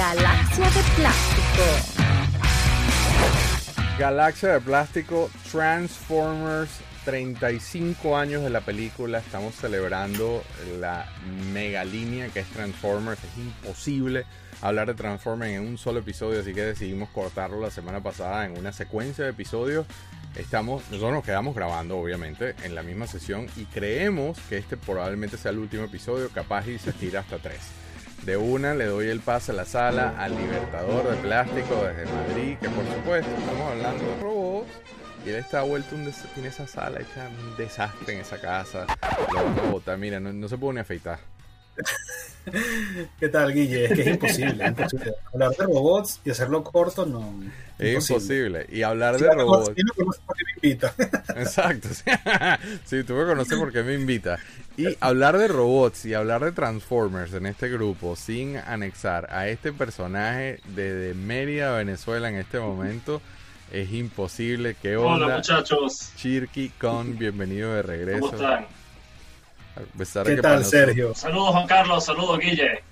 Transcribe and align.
Galaxia 0.00 0.64
de 0.64 0.82
Plástico. 0.96 1.62
Galaxia 3.98 4.48
de 4.54 4.60
Plástico, 4.62 5.30
Transformers, 5.52 6.70
35 7.04 8.16
años 8.16 8.42
de 8.42 8.48
la 8.48 8.62
película. 8.62 9.18
Estamos 9.18 9.56
celebrando 9.56 10.42
la 10.78 11.06
mega 11.52 11.84
línea 11.84 12.30
que 12.30 12.40
es 12.40 12.46
Transformers. 12.46 13.22
Es 13.22 13.36
imposible 13.36 14.24
hablar 14.62 14.86
de 14.86 14.94
Transformers 14.94 15.52
en 15.52 15.68
un 15.68 15.76
solo 15.76 16.00
episodio, 16.00 16.40
así 16.40 16.54
que 16.54 16.62
decidimos 16.62 17.10
cortarlo 17.10 17.60
la 17.60 17.70
semana 17.70 18.02
pasada 18.02 18.46
en 18.46 18.56
una 18.58 18.72
secuencia 18.72 19.24
de 19.24 19.32
episodios. 19.32 19.84
Estamos, 20.34 20.82
nosotros 20.84 21.12
nos 21.12 21.24
quedamos 21.26 21.54
grabando, 21.54 21.98
obviamente, 21.98 22.54
en 22.64 22.74
la 22.74 22.82
misma 22.82 23.06
sesión 23.06 23.48
y 23.54 23.66
creemos 23.66 24.38
que 24.48 24.56
este 24.56 24.78
probablemente 24.78 25.36
sea 25.36 25.50
el 25.50 25.58
último 25.58 25.84
episodio, 25.84 26.30
capaz 26.30 26.66
y 26.68 26.78
se 26.78 26.94
tira 26.94 27.20
hasta 27.20 27.36
tres. 27.36 27.79
De 28.24 28.36
una 28.36 28.74
le 28.74 28.84
doy 28.84 29.08
el 29.08 29.20
pase 29.20 29.52
a 29.52 29.54
la 29.54 29.64
sala 29.64 30.14
al 30.18 30.36
Libertador 30.36 31.10
de 31.10 31.16
Plástico 31.16 31.84
desde 31.84 32.04
Madrid, 32.12 32.58
que 32.60 32.68
por 32.68 32.84
supuesto 32.84 33.30
estamos 33.38 33.70
hablando 33.70 34.04
de 34.04 34.20
robots. 34.20 34.70
Y 35.24 35.30
él 35.30 35.36
está 35.36 35.62
vuelto 35.62 35.94
un 35.94 36.10
tiene 36.34 36.48
esa 36.48 36.66
sala 36.66 37.00
hecha 37.00 37.28
un 37.28 37.56
desastre 37.56 38.14
en 38.14 38.20
esa 38.20 38.38
casa. 38.38 38.86
Lo 39.32 39.44
vamos 39.44 39.58
a 39.58 39.70
botar, 39.70 39.98
mira, 39.98 40.20
no, 40.20 40.32
no 40.32 40.48
se 40.48 40.58
puede 40.58 40.74
ni 40.74 40.80
afeitar. 40.80 41.18
¿Qué 43.20 43.28
tal, 43.28 43.52
Guille? 43.52 43.84
Es 43.84 43.92
que 43.92 44.00
es 44.02 44.06
imposible, 44.08 44.64
es 44.64 44.70
imposible. 44.70 45.12
Hablar 45.32 45.50
de 45.50 45.64
robots 45.64 46.20
y 46.24 46.30
hacerlo 46.30 46.64
corto 46.64 47.06
no. 47.06 47.40
Es 47.78 48.08
imposible. 48.10 48.66
Y 48.70 48.82
hablar 48.82 49.18
Si 49.18 49.24
de 49.24 49.34
robots. 49.34 49.72
si 49.76 49.82
no 49.82 49.92
me 49.98 50.04
conoces, 50.04 50.22
¿por 50.26 50.36
qué 50.36 50.44
me 50.44 50.52
invita? 50.68 50.94
Exacto. 51.36 51.88
sí. 51.92 52.02
Sí, 52.84 53.04
tú 53.04 53.14
me 53.14 53.24
conoces 53.26 53.58
porque 53.58 53.82
me 53.82 53.94
invita. 53.94 54.38
Y 54.76 54.96
hablar 55.00 55.36
de 55.38 55.48
robots 55.48 56.04
y 56.06 56.14
hablar 56.14 56.42
de 56.44 56.52
Transformers 56.52 57.34
en 57.34 57.46
este 57.46 57.68
grupo 57.68 58.16
sin 58.16 58.56
anexar 58.56 59.28
a 59.30 59.48
este 59.48 59.72
personaje 59.72 60.60
de, 60.74 60.94
de 60.94 61.14
Mérida, 61.14 61.76
Venezuela 61.76 62.28
en 62.30 62.36
este 62.36 62.58
momento 62.58 63.20
es 63.70 63.92
imposible. 63.92 64.76
¿Qué 64.80 64.96
Hola 64.96 65.24
onda? 65.26 65.36
muchachos, 65.36 66.12
Chirky 66.16 66.70
con 66.70 67.18
bienvenido 67.18 67.74
de 67.74 67.82
regreso. 67.82 68.20
¿cómo 68.30 68.34
están? 68.34 68.66
A 69.76 69.80
de 69.80 70.24
¿Qué 70.24 70.36
que 70.36 70.42
tal, 70.42 70.64
Sergio? 70.64 71.14
Saludos 71.14 71.50
Juan 71.50 71.66
Carlos, 71.66 72.04
saludos 72.04 72.38
Guille. 72.38 72.82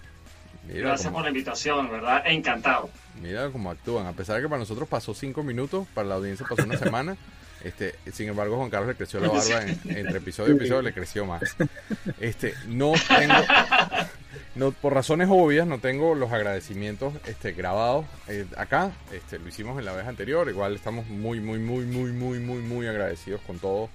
Mira 0.67 0.81
Gracias 0.81 1.07
cómo, 1.07 1.17
por 1.17 1.23
la 1.25 1.31
invitación, 1.31 1.91
¿verdad? 1.91 2.23
Encantado. 2.27 2.91
mira 3.21 3.49
cómo 3.51 3.71
actúan. 3.71 4.07
A 4.07 4.13
pesar 4.13 4.37
de 4.37 4.43
que 4.43 4.49
para 4.49 4.59
nosotros 4.61 4.89
pasó 4.89 5.15
cinco 5.15 5.43
minutos, 5.43 5.87
para 5.95 6.09
la 6.09 6.15
audiencia 6.17 6.47
pasó 6.49 6.65
una 6.65 6.77
semana. 6.79 7.17
Este, 7.65 7.97
sin 8.13 8.29
embargo, 8.29 8.57
Juan 8.57 8.71
Carlos 8.71 8.91
le 8.91 8.95
creció 8.95 9.19
la 9.19 9.27
barba 9.31 9.63
en- 9.65 9.81
entre 9.97 10.19
episodio 10.19 10.53
y 10.53 10.57
episodio, 10.59 10.81
le 10.81 10.93
creció 10.93 11.27
más. 11.27 11.43
Este, 12.21 12.55
no 12.69 12.93
tengo, 13.09 13.35
no, 14.55 14.71
por 14.71 14.95
razones 14.95 15.27
obvias, 15.29 15.67
no 15.67 15.81
tengo 15.81 16.15
los 16.15 16.31
agradecimientos 16.31 17.15
este, 17.27 17.51
grabados 17.55 18.07
eh, 18.29 18.47
acá. 18.57 18.93
Este, 19.13 19.41
lo 19.41 19.49
hicimos 19.49 19.77
en 19.81 19.87
la 19.87 19.93
vez 19.93 20.07
anterior. 20.07 20.49
Igual 20.49 20.77
estamos 20.77 21.09
muy, 21.09 21.41
muy, 21.41 21.59
muy, 21.59 21.85
muy, 21.85 22.13
muy, 22.13 22.39
muy, 22.39 22.59
muy 22.63 22.87
agradecidos 22.87 23.41
con 23.45 23.59
todos 23.59 23.91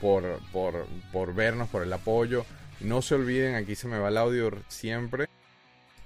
por, 0.00 0.40
por, 0.52 0.86
por 1.12 1.34
vernos, 1.34 1.68
por 1.68 1.82
el 1.82 1.92
apoyo. 1.92 2.44
No 2.80 3.02
se 3.02 3.14
olviden, 3.14 3.54
aquí 3.54 3.74
se 3.74 3.88
me 3.88 3.98
va 3.98 4.08
el 4.08 4.16
audio 4.16 4.52
siempre. 4.68 5.28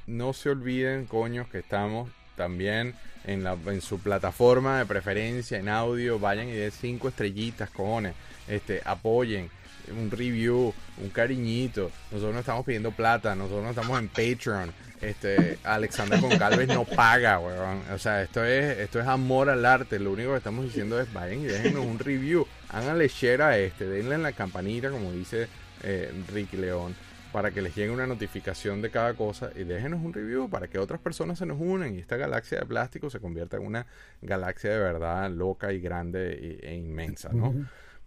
No 0.07 0.33
se 0.33 0.51
olviden, 0.51 1.07
coños, 1.07 1.48
que 1.48 1.59
estamos 1.59 2.11
también 2.37 2.95
en, 3.25 3.45
la, 3.45 3.57
en 3.67 3.81
su 3.81 3.98
plataforma 3.98 4.79
de 4.79 4.87
preferencia 4.87 5.59
en 5.59 5.69
audio. 5.69 6.19
Vayan 6.19 6.48
y 6.48 6.53
den 6.53 6.73
cinco 6.73 7.09
estrellitas, 7.09 7.70
cojones. 7.70 8.15
Este, 8.48 8.81
apoyen 8.85 9.51
un 9.91 10.11
review, 10.11 10.73
un 10.98 11.11
cariñito. 11.11 11.91
Nosotros 12.11 12.35
no 12.35 12.41
estamos 12.41 12.64
pidiendo 12.64 12.91
plata, 12.92 13.35
nosotros 13.35 13.64
no 13.64 13.70
estamos 13.70 13.98
en 13.98 14.09
Patreon. 14.09 14.73
Este, 15.01 15.59
Alexander 15.64 16.20
Goncalves 16.20 16.69
no 16.69 16.85
paga, 16.85 17.41
weón. 17.41 17.83
O 17.92 17.98
sea, 17.98 18.23
esto 18.23 18.45
es, 18.45 18.79
esto 18.79 19.01
es 19.01 19.07
amor 19.07 19.51
al 19.51 19.67
arte. 19.67 19.98
Lo 19.98 20.13
único 20.13 20.30
que 20.30 20.39
estamos 20.39 20.64
diciendo 20.64 21.01
es 21.01 21.13
vayan 21.13 21.41
y 21.41 21.47
déjenos 21.47 21.85
un 21.85 21.98
review. 21.98 22.47
Háganle 22.73 23.09
share 23.09 23.43
a 23.43 23.59
este, 23.59 23.87
denle 23.87 24.15
en 24.15 24.23
la 24.23 24.33
campanita, 24.33 24.91
como 24.91 25.13
dice 25.13 25.49
eh, 25.83 26.13
Ricky 26.33 26.57
León, 26.57 26.95
para 27.33 27.51
que 27.51 27.63
les 27.63 27.75
llegue 27.75 27.91
una 27.91 28.07
notificación 28.07 28.83
de 28.83 28.91
cada 28.91 29.15
cosa 29.15 29.51
y 29.55 29.65
déjenos 29.65 30.01
un 30.03 30.13
review 30.13 30.49
para 30.49 30.69
que 30.69 30.79
otras 30.79 31.01
personas 31.01 31.39
se 31.39 31.47
nos 31.47 31.59
unan 31.61 31.95
y 31.95 31.99
esta 31.99 32.17
galaxia 32.17 32.61
de 32.61 32.67
plástico 32.67 33.11
se 33.11 33.21
convierta 33.21 33.57
en 33.57 33.67
una 33.67 33.87
galaxia 34.21 34.71
de 34.71 34.79
verdad 34.79 35.31
loca 35.31 35.73
y 35.73 35.81
grande 35.81 36.33
e, 36.63 36.69
e 36.71 36.75
inmensa, 36.75 37.31
¿no? 37.33 37.55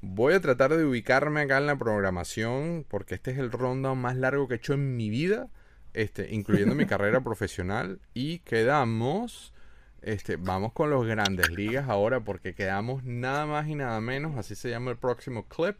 Voy 0.01 0.33
a 0.35 0.39
tratar 0.39 0.75
de 0.75 0.85
ubicarme 0.85 1.41
acá 1.41 1.57
en 1.57 1.65
la 1.65 1.77
programación 1.77 2.85
porque 2.87 3.15
este 3.15 3.31
es 3.31 3.39
el 3.39 3.51
rundown 3.51 3.97
más 3.97 4.15
largo 4.15 4.47
que 4.47 4.55
he 4.55 4.57
hecho 4.57 4.73
en 4.73 4.95
mi 4.95 5.09
vida, 5.09 5.47
este, 5.93 6.33
incluyendo 6.33 6.75
mi 6.75 6.85
carrera 6.87 7.21
profesional. 7.21 7.99
Y 8.13 8.39
quedamos, 8.39 9.51
este, 10.05 10.35
vamos 10.35 10.71
con 10.71 10.91
los 10.91 11.07
grandes 11.07 11.49
ligas 11.49 11.89
ahora 11.89 12.19
porque 12.19 12.53
quedamos 12.53 13.03
nada 13.03 13.47
más 13.47 13.67
y 13.67 13.73
nada 13.73 13.99
menos, 14.01 14.37
así 14.37 14.53
se 14.53 14.69
llama 14.69 14.91
el 14.91 14.97
próximo 14.97 15.47
clip. 15.47 15.77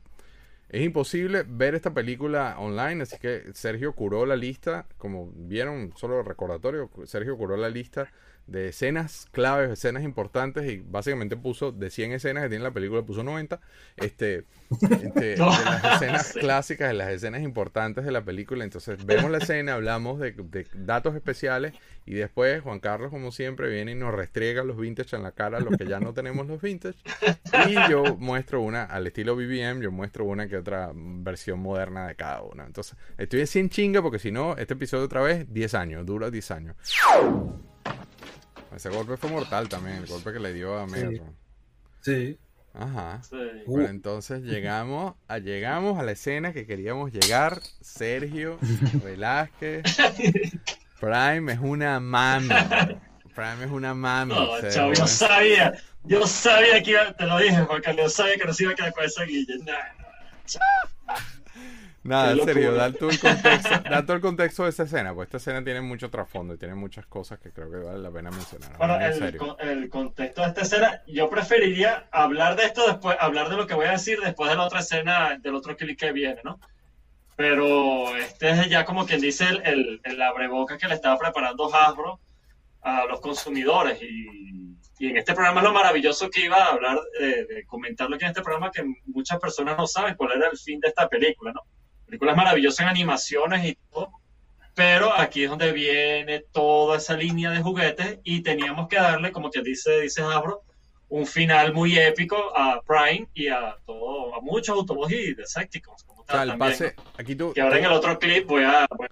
Es 0.68 0.82
imposible 0.82 1.46
ver 1.48 1.76
esta 1.76 1.94
película 1.94 2.56
online, 2.58 3.04
así 3.04 3.18
que 3.20 3.44
Sergio 3.54 3.94
curó 3.94 4.26
la 4.26 4.36
lista, 4.36 4.88
como 4.98 5.32
vieron, 5.36 5.94
solo 5.96 6.24
recordatorio, 6.24 6.90
Sergio 7.06 7.38
curó 7.38 7.56
la 7.56 7.70
lista 7.70 8.12
de 8.48 8.70
escenas 8.70 9.28
claves, 9.32 9.72
escenas 9.72 10.04
importantes 10.04 10.70
y 10.72 10.78
básicamente 10.78 11.36
puso 11.36 11.72
de 11.72 11.90
100 11.90 12.14
escenas 12.14 12.44
que 12.44 12.50
tiene 12.50 12.64
la 12.64 12.72
película, 12.72 13.02
puso 13.02 13.24
90, 13.24 13.60
este, 13.98 14.46
este, 14.92 15.20
de 15.20 15.38
las 15.38 15.96
escenas 15.96 16.34
clásicas, 16.40 16.90
de 16.90 16.94
las 16.94 17.10
escenas 17.10 17.42
importantes 17.42 18.06
de 18.06 18.12
la 18.12 18.24
película. 18.24 18.64
Entonces 18.64 19.04
vemos 19.06 19.32
la 19.32 19.40
escena, 19.40 19.74
hablamos 19.74 20.20
de, 20.20 20.32
de 20.32 20.68
datos 20.74 21.16
especiales 21.16 21.74
y 22.06 22.14
después 22.14 22.62
Juan 22.62 22.80
Carlos, 22.80 23.10
como 23.10 23.32
siempre, 23.32 23.68
viene 23.68 23.94
y 23.94 23.96
nos 23.96 24.14
restriega 24.14 24.64
los 24.64 24.78
vintage 24.78 25.16
en 25.16 25.24
la 25.24 25.32
cara, 25.32 25.60
los 25.60 25.76
que 25.76 25.88
ya 25.88 26.00
no 26.00 26.14
tenemos 26.14 26.46
los 26.46 26.62
vintage. 26.62 27.00
Y 27.68 27.90
yo 27.90 28.16
muestro 28.18 28.62
una, 28.62 28.84
al 28.84 29.08
estilo 29.08 29.36
BBM, 29.36 29.82
yo 29.82 29.92
muestro 29.92 30.26
una 30.26 30.48
que 30.48 30.58
otra 30.58 30.92
versión 30.94 31.60
moderna 31.60 32.08
de 32.08 32.16
cada 32.16 32.44
una. 32.44 32.66
Entonces, 32.66 32.96
estoy 33.18 33.42
así 33.42 33.58
en 33.58 33.70
chinga 33.70 34.04
porque 34.04 34.20
si 34.20 34.32
no, 34.32 34.56
este 34.56 34.76
episodio 34.76 35.06
otra 35.06 35.22
vez, 35.22 35.52
10 35.52 35.74
años, 35.74 36.06
dura 36.06 36.30
10 36.30 36.52
años. 36.52 36.76
Ese 38.76 38.90
golpe 38.90 39.16
fue 39.16 39.30
mortal 39.30 39.70
también, 39.70 39.98
el 39.98 40.06
golpe 40.06 40.34
que 40.34 40.40
le 40.40 40.54
dio 40.54 40.78
a 40.78 40.86
Megatron. 40.86 41.34
Sí. 42.02 42.38
Ajá. 42.74 43.22
Sí. 43.24 43.38
Bueno, 43.66 43.90
entonces 43.90 44.44
llegamos 44.44 45.16
a, 45.30 45.38
llegamos 45.38 45.98
a 45.98 46.04
la 46.04 46.12
escena 46.12 46.52
que 46.52 46.68
queríamos 46.68 47.12
llegar. 47.14 47.62
Sergio 47.80 48.60
Velázquez. 49.04 49.84
Prime 51.00 51.54
es 51.54 51.60
una 51.60 52.02
mami. 52.02 52.50
Prime 53.34 53.64
es 53.64 53.72
una 53.72 53.94
mami. 53.94 54.34
No, 54.34 54.70
chavo, 54.70 54.94
yo 54.94 55.08
sabía, 55.08 55.74
yo 56.04 56.28
sabía 56.28 56.84
que 56.84 56.92
iba, 56.92 57.14
te 57.14 57.26
lo 57.26 57.38
dije, 57.38 57.64
Juan 57.64 57.82
Carlos, 57.82 58.06
yo 58.06 58.10
sabía 58.10 58.36
que 58.36 58.46
no 58.46 58.54
se 58.54 58.64
iba 58.64 58.74
a 58.74 58.76
quedar 58.76 58.94
con 58.94 59.06
esa 59.06 59.24
Guille. 59.24 59.58
Nah, 59.60 59.74
nah. 61.06 61.16
Nada, 62.06 62.34
en 62.34 62.44
serio, 62.46 62.74
da 62.74 62.92
todo, 62.94 63.10
el 63.10 63.20
contexto, 63.20 63.70
da 63.90 64.02
todo 64.04 64.14
el 64.14 64.22
contexto 64.22 64.64
de 64.64 64.70
esa 64.70 64.84
escena, 64.84 65.14
pues 65.14 65.26
esta 65.26 65.38
escena 65.38 65.64
tiene 65.64 65.82
mucho 65.82 66.10
trasfondo 66.12 66.54
y 66.54 66.58
tiene 66.58 66.76
muchas 66.76 67.06
cosas 67.08 67.40
que 67.40 67.52
creo 67.52 67.72
que 67.72 67.78
vale 67.78 67.98
la 67.98 68.12
pena 68.12 68.30
mencionar. 68.30 68.78
Bueno, 68.78 69.00
el, 69.00 69.14
serio. 69.16 69.40
con- 69.40 69.56
el 69.68 69.90
contexto 69.90 70.42
de 70.42 70.48
esta 70.50 70.62
escena, 70.62 71.02
yo 71.08 71.30
preferiría 71.30 72.08
hablar 72.12 72.56
de 72.56 72.66
esto 72.66 72.86
después, 72.88 73.18
hablar 73.20 73.50
de 73.50 73.58
lo 73.58 73.66
que 73.66 73.74
voy 73.74 73.88
a 73.88 73.92
decir 73.94 74.20
después 74.22 74.50
de 74.52 74.56
la 74.56 74.64
otra 74.66 74.82
escena, 74.82 75.38
del 75.42 75.56
otro 75.56 75.76
clip 75.76 76.00
que 76.00 76.12
viene, 76.12 76.42
¿no? 76.44 76.60
Pero 77.36 78.16
este 78.16 78.52
es 78.52 78.70
ya 78.70 78.86
como 78.86 79.06
quien 79.06 79.20
dice 79.20 79.46
el, 79.50 79.62
el, 79.66 80.02
el 80.04 80.22
abreboca 80.22 80.78
que 80.78 80.88
le 80.88 80.94
estaba 80.96 81.18
preparando 81.18 81.74
Hasbro 81.74 82.20
a 82.82 83.06
los 83.06 83.20
consumidores. 83.20 84.00
Y, 84.02 84.78
y 85.00 85.08
en 85.10 85.18
este 85.18 85.34
programa 85.34 85.60
es 85.62 85.68
lo 85.68 85.74
maravilloso 85.74 86.30
que 86.30 86.46
iba 86.46 86.58
a 86.58 86.70
hablar, 86.72 86.98
eh, 87.20 87.46
de 87.50 87.66
comentarlo 87.66 88.16
aquí 88.16 88.24
en 88.26 88.30
este 88.32 88.42
programa, 88.44 88.72
que 88.72 88.86
muchas 89.08 89.40
personas 89.40 89.76
no 89.78 89.86
saben 89.88 90.16
cuál 90.16 90.34
era 90.34 90.50
el 90.50 90.58
fin 90.58 90.80
de 90.80 90.88
esta 90.88 91.10
película, 91.10 91.52
¿no? 91.52 91.62
La 92.16 92.18
película 92.18 92.32
es 92.32 92.38
maravillosa 92.38 92.84
en 92.84 92.90
animaciones 92.90 93.66
y 93.66 93.78
todo, 93.92 94.10
pero 94.74 95.14
aquí 95.14 95.44
es 95.44 95.50
donde 95.50 95.74
viene 95.74 96.44
toda 96.54 96.98
esa 96.98 97.16
línea 97.18 97.52
de 97.52 97.62
juguetes 97.62 98.20
y 98.24 98.42
teníamos 98.42 98.88
que 98.88 98.96
darle, 98.96 99.32
como 99.34 99.52
que 99.52 99.62
dice, 99.62 100.00
dice 100.00 100.22
Hasbro, 100.22 100.62
un 101.10 101.26
final 101.28 101.74
muy 101.74 101.98
épico 102.00 102.38
a 102.58 102.82
Prime 102.88 103.28
y 103.34 103.50
a 103.50 103.76
todo, 103.86 104.34
a 104.34 104.40
muchos 104.42 104.78
Autobots 104.78 105.12
y 105.12 105.34
Decepticons. 105.34 106.04
Como 106.04 106.22
O 106.22 106.26
sea, 106.26 106.36
tal, 106.38 106.50
el 106.52 106.58
también, 106.58 106.72
pase, 106.72 106.96
aquí 107.18 107.36
tú, 107.36 107.54
Que 107.54 107.62
ahora 107.62 107.80
en 107.80 107.86
el 107.86 107.92
otro 107.92 108.18
clip 108.18 108.48
voy 108.48 108.64
a... 108.64 108.88
voy- 108.98 109.08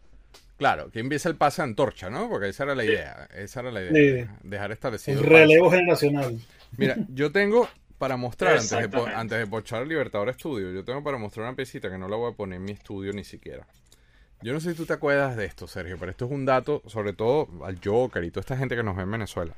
claro, 0.57 0.89
que 0.89 0.99
empieza 0.99 1.27
el 1.27 1.35
pase 1.35 1.61
a 1.61 1.65
antorcha, 1.65 2.09
¿no? 2.09 2.29
Porque 2.29 2.47
esa 2.49 2.63
era 2.63 2.73
la 2.73 2.85
idea, 2.85 3.27
esa 3.35 3.59
era 3.59 3.71
la 3.71 3.81
Sí. 3.81 3.87
idea, 3.97 4.37
dejar 4.43 4.71
establecido. 4.71 5.19
El 5.19 5.25
pase. 5.25 5.37
relevo 5.39 5.69
generacional. 5.71 6.39
Mira, 6.77 6.95
yo 7.09 7.31
tengo 7.33 7.67
para 7.97 8.17
mostrar 8.17 8.53
antes 8.53 8.69
de, 8.69 9.13
antes 9.15 9.37
de 9.39 9.47
pochar 9.47 9.83
el 9.83 9.89
Libertador 9.89 10.33
Studio, 10.33 10.71
yo 10.71 10.83
tengo 10.83 11.03
para 11.03 11.17
mostrar 11.17 11.45
una 11.47 11.55
piecita 11.55 11.89
que 11.89 11.97
no 11.97 12.07
la 12.07 12.15
voy 12.17 12.31
a 12.31 12.35
poner 12.35 12.57
en 12.57 12.65
mi 12.65 12.71
estudio 12.71 13.13
ni 13.13 13.23
siquiera. 13.23 13.65
Yo 14.41 14.51
no 14.51 14.59
sé 14.59 14.71
si 14.71 14.75
tú 14.77 14.85
te 14.85 14.93
acuerdas 14.93 15.37
de 15.37 15.45
esto, 15.45 15.67
Sergio, 15.67 15.97
pero 15.97 16.11
esto 16.11 16.25
es 16.25 16.31
un 16.31 16.45
dato, 16.45 16.81
sobre 16.87 17.13
todo 17.13 17.47
al 17.63 17.79
Joker 17.83 18.23
y 18.25 18.29
toda 18.31 18.41
esta 18.41 18.57
gente 18.57 18.75
que 18.75 18.83
nos 18.83 18.95
ve 18.97 19.03
en 19.03 19.11
Venezuela. 19.11 19.53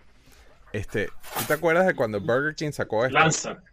Este, 0.74 1.08
¿tú 1.08 1.46
te 1.48 1.54
acuerdas 1.54 1.88
de 1.88 1.96
cuando 1.96 2.20
Burger 2.22 2.54
King 2.56 2.72
sacó 2.72 3.06
esto? 3.06 3.18
Lanza. 3.18 3.64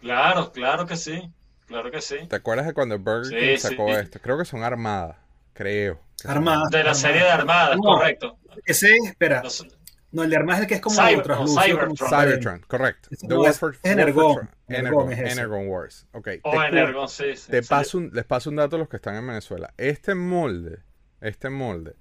Claro, 0.00 0.52
claro 0.52 0.86
que 0.86 0.96
sí. 0.96 1.30
Claro 1.66 1.90
que 1.90 2.00
sí. 2.00 2.16
¿Te 2.28 2.36
acuerdas 2.36 2.66
de 2.66 2.74
cuando 2.74 2.98
Burger 2.98 3.26
Sí, 3.26 3.34
King 3.36 3.56
sí. 3.56 3.58
sacó 3.58 3.88
esto? 3.90 4.18
Creo 4.20 4.38
que 4.38 4.44
son 4.44 4.62
armadas. 4.62 5.16
Creo. 5.54 6.00
Armadas. 6.26 6.70
De 6.70 6.84
la 6.84 6.94
serie 6.94 7.22
de 7.22 7.30
Armadas, 7.30 7.76
No. 7.76 7.82
correcto. 7.82 8.38
Ese, 8.64 8.96
espera. 9.04 9.42
Los- 9.42 9.66
No, 10.14 10.22
el 10.22 10.30
de 10.30 10.36
Armadas 10.36 10.60
es 10.60 10.62
el 10.62 10.68
que 10.68 10.74
es 10.76 10.80
como 10.80 10.96
Cyber- 10.96 11.26
no, 11.26 11.36
como 11.36 11.48
Cybertron. 11.48 11.94
transparente. 11.94 12.30
Cybertron, 12.40 12.60
correcto. 12.68 13.08
The 13.10 13.34
Warfare- 13.34 13.78
es 13.82 13.90
Energon. 13.90 14.30
Energon, 14.30 14.48
Energon 14.68 15.12
es 15.12 15.18
ese. 15.20 15.32
Energon 15.32 15.68
Wars. 15.68 16.06
Ok. 16.12 16.24
te 16.24 16.40
O 16.44 16.50
cu- 16.52 16.62
Energon, 16.62 17.08
sí. 17.08 17.36
sí, 17.36 17.50
Te 17.50 17.62
sí. 17.62 17.68
paso 17.68 17.98
un- 17.98 18.10
les 18.12 18.24
paso 18.24 18.48
un 18.50 18.56
dato 18.56 18.76
a 18.76 18.78
los 18.78 18.88
que 18.88 18.96
están 18.96 19.16
en 19.16 19.26
Venezuela. 19.26 19.74
Este 19.76 20.14
molde, 20.14 20.78
este 21.20 21.50
molde, 21.50 21.96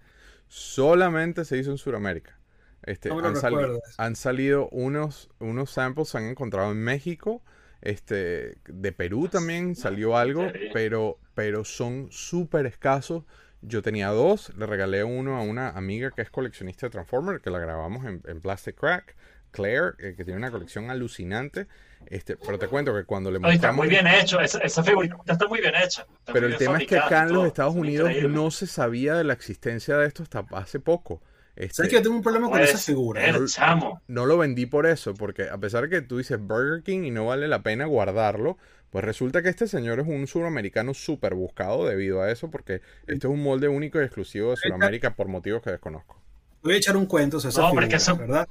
solamente 0.48 1.46
se 1.46 1.58
hizo 1.58 1.72
en 1.72 1.78
Sudamérica. 1.78 2.38
Este, 2.84 3.10
No 3.10 3.20
han, 3.26 3.36
sali- 3.36 3.56
recuerdes. 3.56 3.96
han 3.98 4.16
salido 4.16 4.70
unos, 4.70 5.30
unos 5.40 5.72
samples, 5.72 6.10
se 6.10 6.18
han 6.18 6.26
encontrado 6.26 6.72
en 6.72 6.78
México. 6.84 7.42
Este, 7.82 8.58
de 8.66 8.92
Perú 8.92 9.28
también 9.28 9.76
salió 9.76 10.16
algo, 10.18 10.48
pero, 10.74 11.18
pero 11.34 11.66
son 11.66 12.08
súper 12.12 12.66
escasos. 12.66 13.24
Yo 13.66 13.82
tenía 13.82 14.10
dos, 14.10 14.52
le 14.58 14.66
regalé 14.66 15.04
uno 15.04 15.38
a 15.38 15.42
una 15.42 15.70
amiga 15.70 16.12
que 16.12 16.22
es 16.22 16.30
coleccionista 16.30 16.88
de 16.88 16.92
Transformer, 16.92 17.42
que 17.42 17.50
la 17.50 17.60
grabamos 17.60 18.06
en, 18.06 18.22
en 18.26 18.42
Plastic 18.42 18.76
Crack, 18.76 19.16
Claire, 19.52 19.94
eh, 20.00 20.16
que 20.18 20.26
tiene 20.26 20.38
una 20.38 20.52
colección 20.52 20.92
alucinante. 20.92 21.68
Este, 22.08 22.36
pero 22.36 22.60
te 22.60 22.68
cuento 22.68 22.94
que 22.94 23.06
cuando 23.06 23.32
le 23.32 23.38
Oye, 23.38 23.56
está 23.56 23.72
mostramos... 23.72 23.78
muy 23.78 23.88
bien 23.88 24.08
hecho. 24.08 24.42
Esa, 24.42 24.60
esa 24.60 24.84
figurita 24.84 25.16
está 25.26 25.48
muy 25.48 25.62
bien 25.62 25.74
hecha. 25.76 26.06
Está 26.20 26.34
Pero 26.34 26.48
el 26.48 26.58
tema 26.58 26.78
es 26.78 26.88
que 26.88 26.98
acá 26.98 27.24
en 27.24 27.34
los. 27.34 27.48
Estados 27.48 27.76
Unidos 27.76 28.12
no 28.30 28.52
se 28.52 28.68
sabía 28.68 29.14
de 29.14 29.24
la 29.24 29.34
existencia 29.34 29.96
de 29.98 30.08
esto 30.08 30.24
hasta 30.24 30.46
hace 30.52 30.80
poco. 30.80 31.22
Este, 31.56 31.76
¿Sabes 31.76 31.92
que 31.92 31.98
yo 31.98 32.02
tengo 32.02 32.16
un 32.16 32.24
problema 32.24 32.50
con 32.50 32.60
esa 32.60 32.80
figura? 32.80 33.32
¿no? 33.32 33.46
chamo. 33.46 34.02
no 34.08 34.26
lo 34.26 34.40
vendí 34.40 34.66
por 34.66 34.88
eso, 34.88 35.14
porque 35.14 35.50
a 35.50 35.58
pesar 35.60 35.84
de 35.84 35.90
que 35.90 36.02
tú 36.02 36.18
dices 36.18 36.40
Burger 36.40 36.82
King 36.82 37.04
y 37.04 37.12
no 37.12 37.28
vale 37.28 37.48
la 37.48 37.62
pena 37.62 37.86
guardarlo, 37.86 38.58
pues 38.94 39.04
resulta 39.04 39.42
que 39.42 39.50
este 39.50 39.68
señor 39.68 40.00
es 40.00 40.08
un 40.08 40.28
suramericano 40.28 40.94
súper 40.94 41.34
buscado 41.34 41.88
debido 41.88 42.22
a 42.22 42.32
eso, 42.32 42.52
porque 42.52 42.76
este 43.08 43.26
es 43.28 43.34
un 43.34 43.42
molde 43.42 43.68
único 43.68 44.00
y 44.00 44.04
exclusivo 44.06 44.52
de 44.52 44.58
Sudamérica 44.58 45.16
por 45.16 45.28
motivos 45.28 45.64
que 45.64 45.72
desconozco. 45.72 46.22
Voy 46.62 46.76
a 46.76 46.78
echar 46.78 46.96
un 46.96 47.08
cuento 47.08 47.40
sobre 47.40 47.50
esa 47.50 47.62
No, 47.62 47.68
figura, 47.70 47.82
porque 47.88 47.96
eso- 47.96 48.16
¿verdad? 48.18 48.48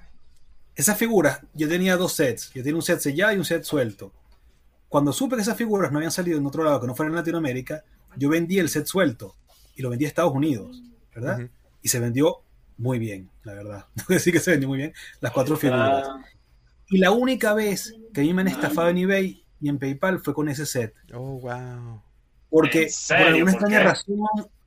Esa 0.75 0.97
figura, 0.97 1.41
yo 1.55 1.69
tenía 1.69 1.97
dos 1.97 2.15
sets. 2.15 2.51
Yo 2.55 2.63
tenía 2.65 2.75
un 2.75 2.83
set 2.83 2.99
sellado 2.99 3.33
y 3.35 3.37
un 3.37 3.45
set 3.45 3.63
suelto. 3.63 4.13
Cuando 4.89 5.13
supe 5.13 5.37
que 5.37 5.43
esas 5.43 5.57
figuras 5.57 5.93
no 5.93 5.99
habían 5.99 6.11
salido 6.11 6.39
en 6.39 6.45
otro 6.47 6.65
lado 6.65 6.81
que 6.81 6.89
no 6.89 6.97
fuera 6.97 7.09
en 7.11 7.15
Latinoamérica, 7.15 7.85
yo 8.17 8.29
vendí 8.29 8.59
el 8.59 8.69
set 8.69 8.87
suelto 8.87 9.37
y 9.77 9.83
lo 9.83 9.91
vendí 9.91 10.07
a 10.07 10.09
Estados 10.09 10.35
Unidos, 10.35 10.83
¿verdad? 11.15 11.49
Y 11.83 11.89
se 11.89 12.01
vendió 12.01 12.39
muy 12.79 12.99
bien, 12.99 13.31
la 13.45 13.55
verdad. 13.55 13.87
Tengo 13.95 14.09
que 14.09 14.15
decir 14.15 14.33
que 14.33 14.41
se 14.41 14.51
vendió 14.51 14.69
muy 14.69 14.79
bien 14.79 14.93
las 15.21 15.31
cuatro 15.31 15.57
figuras. 15.57 16.09
Y 16.89 16.99
la 16.99 17.13
única 17.13 17.55
vez 17.55 17.95
que 18.13 18.23
a 18.23 18.25
mí 18.25 18.35
me 18.35 18.43
han 18.43 18.49
estafado 18.49 18.89
en 18.89 18.99
eBay 18.99 19.42
y 19.63 19.69
en 19.69 19.79
PayPal 19.79 20.19
fue 20.19 20.35
con 20.35 20.49
ese 20.49 20.67
set. 20.67 20.93
Oh, 21.15 21.39
wow. 21.41 22.03
Porque 22.51 22.91
por 23.09 23.17
alguna 23.17 23.45
¿Por 23.45 23.51
extraña 23.51 23.83
razón 23.83 24.19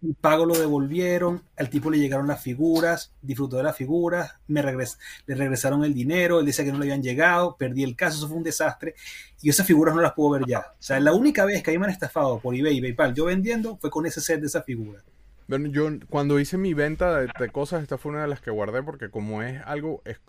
el 0.01 0.15
pago 0.15 0.45
lo 0.45 0.57
devolvieron, 0.57 1.43
al 1.57 1.69
tipo 1.69 1.91
le 1.91 1.99
llegaron 1.99 2.27
las 2.27 2.41
figuras, 2.41 3.11
disfrutó 3.21 3.57
de 3.57 3.63
las 3.63 3.75
figuras, 3.75 4.33
me 4.47 4.61
regres 4.61 4.97
le 5.25 5.35
regresaron 5.35 5.83
el 5.83 5.93
dinero, 5.93 6.39
él 6.39 6.45
decía 6.45 6.63
que 6.63 6.71
no 6.71 6.77
le 6.77 6.85
habían 6.85 7.03
llegado, 7.03 7.57
perdí 7.57 7.83
el 7.83 7.95
caso, 7.95 8.17
eso 8.17 8.27
fue 8.27 8.37
un 8.37 8.43
desastre 8.43 8.95
y 9.41 9.49
esas 9.49 9.67
figuras 9.67 9.93
no 9.93 10.01
las 10.01 10.13
puedo 10.13 10.31
ver 10.31 10.43
ya. 10.47 10.59
O 10.59 10.81
sea, 10.81 10.99
la 10.99 11.13
única 11.13 11.43
vez 11.45 11.61
que 11.61 11.71
a 11.71 11.73
mí 11.73 11.77
me 11.77 11.85
han 11.85 11.91
estafado 11.91 12.39
por 12.39 12.55
eBay 12.55 12.77
y 12.77 12.81
PayPal, 12.81 13.13
yo 13.13 13.25
vendiendo, 13.25 13.77
fue 13.77 13.89
con 13.89 14.05
ese 14.05 14.21
set 14.21 14.39
de 14.39 14.47
esa 14.47 14.63
figura. 14.63 15.03
Bueno, 15.47 15.67
yo 15.67 15.89
cuando 16.09 16.39
hice 16.39 16.57
mi 16.57 16.73
venta 16.73 17.19
de, 17.19 17.29
de 17.39 17.49
cosas, 17.49 17.83
esta 17.83 17.97
fue 17.97 18.11
una 18.11 18.23
de 18.23 18.27
las 18.27 18.41
que 18.41 18.49
guardé 18.49 18.81
porque 18.81 19.09
como 19.09 19.43
es 19.43 19.61
algo 19.65 20.01
es 20.05 20.19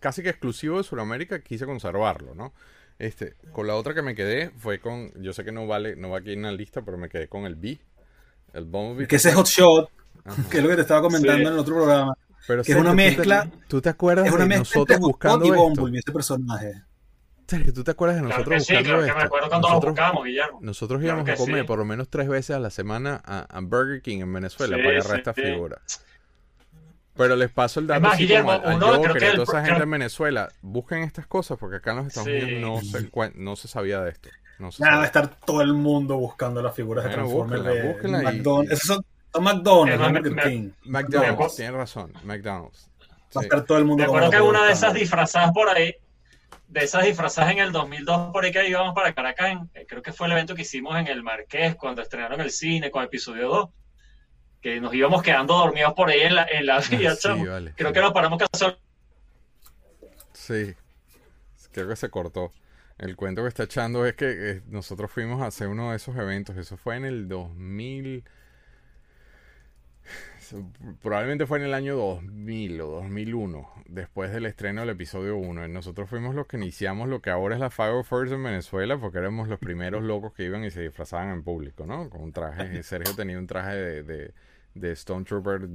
casi 0.00 0.22
que 0.22 0.30
exclusivo 0.30 0.78
de 0.78 0.84
Sudamérica, 0.84 1.40
quise 1.40 1.66
conservarlo, 1.66 2.34
¿no? 2.34 2.52
Este, 2.98 3.36
con 3.52 3.66
la 3.66 3.76
otra 3.76 3.94
que 3.94 4.02
me 4.02 4.14
quedé 4.14 4.50
fue 4.58 4.80
con, 4.80 5.12
yo 5.22 5.32
sé 5.32 5.44
que 5.44 5.52
no 5.52 5.66
vale, 5.66 5.94
no 5.96 6.10
va 6.10 6.18
aquí 6.18 6.32
en 6.32 6.42
la 6.42 6.52
lista, 6.52 6.82
pero 6.82 6.98
me 6.98 7.08
quedé 7.08 7.28
con 7.28 7.44
el 7.44 7.54
B, 7.54 7.78
el 8.54 8.64
Bumblebee. 8.64 9.06
Que 9.06 9.16
ese 9.16 9.32
hot 9.32 9.46
shot, 9.46 9.88
Ajá. 10.24 10.42
que 10.50 10.56
es 10.58 10.62
lo 10.62 10.68
que 10.68 10.74
te 10.76 10.82
estaba 10.82 11.00
comentando 11.02 11.36
Sí. 11.38 11.46
en 11.46 11.52
el 11.52 11.58
otro 11.58 11.74
programa, 11.76 12.14
Pero 12.48 12.64
que 12.64 12.72
es 12.72 12.78
una 12.78 12.90
Sergio, 12.90 13.10
¿tú 13.10 13.22
te- 13.22 13.28
mezcla- 13.28 13.50
¿Tú 13.68 13.80
te 13.82 13.88
acuerdas 13.88 14.26
es 14.26 14.32
una 14.32 14.42
de 14.44 14.48
mezcla 14.48 14.80
nosotros 14.80 14.98
buscando 15.00 15.44
y 15.44 15.48
esto? 15.48 15.60
Bumblebee, 15.62 15.98
ese 16.00 16.12
personaje. 16.12 16.82
Sergio, 17.46 17.72
¿tú 17.72 17.84
te 17.84 17.90
acuerdas 17.92 18.16
de 18.16 18.22
claro 18.26 18.36
nosotros 18.38 18.58
que 18.58 18.64
sí, 18.64 18.72
buscando 18.74 18.88
claro 18.88 19.02
que 19.02 19.06
esto? 19.08 19.18
me 19.18 19.24
acuerdo 19.24 19.48
cuando 19.48 19.68
lo 19.68 19.72
nosotros, 19.74 19.92
buscamos, 19.94 20.24
Guillermo. 20.24 20.58
nosotros 20.60 20.98
Claro 21.00 21.06
íbamos 21.06 21.24
que 21.24 21.30
a 21.32 21.36
comer 21.36 21.60
sí. 21.62 21.66
por 21.66 21.78
lo 21.78 21.84
menos 21.84 22.08
tres 22.10 22.28
veces 22.28 22.56
a 22.56 22.58
la 22.58 22.70
semana 22.70 23.22
a, 23.24 23.38
a 23.56 23.60
Burger 23.60 24.02
King 24.02 24.20
en 24.20 24.32
Venezuela 24.32 24.76
Sí, 24.76 24.82
para 24.82 24.96
agarrar 24.98 25.12
sí, 25.12 25.18
esta 25.18 25.34
sí. 25.34 25.42
figura. 25.42 25.80
Pero 27.18 27.36
les 27.36 27.50
paso 27.50 27.80
el 27.80 27.86
dato 27.86 27.96
Es 27.98 28.02
más, 28.02 28.14
así 28.14 28.22
Guillermo, 28.22 28.48
como 28.52 28.66
a, 28.68 28.72
a 28.72 28.76
uno, 28.76 28.86
Joker 28.86 29.00
creo 29.10 29.14
que 29.14 29.26
el 29.26 29.32
toda 29.32 29.44
esa 29.44 29.56
gente 29.58 29.70
creo- 29.74 29.82
en 29.84 29.90
Venezuela. 29.90 30.48
Busquen 30.62 31.02
estas 31.02 31.26
cosas 31.26 31.58
porque 31.58 31.76
acá 31.76 31.90
en 31.90 31.96
los 31.98 32.06
Estados 32.06 32.28
Sí. 32.28 32.32
Unidos 32.42 32.60
no 32.60 32.80
se, 33.00 33.32
no 33.34 33.56
se 33.56 33.68
sabía 33.68 34.00
de 34.00 34.10
esto. 34.10 34.28
No 34.58 34.72
se 34.72 34.82
Nada, 34.82 34.96
va 34.98 35.06
sabía. 35.06 35.20
a 35.20 35.24
estar 35.24 35.40
todo 35.44 35.62
el 35.62 35.74
mundo 35.74 36.16
buscando 36.16 36.62
las 36.62 36.74
figuras 36.74 37.04
de 37.04 37.10
Bueno, 37.10 37.22
Transformers 37.24 37.62
búsquenla, 37.62 37.82
de 37.82 37.92
búsquenla 37.92 38.18
y- 38.20 38.24
McDonald's. 38.36 38.72
Esos 38.72 38.86
son, 38.86 39.04
son 39.32 39.44
McDonald's, 39.44 40.08
Burger 40.12 40.32
me- 40.32 40.42
King. 40.42 40.70
McDonald's, 40.84 41.56
tienes 41.56 41.74
razón, 41.74 42.12
McDonald's. 42.24 42.88
Va 43.36 43.40
a 43.40 43.44
estar 43.44 43.64
todo 43.64 43.78
el 43.78 43.84
mundo 43.84 44.02
Me 44.02 44.04
acuerdo 44.06 44.30
que 44.30 44.40
una 44.40 44.64
de 44.66 44.72
esas 44.72 44.94
disfrazadas 44.94 45.52
por 45.52 45.68
ahí, 45.68 45.94
de 46.66 46.80
esas 46.84 47.04
disfrazadas 47.04 47.52
en 47.52 47.58
el 47.58 47.72
2002 47.72 48.32
por 48.32 48.44
ahí 48.44 48.52
que 48.52 48.68
íbamos 48.68 48.94
para 48.94 49.12
Caracas, 49.12 49.50
en- 49.50 49.70
eh, 49.74 49.86
creo 49.88 50.02
que 50.02 50.12
fue 50.12 50.26
el 50.26 50.32
evento 50.32 50.54
que 50.54 50.62
hicimos 50.62 50.96
en 50.98 51.06
el 51.08 51.22
Marqués 51.22 51.76
cuando 51.76 52.02
estrenaron 52.02 52.40
el 52.40 52.50
cine 52.50 52.90
con 52.90 53.04
episodio 53.04 53.48
2, 53.48 53.68
que 54.60 54.80
nos 54.80 54.94
íbamos 54.94 55.22
quedando 55.22 55.54
dormidos 55.54 55.94
por 55.94 56.10
ahí 56.10 56.20
en 56.20 56.34
la, 56.34 56.46
en 56.50 56.66
la 56.66 56.80
vía, 56.90 57.14
sí, 57.14 57.28
vale, 57.28 57.72
Creo 57.76 57.92
que 57.92 58.00
nos 58.00 58.12
paramos 58.12 58.38
casual. 58.38 58.78
Sí, 60.32 60.74
creo 61.72 61.88
que 61.88 61.96
se 61.96 62.10
cortó. 62.10 62.50
El 62.98 63.14
cuento 63.14 63.42
que 63.42 63.48
está 63.48 63.62
echando 63.62 64.04
es 64.06 64.14
que 64.14 64.26
eh, 64.28 64.62
nosotros 64.66 65.10
fuimos 65.10 65.40
a 65.40 65.46
hacer 65.46 65.68
uno 65.68 65.90
de 65.90 65.96
esos 65.96 66.16
eventos. 66.16 66.56
Eso 66.56 66.76
fue 66.76 66.96
en 66.96 67.04
el 67.04 67.28
2000. 67.28 68.24
Probablemente 71.00 71.46
fue 71.46 71.58
en 71.58 71.64
el 71.64 71.74
año 71.74 71.94
2000 71.94 72.80
o 72.80 72.86
2001, 72.86 73.70
después 73.86 74.32
del 74.32 74.46
estreno 74.46 74.80
del 74.80 74.90
episodio 74.90 75.36
1. 75.36 75.66
Y 75.66 75.68
nosotros 75.68 76.08
fuimos 76.08 76.34
los 76.34 76.46
que 76.46 76.56
iniciamos 76.56 77.08
lo 77.08 77.20
que 77.20 77.30
ahora 77.30 77.54
es 77.54 77.60
la 77.60 77.70
Fire 77.70 78.02
First 78.02 78.32
en 78.32 78.42
Venezuela, 78.42 78.98
porque 78.98 79.18
éramos 79.18 79.46
los 79.46 79.60
primeros 79.60 80.02
locos 80.02 80.32
que 80.32 80.44
iban 80.44 80.64
y 80.64 80.70
se 80.70 80.80
disfrazaban 80.80 81.30
en 81.30 81.44
público, 81.44 81.86
¿no? 81.86 82.10
Con 82.10 82.22
un 82.22 82.32
traje. 82.32 82.82
Sergio 82.82 83.14
tenía 83.14 83.38
un 83.38 83.46
traje 83.46 83.76
de, 83.76 84.02
de, 84.02 84.34
de 84.80 84.92
Stone 84.92 85.24
Trooper 85.24 85.68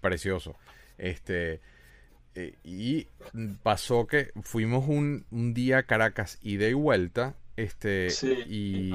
precioso. 0.00 0.56
Este. 0.98 1.60
Eh, 2.34 2.56
y 2.64 3.08
pasó 3.62 4.06
que 4.06 4.30
fuimos 4.42 4.88
un, 4.88 5.26
un 5.30 5.52
día 5.52 5.78
a 5.78 5.82
Caracas 5.84 6.38
ida 6.42 6.66
y 6.68 6.72
vuelta. 6.74 7.34
Este, 7.56 8.08
Sí. 8.10 8.32
y 8.48 8.92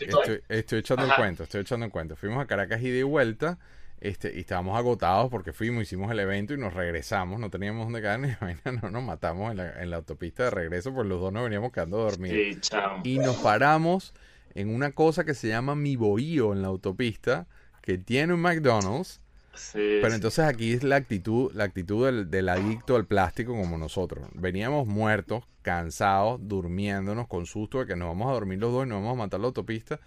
estoy. 0.00 0.40
estoy, 0.48 0.78
echando 0.80 1.04
el 1.04 1.10
Ajá. 1.10 1.22
cuento, 1.22 1.44
estoy 1.44 1.60
echando 1.60 1.86
el 1.86 1.92
cuento. 1.92 2.16
Fuimos 2.16 2.42
a 2.42 2.46
Caracas 2.46 2.82
ida 2.82 2.98
y 2.98 3.02
vuelta. 3.02 3.58
Este, 4.00 4.34
y 4.34 4.40
estábamos 4.40 4.78
agotados 4.78 5.30
porque 5.30 5.52
fuimos, 5.52 5.82
hicimos 5.82 6.10
el 6.10 6.18
evento 6.20 6.54
y 6.54 6.58
nos 6.58 6.72
regresamos. 6.72 7.38
No 7.38 7.50
teníamos 7.50 7.84
dónde 7.84 8.00
quedar 8.00 8.18
ni 8.18 8.30
vaina, 8.40 8.60
no 8.82 8.90
nos 8.90 9.04
matamos 9.04 9.50
en 9.52 9.58
la, 9.58 9.82
en 9.82 9.90
la 9.90 9.96
autopista 9.96 10.44
de 10.44 10.50
regreso, 10.50 10.92
pues 10.92 11.06
los 11.06 11.20
dos 11.20 11.32
nos 11.32 11.44
veníamos 11.44 11.70
quedando 11.70 11.98
dormidos. 11.98 12.36
Sí. 12.62 12.78
Y 13.04 13.18
nos 13.18 13.36
paramos 13.36 14.14
en 14.54 14.74
una 14.74 14.90
cosa 14.92 15.24
que 15.24 15.34
se 15.34 15.48
llama 15.48 15.76
Mi 15.76 15.94
Bohío 15.96 16.52
en 16.54 16.62
la 16.62 16.68
autopista, 16.68 17.46
que 17.82 17.98
tiene 17.98 18.34
un 18.34 18.40
McDonald's. 18.40 19.20
Sí, 19.54 19.98
Pero 20.00 20.10
sí. 20.10 20.14
entonces 20.14 20.44
aquí 20.44 20.72
es 20.72 20.82
la 20.84 20.96
actitud, 20.96 21.52
la 21.54 21.64
actitud 21.64 22.06
del, 22.06 22.30
del 22.30 22.48
adicto 22.48 22.96
al 22.96 23.06
plástico 23.06 23.52
como 23.54 23.76
nosotros. 23.78 24.28
Veníamos 24.34 24.86
muertos, 24.86 25.44
cansados, 25.62 26.40
durmiéndonos, 26.42 27.26
con 27.28 27.46
susto 27.46 27.80
de 27.80 27.86
que 27.86 27.96
nos 27.96 28.08
vamos 28.08 28.30
a 28.30 28.32
dormir 28.32 28.58
los 28.58 28.72
dos 28.72 28.86
y 28.86 28.88
nos 28.88 29.02
vamos 29.02 29.14
a 29.14 29.18
matar 29.18 29.40
la 29.40 29.46
autopista. 29.46 30.00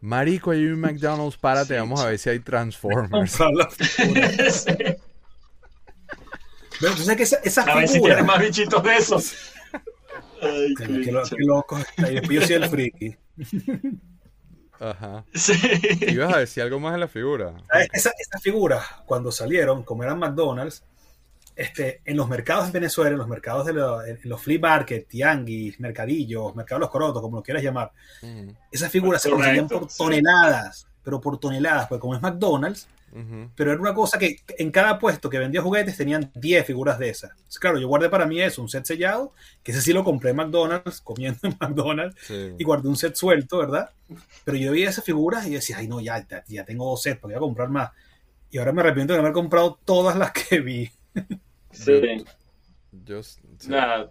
Marico, 0.00 0.52
hay 0.52 0.64
un 0.64 0.80
McDonald's, 0.80 1.36
párate, 1.36 1.74
Sí, 1.74 1.80
vamos 1.80 2.00
a 2.00 2.06
ver 2.06 2.18
si 2.18 2.30
hay 2.30 2.40
Transformers. 2.40 3.36
Sí. 4.50 4.72
Pero 6.80 6.94
tú 6.94 7.02
sabes 7.02 7.16
que 7.18 7.22
esa, 7.24 7.36
esa 7.44 7.62
A 7.64 7.74
ver 7.76 7.88
si 7.88 8.00
tienes 8.00 8.24
más 8.24 8.40
bichitos 8.40 8.82
de 8.82 8.96
esos. 8.96 9.34
Ay, 10.42 10.74
Qué, 10.74 11.12
loco. 11.40 11.78
Y 11.98 12.14
después 12.14 12.40
yo 12.40 12.46
soy 12.46 12.56
el 12.56 12.68
friki. 12.70 13.16
Ajá. 14.80 15.24
Sí. 15.34 15.52
Ibas 16.08 16.34
a 16.34 16.38
decir 16.38 16.62
algo 16.62 16.80
más 16.80 16.94
de 16.94 16.98
la 16.98 17.08
figura. 17.08 17.52
¿Sabes? 17.70 17.88
Esa- 17.92 18.12
Esas 18.18 18.42
figuras, 18.42 18.84
cuando 19.06 19.30
salieron, 19.30 19.82
como 19.84 20.02
eran 20.02 20.18
McDonald's, 20.18 20.82
este, 21.54 22.00
en 22.06 22.16
los 22.16 22.28
mercados 22.28 22.66
en 22.66 22.72
Venezuela, 22.72 23.10
en 23.10 23.18
los 23.18 23.28
mercados 23.28 23.66
de 23.66 23.74
lo- 23.74 24.02
en 24.04 24.18
los 24.24 24.40
flea 24.40 24.58
market, 24.58 25.06
tianguis, 25.06 25.78
mercadillos, 25.80 26.54
mercados 26.56 26.80
de 26.80 26.84
los 26.84 26.90
corotos, 26.90 27.20
como 27.22 27.36
lo 27.36 27.42
quieras 27.42 27.62
llamar, 27.62 27.92
Ujú, 28.22 28.54
esas 28.72 28.90
figuras 28.90 29.20
se 29.20 29.28
Correcto, 29.30 29.44
conseguían 29.62 29.68
por 29.80 29.90
sí. 29.90 29.98
toneladas, 29.98 30.86
pero 31.04 31.20
por 31.20 31.38
toneladas, 31.38 31.86
porque 31.86 32.00
como 32.00 32.14
es 32.14 32.22
McDonald's, 32.22 32.88
pero 33.56 33.72
era 33.72 33.80
una 33.80 33.92
cosa 33.94 34.18
que 34.18 34.36
en 34.58 34.70
cada 34.70 34.98
puesto 34.98 35.28
que 35.28 35.38
vendía 35.38 35.62
juguetes 35.62 35.96
tenían 35.96 36.30
10 36.34 36.64
figuras 36.66 36.98
de 36.98 37.08
esas. 37.10 37.30
Entonces, 37.32 37.58
claro, 37.58 37.78
yo 37.78 37.88
guardé 37.88 38.08
para 38.08 38.26
mí 38.26 38.40
eso, 38.40 38.62
un 38.62 38.68
set 38.68 38.84
sellado, 38.84 39.32
que 39.62 39.72
ese 39.72 39.80
sí 39.82 39.92
lo 39.92 40.04
compré 40.04 40.30
en 40.30 40.36
McDonald's, 40.36 41.00
comiendo 41.04 41.40
en 41.42 41.56
McDonald's, 41.60 42.16
Sí. 42.26 42.52
y 42.58 42.64
guardé 42.64 42.88
un 42.88 42.96
set 42.96 43.14
suelto, 43.16 43.58
¿verdad? 43.58 43.90
Pero 44.44 44.56
yo 44.56 44.72
veía 44.72 44.88
esas 44.88 45.04
figuras 45.04 45.46
y 45.46 45.50
decía, 45.50 45.78
ay 45.78 45.88
no, 45.88 46.00
ya, 46.00 46.26
ya, 46.28 46.44
ya 46.46 46.64
tengo 46.64 46.84
dos 46.88 47.02
sets, 47.02 47.18
porque 47.20 47.34
voy 47.34 47.38
a 47.44 47.46
comprar 47.46 47.68
más. 47.68 47.90
Y 48.50 48.58
ahora 48.58 48.72
me 48.72 48.80
arrepiento 48.82 49.12
de 49.12 49.18
no 49.18 49.22
haber 49.22 49.32
comprado 49.34 49.78
todas 49.84 50.16
las 50.16 50.32
que 50.32 50.60
vi. 50.60 50.90
Sí. 51.72 52.24
Yo, 53.04 53.22
sí. 53.22 53.40
Nada. 53.68 54.10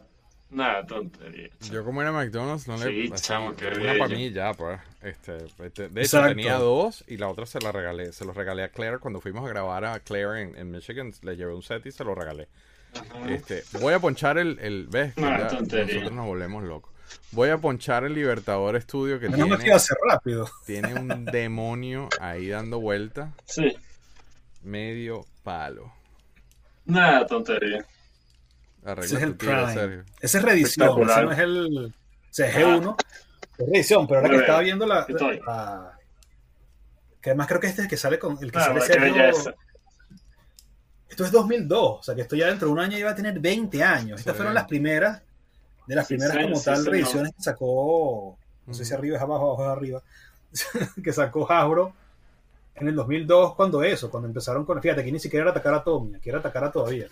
Nada, 0.51 0.85
tontería. 0.85 1.49
Yo 1.71 1.83
como 1.85 2.01
era 2.01 2.11
McDonald's, 2.11 2.67
no 2.67 2.75
le... 2.77 2.85
Sí, 2.85 3.11
chamo, 3.21 3.55
qué 3.55 3.67
una 3.67 3.97
para 3.99 4.07
mí 4.07 4.31
ya, 4.31 4.53
pues. 4.53 4.79
Este, 5.03 5.37
este, 5.63 5.89
de 5.89 6.01
hecho, 6.01 6.17
Exacto. 6.17 6.29
tenía 6.29 6.55
dos 6.55 7.03
y 7.07 7.17
la 7.17 7.27
otra 7.29 7.45
se 7.45 7.59
la 7.59 7.71
regalé. 7.71 8.11
Se 8.13 8.25
los 8.25 8.35
regalé 8.35 8.63
a 8.63 8.69
Claire 8.69 8.97
cuando 8.97 9.21
fuimos 9.21 9.45
a 9.45 9.49
grabar 9.49 9.85
a 9.85 9.99
Claire 9.99 10.41
en, 10.41 10.55
en 10.57 10.71
Michigan. 10.71 11.13
Le 11.21 11.35
llevé 11.37 11.53
un 11.53 11.61
set 11.61 11.85
y 11.85 11.91
se 11.91 12.03
lo 12.03 12.15
regalé. 12.15 12.47
Ajá. 12.95 13.31
Este, 13.31 13.63
voy 13.79 13.93
a 13.93 13.99
ponchar 13.99 14.39
el, 14.39 14.57
el 14.59 14.87
¿ves? 14.87 15.13
Que 15.13 15.21
Nah, 15.21 15.37
ya 15.37 15.47
tontería. 15.49 15.85
nosotros 15.93 16.13
nos 16.13 16.25
volvemos 16.25 16.63
locos. 16.63 16.91
Voy 17.31 17.49
a 17.49 17.57
ponchar 17.59 18.03
el 18.03 18.13
Libertador 18.15 18.79
Studio 18.81 19.19
que 19.19 19.27
que 19.27 19.33
tiene, 19.35 19.57
iba 19.65 19.75
a 19.75 19.79
ser 19.79 19.97
rápido. 20.09 20.49
tiene 20.65 20.95
un 20.95 21.25
demonio 21.25 22.09
ahí 22.19 22.47
dando 22.49 22.79
vuelta. 22.79 23.33
Sí. 23.45 23.75
Medio 24.63 25.25
palo. 25.43 25.93
Nada, 26.85 27.25
tontería. 27.27 27.85
Arregla 28.85 29.05
Ese 29.05 29.15
es 29.17 29.21
el 29.23 29.35
Prime. 29.35 30.03
Esa 30.21 30.37
es 30.37 30.43
reedición, 30.43 31.01
ese 31.09 31.21
no 31.23 31.31
es 31.31 31.39
el 31.39 31.85
o 31.87 32.33
sea, 32.33 32.51
G1. 32.53 32.95
Es 33.57 33.67
reedición, 33.67 34.07
pero 34.07 34.19
ahora 34.21 34.29
que 34.29 34.37
estaba 34.37 34.59
viendo 34.61 34.85
la, 34.85 35.05
Que 37.21 37.29
además 37.31 37.47
creo 37.47 37.59
que 37.59 37.67
este 37.67 37.81
es 37.81 37.85
el 37.85 37.89
que 37.89 37.97
sale 37.97 38.17
con. 38.19 38.37
El 38.41 38.51
que 38.51 38.57
Ah, 38.59 38.63
sale 38.65 38.81
Sergio-. 38.81 39.53
Esto 41.09 41.25
es 41.25 41.31
2002, 41.31 41.99
o 41.99 42.03
sea 42.03 42.15
que 42.15 42.21
esto 42.21 42.35
ya 42.35 42.47
dentro 42.47 42.67
de 42.67 42.73
un 42.73 42.79
año 42.79 42.97
iba 42.97 43.09
a 43.09 43.15
tener 43.15 43.39
20 43.39 43.83
años. 43.83 44.19
Estas 44.19 44.33
Sí. 44.33 44.37
fueron 44.37 44.53
las 44.53 44.67
primeras, 44.67 45.21
de 45.87 45.95
las 45.95 46.07
Sí, 46.07 46.15
primeras 46.15 46.37
como 46.43 46.55
sí, 46.55 46.65
tal 46.65 46.85
reediciones 46.85 47.33
que 47.35 47.41
sacó, 47.43 48.37
no 48.65 48.73
sé 48.73 48.85
si 48.85 48.93
arriba 48.93 49.17
es 49.17 49.21
abajo, 49.23 49.47
abajo 49.47 49.63
es 49.63 49.69
arriba, 49.77 50.03
que 51.03 51.11
sacó 51.11 51.51
Hasbro 51.51 51.93
en 52.75 52.87
el 52.87 52.95
2002, 52.95 53.55
cuando 53.55 53.83
eso, 53.83 54.09
cuando 54.09 54.27
empezaron 54.29 54.63
con, 54.65 54.81
fíjate, 54.81 55.01
aquí 55.01 55.11
ni 55.11 55.19
siquiera 55.19 55.43
era 55.45 55.51
atacar 55.51 55.73
a 55.73 55.83
Tommy, 55.83 56.15
aquí 56.15 56.29
era 56.29 56.39
atacar 56.39 56.63
a 56.63 56.71
todavía, 56.71 57.07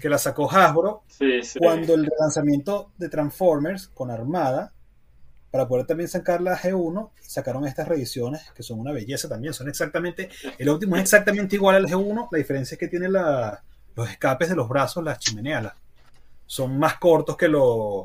Que 0.00 0.08
la 0.08 0.16
sacó 0.18 0.50
Hasbro 0.50 1.02
Sí, 1.08 1.42
sí. 1.42 1.58
cuando 1.58 1.94
el 1.94 2.06
relanzamiento 2.06 2.92
de 2.96 3.08
Transformers 3.08 3.88
con 3.88 4.10
Armada, 4.10 4.72
para 5.50 5.68
poder 5.68 5.86
también 5.86 6.08
sacar 6.08 6.40
la 6.40 6.56
G1, 6.56 7.10
sacaron 7.20 7.66
estas 7.66 7.88
reediciones 7.88 8.50
que 8.54 8.62
son 8.62 8.78
una 8.80 8.92
belleza 8.92 9.28
también. 9.28 9.52
Son 9.54 9.68
exactamente, 9.68 10.28
el 10.58 10.68
óptimo 10.68 10.96
es 10.96 11.02
exactamente 11.02 11.56
igual 11.56 11.76
al 11.76 11.86
G1, 11.86 12.28
la 12.30 12.38
diferencia 12.38 12.74
es 12.74 12.78
que 12.78 12.88
tiene 12.88 13.08
la- 13.08 13.62
los 13.94 14.08
escapes 14.10 14.48
de 14.48 14.56
los 14.56 14.68
brazos, 14.68 15.02
las 15.04 15.18
chimeneas, 15.18 15.62
las- 15.64 15.74
son 16.46 16.78
más 16.78 16.98
cortos 16.98 17.36
que 17.36 17.48
los, 17.48 18.04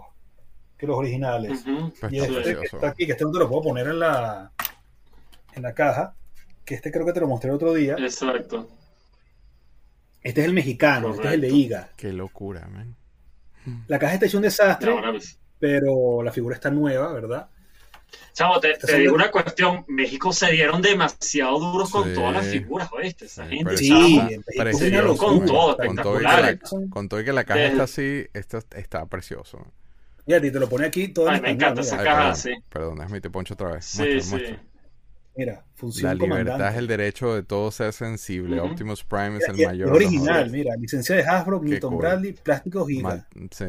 que 0.78 0.88
los 0.88 0.98
originales. 0.98 1.64
Pues 2.00 2.12
Y 2.14 2.18
este 2.20 2.56
que 2.56 2.66
está 2.66 2.88
aquí, 2.90 3.06
que 3.06 3.12
este 3.14 3.24
no 3.24 3.32
te 3.32 3.40
lo 3.40 3.48
puedo 3.50 3.62
poner 3.62 3.88
en 3.88 4.00
la, 4.00 4.52
en 5.54 5.62
la 5.62 5.74
caja, 5.74 6.16
que 6.66 6.76
este 6.76 6.92
creo 6.92 7.06
que 7.06 7.14
te 7.14 7.20
lo 7.20 7.28
mostré 7.28 7.50
el 7.50 7.56
otro 7.56 7.74
día. 7.74 7.96
Exacto. 8.00 8.68
Este 10.22 10.42
es 10.42 10.48
el 10.48 10.54
mexicano, 10.54 11.12
este 11.14 11.28
es 11.28 11.34
el 11.34 11.42
de. 11.42 11.50
IGA. 11.50 11.90
Qué 11.98 12.14
locura, 12.14 12.68
man. 12.68 12.96
La 13.88 14.00
caja 14.00 14.16
está 14.16 14.26
hecha 14.26 14.38
un 14.38 14.44
desastre, 14.44 14.94
No, 14.94 15.02
pero 15.60 16.24
la 16.24 16.32
figura 16.32 16.56
está 16.56 16.72
nueva, 16.72 17.12
¿verdad? 17.14 17.48
Chamo, 18.34 18.60
te, 18.60 18.78
digo 18.98 19.14
una 19.16 19.30
cuestión. 19.32 19.86
México 19.88 20.34
se 20.34 20.52
dieron 20.52 20.82
demasiado 20.82 21.60
duros 21.60 21.90
con 21.92 22.14
todas 22.14 22.34
las 22.34 22.48
figuras, 22.48 22.90
¿oíste? 22.92 23.26
Esa 23.26 23.48
Sí, 23.48 23.56
gente, 23.58 23.78
Sí, 23.78 24.20
en 24.20 24.44
precioso, 24.58 25.18
con 25.18 25.46
todo. 25.46 25.78
Con 25.78 25.96
todo 25.96 26.16
y 26.22 26.26
que 26.26 26.26
espectacular. 26.26 26.60
la- 26.84 26.90
Con 26.90 27.10
todo 27.10 27.22
y 27.22 27.26
que 27.26 27.34
la 27.34 27.44
caja 27.44 27.60
Desde- 27.60 27.72
está 27.74 27.84
así, 27.84 28.26
esto 28.34 28.60
está 28.76 29.06
precioso. 29.06 29.66
Mira, 30.26 30.46
y 30.46 30.52
te 30.52 30.60
lo 30.60 30.70
pone 30.70 30.86
aquí 30.88 31.08
todo 31.10 31.28
en 31.28 31.36
Ay, 31.36 31.42
me 31.42 31.48
español, 31.52 31.72
encanta 31.74 31.82
mira. 31.82 31.94
esa 31.94 32.00
Ay, 32.00 32.06
caja, 32.06 32.18
perdón, 32.20 32.36
sí. 32.36 32.64
perdón, 32.70 32.96
déjame 32.98 33.22
te 33.22 33.30
poncho 33.30 33.54
otra 33.54 33.72
vez. 33.72 33.86
Sí, 33.86 34.02
Muestra, 34.02 34.22
sí. 34.22 34.30
muestra. 34.30 34.64
Mira, 35.36 35.64
función 35.76 36.10
La 36.10 36.14
libertad 36.16 36.38
comandante. 36.44 36.74
es 36.74 36.76
el 36.80 36.88
derecho 36.88 37.34
de 37.36 37.44
todo 37.44 37.72
ser 37.72 37.94
sensible. 37.94 38.60
Optimus 38.60 39.04
Prime 39.04 39.38
es 39.38 39.48
el 39.48 39.66
mayor. 39.66 39.88
es 39.88 39.92
de 40.00 40.06
original, 40.06 40.30
horrores. 40.36 40.52
mira, 40.52 40.76
licencia 40.76 41.16
de 41.16 41.24
Hasbro, 41.24 41.62
Milton 41.62 41.92
cool. 41.92 42.00
Bradley, 42.02 42.34
plástico 42.34 42.86
giga. 42.86 43.02
Mal- 43.04 43.28
sí, 43.52 43.66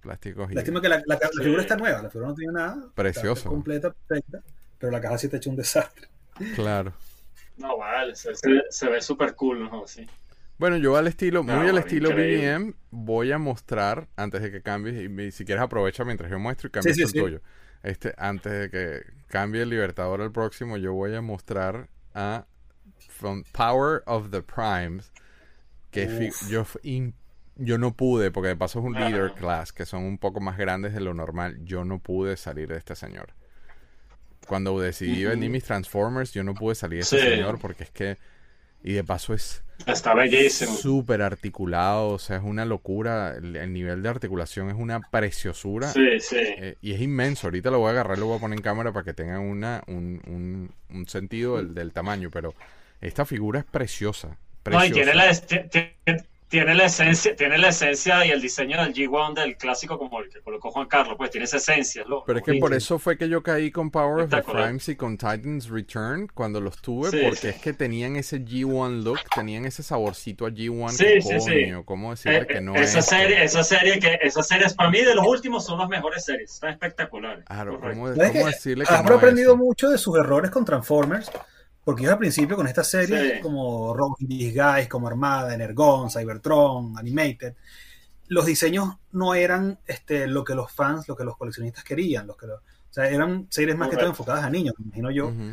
plástico 0.00 0.48
Lástima 0.50 0.80
que 0.80 0.88
la, 0.88 1.02
la- 1.04 1.14
la 1.16 1.28
Sí. 1.36 1.42
figura 1.42 1.62
está 1.62 1.76
nueva, 1.76 2.02
la 2.02 2.08
figura 2.10 2.28
no 2.30 2.34
tiene 2.34 2.52
nada. 2.54 2.88
Precioso. 2.94 3.32
Está 3.34 3.48
completa, 3.50 3.92
perfecta, 3.92 4.42
pero 4.78 4.90
la 4.92 5.00
caja 5.00 5.18
sí 5.18 5.26
está 5.26 5.36
hecha 5.36 5.50
un 5.50 5.56
desastre. 5.56 6.08
Claro. 6.54 6.92
No, 7.58 7.76
vale, 7.78 8.14
se, 8.14 8.34
se- 8.34 8.62
se 8.70 8.88
ve 8.88 9.00
súper 9.02 9.34
cool, 9.34 9.64
¿no? 9.64 9.86
Sí. 9.86 10.06
Bueno, 10.58 10.78
yo 10.78 10.96
al 10.96 11.06
estilo, 11.06 11.42
No, 11.42 11.56
muy 11.56 11.68
al 11.68 11.76
estilo 11.78 12.08
increíble. 12.10 12.48
BBM, 12.58 12.74
voy 12.90 13.32
a 13.32 13.38
mostrar, 13.38 14.08
antes 14.16 14.40
de 14.42 14.50
que 14.50 14.62
cambies, 14.62 15.10
y 15.10 15.30
si 15.30 15.44
quieres 15.44 15.62
aprovecha 15.62 16.04
mientras 16.04 16.30
yo 16.30 16.38
muestro 16.38 16.68
y 16.68 16.70
cambias 16.70 16.96
Sí, 16.96 17.02
sí, 17.02 17.06
el 17.06 17.08
sí. 17.12 17.18
tuyo. 17.18 17.40
Este, 17.86 18.14
antes 18.18 18.52
de 18.52 18.68
que 18.70 19.12
cambie 19.28 19.62
el 19.62 19.70
Libertador 19.70 20.20
al 20.20 20.32
próximo, 20.32 20.76
yo 20.76 20.92
voy 20.92 21.14
a 21.14 21.20
mostrar 21.20 21.88
a 22.14 22.44
From 23.08 23.44
Power 23.52 24.02
of 24.06 24.30
the 24.30 24.42
Primes, 24.42 25.12
que 25.92 26.32
yo, 26.50 26.66
yo 27.54 27.78
no 27.78 27.92
pude, 27.94 28.32
porque 28.32 28.48
de 28.48 28.56
paso 28.56 28.80
es 28.80 28.84
un 28.86 28.94
leader 28.94 29.30
class, 29.34 29.72
que 29.72 29.86
son 29.86 30.02
un 30.02 30.18
poco 30.18 30.40
más 30.40 30.58
grandes 30.58 30.94
de 30.94 31.00
lo 31.00 31.14
normal, 31.14 31.64
yo 31.64 31.84
no 31.84 32.00
pude 32.00 32.36
salir 32.36 32.68
de 32.68 32.76
este 32.76 32.96
señor. 32.96 33.28
Cuando 34.48 34.78
decidí 34.80 35.22
Ujú. 35.24 35.30
vender 35.30 35.50
mis 35.50 35.62
Transformers, 35.64 36.32
yo 36.32 36.42
no 36.42 36.54
pude 36.54 36.74
salir 36.74 36.98
de 36.98 37.02
este 37.04 37.18
Sí. 37.18 37.22
señor, 37.22 37.60
porque 37.60 37.84
es 37.84 37.90
que, 37.92 38.18
y 38.82 38.92
de 38.94 39.04
paso 39.04 39.34
es 39.34 39.62
Está 39.86 40.14
bellísimo. 40.14 40.74
súper 40.74 41.22
articulado, 41.22 42.08
o 42.08 42.18
sea, 42.18 42.36
es 42.38 42.42
una 42.42 42.64
locura. 42.64 43.36
El, 43.36 43.56
el 43.56 43.72
nivel 43.72 44.02
de 44.02 44.08
articulación 44.08 44.68
es 44.70 44.74
una 44.76 45.00
preciosura. 45.10 45.88
Sí, 45.92 46.18
sí. 46.20 46.36
eh, 46.38 46.76
y 46.80 46.92
es 46.94 47.00
inmenso. 47.00 47.46
Ahorita 47.48 47.70
lo 47.70 47.78
voy 47.80 47.88
a 47.88 47.90
agarrar 47.92 48.16
y 48.16 48.20
lo 48.20 48.26
voy 48.26 48.38
a 48.38 48.40
poner 48.40 48.58
en 48.58 48.62
cámara 48.62 48.92
para 48.92 49.04
que 49.04 49.12
tengan 49.14 49.40
una, 49.40 49.82
un, 49.86 50.20
un- 50.26 50.72
un 50.96 51.08
sentido 51.08 51.56
del, 51.58 51.74
del 51.74 51.92
tamaño. 51.92 52.30
Pero 52.30 52.54
esta 53.00 53.26
figura 53.26 53.60
es 53.60 53.66
preciosa. 53.66 54.28
No, 54.70 54.84
y 54.84 54.90
preciosa. 54.90 54.92
tiene 54.92 55.14
la, 55.14 55.30
tiene 56.48 56.74
la 56.76 56.84
esencia, 56.84 57.34
tiene 57.34 57.58
la 57.58 57.68
esencia 57.70 58.24
y 58.24 58.30
el 58.30 58.40
diseño 58.40 58.80
del 58.80 58.94
G1 58.94 59.34
del 59.34 59.56
clásico 59.56 59.98
como 59.98 60.20
el 60.20 60.28
que 60.30 60.40
colocó 60.40 60.70
Juan 60.70 60.86
Carlos, 60.86 61.16
pues 61.18 61.30
tiene 61.30 61.44
esa 61.44 61.56
esencia, 61.56 62.04
¿no? 62.08 62.22
Pero 62.24 62.38
es 62.38 62.44
que 62.44 62.54
por 62.54 62.72
eso 62.72 62.98
fue 63.00 63.18
que 63.18 63.28
yo 63.28 63.42
caí 63.42 63.70
con 63.72 63.90
Power 63.90 64.24
of 64.24 64.30
the. 64.30 64.42
Primes 64.42 64.88
y 64.88 64.94
con 64.96 65.18
Titans 65.18 65.68
Return 65.68 66.28
cuando 66.32 66.60
los 66.60 66.80
tuve, 66.80 67.10
Sí, 67.10 67.18
porque 67.24 67.36
sí. 67.36 67.48
es 67.48 67.56
que 67.56 67.72
tenían 67.72 68.14
ese 68.14 68.40
G1 68.40 69.02
look, 69.02 69.18
tenían 69.34 69.64
ese 69.64 69.82
saborcito 69.82 70.46
a 70.46 70.50
G1 70.50 70.90
Sí, 70.90 71.04
que 71.04 71.22
sí, 71.22 71.40
sí. 71.40 71.50
coño, 71.64 71.84
¿cómo 71.84 72.10
decirle 72.10 72.38
Eh, 72.42 72.46
que 72.46 72.60
no 72.60 72.76
esa 72.76 73.00
es? 73.00 73.06
serie, 73.06 73.42
esa 73.42 73.64
serie 73.64 73.98
que, 73.98 74.18
esas 74.22 74.46
series 74.46 74.72
para 74.74 74.90
mí 74.90 75.00
de 75.00 75.14
los 75.16 75.26
últimos 75.26 75.66
son 75.66 75.78
las 75.80 75.88
mejores 75.88 76.24
series, 76.24 76.52
están 76.54 76.70
espectaculares. 76.70 77.44
Claro, 77.44 77.80
Correcto. 77.80 78.00
¿cómo, 78.00 78.46
decirle 78.46 78.84
que 78.84 78.92
Hasbro 78.94 79.08
no 79.08 79.14
ha 79.16 79.18
aprendido 79.18 79.56
mucho 79.56 79.90
de 79.90 79.98
sus 79.98 80.16
errores 80.16 80.50
con 80.52 80.64
Transformers, 80.64 81.30
porque 81.86 82.02
ellos 82.02 82.14
al 82.14 82.18
principio 82.18 82.56
con 82.56 82.66
estas 82.66 82.90
series 82.90 83.34
Sí. 83.36 83.40
como 83.40 83.94
Rogue 83.94 84.16
in 84.18 84.26
Disguise, 84.28 84.88
como 84.88 85.06
Armada, 85.06 85.54
Energon, 85.54 86.10
Cybertron, 86.10 86.98
Animated, 86.98 87.54
los 88.26 88.44
diseños 88.44 88.96
no 89.12 89.34
eran 89.36 89.78
este, 89.86 90.26
lo 90.26 90.42
que 90.42 90.56
los 90.56 90.72
fans, 90.72 91.06
lo 91.06 91.14
que 91.16 91.22
los 91.22 91.36
coleccionistas 91.36 91.84
querían, 91.84 92.26
los 92.26 92.36
que 92.36 92.48
lo- 92.48 92.56
o 92.56 92.60
sea, 92.90 93.08
eran 93.08 93.46
series 93.50 93.76
más 93.76 93.88
que 93.88 93.94
todo 93.94 94.06
Correcto. 94.06 94.22
enfocadas 94.22 94.44
a 94.44 94.50
niños, 94.50 94.74
me 94.78 94.86
imagino 94.86 95.10
yo. 95.12 95.28
Ujú. 95.28 95.52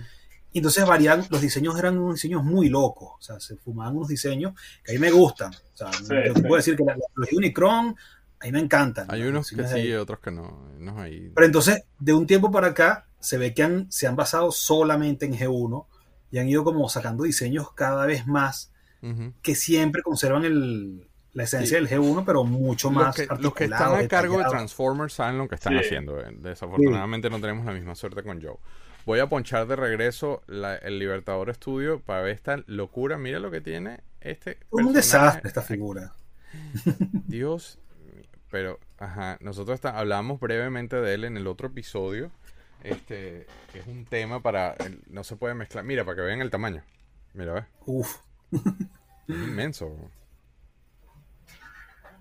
Y 0.53 0.57
entonces 0.57 0.83
varían, 0.87 1.23
los 1.29 1.39
diseños 1.41 1.77
eran 1.77 1.99
unos 1.99 2.15
diseños 2.15 2.43
muy 2.43 2.67
locos, 2.69 3.09
o 3.19 3.21
sea, 3.21 3.39
se 3.39 3.55
fumaban 3.57 3.95
unos 3.95 4.07
diseños 4.07 4.53
que 4.83 4.91
a 4.91 4.93
mí 4.95 4.99
me 4.99 5.11
gustan. 5.11 5.53
O 5.53 5.77
sea, 5.77 5.93
Sí, 5.93 6.03
yo 6.25 6.33
te 6.33 6.39
sí. 6.39 6.41
puedo 6.41 6.55
decir 6.55 6.75
que 6.75 6.83
la- 6.83 6.97
los 7.15 7.31
Unicron 7.31 7.95
a 8.39 8.45
mí 8.45 8.51
me 8.51 8.59
encantan. 8.59 9.05
Hay 9.09 9.21
unos 9.21 9.49
que 9.51 9.67
sí 9.67 9.73
ahí. 9.75 9.93
otros 9.93 10.19
que 10.19 10.31
no. 10.31 10.67
unos 10.79 10.97
ahí. 10.97 11.31
Pero 11.35 11.45
entonces, 11.45 11.83
de 11.99 12.13
un 12.13 12.25
tiempo 12.27 12.51
para 12.51 12.67
acá, 12.67 13.07
se 13.19 13.37
ve 13.37 13.53
que 13.53 13.63
han, 13.63 13.91
se 13.91 14.05
han 14.07 14.15
basado 14.15 14.51
solamente 14.51 15.25
en 15.27 15.33
G1 15.37 15.85
y 16.33 16.39
han 16.39 16.49
ido 16.49 16.63
como 16.65 16.89
sacando 16.89 17.23
diseños 17.23 17.71
cada 17.73 18.05
vez 18.07 18.25
más 18.27 18.71
que 19.43 19.53
siempre 19.53 20.01
conservan 20.01 20.45
el, 20.45 21.07
la 21.33 21.43
esencia 21.43 21.77
Sí. 21.77 21.85
del 21.85 21.89
G1, 21.89 22.23
pero 22.25 22.43
mucho 22.43 22.89
Los 22.89 23.03
más 23.03 23.15
que, 23.15 23.27
los 23.27 23.53
que 23.53 23.65
articulados, 23.65 23.99
están 23.99 24.05
a 24.05 24.07
cargo 24.07 24.39
de. 24.39 24.45
Transformers 24.45 25.13
saben 25.13 25.37
lo 25.37 25.47
que 25.47 25.55
están 25.55 25.73
Sí. 25.73 25.79
haciendo. 25.79 26.19
eh. 26.19 26.33
Desafortunadamente 26.39 27.29
no 27.29 27.39
tenemos 27.39 27.65
la 27.65 27.73
misma 27.73 27.95
suerte 27.95 28.23
con 28.23 28.41
Joe. 28.41 28.57
Voy 29.05 29.19
a 29.19 29.27
ponchar 29.27 29.67
de 29.67 29.75
regreso 29.75 30.41
la- 30.47 30.75
el 30.77 30.97
Libertador 30.99 31.53
Studio 31.53 31.99
para 31.99 32.21
ver 32.21 32.31
esta 32.33 32.63
locura. 32.65 33.17
Mira 33.17 33.39
lo 33.39 33.51
que 33.51 33.61
tiene 33.61 33.99
este. 34.21 34.57
Un 34.71 34.93
personaje 34.93 34.95
desastre 34.95 35.47
esta 35.49 35.61
figura. 35.61 36.13
Dios. 37.27 37.79
Pero, 38.49 38.79
ajá, 38.99 39.37
nosotros 39.41 39.75
está- 39.75 39.97
hablamos 39.97 40.39
brevemente 40.39 40.95
de 41.01 41.13
él 41.15 41.23
en 41.25 41.37
el 41.37 41.47
otro 41.47 41.67
episodio. 41.67 42.31
Este, 42.83 43.47
es 43.73 43.87
un 43.87 44.05
tema 44.05 44.41
para. 44.41 44.73
el- 44.73 45.01
no 45.07 45.23
se 45.23 45.35
puede 45.35 45.53
mezclar. 45.55 45.83
Mira, 45.83 46.03
para 46.05 46.15
que 46.17 46.21
vean 46.21 46.41
el 46.41 46.49
tamaño. 46.51 46.83
Mira, 47.33 47.53
ve. 47.53 47.65
Uf, 47.85 48.17
Es 48.51 49.35
inmenso. 49.35 49.95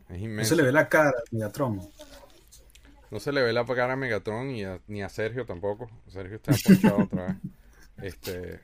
Es 0.09 0.19
no 0.19 0.25
inmenso. 0.25 0.51
se 0.51 0.57
le 0.57 0.63
ve 0.63 0.73
la 0.73 0.89
cara 0.89 1.11
a 1.11 1.13
Megatron. 1.31 1.81
No 3.11 3.21
se 3.21 3.33
le 3.33 3.43
ve 3.43 3.53
la 3.53 3.65
cara 3.67 3.93
a 3.93 3.97
Megatron 3.97 4.49
ni 4.49 4.65
a, 4.65 4.81
ni 4.87 5.03
a 5.03 5.09
Sergio 5.09 5.45
tampoco. 5.45 5.91
Sergio 6.09 6.37
está 6.37 6.53
ponchado 6.65 7.03
otra 7.05 7.27
vez. 7.27 7.37
Este, 8.03 8.61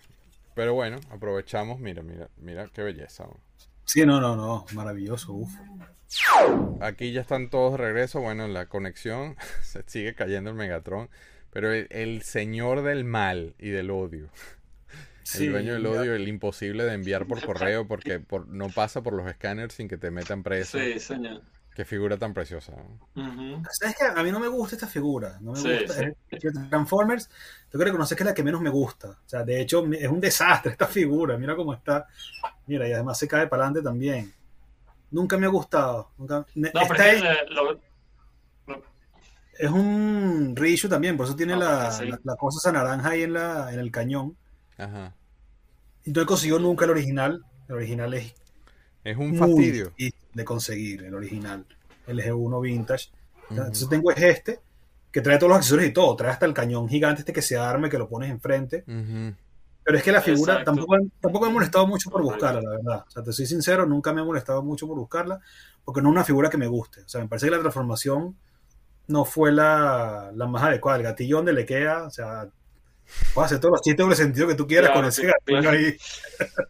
pero 0.54 0.74
bueno, 0.74 0.98
aprovechamos. 1.10 1.78
Mira, 1.80 2.02
mira, 2.02 2.28
mira 2.38 2.68
qué 2.72 2.82
belleza. 2.82 3.24
¿no? 3.24 3.36
Sí, 3.84 4.04
no, 4.06 4.20
no, 4.20 4.36
no, 4.36 4.64
maravilloso, 4.74 5.32
uf. 5.32 5.50
Aquí 6.80 7.12
ya 7.12 7.20
están 7.20 7.50
todos 7.50 7.72
de 7.72 7.78
regreso. 7.78 8.20
Bueno, 8.20 8.46
la 8.48 8.66
conexión 8.66 9.36
se 9.62 9.82
sigue 9.86 10.14
cayendo 10.14 10.50
el 10.50 10.56
Megatron. 10.56 11.08
Pero 11.50 11.72
el, 11.72 11.86
el 11.90 12.22
señor 12.22 12.82
del 12.82 13.04
mal 13.04 13.54
y 13.58 13.70
del 13.70 13.90
odio. 13.90 14.28
Sí, 15.22 15.46
el 15.46 15.52
dueño 15.52 15.72
del 15.74 15.82
ya- 15.84 15.88
odio, 15.90 16.14
el 16.14 16.26
imposible 16.28 16.84
de 16.84 16.94
enviar 16.94 17.26
por 17.26 17.44
correo 17.44 17.86
porque 17.86 18.18
por, 18.20 18.48
no 18.48 18.68
pasa 18.70 19.02
por 19.02 19.12
los 19.12 19.26
escáneres 19.28 19.74
sin 19.74 19.88
que 19.88 19.98
te 19.98 20.10
metan 20.10 20.42
preso. 20.42 20.78
Sí, 20.78 20.98
señor. 20.98 21.42
Qué 21.74 21.84
figura 21.84 22.16
tan 22.16 22.34
preciosa. 22.34 22.72
¿Sabes 23.70 23.96
qué? 23.96 24.04
A 24.06 24.22
mí 24.24 24.32
no 24.32 24.40
me 24.40 24.48
gusta 24.48 24.74
esta 24.74 24.88
figura. 24.88 25.38
No 25.40 25.52
me 25.52 25.60
Sí, 25.60 25.68
gusta. 25.84 25.94
sí. 25.94 26.06
Que 26.40 26.50
Transformers, 26.50 27.28
tengo 27.70 27.84
que 27.84 27.84
reconocer 27.90 28.16
que 28.16 28.24
es 28.24 28.26
la 28.26 28.34
que 28.34 28.42
menos 28.42 28.60
me 28.60 28.70
gusta. 28.70 29.10
O 29.10 29.28
sea, 29.28 29.44
de 29.44 29.60
hecho, 29.60 29.86
es 29.92 30.08
un 30.08 30.20
desastre 30.20 30.72
esta 30.72 30.86
figura. 30.88 31.36
Mira 31.38 31.54
cómo 31.54 31.72
está. 31.72 32.06
Mira, 32.66 32.88
y 32.88 32.92
además 32.92 33.16
se 33.18 33.28
cae 33.28 33.46
para 33.46 33.62
adelante 33.64 33.82
también. 33.88 34.32
Nunca 35.12 35.38
me 35.38 35.46
ha 35.46 35.50
gustado. 35.50 36.10
Nunca... 36.18 36.44
No, 36.56 36.70
pero 36.72 36.94
que 36.94 37.22
lo- 37.54 37.80
es 39.58 39.70
un 39.70 40.54
reissue 40.56 40.88
también, 40.88 41.16
por 41.16 41.26
eso 41.26 41.36
tiene 41.36 41.54
No, 41.54 41.60
la, 41.60 41.90
sí. 41.90 42.06
la, 42.06 42.18
la 42.22 42.36
cosa 42.36 42.58
esa 42.58 42.72
naranja 42.72 43.10
ahí 43.10 43.22
en, 43.22 43.32
la, 43.32 43.72
en 43.72 43.80
el 43.80 43.90
cañón. 43.90 44.36
Ajá. 44.76 45.14
Y 46.04 46.12
no 46.12 46.22
he 46.22 46.26
conseguido 46.26 46.58
nunca 46.58 46.84
el 46.84 46.92
original. 46.92 47.44
El 47.68 47.74
original 47.74 48.14
es 48.14 48.34
Es 49.04 49.16
un 49.16 49.30
muy 49.30 49.38
fastidio. 49.38 49.92
difícil 49.96 50.14
de 50.34 50.44
conseguir, 50.44 51.02
el 51.04 51.14
original. 51.14 51.66
El 52.06 52.20
G1 52.20 52.62
Vintage. 52.62 53.10
Entonces 53.50 53.88
tengo 53.88 54.10
es 54.12 54.22
este, 54.22 54.60
que 55.10 55.20
trae 55.20 55.38
todos 55.38 55.48
los 55.50 55.56
accesorios 55.58 55.90
y 55.90 55.92
todo. 55.92 56.14
Trae 56.16 56.30
hasta 56.30 56.46
el 56.46 56.54
cañón 56.54 56.88
gigante 56.88 57.20
este 57.22 57.32
que 57.32 57.42
se 57.42 57.56
arme, 57.58 57.90
que 57.90 57.98
lo 57.98 58.08
pones 58.08 58.30
enfrente. 58.30 58.84
Ujú. 58.86 59.34
Pero 59.84 59.96
es 59.98 60.02
que 60.04 60.12
la 60.12 60.20
figura 60.20 60.52
Exacto. 60.54 60.70
tampoco, 60.72 60.96
tampoco 61.20 61.44
me 61.46 61.50
ha 61.50 61.54
molestado 61.54 61.86
mucho 61.86 62.10
por 62.10 62.22
buscarla, 62.22 62.60
la 62.60 62.70
verdad. 62.70 63.04
O 63.06 63.10
sea, 63.10 63.22
te 63.22 63.32
soy 63.32 63.46
sincero, 63.46 63.86
nunca 63.86 64.12
me 64.12 64.20
ha 64.20 64.24
molestado 64.24 64.62
mucho 64.62 64.86
por 64.86 64.96
buscarla, 64.98 65.40
porque 65.84 66.02
no 66.02 66.08
es 66.10 66.12
una 66.12 66.24
figura 66.24 66.50
que 66.50 66.58
me 66.58 66.66
guste. 66.66 67.02
O 67.02 67.08
sea, 67.08 67.22
me 67.22 67.28
parece 67.28 67.46
que 67.46 67.52
la 67.52 67.60
transformación 67.60 68.36
no 69.08 69.24
fue 69.24 69.50
la, 69.52 70.30
la 70.34 70.46
más 70.46 70.62
adecuada. 70.62 70.98
El 70.98 71.04
gatillo 71.04 71.36
donde 71.36 71.52
le 71.52 71.66
queda, 71.66 72.04
o 72.04 72.10
sea, 72.10 72.46
puedes 73.34 73.46
hacer 73.46 73.58
todos 73.60 73.72
los 73.72 73.80
chistes 73.82 73.98
doble 74.04 74.16
sentido 74.16 74.46
que 74.46 74.54
tú 74.54 74.66
quieras 74.66 74.90
Claro, 74.90 75.00
con 75.00 75.08
ese 75.08 75.26
gatillo 75.26 75.60
claro. 75.60 75.76
ahí. 75.78 75.96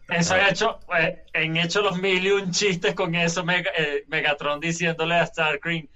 Eso 0.09 0.33
han 0.35 0.49
hecho, 0.49 0.79
eh, 0.99 1.23
han 1.33 1.57
hecho 1.57 1.81
los 1.81 1.99
mil 2.01 2.25
y 2.25 2.31
un 2.31 2.51
chistes 2.51 2.93
con 2.95 3.13
eso, 3.15 3.43
Mega- 3.43 3.71
eh, 3.77 4.05
Megatron 4.07 4.59
diciéndole 4.59 5.15
a 5.15 5.25
Starcream, 5.25 5.87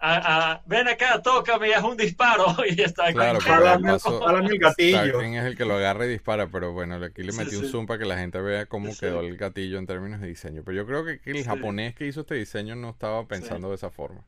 "Ah, 0.00 0.20
ah, 0.24 0.62
ven 0.66 0.86
acá, 0.88 1.20
tócame, 1.22 1.74
haz 1.74 1.82
un 1.84 1.96
disparo. 1.96 2.46
Y 2.68 2.80
está 2.82 3.12
Claro, 3.12 3.38
el 3.38 4.58
gatillo. 4.58 5.20
Es 5.20 5.44
el 5.44 5.56
que 5.56 5.64
lo 5.64 5.74
agarra 5.74 6.06
y 6.06 6.08
dispara, 6.08 6.48
pero 6.48 6.72
bueno, 6.72 6.96
aquí 7.04 7.22
le 7.22 7.32
Sí, 7.32 7.38
metí 7.38 7.56
un 7.56 7.64
sí. 7.64 7.70
zoom 7.70 7.86
para 7.86 7.98
que 7.98 8.04
la 8.04 8.16
gente 8.18 8.40
vea 8.40 8.66
cómo 8.66 8.92
Sí. 8.92 9.00
quedó 9.00 9.20
el 9.20 9.36
gatillo 9.36 9.78
en 9.78 9.86
términos 9.86 10.20
de 10.20 10.26
diseño. 10.28 10.62
Pero 10.64 10.76
yo 10.76 10.86
creo 10.86 11.04
que, 11.04 11.20
el 11.24 11.38
Sí. 11.38 11.44
japonés 11.44 11.94
que 11.94 12.06
hizo 12.06 12.20
este 12.22 12.34
diseño 12.36 12.74
no 12.76 12.90
estaba 12.90 13.26
pensando 13.26 13.68
de 13.70 13.74
esa 13.76 13.90
forma. 13.90 14.22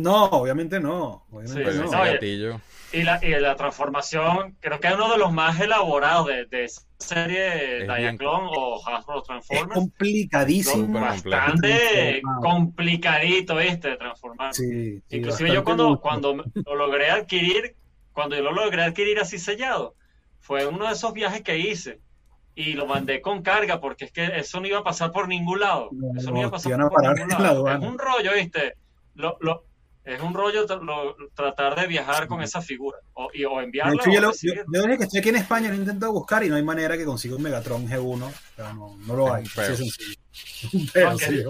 No, 0.00 0.24
obviamente 0.26 0.80
no. 0.80 1.26
Obviamente 1.30 1.52
Sí, 1.52 1.62
Pero 1.64 1.76
no. 1.76 1.84
ese 1.84 1.96
no, 1.96 2.60
y- 2.92 3.02
la, 3.04 3.24
y 3.24 3.28
la 3.38 3.54
transformación, 3.54 4.56
creo 4.58 4.80
que 4.80 4.88
es 4.88 4.94
uno 4.94 5.12
de 5.12 5.18
los 5.18 5.32
más 5.32 5.60
elaborados 5.60 6.26
de, 6.26 6.46
de 6.46 6.64
esa 6.64 6.82
serie 6.98 7.82
Es 7.82 7.86
Diaclone 7.88 8.48
o 8.56 8.88
Hasbro 8.88 9.18
Es 9.18 9.24
Transformers. 9.28 9.72
complicadísimo. 9.74 10.86
Súper 10.86 11.00
bastante 11.00 12.20
complicadito. 12.42 13.56
De 13.56 13.96
transformar. 13.96 14.54
Sí, 14.54 15.00
sí, 15.08 15.16
Inclusive 15.16 15.52
yo 15.54 15.64
cuando, 15.64 15.90
mucho. 15.90 16.00
cuando 16.00 16.34
lo 16.34 16.74
logré 16.74 17.10
adquirir, 17.10 17.76
cuando 18.12 18.36
yo 18.36 18.42
lo 18.42 18.52
logré 18.52 18.82
adquirir 18.82 19.18
así 19.20 19.38
sellado, 19.38 19.94
fue 20.40 20.66
uno 20.66 20.86
de 20.86 20.92
esos 20.94 21.12
viajes 21.12 21.42
que 21.42 21.58
hice 21.58 22.00
y 22.56 22.72
lo 22.72 22.86
mandé 22.86 23.20
con 23.22 23.42
carga 23.42 23.80
porque 23.80 24.06
es 24.06 24.12
que 24.12 24.24
eso 24.36 24.60
no 24.60 24.66
iba 24.66 24.78
a 24.80 24.84
pasar 24.84 25.12
por 25.12 25.28
ningún 25.28 25.60
lado. 25.60 25.90
No, 25.92 26.18
Eso 26.18 26.30
no 26.32 26.38
iba 26.38 26.48
a 26.48 26.50
pasar 26.50 26.72
a 26.80 26.88
por 26.88 27.02
ningún 27.18 27.42
lado. 27.42 27.68
Es 27.70 27.78
un 27.78 27.98
rollo, 27.98 28.32
¿viste? 28.34 28.74
Lo, 29.14 29.36
lo- 29.40 29.64
es 30.04 30.20
un 30.20 30.34
rollo 30.34 30.66
tra- 30.66 30.80
lo- 30.82 31.16
tratar 31.34 31.78
de 31.80 31.86
viajar 31.86 32.26
con 32.28 32.42
esa 32.42 32.60
figura 32.62 32.98
o, 33.14 33.30
y, 33.32 33.44
o 33.44 33.58
De 33.58 33.64
enviarla 33.64 33.94
hecho, 33.94 34.10
yo, 34.10 34.20
lo, 34.20 34.28
yo, 34.28 34.28
recibirla. 34.32 34.64
yo 34.72 34.82
desde 34.82 34.98
que 34.98 35.04
estoy 35.04 35.20
aquí 35.20 35.28
en 35.30 35.36
España 35.36 35.68
lo 35.68 35.74
he 35.74 35.78
intentado 35.78 36.12
buscar 36.12 36.44
y 36.44 36.48
no 36.48 36.56
hay 36.56 36.62
manera 36.62 36.96
que 36.96 37.04
consiga 37.04 37.36
un 37.36 37.42
Megatron 37.42 37.86
G1. 37.88 38.26
O 38.28 38.32
sea, 38.56 38.72
no, 38.74 38.96
no 39.06 39.14
lo 39.16 39.32
hay. 39.32 39.44
Es 39.44 39.56
un 39.56 39.60
Así 39.60 39.60
peo. 39.60 39.70
de 39.70 39.76
sencillo. 39.76 40.14
Un 40.72 40.86
peo, 40.88 41.14
Ok. 41.14 41.20
sí. 41.20 41.44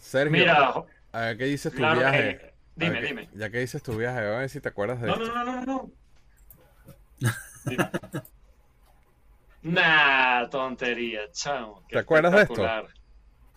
Sergio, 0.00 0.32
Mira, 0.32 0.74
a 1.12 1.20
ver, 1.20 1.38
¿qué 1.38 1.44
dices 1.44 1.72
tu 1.72 1.78
claro, 1.78 2.00
viaje? 2.00 2.30
eh, 2.30 2.54
dime, 2.74 2.92
ver, 3.00 3.06
dime. 3.08 3.28
Ya 3.34 3.50
que 3.50 3.58
dices 3.60 3.82
tu 3.82 3.96
viaje, 3.96 4.18
a 4.20 4.38
ver 4.38 4.50
si 4.50 4.60
te 4.60 4.68
acuerdas 4.68 5.00
de 5.00 5.08
No, 5.08 5.14
esto. 5.14 5.34
no, 5.34 5.44
no, 5.44 5.54
no, 5.56 5.64
no. 5.66 5.90
Dime. 7.64 7.90
Nah, 9.62 10.48
tontería, 10.48 11.30
chamo. 11.32 11.82
¿Te 11.88 11.98
acuerdas 11.98 12.32
de 12.32 12.42
esto? 12.42 12.62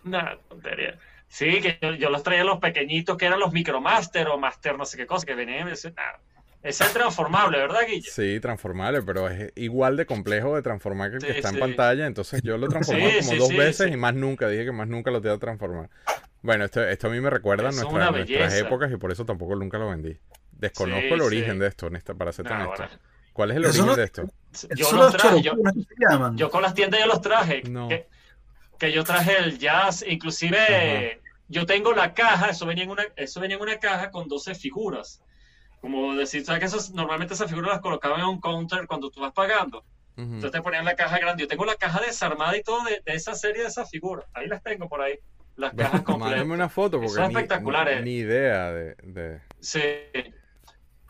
Nah, 0.04 0.36
tontería. 0.48 0.98
Sí, 1.30 1.62
que 1.62 1.78
yo, 1.82 1.94
yo 1.94 2.10
los 2.10 2.24
traía 2.24 2.44
los 2.44 2.60
pequeñitos 2.60 3.16
que 3.16 3.26
eran 3.28 3.40
los 3.40 3.54
Micromaster 3.54 4.28
o 4.28 4.38
Master 4.38 4.78
no 4.78 4.86
sé 4.86 4.98
qué 4.98 5.06
cosa 5.06 5.26
que 5.26 5.36
venían. 5.36 5.68
Ese, 5.70 5.92
nah, 5.92 6.18
ese 6.64 6.84
es 6.84 6.92
transformable, 6.94 7.58
¿verdad, 7.60 7.82
Guille? 7.88 8.10
Sí, 8.10 8.40
transformable, 8.40 9.02
pero 9.04 9.30
es 9.30 9.54
igual 9.56 9.96
de 9.96 10.06
complejo 10.08 10.56
de 10.56 10.62
transformar 10.64 11.12
que 11.12 11.18
el 11.18 11.22
que 11.24 11.32
Sí, 11.34 11.38
está 11.38 11.50
en 11.50 11.60
pantalla. 11.60 12.08
Entonces 12.08 12.42
yo 12.42 12.58
lo 12.58 12.68
transformé 12.70 13.12
Sí, 13.12 13.20
como 13.20 13.32
sí, 13.32 13.38
dos 13.38 13.48
sí, 13.50 13.58
veces 13.58 13.88
sí. 13.88 13.94
y 13.94 13.98
más 13.98 14.16
nunca. 14.16 14.50
Dije 14.50 14.66
que 14.66 14.72
más 14.72 14.88
nunca 14.88 15.12
lo 15.12 15.22
te 15.22 15.28
iba 15.28 15.36
a 15.36 15.40
transformar. 15.40 15.90
Bueno, 16.42 16.66
esto, 16.66 16.82
esto 16.84 17.08
a 17.08 17.10
mí 17.12 17.20
me 17.22 17.30
recuerda 17.30 17.70
a 17.70 17.72
nuestra- 17.72 18.12
nuestras 18.12 18.54
épocas 18.56 18.92
y 18.92 18.98
por 18.98 19.12
eso 19.12 19.24
tampoco 19.26 19.56
nunca 19.56 19.78
lo 19.78 19.90
vendí. 19.90 20.18
Desconozco 20.52 21.02
Sí, 21.02 21.14
el 21.14 21.22
origen 21.22 21.54
sí. 21.54 21.60
de 21.60 21.68
esto, 21.68 21.88
honesta, 21.88 22.14
para 22.16 22.32
ser 22.32 22.46
Nah, 22.46 22.56
honesto. 22.66 22.84
bueno. 22.84 23.00
¿Cuál 23.34 23.52
es 23.52 23.58
el 23.58 23.66
origen 23.66 23.86
no- 23.86 23.96
de 23.96 24.04
esto? 24.04 24.24
Yo 24.76 24.92
los 24.94 25.12
traje, 25.16 25.42
yo, 25.42 25.54
yo 26.36 26.50
con 26.50 26.62
las 26.64 26.74
tiendas 26.74 27.00
yo 27.00 27.06
los 27.08 27.22
traje. 27.22 27.62
No. 27.70 27.88
Que, 27.88 28.08
que 28.80 28.92
yo 28.92 29.04
traje 29.04 29.38
el 29.38 29.60
jazz, 29.60 30.04
inclusive 30.08 31.22
yo 31.48 31.66
tengo 31.66 31.94
la 31.94 32.14
caja, 32.14 32.50
eso 32.50 32.66
venía 32.66 32.84
en 32.86 32.92
una, 32.92 33.04
eso 33.16 33.40
venía 33.40 33.58
en 33.58 33.62
una 33.62 33.78
caja 33.80 34.10
con 34.12 34.28
12 34.28 34.56
figuras. 34.56 35.22
Como 35.82 36.16
decir, 36.16 36.44
¿sabes 36.46 36.60
que 36.60 36.66
esas, 36.66 36.92
normalmente 36.92 37.34
esas 37.34 37.50
figuras 37.50 37.72
las 37.72 37.82
colocaban 37.82 38.20
en 38.20 38.26
un 38.28 38.40
counter 38.42 38.86
cuando 38.88 39.10
tú 39.10 39.22
vas 39.22 39.34
pagando? 39.34 39.84
Entonces 40.18 40.52
te 40.52 40.62
ponían 40.62 40.84
la 40.84 40.96
caja 40.98 41.18
grande. 41.18 41.44
Yo 41.44 41.48
tengo 41.48 41.64
la 41.64 41.76
caja 41.76 42.02
desarmada 42.02 42.58
y 42.58 42.62
todo 42.62 42.84
de, 42.84 43.02
de 43.06 43.14
esa 43.14 43.36
serie 43.36 43.62
de 43.62 43.70
esas 43.70 43.90
figuras. 43.90 44.26
Ahí 44.34 44.48
las 44.48 44.62
tengo 44.62 44.90
por 44.90 45.02
ahí. 45.02 45.18
Las 45.56 45.74
cajas 45.74 46.02
completas. 46.04 46.32
Mándame 46.40 46.54
una 46.56 46.68
foto 46.68 46.98
porque 46.98 47.14
Son 47.14 47.30
ni, 47.30 47.34
espectaculares. 47.36 48.04
ni 48.04 48.16
idea 48.18 48.70
de, 48.74 48.96
de- 49.04 49.40
Sí. 49.62 49.82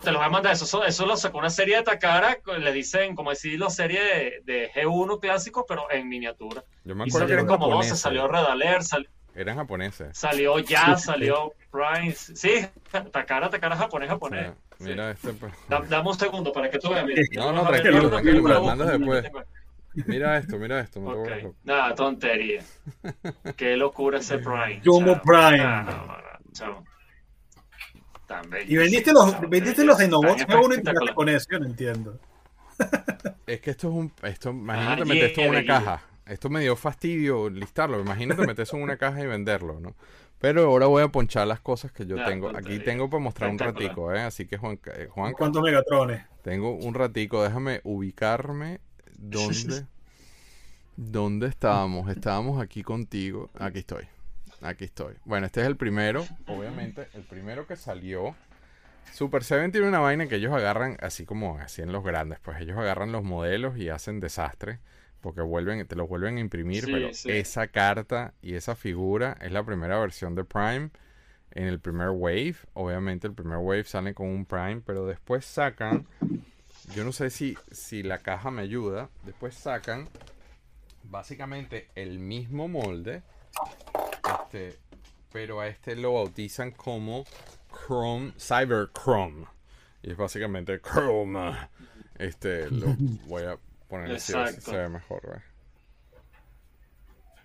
Te 0.02 0.12
lo 0.12 0.20
voy 0.20 0.28
a 0.28 0.30
mandar. 0.30 0.54
Eso, 0.54 0.84
eso, 0.86 1.06
lo 1.06 1.18
sacó 1.18 1.38
una 1.40 1.50
serie 1.50 1.78
de 1.78 1.84
Takara. 1.84 2.38
Le 2.58 2.72
dicen, 2.72 3.16
como 3.16 3.30
decirlo, 3.32 3.70
serie 3.70 4.02
de, 4.02 4.42
de 4.46 4.72
G1 4.72 5.20
clásico, 5.20 5.66
pero 5.68 5.92
en 5.92 6.08
miniatura. 6.08 6.64
Yo 6.86 6.96
me 6.96 7.06
Y 7.06 7.10
acuerdo 7.10 7.28
que 7.28 7.34
salió 7.34 7.34
eran 7.34 7.46
como 7.48 7.66
12, 7.66 7.72
japoneses. 7.76 8.00
salió 8.00 8.28
Red 8.28 8.46
Alert, 8.46 8.82
sal- 8.84 9.10
Eran 9.36 9.58
japoneses. 9.58 10.18
salió 10.18 10.60
Jazz, 10.60 11.04
salió 11.04 11.54
Prime. 11.72 12.14
Sí, 12.14 12.66
Takara, 13.12 13.50
Takara 13.50 13.76
japonés, 13.76 14.10
O 14.10 14.14
japonés. 14.14 14.46
sea, 14.46 14.56
mira 14.80 15.12
este, 15.12 15.34
pues, 15.34 15.54
Da- 15.68 15.82
dame 15.88 16.10
un 16.10 16.18
segundo 16.18 16.52
para 16.54 16.70
que 16.70 16.80
tú 16.80 16.90
veas. 16.92 17.06
No, 17.36 17.52
no, 17.52 17.68
tranquilo, 17.68 18.10
tranquilo, 18.10 18.42
me 18.44 18.50
lo 18.54 18.64
mandas 18.64 18.98
después. 18.98 19.30
mira 20.08 20.38
esto, 20.38 20.58
mira 20.58 20.80
esto. 20.80 21.02
Ok. 21.02 21.30
Nada, 21.64 21.94
tontería. 21.96 22.64
Qué 23.58 23.76
locura 23.76 24.20
ese 24.20 24.38
Prime. 24.38 24.82
Jumbo 24.86 25.14
chao. 25.16 25.22
Prime. 25.24 25.60
Ah, 25.62 25.84
no, 25.86 26.06
no, 26.06 26.18
no, 26.18 26.52
chao. 26.54 26.84
Tan 28.30 28.50
bello. 28.50 28.66
Y 28.72 28.78
vendiste 28.78 29.12
los, 29.12 29.50
vendiste 29.50 29.84
los 29.84 29.98
Dinobots 29.98 30.46
Tan 30.48 30.62
G1 30.62 30.76
y 30.78 30.82
te 30.84 30.92
espectacular. 30.92 30.94
quedaste 30.94 31.16
con 31.16 31.30
eso, 31.30 31.48
yo 31.52 31.60
no 31.60 31.66
entiendo. 31.66 32.22
Es 33.48 33.60
que 33.62 33.72
esto 33.72 33.90
es 33.90 33.94
un. 33.96 34.14
Esto, 34.24 34.52
imagínate 34.52 35.04
Ajá, 35.04 35.06
meter 35.06 35.32
esto 35.32 35.42
en 35.42 35.50
una 35.50 35.66
caja. 35.66 36.04
Esto 36.28 36.50
me 36.50 36.62
dio 36.62 36.76
fastidio 36.76 37.50
listarlo. 37.50 38.00
Imagínate 38.00 38.44
meter 38.44 38.64
eso 38.64 38.78
en 38.78 38.84
una 38.84 38.98
caja 38.98 39.22
y 39.22 39.28
venderlo, 39.28 39.80
¿no? 39.80 39.96
Pero 40.40 40.66
ahora 40.68 40.86
voy 40.86 41.04
a 41.04 41.10
ponchar 41.10 41.48
las 41.48 41.60
cosas 41.60 41.92
que 41.92 42.06
yo 42.06 42.18
Ya, 42.18 42.26
tengo. 42.26 42.56
Aquí 42.56 42.80
tengo 42.80 43.10
para 43.10 43.22
mostrar 43.24 43.50
un 43.50 43.60
ratico, 43.60 44.14
¿eh? 44.14 44.22
Así 44.22 44.46
que 44.48 44.58
Juan, 44.58 44.80
eh, 44.96 45.08
Juan 45.12 45.34
¿Cuántos 45.34 45.64
Megatrones? 45.64 46.24
tengo 46.44 46.72
un 46.76 46.94
ratico. 46.94 47.44
Déjame 47.44 47.82
ubicarme. 47.84 48.80
¿Dónde? 49.18 49.88
¿Dónde 50.96 51.48
estábamos? 51.48 52.10
Estábamos 52.10 52.62
aquí 52.62 52.84
contigo. 52.84 53.50
Aquí 53.56 53.80
estoy. 53.80 54.08
Aquí 54.62 54.86
estoy. 54.86 55.16
Bueno, 55.26 55.46
este 55.46 55.62
es 55.62 55.68
el 55.68 55.78
primero. 55.78 56.26
Obviamente, 56.48 57.08
el 57.14 57.24
primero 57.24 57.66
que 57.68 57.76
salió. 57.76 58.36
Super 59.14 59.44
Seven 59.44 59.72
tiene 59.72 59.88
una 59.88 60.00
vaina 60.00 60.28
que 60.28 60.36
ellos 60.36 60.54
agarran, 60.54 60.98
así 61.02 61.26
como 61.26 61.58
así 61.58 61.82
en 61.82 61.92
los 61.92 62.04
grandes, 62.04 62.40
pues 62.40 62.60
ellos 62.62 62.78
agarran 62.78 63.12
los 63.12 63.24
modelos 63.24 63.78
y 63.78 63.90
hacen 63.90 64.20
desastre, 64.20 64.80
porque 65.22 65.42
vuelven, 65.42 65.86
te 65.88 65.96
los 65.96 66.08
vuelven 66.08 66.38
a 66.38 66.40
imprimir, 66.42 66.86
Sí, 66.86 66.92
pero 66.92 67.14
sí. 67.14 67.32
esa 67.32 67.68
carta 67.68 68.34
y 68.42 68.54
esa 68.54 68.76
figura 68.76 69.36
es 69.42 69.52
la 69.52 69.64
primera 69.64 69.98
versión 70.00 70.36
de 70.36 70.44
Prime 70.44 70.92
en 71.52 71.64
el 71.66 71.80
primer 71.80 72.10
wave. 72.10 72.56
Obviamente 72.74 73.26
el 73.26 73.34
primer 73.34 73.58
wave 73.58 73.84
sale 73.86 74.14
con 74.14 74.28
un 74.28 74.46
Prime, 74.46 74.82
pero 74.86 75.08
después 75.08 75.44
sacan, 75.44 76.06
yo 76.94 77.04
no 77.04 77.12
sé 77.12 77.32
si, 77.32 77.58
si 77.72 78.04
la 78.04 78.20
caja 78.20 78.52
me 78.52 78.62
ayuda, 78.62 79.10
después 79.26 79.56
sacan 79.56 80.08
básicamente 81.04 81.88
el 81.96 82.20
mismo 82.20 82.68
molde, 82.68 83.24
este, 84.44 84.78
pero 85.32 85.60
a 85.62 85.68
este 85.68 85.96
lo 85.96 86.14
bautizan 86.14 86.72
como 86.72 87.26
Chrome, 87.88 88.34
Cyber 88.40 88.90
Chrome. 88.94 89.46
Y 90.02 90.12
es 90.12 90.18
básicamente 90.18 90.80
Chrome. 90.82 91.56
Este, 92.18 92.70
lo 92.72 92.88
voy 93.28 93.44
a 93.44 93.58
poner 93.88 94.16
así, 94.16 94.34
a 94.34 94.38
ver 94.40 94.48
si 94.50 94.54
Exacto. 94.56 94.72
se 94.72 94.78
ve 94.78 94.90
mejor. 94.90 95.42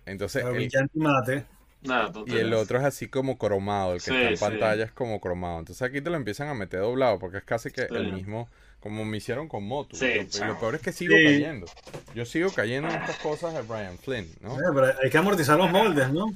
Entonces, 0.05 0.43
Pero 0.43 0.49
el- 0.55 0.55
brillante 0.61 0.99
mate. 0.99 1.45
Nada, 1.81 2.11
y 2.25 2.37
el 2.37 2.51
otro 2.55 2.79
es 2.79 2.83
así 2.83 3.07
como 3.09 3.37
cromado, 3.37 3.93
el 3.93 3.99
que 4.01 4.09
Sí, 4.09 4.15
está 4.15 4.29
en 4.29 4.37
sí. 4.37 4.43
pantalla 4.43 4.85
es 4.85 4.91
como 4.91 5.21
cromado. 5.21 5.59
Entonces 5.59 5.83
aquí 5.87 6.01
te 6.01 6.09
lo 6.09 6.15
empiezan 6.15 6.47
a 6.47 6.55
meter 6.55 6.79
doblado 6.79 7.19
porque 7.19 7.37
es 7.37 7.43
casi 7.43 7.69
que 7.69 7.81
Sí. 7.87 7.93
el 7.95 8.11
mismo, 8.11 8.49
como 8.79 9.05
me 9.05 9.17
hicieron 9.17 9.47
con 9.47 9.63
Motu. 9.67 9.95
Sí, 9.95 10.05
Y 10.07 10.39
lo- 10.45 10.59
peor 10.59 10.73
es 10.75 10.81
que 10.81 10.91
sigo 10.91 11.13
Sí. 11.15 11.23
cayendo. 11.23 11.67
Yo 12.15 12.25
sigo 12.25 12.49
cayendo 12.51 12.89
en 12.89 12.95
estas 12.95 13.17
cosas 13.19 13.53
de 13.53 13.61
Brian 13.61 13.99
Flynn, 13.99 14.27
¿no? 14.41 14.57
Pero 14.73 14.93
hay 15.03 15.09
que 15.11 15.17
amortizar 15.19 15.59
los 15.59 15.69
moldes, 15.69 16.11
¿no? 16.11 16.33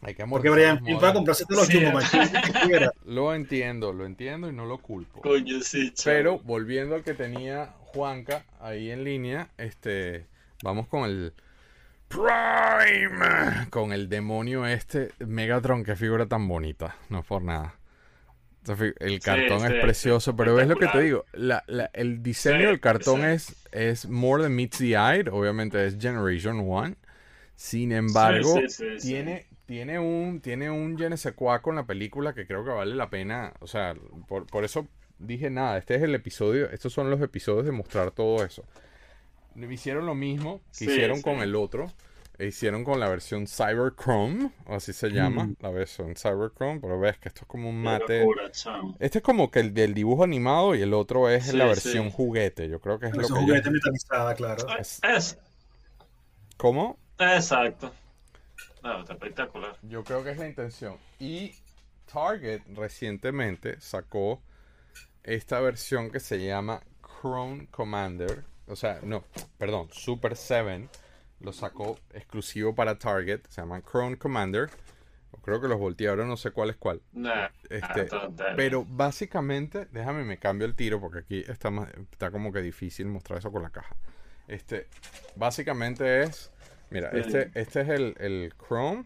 Hay 0.00 0.14
que 0.14 0.24
Porque 0.26 0.48
Brian 0.50 0.82
Pil 0.84 0.96
va 1.02 1.08
a 1.10 1.12
comprarse 1.12 1.44
todos 1.44 1.68
los 1.68 1.68
Sí. 1.68 2.18
Lo 3.04 3.34
entiendo, 3.34 3.92
lo 3.92 4.06
entiendo 4.06 4.48
y 4.48 4.52
no 4.52 4.64
lo 4.66 4.78
culpo. 4.78 5.20
Coño, 5.22 5.60
sí, 5.60 5.92
chavo. 5.92 6.14
Pero 6.16 6.38
volviendo 6.40 6.94
al 6.94 7.02
que 7.02 7.14
tenía 7.14 7.74
Juanca 7.80 8.44
ahí 8.60 8.90
en 8.90 9.02
línea, 9.02 9.48
este, 9.58 10.26
vamos 10.62 10.86
con 10.88 11.04
el 11.04 11.32
Prime, 12.08 13.66
con 13.70 13.92
el 13.92 14.08
demonio 14.08 14.66
este 14.66 15.10
Megatron, 15.18 15.84
qué 15.84 15.94
figura 15.96 16.26
tan 16.26 16.48
bonita, 16.48 16.96
no 17.08 17.20
es 17.20 17.26
por 17.26 17.42
nada. 17.42 17.74
El 19.00 19.20
cartón 19.20 19.60
sí, 19.60 19.66
es 19.66 19.80
precioso, 19.80 20.36
pero 20.36 20.54
ves 20.54 20.68
lo 20.68 20.76
que 20.76 20.88
te 20.88 21.00
digo, 21.00 21.24
la- 21.32 21.64
la- 21.66 21.90
el 21.94 22.22
diseño 22.22 22.58
Sí, 22.58 22.64
del 22.66 22.80
cartón 22.80 23.20
sí. 23.20 23.26
es, 23.26 23.56
es 23.72 24.08
more 24.08 24.42
than 24.42 24.54
meets 24.54 24.78
the 24.78 24.90
eye, 24.94 25.24
obviamente 25.30 25.84
es 25.86 25.96
Generation 25.98 26.60
1. 26.60 26.94
Sin 27.56 27.92
embargo, 27.92 28.54
sí, 28.60 28.68
sí, 28.68 28.84
sí. 29.00 29.08
tiene, 29.08 29.46
tiene 29.68 29.98
un, 29.98 30.40
tiene 30.40 30.70
un 30.70 30.96
je 30.96 31.10
ne 31.10 31.16
sais 31.18 31.34
quoi 31.34 31.60
con 31.60 31.76
la 31.76 31.84
película 31.86 32.32
que 32.34 32.46
creo 32.46 32.64
que 32.64 32.70
vale 32.70 32.94
la 32.94 33.10
pena. 33.10 33.52
O 33.60 33.66
sea, 33.66 33.94
por, 34.26 34.46
por 34.46 34.64
eso 34.64 34.88
dije 35.18 35.50
nada, 35.50 35.76
este 35.78 35.94
es 35.96 36.02
el 36.02 36.14
episodio, 36.14 36.70
estos 36.70 36.92
son 36.94 37.10
los 37.10 37.20
episodios 37.20 37.66
de 37.66 37.72
mostrar 37.72 38.10
todo 38.12 38.42
eso. 38.44 38.64
Hicieron 39.56 40.06
lo 40.06 40.14
mismo 40.14 40.60
que 40.78 40.86
Sí, 40.86 40.86
hicieron 40.86 41.18
sí. 41.18 41.22
con 41.22 41.40
el 41.40 41.54
otro. 41.56 41.92
e 42.38 42.46
Hicieron 42.46 42.84
con 42.84 43.00
la 43.00 43.08
versión 43.08 43.46
Cyberchrome, 43.48 44.52
o 44.66 44.76
así 44.76 44.92
se 44.92 45.10
llama, 45.10 45.44
Mm. 45.44 45.56
la 45.60 45.70
versión 45.70 46.14
Cyberchrome, 46.16 46.80
pero 46.80 46.98
ves 47.00 47.18
que 47.18 47.28
esto 47.28 47.40
es 47.42 47.46
como 47.48 47.68
un 47.68 47.82
mate. 47.82 48.20
locura. 48.20 48.44
Este 49.00 49.18
es 49.18 49.24
como 49.24 49.50
que 49.50 49.60
el 49.60 49.74
del 49.74 49.92
dibujo 49.94 50.22
animado 50.24 50.74
y 50.76 50.82
el 50.82 50.94
otro 50.94 51.28
es 51.28 51.46
Sí, 51.46 51.56
la 51.56 51.64
sí. 51.64 51.68
versión 51.70 52.10
juguete. 52.10 52.68
Yo 52.68 52.80
creo 52.80 52.98
que 53.00 53.06
es 53.08 53.16
lo 53.16 53.22
Es 53.22 53.28
que 53.28 53.34
juguete 53.34 53.70
metalizada, 53.70 54.34
claro. 54.36 54.64
Es, 54.78 55.00
¿Cómo? 56.56 56.98
exacto. 57.18 57.92
No, 58.88 59.00
está 59.00 59.12
espectacular. 59.12 59.76
Yo 59.82 60.02
creo 60.02 60.24
que 60.24 60.30
es 60.30 60.38
la 60.38 60.48
intención. 60.48 60.96
Y 61.18 61.54
Target 62.10 62.62
recientemente 62.74 63.78
sacó 63.80 64.42
esta 65.22 65.60
versión 65.60 66.10
que 66.10 66.20
se 66.20 66.42
llama 66.42 66.80
Chrome 67.02 67.66
Commander. 67.70 68.44
O 68.66 68.76
sea, 68.76 69.00
no, 69.02 69.24
perdón, 69.58 69.88
Super 69.92 70.36
7 70.36 70.88
lo 71.40 71.52
sacó 71.52 71.98
exclusivo 72.14 72.74
para 72.74 72.98
Target. 72.98 73.42
Se 73.48 73.60
llama 73.60 73.82
Chrome 73.82 74.16
Commander. 74.16 74.70
Creo 75.42 75.60
que 75.60 75.68
los 75.68 75.78
voltearon, 75.78 76.28
no 76.28 76.36
sé 76.36 76.50
cuál 76.50 76.70
es 76.70 76.76
cuál. 76.76 77.02
Nah, 77.12 77.48
Este. 77.68 78.08
Pero 78.56 78.84
básicamente, 78.86 79.86
déjame 79.92 80.24
me 80.24 80.38
cambio 80.38 80.66
el 80.66 80.74
tiro 80.74 81.00
porque 81.00 81.20
aquí 81.20 81.44
está 81.46 81.70
más, 81.70 81.88
está 82.10 82.30
como 82.30 82.52
que 82.52 82.60
difícil 82.60 83.06
mostrar 83.06 83.38
eso 83.38 83.52
con 83.52 83.62
la 83.62 83.70
caja. 83.70 83.96
Este, 84.46 84.88
básicamente 85.36 86.22
es, 86.22 86.50
mira, 86.90 87.10
este, 87.10 87.50
este 87.54 87.80
es 87.82 87.88
el, 87.88 88.14
el 88.18 88.54
Chrome, 88.66 89.04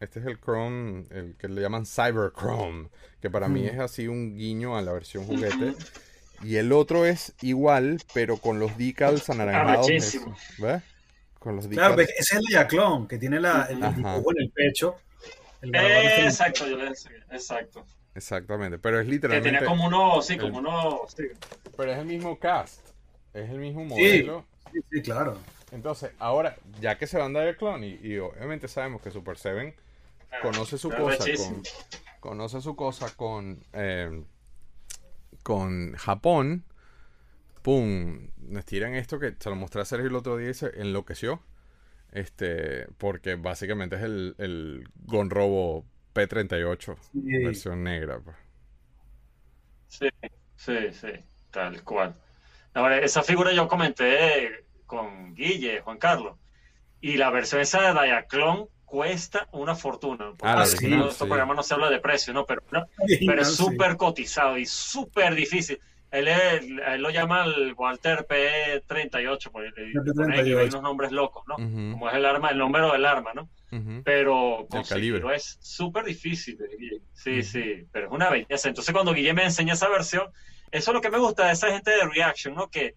este 0.00 0.20
es 0.20 0.26
el 0.26 0.38
Chrome, 0.40 1.04
el 1.10 1.36
que 1.38 1.48
le 1.48 1.60
llaman 1.60 1.86
Cyber 1.86 2.32
Chrome, 2.38 2.88
que 3.20 3.30
para 3.30 3.48
mí 3.48 3.66
es 3.66 3.78
así 3.78 4.08
un 4.08 4.36
guiño 4.36 4.76
a 4.76 4.82
la 4.82 4.92
versión 4.92 5.24
juguete. 5.26 5.74
Y 6.42 6.56
el 6.56 6.70
otro 6.72 7.06
es 7.06 7.32
igual, 7.40 7.98
pero 8.12 8.36
con 8.36 8.58
los 8.58 8.76
decals 8.76 9.30
anaranjados. 9.30 9.86
Arrechísimo. 9.86 10.36
esos, 10.36 10.58
¿Ves? 10.58 10.82
Con 11.38 11.56
los 11.56 11.66
Claro, 11.68 11.96
decals. 11.96 12.08
ves, 12.08 12.16
ese 12.18 12.34
es 12.34 12.40
el 12.40 12.46
Diaclón, 12.46 13.08
que 13.08 13.18
tiene 13.18 13.40
la, 13.40 13.66
el 13.70 13.76
dibujo 13.94 14.32
en 14.32 14.42
el 14.42 14.50
pecho. 14.50 14.96
El 15.62 15.74
el- 15.74 16.24
Exacto, 16.26 16.66
yo 16.68 16.76
le 16.76 16.90
decía, 16.90 17.12
exacto. 17.30 17.86
Exactamente, 18.14 18.78
pero 18.78 18.98
es 19.00 19.06
Que 19.06 19.12
literalmente. 19.12 19.50
tenía 19.58 19.66
como 19.66 19.86
uno, 19.86 20.20
sí, 20.22 20.34
el- 20.34 20.40
como 20.40 20.58
uno, 20.58 21.00
sí. 21.14 21.24
Pero 21.76 21.92
es 21.92 21.98
el 21.98 22.06
mismo 22.06 22.38
cast. 22.38 22.80
Es 23.32 23.48
el 23.50 23.58
mismo 23.58 23.84
modelo. 23.84 24.44
Sí, 24.72 24.80
sí, 24.90 25.02
claro. 25.02 25.38
Entonces, 25.76 26.10
ahora, 26.18 26.56
ya 26.80 26.98
que 26.98 27.06
se 27.06 27.18
van 27.18 27.36
a 27.36 27.40
dar 27.40 27.48
el 27.48 27.56
clon, 27.56 27.84
y, 27.84 27.98
y 28.02 28.18
obviamente 28.18 28.66
sabemos 28.68 29.02
que 29.02 29.10
Super 29.10 29.36
Seven 29.38 29.74
conoce 30.42 30.78
su 30.78 30.90
cosa 30.90 31.24
con, 31.36 31.62
conoce 32.20 32.60
su 32.60 32.76
cosa 32.76 33.14
con 33.16 33.64
eh, 33.72 34.24
con 35.42 35.94
Japón 35.94 36.64
pum 37.62 38.28
nos 38.38 38.64
tiran 38.64 38.94
esto 38.94 39.18
que 39.18 39.34
se 39.38 39.50
lo 39.50 39.56
mostré 39.56 39.82
a 39.82 39.84
Sergio 39.84 40.08
el 40.08 40.16
otro 40.16 40.36
día 40.36 40.50
y 40.50 40.54
se 40.54 40.80
enloqueció 40.80 41.42
este 42.12 42.86
porque 42.98 43.36
básicamente 43.36 43.96
es 43.96 44.02
el, 44.02 44.34
el 44.38 44.88
Gonrobo 45.06 45.84
P38 46.14 46.96
Sí. 47.12 47.20
versión 47.44 47.84
negra 47.84 48.20
pues. 48.20 48.36
Sí, 49.88 50.08
sí, 50.56 50.92
sí, 50.92 51.08
tal 51.50 51.82
cual. 51.84 52.14
Ahora, 52.74 52.98
esa 52.98 53.22
figura 53.22 53.52
yo 53.52 53.68
comenté 53.68 54.65
con 54.86 55.34
Guille, 55.34 55.80
Juan 55.82 55.98
Carlos, 55.98 56.38
y 57.00 57.16
la 57.16 57.30
versión 57.30 57.60
esa 57.60 57.92
de 57.92 58.00
Diaclon 58.00 58.68
cuesta 58.84 59.48
una 59.52 59.74
fortuna. 59.74 60.30
Porque 60.36 60.46
Ah, 60.46 60.56
la 60.56 60.64
en 60.64 60.68
original, 60.70 61.08
este 61.08 61.24
sí. 61.24 61.28
programa 61.28 61.54
no 61.54 61.62
se 61.62 61.74
habla 61.74 61.90
de 61.90 61.98
precio, 62.00 62.32
¿no? 62.32 62.46
Pero, 62.46 62.62
no, 62.70 62.84
pero 63.26 63.42
es 63.42 63.48
sí. 63.48 63.56
súper 63.56 63.96
cotizado 63.96 64.56
y 64.58 64.64
súper 64.66 65.34
difícil. 65.34 65.78
Él, 66.12 66.28
es- 66.28 66.62
él 66.62 67.02
lo 67.02 67.10
llama 67.10 67.44
el 67.44 67.74
Walter 67.74 68.24
P38, 68.28 69.50
porque 69.50 69.70
le 69.76 69.92
P38. 69.92 70.68
unos 70.68 70.82
nombres 70.82 71.10
locos, 71.12 71.42
¿no? 71.48 71.56
Ujú, 71.56 71.92
Como 71.92 72.08
es 72.08 72.14
el 72.14 72.24
arma, 72.24 72.50
el 72.50 72.58
número 72.58 72.92
del 72.92 73.04
arma, 73.04 73.32
¿no? 73.34 73.48
ujú. 73.72 74.02
pero 74.04 74.66
calibre. 74.70 75.20
conseguirlo 75.20 75.32
es 75.32 75.58
súper 75.60 76.04
difícil. 76.04 76.56
Sí, 77.12 77.40
Ujú. 77.40 77.42
sí, 77.42 77.86
pero 77.92 78.06
es 78.06 78.12
una 78.12 78.30
belleza. 78.30 78.68
Entonces, 78.68 78.92
cuando 78.94 79.12
Guille 79.12 79.34
me 79.34 79.42
enseña 79.44 79.74
esa 79.74 79.88
versión, 79.88 80.28
eso 80.70 80.90
es 80.90 80.94
lo 80.94 81.00
que 81.00 81.10
me 81.10 81.18
gusta 81.18 81.46
de 81.48 81.52
esa 81.52 81.72
gente 81.72 81.90
de 81.90 82.04
Reaction, 82.06 82.54
¿no? 82.54 82.68
Que, 82.70 82.94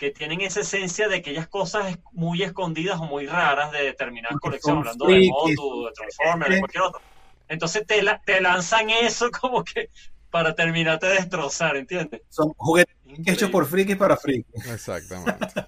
que 0.00 0.10
tienen 0.10 0.40
esa 0.40 0.60
esencia 0.62 1.06
de 1.08 1.16
aquellas 1.18 1.46
cosas 1.46 1.98
muy 2.12 2.42
escondidas 2.42 2.98
o 2.98 3.04
muy 3.04 3.26
raras 3.26 3.70
de 3.70 3.82
determinadas 3.84 4.38
colecciones, 4.40 4.78
hablando 4.80 5.06
de. 5.06 5.28
Motu, 5.28 5.84
de 5.86 5.92
Transformers, 5.92 6.50
de 6.50 6.56
Eh. 6.56 6.58
cualquier 6.60 6.82
otro. 6.84 7.00
Entonces, 7.48 7.86
te, 7.86 8.02
la- 8.02 8.18
te 8.22 8.40
lanzan 8.40 8.88
eso 8.90 9.30
como 9.40 9.62
que 9.62 9.90
para 10.30 10.54
terminarte 10.54 11.06
de 11.06 11.14
destrozar, 11.14 11.76
¿entiendes? 11.76 12.22
Son 12.30 12.52
juguetes 12.56 12.96
Increíble. 13.04 13.32
hechos 13.32 13.50
por 13.50 13.66
frikis 13.66 13.96
para 13.96 14.16
frikis. 14.16 14.66
exactamente 14.66 15.66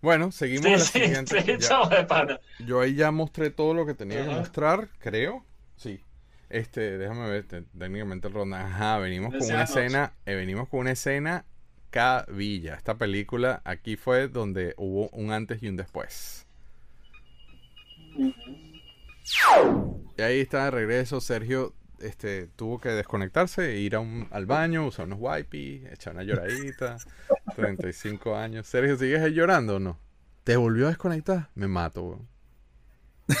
bueno 0.00 0.30
seguimos 0.32 0.66
a 0.66 0.68
Sí, 0.68 0.72
la 0.74 0.78
sí, 0.80 1.00
siguiente 1.00 1.42
sí, 1.42 1.68
Ya- 1.68 2.06
pana. 2.06 2.40
Yo 2.58 2.80
ahí 2.80 2.94
ya 2.94 3.10
mostré 3.10 3.50
todo 3.50 3.74
lo 3.74 3.84
que 3.86 3.94
tenía 3.94 4.24
que 4.24 4.30
mostrar, 4.30 4.88
creo. 4.98 5.44
Sí. 5.76 6.00
Este, 6.50 6.96
déjame 6.98 7.28
ver, 7.28 7.46
te- 7.46 7.62
técnicamente 7.78 8.28
el 8.28 8.34
ronda. 8.34 8.64
Ajá, 8.64 8.98
venimos 8.98 9.34
con 9.34 9.42
una 9.42 9.64
escena, 9.64 10.14
eh, 10.24 10.34
venimos 10.34 10.68
con 10.68 10.80
una 10.80 10.92
escena 10.92 11.44
cabilla. 11.90 12.74
Esta 12.74 12.96
película 12.96 13.60
aquí 13.64 13.96
fue 13.96 14.28
donde 14.28 14.74
hubo 14.76 15.08
un 15.10 15.32
antes 15.32 15.62
y 15.62 15.68
un 15.68 15.76
después. 15.76 16.46
Y 20.16 20.22
ahí 20.22 20.40
está 20.40 20.64
de 20.64 20.70
regreso, 20.70 21.20
Sergio 21.20 21.74
este, 22.00 22.46
tuvo 22.56 22.80
que 22.80 22.90
desconectarse, 22.90 23.72
e 23.72 23.78
ir 23.80 23.94
a 23.96 24.00
un- 24.00 24.28
al 24.30 24.46
baño, 24.46 24.86
usar 24.86 25.06
unos 25.06 25.18
wipes, 25.20 25.92
echar 25.92 26.14
una 26.14 26.22
lloradita. 26.24 26.96
35 27.56 28.36
años. 28.36 28.66
Sergio, 28.66 28.96
¿sigues 28.96 29.20
ahí 29.20 29.32
llorando 29.32 29.76
o 29.76 29.78
no? 29.80 29.98
¿Te 30.44 30.56
volvió 30.56 30.86
a 30.86 30.90
desconectar? 30.90 31.50
Me 31.54 31.66
mato, 31.68 32.02
weón. 32.04 32.28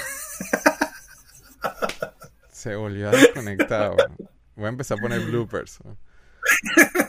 Se 2.52 2.74
volvió 2.74 3.08
a 3.08 3.12
desconectar, 3.12 3.90
weón. 3.92 4.16
Voy 4.56 4.66
a 4.66 4.68
empezar 4.68 4.98
a 4.98 5.00
poner 5.00 5.20
bloopers. 5.20 5.78
weón. 5.84 5.98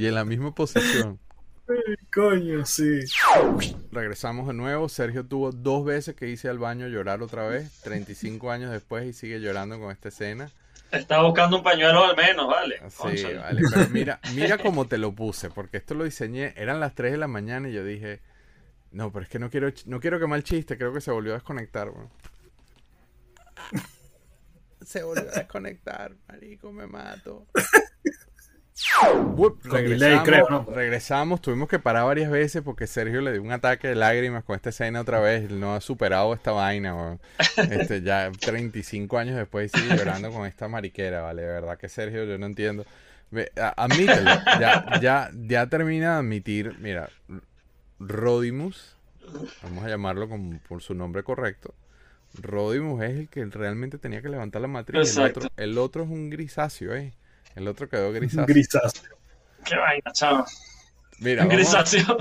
Y 0.00 0.06
en 0.06 0.14
la 0.14 0.24
misma 0.24 0.54
posición. 0.54 1.18
Coño, 2.12 2.64
sí. 2.64 3.00
Regresamos 3.92 4.46
de 4.48 4.54
nuevo. 4.54 4.88
Sergio 4.88 5.26
tuvo 5.26 5.52
dos 5.52 5.84
veces 5.84 6.16
que 6.16 6.28
hice 6.28 6.48
al 6.48 6.58
baño 6.58 6.86
a 6.86 6.88
llorar 6.88 7.22
otra 7.22 7.46
vez. 7.46 7.80
35 7.82 8.50
años 8.50 8.70
después 8.72 9.06
y 9.06 9.12
sigue 9.12 9.40
llorando 9.40 9.78
con 9.78 9.90
esta 9.90 10.08
escena. 10.08 10.50
Estaba 10.90 11.24
buscando 11.24 11.58
un 11.58 11.62
pañuelo 11.62 12.04
al 12.04 12.16
menos, 12.16 12.48
¿vale? 12.48 12.80
Sí, 12.88 13.24
vale. 13.34 13.62
Pero 13.72 13.88
mira, 13.90 14.20
mira 14.34 14.58
cómo 14.58 14.88
te 14.88 14.98
lo 14.98 15.14
puse, 15.14 15.50
porque 15.50 15.76
esto 15.76 15.94
lo 15.94 16.04
diseñé. 16.04 16.52
Eran 16.56 16.80
las 16.80 16.94
3 16.94 17.12
de 17.12 17.18
la 17.18 17.28
mañana 17.28 17.68
y 17.68 17.72
yo 17.72 17.84
dije, 17.84 18.20
no, 18.90 19.12
pero 19.12 19.22
es 19.22 19.28
que 19.28 19.38
no 19.38 19.50
quiero, 19.50 19.70
no 19.86 20.00
quiero 20.00 20.18
quemar 20.18 20.38
el 20.38 20.44
chiste. 20.44 20.76
Creo 20.76 20.92
que 20.92 21.00
se 21.00 21.12
volvió 21.12 21.32
a 21.32 21.34
desconectar, 21.36 21.90
weón. 21.90 22.10
Se 24.84 25.02
volvió 25.02 25.30
a 25.30 25.34
desconectar, 25.34 26.16
marico, 26.26 26.72
me 26.72 26.86
mato. 26.86 27.46
Con 29.36 29.72
regresamos, 29.72 30.24
creo, 30.24 30.48
¿no? 30.48 30.66
regresamos, 30.72 31.40
tuvimos 31.40 31.68
que 31.68 31.78
parar 31.78 32.04
varias 32.04 32.30
veces 32.30 32.62
porque 32.62 32.86
Sergio 32.86 33.20
le 33.20 33.32
dio 33.32 33.42
un 33.42 33.52
ataque 33.52 33.88
de 33.88 33.94
lágrimas 33.94 34.44
con 34.44 34.56
esta 34.56 34.70
escena 34.70 35.00
otra 35.00 35.20
vez. 35.20 35.50
No 35.50 35.74
ha 35.74 35.80
superado 35.80 36.32
esta 36.34 36.52
vaina. 36.52 37.18
Este, 37.70 38.02
ya 38.02 38.30
35 38.32 39.18
años 39.18 39.36
después 39.36 39.70
sigue 39.72 39.96
llorando 39.96 40.30
con 40.30 40.46
esta 40.46 40.68
mariquera, 40.68 41.20
¿vale? 41.20 41.42
De 41.42 41.48
verdad 41.48 41.78
que 41.78 41.88
Sergio, 41.88 42.24
yo 42.24 42.38
no 42.38 42.46
entiendo. 42.46 42.84
Admítelo, 43.76 44.30
ya, 44.58 45.00
ya, 45.00 45.30
ya 45.34 45.66
termina 45.68 46.14
de 46.14 46.18
admitir, 46.18 46.74
mira, 46.80 47.10
Rodimus, 48.00 48.96
vamos 49.62 49.84
a 49.84 49.88
llamarlo 49.88 50.28
como 50.28 50.58
por 50.68 50.82
su 50.82 50.94
nombre 50.94 51.22
correcto. 51.22 51.74
Rodimus 52.34 53.02
es 53.02 53.10
el 53.10 53.28
que 53.28 53.44
realmente 53.44 53.98
tenía 53.98 54.22
que 54.22 54.28
levantar 54.28 54.62
la 54.62 54.68
matriz. 54.68 55.16
El 55.16 55.24
otro, 55.24 55.48
el 55.56 55.78
otro 55.78 56.02
es 56.04 56.10
un 56.10 56.30
grisáceo, 56.30 56.94
¿eh? 56.94 57.12
El 57.54 57.68
otro 57.68 57.88
quedó 57.88 58.12
grisáceo. 58.12 58.46
Grisáceo. 58.46 59.10
Qué 59.64 59.76
vaina, 59.76 60.12
chavo. 60.12 60.44
Mira, 61.18 61.42
vamos- 61.42 61.54
Grisáceo. 61.54 62.16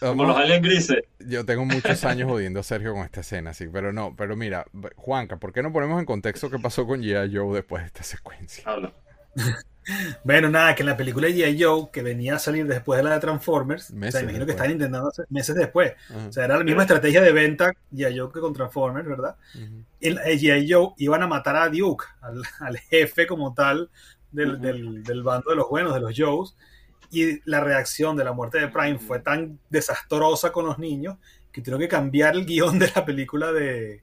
Como 0.00 0.24
los 0.24 0.34
vamos- 0.34 0.36
aliens 0.36 0.62
grises. 0.62 1.04
yo 1.20 1.44
tengo 1.46 1.64
muchos 1.64 2.04
años 2.04 2.28
jodiendo 2.30 2.60
a 2.60 2.62
Sergio 2.62 2.92
con 2.92 3.02
esta 3.04 3.20
escena, 3.20 3.54
sí, 3.54 3.66
pero 3.72 3.92
no, 3.92 4.14
pero 4.14 4.36
mira, 4.36 4.66
Juanca, 4.96 5.38
¿por 5.38 5.52
qué 5.54 5.62
no 5.62 5.72
ponemos 5.72 5.98
en 6.00 6.04
contexto 6.04 6.50
qué 6.50 6.58
pasó 6.58 6.86
con 6.86 7.00
G.I. 7.00 7.34
Joe 7.34 7.54
después 7.54 7.82
de 7.82 7.86
esta 7.86 8.02
secuencia? 8.02 8.64
Habla. 8.66 8.92
Bueno, 10.22 10.48
nada, 10.48 10.76
que 10.76 10.84
en 10.84 10.88
la 10.90 10.96
película 10.96 11.26
de 11.26 11.34
G.I. 11.34 11.60
Joe, 11.60 11.88
que 11.92 12.02
venía 12.02 12.36
a 12.36 12.38
salir 12.38 12.68
después 12.68 12.98
de 12.98 13.02
la 13.02 13.14
de 13.14 13.18
Transformers, 13.20 13.90
o 13.90 13.94
Meses 13.96 14.12
sea, 14.14 14.22
imagino 14.22 14.46
que 14.46 14.52
están 14.52 14.70
intentando 14.70 15.08
hacer 15.08 15.26
meses 15.28 15.56
después. 15.56 15.94
O 16.28 16.32
sea, 16.32 16.44
era 16.44 16.56
la 16.56 16.62
misma 16.62 16.82
estrategia 16.82 17.20
de 17.20 17.32
venta 17.32 17.72
G.I. 17.92 18.16
Joe 18.16 18.30
que 18.32 18.38
con 18.38 18.52
Transformers, 18.54 19.08
¿verdad? 19.08 19.34
En 20.00 20.14
la 20.14 20.22
de 20.22 20.38
G.I. 20.38 20.72
Joe 20.72 20.90
iban 20.98 21.22
a 21.24 21.26
matar 21.26 21.56
a 21.56 21.68
Duke, 21.68 22.04
al, 22.20 22.42
al 22.60 22.78
jefe 22.78 23.26
como 23.26 23.54
tal 23.54 23.90
del, 24.32 24.60
del- 24.60 25.02
del 25.04 25.22
bando 25.22 25.50
de 25.50 25.56
los 25.56 25.68
buenos, 25.68 25.94
de 25.94 26.00
los 26.00 26.12
Joes. 26.16 26.56
Y 27.10 27.40
la 27.48 27.60
reacción 27.60 28.16
de 28.16 28.24
la 28.24 28.32
muerte 28.32 28.58
de 28.58 28.68
Prime 28.68 28.98
fue 28.98 29.18
tan 29.20 29.58
desastrosa 29.68 30.50
con 30.50 30.64
los 30.66 30.78
niños 30.78 31.18
que 31.52 31.60
tuvieron 31.60 31.80
que 31.80 31.88
cambiar 31.88 32.34
el 32.34 32.46
guion 32.46 32.78
de 32.78 32.90
la 32.96 33.04
película 33.04 33.52
de, 33.52 34.02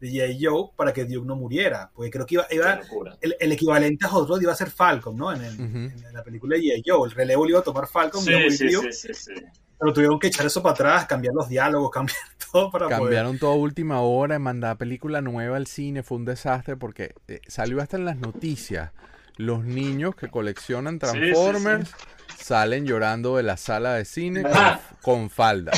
de 0.00 0.08
G.I. 0.08 0.38
Joe 0.44 0.70
para 0.76 0.92
que 0.92 1.04
Duke 1.04 1.26
no 1.26 1.34
muriera. 1.34 1.90
Porque 1.94 2.10
creo 2.12 2.24
que 2.26 2.34
iba, 2.36 2.46
iba- 2.52 2.80
el, 3.20 3.34
el 3.40 3.52
equivalente 3.52 4.06
a 4.06 4.08
Hot 4.10 4.28
Rod 4.28 4.40
iba 4.40 4.52
a 4.52 4.56
ser 4.56 4.70
Falcon, 4.70 5.16
¿no? 5.16 5.32
En, 5.32 5.42
el- 5.42 5.58
en 5.60 6.12
la 6.12 6.22
película 6.22 6.56
de 6.56 6.62
G.I. 6.62 6.82
Joe. 6.86 7.08
El 7.08 7.14
relevo 7.16 7.42
lo 7.44 7.50
iba 7.50 7.58
a 7.58 7.62
tomar 7.64 7.88
Falcon, 7.88 8.22
Sí, 8.22 8.50
sí, 8.50 8.68
Duke, 8.72 8.92
sí, 8.92 9.12
sí, 9.12 9.34
sí. 9.34 9.42
pero 9.80 9.92
tuvieron 9.92 10.20
que 10.20 10.28
echar 10.28 10.46
eso 10.46 10.62
para 10.62 10.74
atrás, 10.74 11.06
cambiar 11.06 11.34
los 11.34 11.48
diálogos, 11.48 11.90
cambiar 11.92 12.16
todo 12.52 12.70
para 12.70 12.84
poder. 12.86 13.00
Cambiaron 13.00 13.38
todo 13.40 13.50
a 13.50 13.56
última 13.56 14.00
hora, 14.02 14.38
mandar 14.38 14.78
película 14.78 15.20
nueva 15.20 15.56
al 15.56 15.66
cine, 15.66 16.04
fue 16.04 16.18
un 16.18 16.24
desastre 16.24 16.76
porque 16.76 17.14
eh, 17.26 17.40
salió 17.48 17.80
hasta 17.82 17.96
en 17.96 18.04
las 18.04 18.16
noticias. 18.18 18.92
Los 19.36 19.64
niños 19.64 20.14
que 20.14 20.28
coleccionan 20.28 21.00
Sí, 21.00 21.06
sí, 21.06 21.12
Transformers 21.12 21.90
salen 22.38 22.86
llorando 22.86 23.36
de 23.36 23.42
la 23.42 23.56
sala 23.56 23.94
de 23.94 24.04
cine 24.04 24.42
con, 24.42 24.78
con 25.00 25.30
falda. 25.30 25.72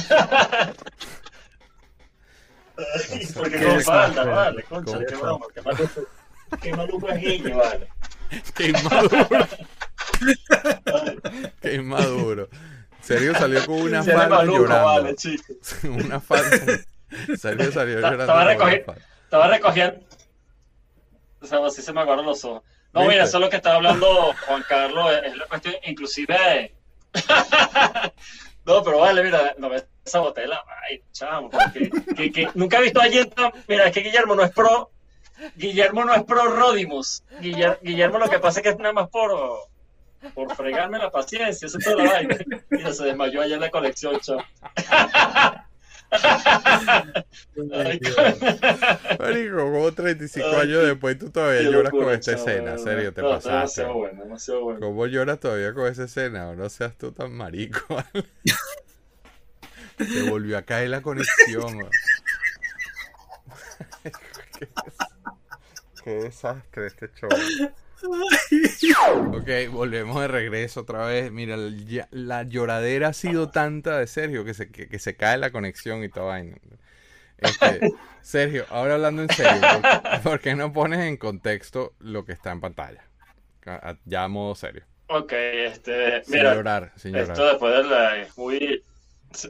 Porque 3.34 3.64
con 3.64 3.80
falda, 3.80 4.24
vale, 4.24 4.62
concha, 4.64 4.98
Qué 5.06 5.14
vamos, 5.16 5.48
qué 5.54 5.62
maluco, 5.62 6.00
qué 6.60 6.72
maluco 6.74 7.08
es 7.08 7.20
Guille, 7.20 7.54
vale. 7.54 7.88
¡Qué 8.54 8.68
inmaduro! 8.68 9.46
¡Qué 11.62 11.74
inmaduro! 11.74 12.48
Sergio 13.00 13.34
salió 13.34 13.64
con 13.64 13.80
una 13.80 14.02
falda 14.02 14.28
maluco, 14.28 14.58
llorando. 14.58 14.84
vale, 14.86 15.14
chico. 15.14 15.54
una 15.84 16.20
falda. 16.20 16.58
Sergio 17.38 17.72
salió 17.72 17.96
llorando. 17.96 18.22
estaba 18.24 18.44
recogiendo-. 18.44 18.94
Estaba 19.24 19.48
recogiendo. 19.48 20.00
O 21.40 21.46
sea, 21.46 21.64
así 21.64 21.82
se 21.82 21.92
me 21.92 22.00
aguaron 22.00 22.26
los 22.26 22.44
ojos. 22.44 22.64
No, 22.92 23.04
mira, 23.06 23.24
eso 23.24 23.36
es 23.36 23.40
lo 23.42 23.50
que 23.50 23.56
estaba 23.56 23.76
hablando 23.76 24.32
Juan 24.46 24.64
Carlos, 24.68 25.12
es, 25.24 25.36
la 25.36 25.46
cuestión, 25.46 25.74
inclusive. 25.84 26.72
no, 28.64 28.82
pero 28.82 28.98
vale, 29.00 29.22
mira, 29.22 29.54
no 29.58 29.68
me 29.68 29.82
saboteé 30.04 30.46
la 30.46 30.62
vaina, 30.64 31.04
chamo, 31.12 31.50
porque 31.50 31.90
que, 32.16 32.32
que 32.32 32.48
nunca 32.54 32.78
he 32.78 32.82
visto 32.82 33.00
a 33.00 33.04
alguien 33.04 33.28
tan- 33.30 33.52
Mira, 33.68 33.86
es 33.86 33.92
que 33.92 34.00
Guillermo 34.00 34.34
no 34.34 34.42
es 34.44 34.52
pro. 34.52 34.90
Guillermo 35.56 36.04
no 36.04 36.14
es 36.14 36.24
pro 36.24 36.44
Rodimus. 36.44 37.22
Guiller- 37.40 37.78
Guillermo 37.82 38.18
lo 38.18 38.28
que 38.30 38.38
pasa 38.38 38.60
es 38.60 38.62
que 38.64 38.70
es 38.70 38.78
nada 38.78 38.92
más 38.94 39.08
por. 39.10 39.68
Por 40.34 40.56
fregarme 40.56 40.98
la 40.98 41.10
paciencia, 41.10 41.66
eso 41.66 41.78
es 41.78 41.84
toda 41.84 42.02
la 42.02 42.12
vaina. 42.12 42.36
Mira, 42.70 42.92
se 42.92 43.04
desmayó 43.04 43.42
allá 43.42 43.54
en 43.56 43.60
la 43.60 43.70
colección, 43.70 44.18
chamo. 44.20 44.42
Marico, 49.18 49.56
como 49.56 49.92
35 49.92 50.48
Ay, 50.48 50.60
años 50.60 50.86
después 50.86 51.18
tú 51.18 51.30
todavía 51.30 51.62
lloras 51.62 51.92
locura, 51.92 52.04
con 52.04 52.14
esta 52.14 52.32
escena. 52.32 52.72
de 52.72 52.78
Serio, 52.78 53.12
te. 53.12 53.22
No, 53.22 53.30
pasaste. 53.30 53.82
Demasiado 53.82 53.94
bueno, 53.94 54.22
demasiado 54.22 54.60
bueno. 54.62 54.80
¿Cómo 54.80 55.06
lloras 55.06 55.40
todavía 55.40 55.74
con 55.74 55.86
esa 55.86 56.04
escena? 56.04 56.54
No 56.54 56.68
seas 56.68 56.96
tú 56.96 57.12
tan 57.12 57.32
marico. 57.32 57.80
Te 59.96 60.28
volvió 60.28 60.58
a 60.58 60.62
caer 60.62 60.90
la 60.90 61.00
conexión. 61.00 61.88
qué, 64.58 64.68
qué 66.04 66.10
desastre 66.10 66.86
este 66.86 67.10
show. 67.14 67.30
Ok, 69.32 69.48
volvemos 69.70 70.20
de 70.20 70.28
regreso 70.28 70.80
otra 70.80 71.06
vez. 71.06 71.30
Mira, 71.32 71.54
el 71.54 71.86
ya- 71.86 72.08
la 72.10 72.42
lloradera 72.42 73.08
ha 73.08 73.12
sido 73.12 73.50
tanta 73.50 73.98
de 73.98 74.06
Sergio 74.06 74.44
que 74.44 74.54
se, 74.54 74.70
que, 74.70 74.88
que 74.88 74.98
se 74.98 75.16
cae 75.16 75.38
la 75.38 75.50
conexión 75.50 76.04
y 76.04 76.08
toda 76.08 76.26
vaina. 76.26 76.56
Este, 77.38 77.80
Sergio, 78.22 78.64
ahora 78.70 78.94
hablando 78.94 79.22
en 79.22 79.28
serio, 79.30 79.60
¿por, 79.60 80.22
por 80.22 80.40
qué 80.40 80.54
no 80.54 80.72
pones 80.72 81.00
en 81.00 81.16
contexto 81.16 81.94
lo 82.00 82.24
que 82.24 82.32
está 82.32 82.52
en 82.52 82.60
pantalla? 82.60 83.04
A- 83.66 83.96
Ya 84.04 84.24
a 84.24 84.28
modo 84.28 84.54
serio. 84.54 84.84
Ok, 85.08 85.32
este, 85.32 86.24
Sin 86.24 86.34
mira, 86.36 86.54
llorar, 86.54 86.92
sin 86.96 87.12
llorar. 87.12 87.30
esto 87.30 87.46
después 87.46 87.74
de 87.76 87.84
la 87.84 88.16
es 88.18 88.36
muy... 88.36 88.84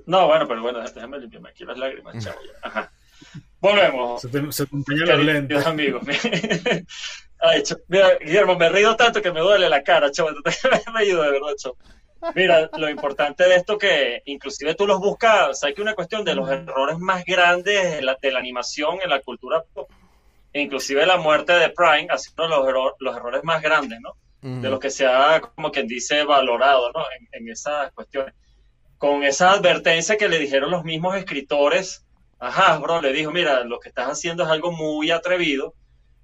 No, 0.06 0.26
bueno, 0.26 0.48
pero 0.48 0.62
bueno, 0.62 0.80
déjame 0.82 1.18
limpiarme 1.18 1.50
aquí 1.50 1.64
las 1.64 1.78
lágrimas, 1.78 2.22
chavo. 2.22 2.38
ya. 2.44 2.68
Ajá. 2.68 2.92
Volvemos, 3.60 4.20
Se, 4.22 4.28
te- 4.28 4.52
se 4.52 4.62
acompañan 4.64 5.08
los 5.08 5.18
lentes. 5.24 5.64
queridos 5.64 5.66
amigos. 5.66 6.02
Ay, 7.38 7.62
mira, 7.88 8.16
Guillermo, 8.18 8.56
me 8.56 8.66
he 8.66 8.68
reído 8.70 8.96
tanto 8.96 9.20
que 9.20 9.30
me 9.32 9.40
duele 9.40 9.68
la 9.68 9.82
cara, 9.82 10.10
chavo. 10.10 10.30
Me 10.30 10.52
he 10.86 10.98
reído 10.98 11.22
de 11.22 11.30
verdad, 11.30 11.54
chavo. 11.56 11.76
Mira, 12.34 12.70
lo 12.78 12.88
importante 12.88 13.44
de 13.44 13.56
esto 13.56 13.76
que 13.78 14.22
inclusive 14.24 14.74
tú 14.74 14.86
los 14.86 14.98
buscas, 14.98 15.48
o 15.50 15.54
sea, 15.54 15.72
que 15.72 15.82
una 15.82 15.94
cuestión 15.94 16.24
de 16.24 16.34
los 16.34 16.50
errores 16.50 16.98
más 16.98 17.24
grandes 17.24 17.96
de 17.96 18.02
la, 18.02 18.16
de 18.20 18.32
la 18.32 18.38
animación 18.38 18.98
en 19.04 19.10
la 19.10 19.20
cultura 19.20 19.62
pop, 19.74 19.88
inclusive 20.52 21.04
la 21.06 21.18
muerte 21.18 21.52
de 21.52 21.68
Prime, 21.68 22.08
haciendo 22.08 22.48
los, 22.48 22.66
error- 22.66 22.96
los 23.00 23.14
errores 23.16 23.44
más 23.44 23.62
grandes, 23.62 24.00
¿no? 24.00 24.14
De 24.42 24.70
lo 24.70 24.78
que 24.78 24.90
se 24.90 25.04
ha, 25.06 25.40
como 25.40 25.72
quien 25.72 25.88
dice, 25.88 26.22
valorado 26.22 26.92
¿no? 26.92 27.00
en, 27.18 27.28
en 27.32 27.50
esas 27.50 27.90
cuestiones. 27.92 28.32
Con 28.96 29.24
esa 29.24 29.50
advertencia 29.50 30.16
que 30.16 30.28
le 30.28 30.38
dijeron 30.38 30.70
los 30.70 30.84
mismos 30.84 31.16
escritores, 31.16 32.05
ajá, 32.38 32.78
bro, 32.78 33.00
le 33.00 33.12
dijo, 33.12 33.30
mira, 33.30 33.64
lo 33.64 33.80
que 33.80 33.88
estás 33.88 34.08
haciendo 34.08 34.42
es 34.44 34.48
algo 34.48 34.72
muy 34.72 35.10
atrevido, 35.10 35.74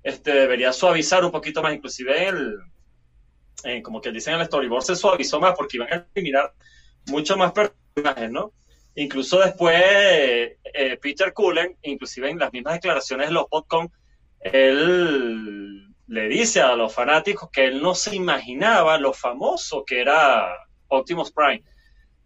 este, 0.02 0.32
debería 0.32 0.72
suavizar 0.72 1.24
un 1.24 1.30
poquito 1.30 1.62
más, 1.62 1.74
inclusive 1.74 2.28
el, 2.28 2.58
en, 3.64 3.82
como 3.82 4.00
que 4.00 4.10
dicen 4.10 4.34
en 4.34 4.40
el 4.40 4.46
storyboard 4.46 4.82
se 4.82 4.96
suavizó 4.96 5.40
más 5.40 5.54
porque 5.56 5.76
iban 5.76 5.92
a 5.92 6.06
eliminar 6.14 6.52
mucho 7.06 7.36
más 7.36 7.52
personajes, 7.52 8.30
¿no? 8.30 8.52
Incluso 8.94 9.38
después 9.38 9.80
eh, 9.82 10.58
eh, 10.74 10.98
Peter 11.00 11.32
Cullen, 11.32 11.76
inclusive 11.82 12.28
en 12.28 12.38
las 12.38 12.52
mismas 12.52 12.74
declaraciones 12.74 13.28
de 13.28 13.32
los 13.32 13.46
podcast, 13.46 13.92
él 14.40 15.88
le 16.06 16.28
dice 16.28 16.60
a 16.60 16.76
los 16.76 16.92
fanáticos 16.92 17.48
que 17.50 17.66
él 17.66 17.80
no 17.80 17.94
se 17.94 18.14
imaginaba 18.14 18.98
lo 18.98 19.12
famoso 19.12 19.84
que 19.84 20.00
era 20.00 20.52
Optimus 20.88 21.32
Prime. 21.32 21.62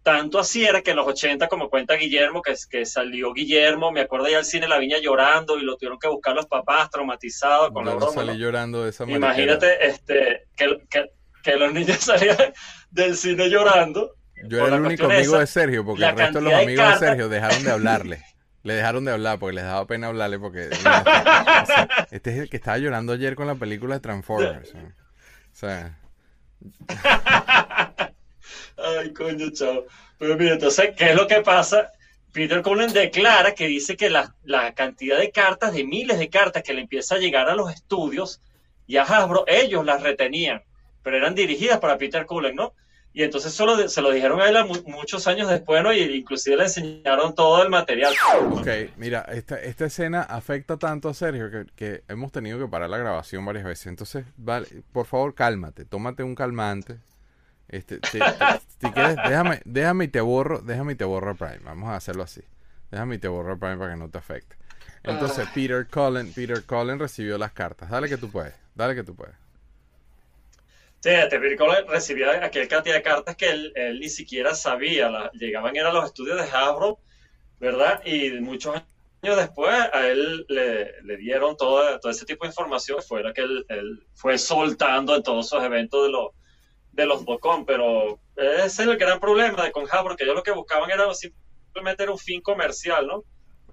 Tanto 0.07 0.39
así 0.39 0.63
era 0.63 0.81
que 0.81 0.91
en 0.91 0.95
los 0.95 1.05
80, 1.05 1.49
como 1.49 1.69
cuenta 1.69 1.95
Guillermo, 1.95 2.41
que, 2.41 2.55
que 2.69 2.85
salió 2.85 3.33
Guillermo, 3.33 3.91
me 3.91 3.99
acuerdo 3.99 4.29
ya 4.29 4.37
al 4.37 4.45
cine 4.45 4.65
La 4.65 4.77
Viña 4.77 4.99
llorando 4.99 5.57
y 5.59 5.63
lo 5.63 5.75
tuvieron 5.75 5.99
que 5.99 6.07
buscar 6.07 6.33
los 6.33 6.45
papás 6.45 6.89
traumatizados 6.89 7.71
con 7.71 7.83
Yo 7.83 7.89
la 7.89 7.91
no 7.91 7.97
broma. 7.97 8.13
salí 8.13 8.27
¿no? 8.29 8.33
llorando 8.35 8.83
de 8.85 8.91
esa 8.91 9.05
manera. 9.05 9.17
Imagínate 9.17 9.85
este, 9.85 10.45
que, 10.55 10.77
que, 10.89 11.11
que 11.43 11.57
los 11.57 11.73
niños 11.73 11.97
salían 11.99 12.37
del 12.89 13.17
cine 13.17 13.49
llorando. 13.49 14.13
Yo 14.45 14.65
era 14.65 14.77
el 14.77 14.83
único 14.83 15.07
amigo 15.07 15.33
esa, 15.33 15.39
de 15.39 15.47
Sergio, 15.47 15.83
porque 15.83 16.05
el 16.05 16.15
resto 16.17 16.37
de 16.37 16.43
los 16.45 16.53
de 16.53 16.63
amigos 16.63 16.85
de 16.85 16.89
cartas- 16.91 16.99
Sergio 16.99 17.27
dejaron 17.27 17.63
de 17.65 17.71
hablarle. 17.71 18.23
Le 18.63 18.75
dejaron 18.75 19.03
de 19.03 19.11
hablar 19.11 19.39
porque 19.39 19.55
les 19.55 19.65
daba 19.65 19.85
pena 19.87 20.07
hablarle 20.07 20.39
porque... 20.39 20.61
este, 20.69 20.77
sea, 20.77 22.07
este 22.11 22.29
es 22.31 22.37
el 22.37 22.49
que 22.49 22.55
estaba 22.55 22.77
llorando 22.77 23.11
ayer 23.11 23.35
con 23.35 23.45
la 23.47 23.55
película 23.55 23.95
de 23.95 23.99
Transformers. 23.99 24.73
¿no? 24.73 24.83
O 24.83 24.93
sea, 25.51 25.99
Ay, 28.77 29.13
coño, 29.13 29.49
chao. 29.51 29.85
Pero 30.17 30.35
mira, 30.37 30.53
entonces, 30.53 30.91
¿qué 30.97 31.11
es 31.11 31.15
lo 31.15 31.27
que 31.27 31.41
pasa? 31.41 31.91
Peter 32.31 32.61
Cullen 32.61 32.91
declara 32.93 33.53
que 33.53 33.67
dice 33.67 33.95
que 33.97 34.09
la, 34.09 34.35
la 34.43 34.73
cantidad 34.73 35.17
de 35.17 35.31
cartas, 35.31 35.73
de 35.73 35.83
miles 35.83 36.19
de 36.19 36.29
cartas 36.29 36.63
que 36.63 36.73
le 36.73 36.81
empieza 36.81 37.15
a 37.15 37.19
llegar 37.19 37.49
a 37.49 37.55
los 37.55 37.71
estudios 37.73 38.41
y 38.85 38.97
a 38.97 39.03
Hasbro, 39.03 39.43
ellos 39.47 39.85
las 39.85 40.03
retenían, 40.03 40.61
pero 41.03 41.17
eran 41.17 41.33
dirigidas 41.35 41.79
para 41.79 41.97
Peter 41.97 42.25
Cullen, 42.25 42.55
¿no? 42.55 42.73
Y 43.13 43.23
entonces 43.23 43.51
solo 43.51 43.89
se 43.89 44.01
lo 44.03 44.11
dijeron 44.11 44.39
a 44.41 44.47
él 44.49 44.57
a 44.57 44.65
mu- 44.65 44.83
muchos 44.85 45.25
años 45.27 45.49
después, 45.49 45.81
¿no? 45.81 45.91
Y 45.91 46.01
inclusive 46.01 46.55
le 46.57 46.63
enseñaron 46.65 47.33
todo 47.33 47.63
el 47.63 47.69
material. 47.69 48.13
ok, 48.51 48.67
mira, 48.97 49.21
esta, 49.31 49.59
esta 49.59 49.85
escena 49.85 50.21
afecta 50.21 50.77
tanto 50.77 51.09
a 51.09 51.15
Sergio 51.15 51.49
que, 51.49 51.65
que 51.75 52.03
hemos 52.07 52.31
tenido 52.31 52.59
que 52.59 52.67
parar 52.67 52.91
la 52.91 52.99
grabación 52.99 53.43
varias 53.43 53.63
veces. 53.65 53.87
Entonces, 53.87 54.25
vale, 54.35 54.67
por 54.91 55.07
favor, 55.07 55.33
cálmate, 55.33 55.85
tómate 55.85 56.21
un 56.21 56.35
calmante. 56.35 56.97
Este, 57.69 57.99
te- 58.01 58.31
te- 58.31 58.47
si 58.81 58.93
quieres, 58.93 59.21
déjame, 59.23 59.61
déjame 59.65 60.05
y 60.05 60.07
te 60.09 60.21
borro, 60.21 60.59
déjame 60.61 60.93
y 60.93 60.95
te 60.95 61.05
borro 61.05 61.35
Prime. 61.37 61.59
Vamos 61.63 61.89
a 61.89 61.95
hacerlo 61.95 62.23
así. 62.23 62.41
Déjame 62.91 63.15
y 63.15 63.19
te 63.19 63.27
borro 63.27 63.57
Prime 63.59 63.77
para 63.77 63.91
que 63.93 63.99
no 63.99 64.09
te 64.09 64.17
afecte. 64.17 64.55
Entonces, 65.03 65.47
Peter 65.49 65.87
Cullen, 65.89 66.33
Peter 66.33 66.63
Cullen 66.65 66.99
recibió 66.99 67.37
las 67.37 67.51
cartas. 67.53 67.89
Dale 67.89 68.09
que 68.09 68.17
tú 68.17 68.31
puedes, 68.31 68.55
dale 68.75 68.95
que 68.95 69.03
tú 69.03 69.15
puedes. 69.15 69.35
Sí, 70.99 71.09
este 71.09 71.39
Peter 71.39 71.57
Cullen 71.57 71.87
recibió 71.87 72.31
aquel 72.31 72.67
cantidad 72.67 72.95
de 72.95 73.01
cartas 73.03 73.35
que 73.35 73.49
él, 73.49 73.71
él 73.75 73.99
ni 73.99 74.09
siquiera 74.09 74.55
sabía. 74.55 75.09
la- 75.09 75.31
llegaban 75.33 75.75
eran 75.75 75.93
los 75.93 76.05
estudios 76.05 76.37
de 76.37 76.43
Hasbro, 76.43 76.99
¿verdad? 77.59 78.01
Y 78.05 78.31
muchos 78.41 78.75
años 78.75 79.37
después 79.37 79.73
a 79.93 80.07
él 80.07 80.45
le, 80.49 81.01
le 81.03 81.17
dieron 81.17 81.57
todo, 81.57 81.99
todo 81.99 82.11
ese 82.11 82.25
tipo 82.25 82.45
de 82.45 82.49
información, 82.51 83.01
fue 83.03 83.23
la 83.23 83.33
que 83.33 83.41
él, 83.43 83.65
él 83.69 84.07
fue 84.15 84.37
soltando 84.37 85.15
en 85.15 85.23
todos 85.23 85.47
esos 85.47 85.63
eventos 85.63 86.05
de 86.05 86.11
los 86.11 86.31
de 86.97 87.05
los 87.05 87.23
Bocón, 87.23 87.63
pero 87.63 88.19
ese 88.35 88.65
es 88.65 88.79
el 88.79 88.97
gran 88.97 89.19
problema 89.19 89.63
de 89.63 89.71
Conja, 89.71 90.01
porque 90.01 90.23
ellos 90.23 90.35
lo 90.35 90.43
que 90.43 90.51
buscaban 90.51 90.89
era 90.89 91.05
simplemente 91.13 92.03
era 92.03 92.11
un 92.11 92.17
fin 92.17 92.41
comercial, 92.41 93.07
¿no? 93.07 93.23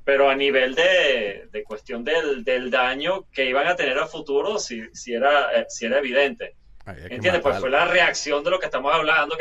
Pero 0.05 0.29
a 0.29 0.37
nivel 0.37 0.75
de, 0.75 1.49
de 1.51 1.65
cuestión 1.65 2.05
del, 2.05 2.45
del, 2.45 2.71
daño 2.71 3.25
que 3.33 3.47
iban 3.47 3.67
a 3.67 3.77
tener 3.77 3.99
a 3.99 4.07
futuro, 4.07 4.59
si, 4.59 4.83
si, 4.93 5.15
era, 5.15 5.59
eh, 5.59 5.65
si 5.71 5.87
era 5.87 5.99
evidente. 5.99 6.55
¿Entiendes? 6.87 7.41
Pues 7.41 7.59
fue 7.59 7.71
la 7.71 7.87
reacción 7.87 8.45
de 8.45 8.51
lo 8.51 8.59
que 8.59 8.67
estamos 8.67 8.95
hablando, 8.95 9.39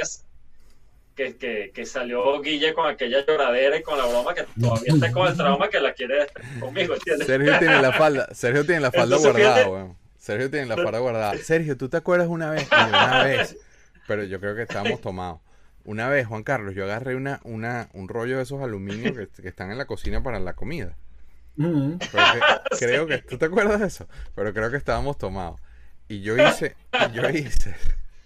que, 1.14 1.36
que, 1.36 1.72
que, 1.74 1.86
salió 1.86 2.40
Guille 2.40 2.74
con 2.74 2.88
aquella 2.88 3.26
lloradera 3.26 3.76
y 3.78 3.84
con 3.84 3.98
la 3.98 4.06
broma, 4.06 4.34
que 4.34 4.46
todavía 4.58 4.94
está 4.94 5.12
con 5.12 5.28
el 5.28 5.36
trauma 5.36 5.68
que 5.68 5.82
la 5.82 5.94
quiere 5.94 6.28
conmigo, 6.62 6.94
¿entiendes? 6.94 7.28
Sergio 7.28 7.60
tiene 7.60 7.82
la 7.82 7.92
falda, 7.92 8.34
Sergio 8.34 8.66
tiene 8.66 8.80
la 8.80 8.92
falda 8.94 9.18
guardada, 9.18 9.68
weón. 9.68 10.04
Sergio 10.18 10.50
tiene 10.50 10.68
la 10.68 10.78
falda 10.78 11.00
guardada. 11.00 11.38
Sergio, 11.38 11.76
¿tú 11.76 11.90
te 11.90 11.98
acuerdas 11.98 12.30
una 12.30 12.50
vez? 12.50 12.66
Una 12.72 13.26
vez, 13.26 13.58
pero 14.08 14.24
yo 14.24 14.40
creo 14.40 14.56
que 14.56 14.64
estábamos 14.64 15.02
tomados. 15.02 15.40
Una 15.86 16.08
vez, 16.08 16.28
Juan 16.28 16.44
Carlos, 16.44 16.76
yo 16.76 16.86
agarré 16.86 17.16
una, 17.16 17.42
una, 17.44 17.90
un 17.94 18.08
rollo 18.08 18.38
de 18.38 18.44
esos 18.44 18.62
aluminios 18.62 19.18
que, 19.18 19.42
que 19.42 19.50
están 19.50 19.72
en 19.72 19.78
la 19.78 19.86
cocina 19.86 20.24
para 20.24 20.40
la 20.40 20.54
comida. 20.54 20.96
Mm. 21.56 21.94
creo 22.80 23.08
que, 23.08 23.20
¿tú 23.20 23.38
te 23.38 23.46
acuerdas 23.46 23.80
de 23.80 23.88
eso? 23.88 24.08
Pero 24.36 24.54
creo 24.54 24.72
que 24.72 24.78
estábamos 24.78 25.18
tomados. 25.18 25.60
Y 26.08 26.22
yo 26.22 26.36
hice, 26.36 26.76
yo 27.14 27.30
hice, 27.30 27.76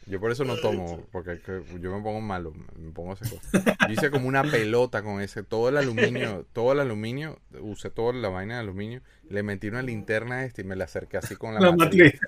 yo 0.08 0.20
por 0.20 0.32
eso 0.32 0.44
no 0.46 0.56
tomo, 0.58 1.06
porque 1.12 1.40
yo 1.80 1.96
me 1.96 2.02
pongo 2.02 2.22
malo, 2.22 2.54
me 2.76 2.92
pongo 2.92 3.14
ese 3.14 3.30
cosa. 3.30 3.78
Yo 3.88 3.94
hice 3.94 4.10
como 4.10 4.28
una 4.28 4.44
pelota 4.44 5.04
con 5.04 5.22
ese, 5.22 5.44
todo 5.44 5.70
el 5.70 5.78
aluminio, 5.78 6.46
todo 6.54 6.72
el 6.72 6.80
aluminio, 6.80 7.40
usé 7.60 7.90
toda 7.90 8.14
la 8.14 8.30
vaina 8.30 8.56
de 8.56 8.62
aluminio, 8.62 9.02
le 9.30 9.44
metí 9.44 9.68
una 9.68 9.84
linterna 9.84 10.38
a 10.38 10.46
este 10.46 10.64
y 10.64 10.66
me 10.66 10.76
la 10.76 10.86
acerqué 10.86 11.18
así 11.18 11.36
con 11.36 11.54
la, 11.54 11.60
la 11.60 11.72
matriz. 11.72 12.20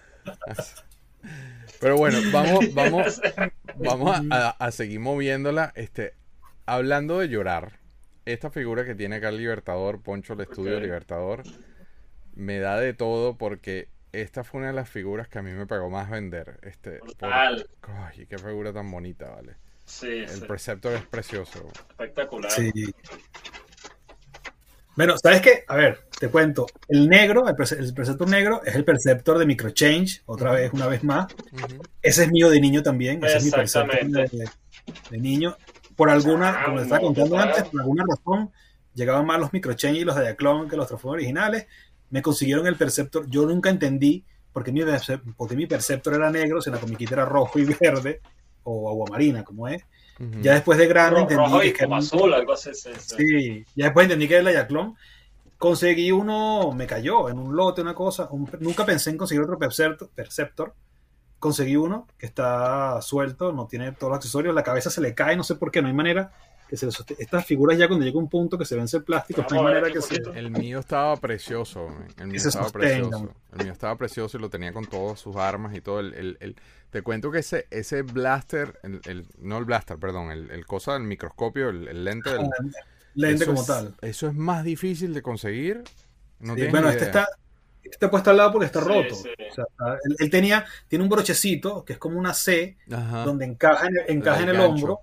Pero 1.80 1.98
bueno, 1.98 2.20
vamos, 2.32 2.66
vamos, 2.74 3.22
vamos 3.76 4.22
a, 4.32 4.72
seguir 4.72 5.00
moviéndola. 5.00 5.72
Este, 5.76 6.14
hablando 6.66 7.20
de 7.20 7.30
llorar, 7.30 7.80
esta 8.26 8.50
figura 8.50 8.86
que 8.86 8.96
tiene 8.96 9.18
acá 9.18 9.30
el 9.30 9.38
Libertador, 9.38 10.02
Poncho 10.02 10.34
el 10.34 10.42
Estudio 10.42 10.80
Libertador, 10.80 11.44
me 12.36 12.60
da 12.60 12.80
de 12.80 12.94
todo 12.94 13.38
porque 13.38 13.90
esta 14.12 14.44
fue 14.44 14.60
una 14.60 14.68
de 14.68 14.74
las 14.74 14.90
figuras 14.90 15.28
que 15.28 15.40
a 15.40 15.42
mí 15.42 15.52
me 15.52 15.68
pagó 15.68 15.90
más 15.90 16.10
vender. 16.10 16.60
Este, 16.64 17.00
Ay, 17.22 18.26
qué 18.28 18.38
figura 18.38 18.74
tan 18.74 18.90
bonita, 18.92 19.30
vale. 19.30 19.56
Sí, 19.86 20.08
el 20.08 20.46
Preceptor 20.46 20.94
es 20.94 21.06
precioso. 21.06 21.68
Espectacular. 21.90 22.52
Sí. 22.52 22.72
Bueno, 24.96 25.18
¿sabes 25.18 25.42
qué? 25.42 25.64
A 25.68 25.76
ver, 25.76 26.09
te 26.20 26.28
cuento. 26.28 26.68
El 26.88 27.08
negro, 27.08 27.48
el, 27.48 27.56
Preceptor 27.56 28.30
negro, 28.30 28.62
es 28.66 28.76
el 28.76 28.84
Perceptor 28.84 29.38
de 29.38 29.46
Microchange, 29.46 30.22
otra 30.26 30.52
vez, 30.52 30.72
una 30.74 30.88
vez 30.88 31.04
más. 31.04 31.28
Ese 32.02 32.24
es 32.24 32.32
mío 32.32 32.50
de 32.50 32.60
niño 32.60 32.84
también. 32.84 33.24
Ese 33.24 33.38
es 33.38 33.46
mi 33.46 33.52
Perceptor 33.52 34.30
de, 35.10 35.18
niño. 35.18 35.56
Por 35.96 36.10
alguna, 36.10 36.66
como 36.66 36.78
les 36.78 36.86
estaba 36.86 37.02
contando 37.02 37.38
antes, 37.38 37.64
por 37.64 37.82
alguna 37.82 38.04
razón, 38.08 38.52
llegaban 38.94 39.26
más 39.26 39.40
los 39.40 39.54
Microchange 39.54 40.00
y 40.00 40.04
los 40.04 40.20
Diaclone 40.20 40.70
que 40.70 40.76
los 40.76 40.88
trofeos 40.88 41.14
originales 41.14 41.68
me 42.10 42.22
consiguieron 42.22 42.68
el 42.68 42.76
Perceptor. 42.76 43.26
Yo 43.30 43.46
nunca 43.46 43.70
entendí 43.70 44.26
porque 44.52 44.74
mi, 44.74 44.82
porque 45.38 45.56
mi 45.56 45.68
Perceptor 45.68 46.16
era 46.16 46.30
negro, 46.30 46.62
si 46.62 46.70
la 46.70 46.80
comiquita 46.80 47.16
era 47.16 47.26
rojo 47.26 47.60
y 47.60 47.64
verde, 47.80 48.22
o 48.64 48.90
agua 48.90 49.08
marina, 49.10 49.44
como 49.44 49.68
es. 49.70 49.84
Ya 50.42 50.56
después 50.56 50.78
de 50.78 50.86
grande 50.86 51.22
entendí 51.22 51.72
que 51.72 51.86
era 51.86 51.96
azul, 51.96 52.34
algo 52.34 52.52
así, 52.52 52.72
sí, 52.74 53.64
ya 53.74 53.86
después 53.86 54.04
entendí 54.04 54.28
que 54.28 54.36
era 54.36 54.50
el 54.50 54.56
Yaclón. 54.56 54.98
Conseguí 55.60 56.12
uno, 56.12 56.72
me 56.72 56.88
cayó 56.88 57.30
en 57.30 57.38
un 57.38 57.56
lote, 57.56 57.82
una 57.82 57.94
cosa. 57.94 58.28
nunca 58.60 58.84
pensé 58.86 59.12
en 59.12 59.18
conseguir 59.18 59.44
otro 59.44 59.60
Perceptor, 59.60 60.10
Perceptor. 60.16 60.74
Conseguí 61.38 61.76
uno 61.76 62.08
que 62.18 62.26
está 62.26 63.00
suelto, 63.02 63.54
no 63.54 63.68
tiene 63.68 63.92
todos 63.92 64.10
los 64.10 64.18
accesorios, 64.18 64.56
la 64.56 64.64
cabeza 64.64 64.90
se 64.90 65.02
le 65.02 65.14
cae, 65.14 65.38
no 65.38 65.44
sé 65.44 65.56
por 65.56 65.70
qué, 65.70 65.82
no 65.82 65.88
hay 65.88 65.94
manera 65.94 66.32
estas 66.72 67.46
figuras 67.46 67.78
ya 67.78 67.88
cuando 67.88 68.06
llega 68.06 68.20
un 68.20 68.30
punto 68.30 68.58
que 68.58 68.66
se 68.66 68.76
vence 68.76 68.98
el 68.98 69.04
plástico, 69.04 69.44
El 70.36 70.52
mío 70.52 70.80
estaba 70.80 71.16
precioso, 71.18 71.88
el 72.18 72.28
mío 72.28 72.38
estaba 72.38 72.70
precioso. 72.70 73.34
El 73.54 73.64
mío 73.64 73.74
estaba 73.74 73.96
precioso 73.96 74.38
y 74.38 74.42
lo 74.42 74.50
tenía 74.50 74.72
con 74.72 74.86
todas 74.86 75.20
sus 75.20 75.36
armas 75.36 75.76
y 75.76 75.82
todo. 75.82 76.00
El, 76.00 76.56
Te 76.92 77.02
cuento 77.02 77.32
que 77.32 77.40
ese, 77.40 77.68
ese 77.72 78.04
blaster, 78.04 78.80
el, 78.84 79.26
no 79.40 79.58
el 79.58 79.66
blaster, 79.66 79.98
perdón, 79.98 80.32
el, 80.32 80.66
cosa 80.66 80.94
del 80.94 81.04
microscopio, 81.04 81.70
el, 81.70 82.04
lente 82.04 82.32
del... 82.32 82.48
Lente 83.20 83.46
como 83.46 83.66
tal. 83.66 83.96
Eso 84.02 84.28
es 84.28 84.34
más 84.34 84.64
difícil 84.64 85.14
de 85.14 85.22
conseguir. 85.22 85.84
bueno, 86.40 86.90
este 86.90 87.06
está, 87.06 87.28
este 87.84 87.96
está 87.96 88.10
puesto 88.10 88.30
al 88.30 88.38
lado 88.38 88.52
porque 88.52 88.66
está 88.66 88.80
roto. 88.80 89.16
él, 90.20 90.30
tenía, 90.30 90.66
tiene 90.88 91.04
un 91.04 91.10
brochecito 91.10 91.84
que 91.84 91.94
es 91.94 92.00
como 92.00 92.18
una 92.18 92.34
C, 92.34 92.78
donde 92.88 93.46
encaja 93.46 93.88
encaja 94.08 94.44
en 94.44 94.50
el 94.50 94.60
hombro 94.60 95.02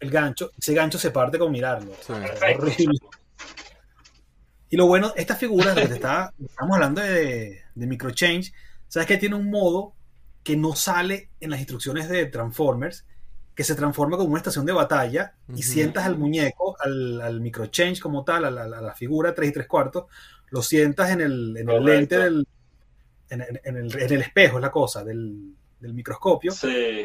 el 0.00 0.10
gancho, 0.10 0.50
ese 0.58 0.74
gancho 0.74 0.98
se 0.98 1.10
parte 1.10 1.38
con 1.38 1.52
mirarlo. 1.52 1.92
Y 4.70 4.76
lo 4.76 4.86
bueno, 4.86 5.12
esta 5.16 5.36
figura, 5.36 5.74
que 5.74 5.82
está, 5.82 6.32
estamos 6.44 6.74
hablando 6.74 7.02
de, 7.02 7.62
de 7.74 7.86
microchange, 7.86 8.52
sabes 8.88 9.06
que 9.06 9.18
tiene 9.18 9.34
un 9.34 9.50
modo 9.50 9.94
que 10.42 10.56
no 10.56 10.74
sale 10.74 11.28
en 11.40 11.50
las 11.50 11.60
instrucciones 11.60 12.08
de 12.08 12.26
Transformers, 12.26 13.04
que 13.54 13.64
se 13.64 13.74
transforma 13.74 14.16
como 14.16 14.30
una 14.30 14.38
estación 14.38 14.64
de 14.64 14.72
batalla 14.72 15.34
y 15.54 15.62
sientas 15.62 16.06
al 16.06 16.16
muñeco, 16.16 16.76
al, 16.80 17.20
al 17.20 17.40
microchange 17.40 18.00
como 18.00 18.24
tal, 18.24 18.44
a 18.46 18.50
la, 18.50 18.94
figura 18.94 19.34
3 19.34 19.50
y 19.50 19.52
3 19.52 19.66
cuartos, 19.66 20.04
lo 20.50 20.62
sientas 20.62 21.10
en 21.10 21.20
el, 21.20 21.56
en 21.56 21.68
el 21.68 21.84
lente 21.84 22.18
del. 22.18 22.46
En, 23.28 23.40
en, 23.40 23.76
el, 23.76 24.00
en, 24.00 24.12
el, 24.12 24.20
espejo, 24.20 24.58
es 24.58 24.62
la 24.62 24.70
cosa, 24.70 25.02
del, 25.04 25.54
del 25.80 25.94
microscopio. 25.94 26.52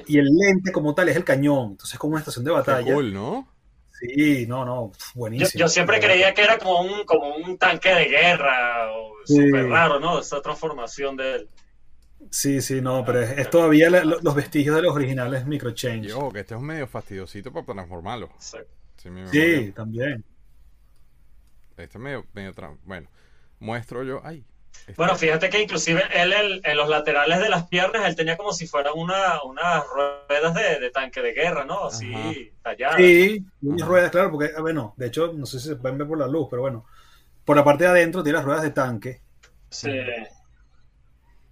Y 0.06 0.18
el 0.18 0.26
lente 0.26 0.72
como 0.72 0.94
tal 0.94 1.10
es 1.10 1.16
el 1.16 1.24
cañón. 1.24 1.72
Entonces 1.72 1.94
es 1.94 2.00
como 2.00 2.12
una 2.12 2.20
estación 2.20 2.46
de 2.46 2.52
batalla. 2.52 2.94
cool, 2.94 3.14
¿no? 3.14 3.48
Sí, 4.00 4.46
no, 4.48 4.64
no, 4.64 4.92
buenísimo. 5.16 5.60
Yo, 5.60 5.68
siempre 5.68 6.00
creía 6.00 6.34
que 6.34 6.44
era 6.44 6.60
como 6.60 6.82
un, 6.82 7.04
como 7.06 7.36
un 7.36 7.58
tanque 7.58 7.90
de 7.90 8.06
guerra, 8.06 8.92
o 8.94 9.14
súper 9.26 9.68
raro, 9.68 10.00
¿no? 10.00 10.20
Esa 10.20 10.42
transformación 10.42 11.18
de 11.18 11.36
él. 11.36 11.50
Sí, 12.30 12.62
sí, 12.62 12.82
no, 12.82 13.06
pero 13.06 13.22
es, 13.22 13.50
todavía 13.50 13.90
los 13.90 14.36
vestigios 14.36 14.76
de 14.76 14.82
los 14.82 14.96
originales 14.96 15.46
Microchange. 15.46 16.10
Yo, 16.10 16.30
que 16.32 16.42
este 16.42 16.56
es 16.56 16.62
medio 16.62 16.88
fastidiosito 16.88 17.52
para 17.52 17.66
transformarlo. 17.66 18.30
Sí, 18.38 18.58
sí 19.32 19.72
también. 19.74 20.24
Este 21.78 21.84
es 21.84 21.96
medio, 21.98 22.26
medio... 22.34 22.54
Bueno, 22.84 23.10
muestro 23.60 24.04
yo... 24.04 24.22
Ay, 24.24 24.44
bueno, 24.96 25.16
fíjate 25.16 25.50
que 25.50 25.62
inclusive 25.62 26.02
él, 26.14 26.62
en 26.64 26.78
los 26.78 26.88
laterales 26.88 27.40
de 27.40 27.50
las 27.50 27.68
piernas, 27.68 28.08
él 28.08 28.16
tenía 28.16 28.38
como 28.38 28.54
si 28.54 28.68
fueran 28.68 28.94
una, 28.96 29.44
unas 29.44 29.84
ruedas 29.88 30.54
de, 30.54 30.90
tanque 30.92 31.22
de 31.22 31.34
guerra, 31.34 31.66
¿no? 31.66 31.88
Así 31.88 32.52
talladas. 32.62 32.98
Sí, 32.98 33.46
unas 33.62 33.88
ruedas, 33.88 34.12
claro, 34.12 34.32
porque, 34.32 34.52
ah, 34.56 34.62
bueno, 34.62 34.94
de 34.98 35.08
hecho, 35.08 35.34
no 35.34 35.46
sé 35.46 35.60
si 35.60 35.68
se 35.70 35.76
pueden 35.76 35.98
ver 35.98 36.08
por 36.08 36.18
la 36.18 36.28
luz, 36.28 36.48
pero 36.50 36.62
bueno, 36.62 36.86
por 37.44 37.56
la 37.56 37.64
parte 37.64 37.84
de 37.84 37.90
adentro 37.90 38.24
tiene 38.24 38.38
las 38.38 38.46
ruedas 38.46 38.64
de 38.64 38.72
tanque. 38.72 39.22
Sí. 39.70 39.92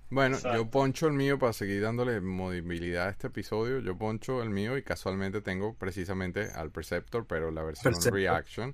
Bueno, 0.10 0.38
yo 0.40 0.70
poncho 0.70 1.08
el 1.08 1.14
mío 1.14 1.40
para 1.40 1.54
seguir 1.54 1.82
dándole 1.82 2.22
movilidad 2.22 3.08
a 3.08 3.10
este 3.10 3.28
episodio. 3.28 3.80
Yo 3.80 3.98
poncho 3.98 4.42
el 4.44 4.50
mío 4.50 4.78
y 4.78 4.84
casualmente 4.84 5.42
tengo 5.42 5.74
precisamente 5.76 6.50
al 6.54 6.72
Perceptor, 6.72 7.26
pero 7.26 7.52
la 7.52 7.64
versión 7.64 7.94
Reaction. 8.12 8.72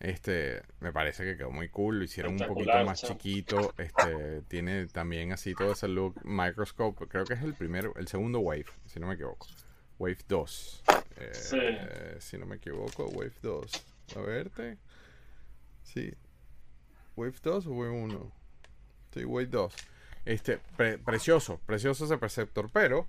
Este, 0.00 0.62
me 0.80 0.92
parece 0.92 1.24
que 1.24 1.36
quedó 1.36 1.50
muy 1.50 1.68
cool, 1.70 1.98
lo 1.98 2.04
hicieron 2.04 2.40
un 2.40 2.46
poquito 2.46 2.84
más 2.84 3.02
chiquito, 3.02 3.74
este, 3.78 4.42
tiene 4.42 4.86
también 4.86 5.32
así 5.32 5.54
todo 5.54 5.72
ese 5.72 5.88
look 5.88 6.24
microscope, 6.24 7.08
creo 7.08 7.24
que 7.24 7.34
es 7.34 7.42
el 7.42 7.54
primero, 7.54 7.92
el 7.96 8.06
segundo 8.06 8.38
wave, 8.38 8.66
si 8.86 9.00
no 9.00 9.08
me 9.08 9.14
equivoco. 9.14 9.48
Wave 9.98 10.18
2. 10.28 10.84
Eh, 11.16 12.16
si 12.20 12.38
no 12.38 12.46
me 12.46 12.56
equivoco, 12.56 13.06
Wave 13.06 13.32
2. 13.42 13.86
A 14.16 14.20
verte. 14.20 14.78
Sí. 15.82 16.14
Wave 17.16 17.34
2 17.42 17.66
o 17.66 17.70
Wave 17.72 17.90
1. 17.90 18.32
Sí, 19.12 19.24
Wave 19.24 19.46
2. 19.46 19.74
Este, 20.28 20.58
precioso, 21.06 21.58
precioso 21.64 22.04
ese 22.04 22.18
perceptor, 22.18 22.68
pero 22.70 23.06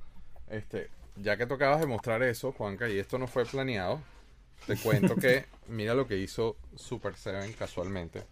este, 0.47 0.89
ya 1.17 1.35
que 1.35 1.45
tocabas 1.45 1.81
de 1.81 1.85
mostrar 1.85 2.23
eso, 2.23 2.53
Juanca, 2.53 2.87
y 2.87 2.97
esto 2.97 3.17
no 3.17 3.27
fue 3.27 3.43
planeado, 3.43 3.99
te 4.65 4.77
cuento 4.77 5.17
que 5.17 5.43
mira 5.67 5.95
lo 5.95 6.07
que 6.07 6.15
hizo 6.15 6.55
Super 6.77 7.15
Seven 7.15 7.51
casualmente. 7.51 8.23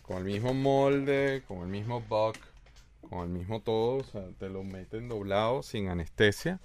Con 0.00 0.16
el 0.16 0.24
mismo 0.24 0.54
molde, 0.54 1.42
con 1.46 1.58
el 1.58 1.66
mismo 1.66 2.00
buck, 2.00 2.38
con 3.10 3.24
el 3.24 3.28
mismo 3.28 3.60
todo, 3.60 3.96
o 3.96 4.04
sea, 4.04 4.22
te 4.38 4.48
lo 4.48 4.64
meten 4.64 5.10
doblado 5.10 5.62
sin 5.62 5.90
anestesia. 5.90 6.60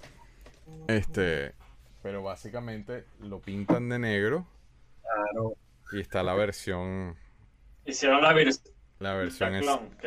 Este, 0.88 1.56
pero 2.02 2.24
básicamente 2.24 3.04
lo 3.20 3.41
pintan 3.41 3.89
de 3.89 3.99
negro. 3.99 4.47
Claro. 5.02 5.58
Y 5.91 5.99
está 5.99 6.24
la 6.24 6.36
versión. 6.36 7.18
Hicieron 7.84 8.22
la, 8.22 8.32
la 9.00 9.14
versión 9.14 9.56
es, 9.56 9.66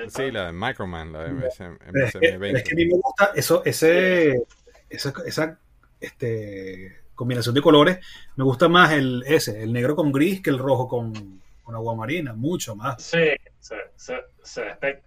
sí, 0.09 0.30
la 0.30 0.47
de 0.47 0.53
Microman, 0.53 1.12
la 1.12 1.24
de 1.24 1.47
es, 1.47 1.59
que, 1.59 2.51
es 2.53 2.62
que 2.62 2.72
a 2.72 2.76
mí 2.76 2.86
me 2.86 2.95
gusta 2.95 3.32
eso, 3.34 3.62
ese, 3.64 4.43
esa, 4.89 5.12
esa 5.26 5.59
este, 6.01 7.03
combinación 7.14 7.55
de 7.55 7.61
colores, 7.61 7.99
me 8.36 8.45
gusta 8.45 8.68
más 8.68 8.93
el 8.93 9.24
ese, 9.26 9.62
el 9.62 9.72
negro 9.72 9.95
con 9.95 10.11
gris 10.11 10.41
que 10.41 10.51
el 10.51 10.59
rojo 10.59 10.89
con, 10.89 11.43
con 11.62 11.74
agua 11.74 11.95
marina, 11.95 12.32
mucho 12.32 12.74
más. 12.76 13.03
Sí, 13.03 13.28
se, 13.59 13.76
se, 13.97 14.16
se, 14.43 14.62
ve, 14.80 15.03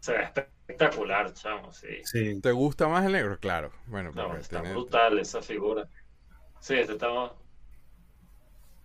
espectacular, 0.00 1.32
chamo, 1.34 1.70
sí. 1.72 2.40
¿Te 2.40 2.52
gusta 2.52 2.88
más 2.88 3.04
el 3.04 3.12
negro? 3.12 3.38
Claro. 3.38 3.70
Bueno, 3.86 4.12
está 4.38 4.62
brutal 4.62 5.18
esa 5.18 5.42
figura. 5.42 5.88
Sí, 6.60 6.74
este 6.74 6.92
estamos. 6.94 7.32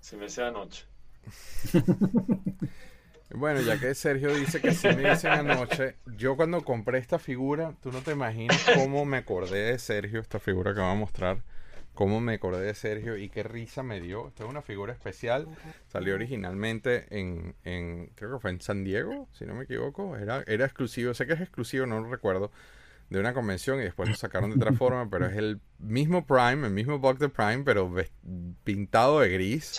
Si 0.01 0.17
me 0.17 0.27
sea 0.27 0.47
anoche. 0.47 0.85
Bueno, 3.37 3.61
ya 3.61 3.77
que 3.79 3.93
Sergio 3.93 4.33
dice 4.33 4.61
que 4.61 4.71
sí 4.73 4.87
me 4.87 5.09
dicen 5.09 5.31
anoche, 5.31 5.95
yo 6.17 6.37
cuando 6.37 6.61
compré 6.63 6.99
esta 6.99 7.19
figura, 7.19 7.73
tú 7.81 7.91
no 7.91 8.01
te 8.01 8.11
imaginas 8.11 8.65
cómo 8.75 9.03
me 9.03 9.17
acordé 9.17 9.71
de 9.71 9.79
Sergio, 9.79 10.21
esta 10.21 10.39
figura 10.39 10.73
que 10.73 10.79
va 10.79 10.91
a 10.91 10.95
mostrar, 10.95 11.43
cómo 11.93 12.21
me 12.21 12.35
acordé 12.35 12.65
de 12.65 12.73
Sergio 12.73 13.17
y 13.17 13.27
qué 13.29 13.43
risa 13.43 13.83
me 13.83 13.99
dio. 13.99 14.29
Esta 14.29 14.45
es 14.45 14.49
una 14.49 14.61
figura 14.61 14.93
especial, 14.93 15.47
salió 15.87 16.15
originalmente 16.15 17.07
en, 17.09 17.55
en 17.65 18.07
creo 18.15 18.35
que 18.35 18.39
fue 18.39 18.51
en 18.51 18.61
San 18.61 18.83
Diego, 18.85 19.27
si 19.33 19.45
no 19.45 19.53
me 19.53 19.65
equivoco, 19.65 20.15
era, 20.15 20.43
era 20.47 20.65
exclusivo, 20.65 21.13
sé 21.13 21.27
que 21.27 21.33
es 21.33 21.41
exclusivo, 21.41 21.85
no 21.85 21.99
lo 21.99 22.09
recuerdo, 22.09 22.51
de 23.09 23.19
una 23.19 23.33
convención 23.33 23.79
y 23.79 23.83
después 23.83 24.09
lo 24.09 24.15
sacaron 24.15 24.49
de 24.51 24.55
otra 24.57 24.73
forma, 24.77 25.09
pero 25.09 25.27
es 25.27 25.35
el 25.37 25.59
mismo 25.79 26.25
Prime, 26.25 26.65
el 26.67 26.73
mismo 26.73 26.99
box 26.99 27.19
de 27.19 27.29
Prime, 27.29 27.63
pero 27.63 27.93
pintado 28.63 29.19
de 29.21 29.29
gris 29.29 29.77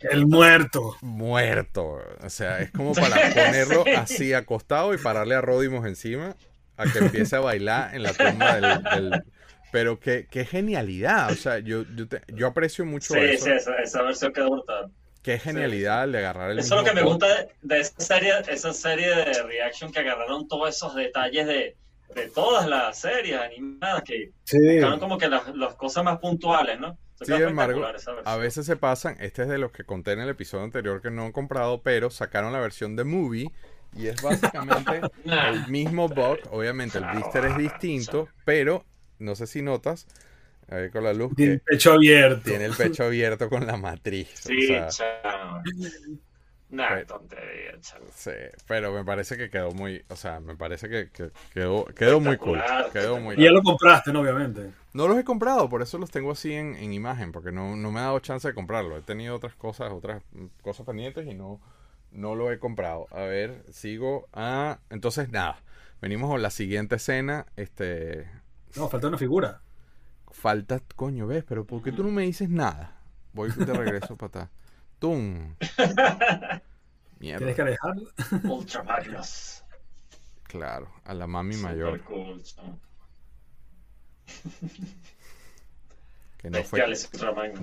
El 0.00 0.26
muerto. 0.26 0.96
muerto. 1.00 1.98
O 2.22 2.30
sea, 2.30 2.60
es 2.60 2.70
como 2.70 2.92
para 2.94 3.16
ponerlo 3.30 3.84
así 3.96 4.32
acostado 4.34 4.94
y 4.94 4.98
pararle 4.98 5.34
a 5.34 5.40
Rodimos 5.40 5.86
encima 5.86 6.36
a 6.76 6.84
que 6.90 6.98
empiece 6.98 7.36
a 7.36 7.40
bailar 7.40 7.94
en 7.94 8.02
la 8.02 8.12
tumba 8.14 8.54
del... 8.60 8.82
del- 9.10 9.24
Pero 9.72 10.00
qué, 10.00 10.26
qué 10.28 10.44
genialidad. 10.44 11.30
O 11.30 11.36
sea, 11.36 11.60
yo, 11.60 11.84
yo, 11.94 12.08
te- 12.08 12.22
yo 12.34 12.48
aprecio 12.48 12.84
mucho 12.84 13.14
Sí, 13.14 13.20
eso. 13.20 13.44
sí, 13.44 13.50
esa, 13.52 13.76
esa 13.76 14.02
versión 14.02 14.32
quedó 14.32 14.50
brutal. 14.50 14.90
Qué 15.22 15.38
genialidad 15.38 16.08
de 16.08 16.18
agarrar 16.18 16.50
el 16.50 16.58
Eso 16.58 16.74
es 16.76 16.80
lo 16.82 16.88
que 16.88 16.94
me 16.94 17.02
gusta 17.02 17.26
de, 17.28 17.48
de 17.62 17.78
esa 17.80 18.00
serie, 18.00 18.32
esa 18.48 18.72
serie 18.72 19.14
de 19.14 19.42
reaction 19.44 19.92
que 19.92 20.00
agarraron 20.00 20.48
todos 20.48 20.74
esos 20.74 20.94
detalles 20.96 21.46
de, 21.46 21.76
de 22.14 22.28
todas 22.30 22.66
las 22.68 22.98
series 23.00 23.38
animadas 23.40 24.02
que 24.04 24.30
Sí. 24.44 24.58
como 24.98 25.16
que 25.18 25.28
las, 25.28 25.54
las 25.56 25.74
cosas 25.76 26.04
más 26.04 26.18
puntuales, 26.18 26.78
¿no? 26.80 26.98
Sin 27.22 27.34
embargo. 27.34 27.84
A 28.24 28.36
veces 28.36 28.64
se 28.66 28.76
pasan, 28.76 29.16
este 29.20 29.42
es 29.42 29.48
de 29.48 29.58
los 29.58 29.72
que 29.72 29.84
conté 29.84 30.12
en 30.12 30.20
el 30.20 30.28
episodio 30.30 30.64
anterior 30.64 31.02
que 31.02 31.10
no 31.10 31.26
he 31.26 31.32
comprado, 31.32 31.82
pero 31.82 32.10
sacaron 32.10 32.52
la 32.52 32.60
versión 32.60 32.96
de 32.96 33.04
movie 33.04 33.50
y 33.94 34.06
es 34.06 34.22
básicamente 34.22 35.00
Nah. 35.24 35.48
el 35.50 35.68
mismo 35.68 36.08
bug. 36.08 36.38
Obviamente 36.50 36.98
el 36.98 37.04
blister 37.04 37.44
es 37.44 37.56
distinto, 37.58 38.28
pero 38.44 38.84
no 39.18 39.34
sé 39.34 39.46
si 39.46 39.60
notas, 39.60 40.06
a 40.68 40.76
ver 40.76 40.90
con 40.90 41.04
la 41.04 41.12
luz, 41.12 41.34
Tiene 41.36 41.52
el 41.54 41.60
pecho 41.60 41.92
abierto. 41.92 42.42
tiene 42.48 42.64
el 42.64 42.74
pecho 42.74 43.04
abierto 43.04 43.48
con 43.50 43.66
la 43.66 43.76
matriz. 43.76 44.28
Sí, 44.34 44.72
o 44.74 44.90
sea, 44.90 45.20
chao. 45.22 45.62
Nah, 46.70 46.88
Pero- 46.88 47.06
tontería, 47.06 47.80
chao. 47.80 48.00
sí, 48.14 48.30
pero 48.68 48.92
me 48.92 49.04
parece 49.04 49.36
que 49.36 49.50
quedó 49.50 49.72
muy, 49.72 50.04
o 50.08 50.14
sea, 50.14 50.38
me 50.38 50.56
parece 50.56 50.88
que, 50.88 51.10
que 51.10 51.30
quedó, 51.52 51.84
quedó 51.86 52.20
muy 52.20 52.36
cool. 52.36 52.62
Quedó 52.92 53.18
muy 53.18 53.34
Y 53.36 53.42
ya 53.42 53.50
lo 53.50 53.60
compraste, 53.62 54.12
¿no? 54.12 54.20
Obviamente. 54.20 54.70
No 54.92 55.08
los 55.08 55.18
he 55.18 55.24
comprado, 55.24 55.68
por 55.68 55.82
eso 55.82 55.98
los 55.98 56.10
tengo 56.12 56.30
así 56.30 56.52
en, 56.52 56.76
en 56.76 56.92
imagen, 56.92 57.32
porque 57.32 57.50
no, 57.50 57.74
no 57.74 57.90
me 57.90 57.98
ha 57.98 58.04
dado 58.04 58.20
chance 58.20 58.46
de 58.46 58.54
comprarlo. 58.54 58.96
He 58.96 59.02
tenido 59.02 59.34
otras 59.34 59.54
cosas, 59.56 59.90
otras 59.92 60.22
cosas 60.62 60.86
pendientes 60.86 61.26
y 61.26 61.34
no, 61.34 61.60
no 62.12 62.36
lo 62.36 62.52
he 62.52 62.58
comprado. 62.60 63.08
A 63.10 63.22
ver, 63.22 63.64
sigo 63.72 64.28
a... 64.32 64.78
Entonces, 64.90 65.28
nada, 65.30 65.60
venimos 66.00 66.30
con 66.30 66.40
la 66.40 66.50
siguiente 66.50 66.96
escena. 66.96 67.46
Este... 67.56 68.30
No, 68.76 68.88
falta 68.88 69.08
una 69.08 69.18
figura. 69.18 69.60
Falta, 70.30 70.80
coño, 70.94 71.26
¿ves? 71.26 71.42
Pero 71.48 71.64
¿por 71.64 71.82
qué 71.82 71.90
tú 71.90 72.04
no 72.04 72.10
me 72.12 72.22
dices 72.22 72.48
nada? 72.48 73.00
Voy 73.32 73.50
de 73.50 73.64
regreso 73.74 74.16
para 74.16 74.28
atrás. 74.28 74.48
¡Tum! 75.00 75.56
Mierda, 77.18 77.38
Tienes 77.38 77.56
que 77.56 77.62
alejarlo. 77.62 78.08
Ultra 78.44 78.82
Magnus. 78.84 79.64
claro, 80.44 80.88
a 81.04 81.12
la 81.14 81.26
mami 81.26 81.54
Super 81.54 81.70
mayor, 81.72 82.00
cool, 82.04 82.42
que 86.38 86.50
no 86.50 86.62
fue, 86.62 86.82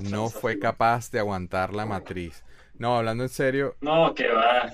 no 0.01 0.29
fue 0.29 0.59
capaz 0.59 1.09
de 1.11 1.19
aguantar 1.19 1.73
la 1.73 1.85
matriz. 1.85 2.43
No, 2.75 2.97
hablando 2.97 3.23
en 3.23 3.29
serio, 3.29 3.75
No, 3.81 4.13
que 4.13 4.27
va. 4.27 4.71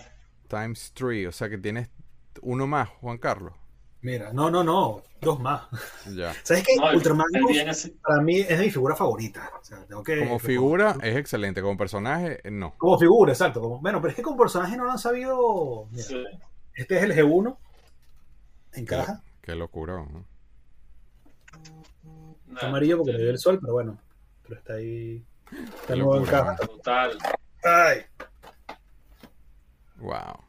times 0.49 0.91
3, 0.93 1.27
o 1.27 1.31
sea 1.31 1.49
que 1.49 1.57
tienes 1.57 1.89
uno 2.41 2.67
más, 2.67 2.89
Juan 2.89 3.17
Carlos. 3.17 3.53
Mira, 4.03 4.31
no, 4.33 4.51
no, 4.51 4.63
no. 4.63 5.01
Dos 5.21 5.39
más. 5.39 5.63
Ya. 6.13 6.33
¿Sabes 6.43 6.63
qué? 6.67 6.75
No, 6.75 6.91
Ultraman 6.93 7.25
el 7.33 7.45
bien 7.45 7.69
es- 7.69 7.91
para 8.05 8.21
mí 8.21 8.41
es 8.41 8.59
mi 8.59 8.69
figura 8.69 8.95
favorita. 8.95 9.49
O 9.59 9.63
sea, 9.63 9.83
tengo 9.85 10.03
que- 10.03 10.19
Como 10.19 10.37
figura 10.39 10.97
es 11.01 11.15
excelente, 11.15 11.61
como 11.61 11.77
personaje 11.77 12.39
eh, 12.43 12.51
no. 12.51 12.73
Como 12.77 12.99
figura, 12.99 13.31
exacto. 13.31 13.61
Como, 13.61 13.79
bueno, 13.79 14.01
pero 14.01 14.09
es 14.11 14.15
que 14.15 14.21
como 14.21 14.37
personaje 14.37 14.75
no 14.77 14.83
lo 14.83 14.91
han 14.91 14.99
sabido. 14.99 15.87
Mira, 15.91 16.03
sí. 16.03 16.23
este 16.75 16.97
es 16.97 17.03
el 17.03 17.13
G1 17.15 17.57
en 18.73 18.85
caja. 18.85 19.23
Qué 19.41 19.55
locura. 19.55 19.95
¿no? 19.95 20.25
Está 22.53 22.67
amarillo 22.67 22.97
porque 22.97 23.13
le 23.13 23.19
dio 23.19 23.29
el 23.31 23.39
sol, 23.39 23.57
pero 23.61 23.73
bueno. 23.73 23.97
Pero 24.45 24.59
está 24.59 24.73
ahí. 24.73 25.23
Está 25.51 25.93
Qué 25.93 25.95
nuevo 25.99 26.17
en 26.17 26.25
caja. 26.25 26.57
Brutal. 26.61 27.17
Ay. 27.63 28.01
Wow. 29.99 30.43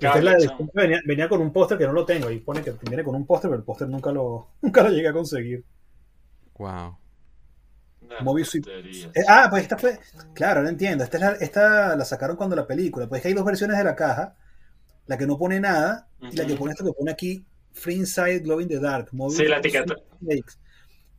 Esta 0.00 0.18
es 0.18 0.20
Impecable. 0.20 0.70
la 0.74 0.82
venía, 0.82 1.00
venía 1.04 1.28
con 1.28 1.40
un 1.40 1.52
póster 1.52 1.78
que 1.78 1.86
no 1.86 1.92
lo 1.92 2.04
tengo. 2.04 2.28
Ahí 2.28 2.38
pone 2.40 2.62
que 2.62 2.72
viene 2.88 3.04
con 3.04 3.14
un 3.14 3.26
póster, 3.26 3.50
pero 3.50 3.58
el 3.58 3.64
póster 3.64 3.88
nunca 3.88 4.12
lo, 4.12 4.48
nunca 4.62 4.82
lo 4.82 4.90
llegué 4.90 5.08
a 5.08 5.12
conseguir. 5.12 5.64
Wow. 6.58 6.98
Nah, 8.02 8.22
tontería. 8.22 9.10
Eh, 9.14 9.24
ah, 9.28 9.46
pues 9.50 9.62
esta 9.62 9.78
fue. 9.78 9.98
Claro, 10.34 10.62
no 10.62 10.68
entiendo. 10.68 11.04
Esta, 11.04 11.16
es 11.16 11.22
la, 11.22 11.32
esta 11.32 11.96
la 11.96 12.04
sacaron 12.04 12.36
cuando 12.36 12.54
la 12.54 12.66
película. 12.66 13.08
Pues 13.08 13.18
es 13.18 13.22
que 13.22 13.28
hay 13.28 13.34
dos 13.34 13.44
versiones 13.44 13.78
de 13.78 13.84
la 13.84 13.96
caja: 13.96 14.36
la 15.06 15.16
que 15.18 15.26
no 15.26 15.38
pone 15.38 15.58
nada 15.60 16.08
y 16.20 16.36
la 16.36 16.46
que 16.46 16.54
pone 16.54 16.72
esto 16.72 16.84
que 16.84 16.92
pone 16.92 17.10
aquí: 17.10 17.44
Free 17.72 17.96
Inside 17.96 18.40
Glow 18.40 18.60
in 18.60 18.68
the 18.68 18.78
Dark. 18.78 19.08
Moby 19.12 19.34
Sí, 19.34 19.44
la 19.46 19.58
etiqueta. 19.58 19.94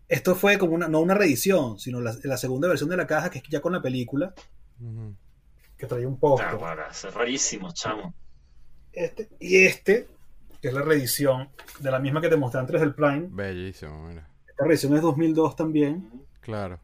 Esto 0.07 0.35
fue 0.35 0.57
como 0.59 0.75
una, 0.75 0.87
no 0.87 0.99
una 0.99 1.15
reedición, 1.15 1.79
sino 1.79 1.99
la, 1.99 2.15
la 2.23 2.37
segunda 2.37 2.67
versión 2.67 2.89
de 2.89 2.97
la 2.97 3.07
caja, 3.07 3.29
que 3.31 3.39
es 3.39 3.43
ya 3.49 3.59
con 3.59 3.73
la 3.73 3.81
película, 3.81 4.33
que 5.77 5.87
traía 5.87 6.07
un 6.07 6.13
Nah, 6.13 6.19
póster. 6.19 6.57
para, 6.59 6.89
es 6.89 7.13
rarísimo, 7.13 7.71
chamo. 7.73 8.13
Este, 8.95 9.29
y 9.39 9.65
este, 9.65 10.07
que 10.61 10.69
es 10.69 10.73
la 10.73 10.81
reedición 10.81 11.49
de 11.79 11.91
la 11.91 11.99
misma 11.99 12.21
que 12.21 12.29
te 12.29 12.37
mostré 12.37 12.61
antes 12.61 12.79
del 12.79 12.93
Prime. 12.95 13.27
Bellísimo, 13.29 14.07
mira. 14.07 14.27
Esta 14.47 14.63
reedición 14.63 14.95
es 14.95 15.01
2002 15.01 15.55
también. 15.55 16.09
Claro. 16.41 16.79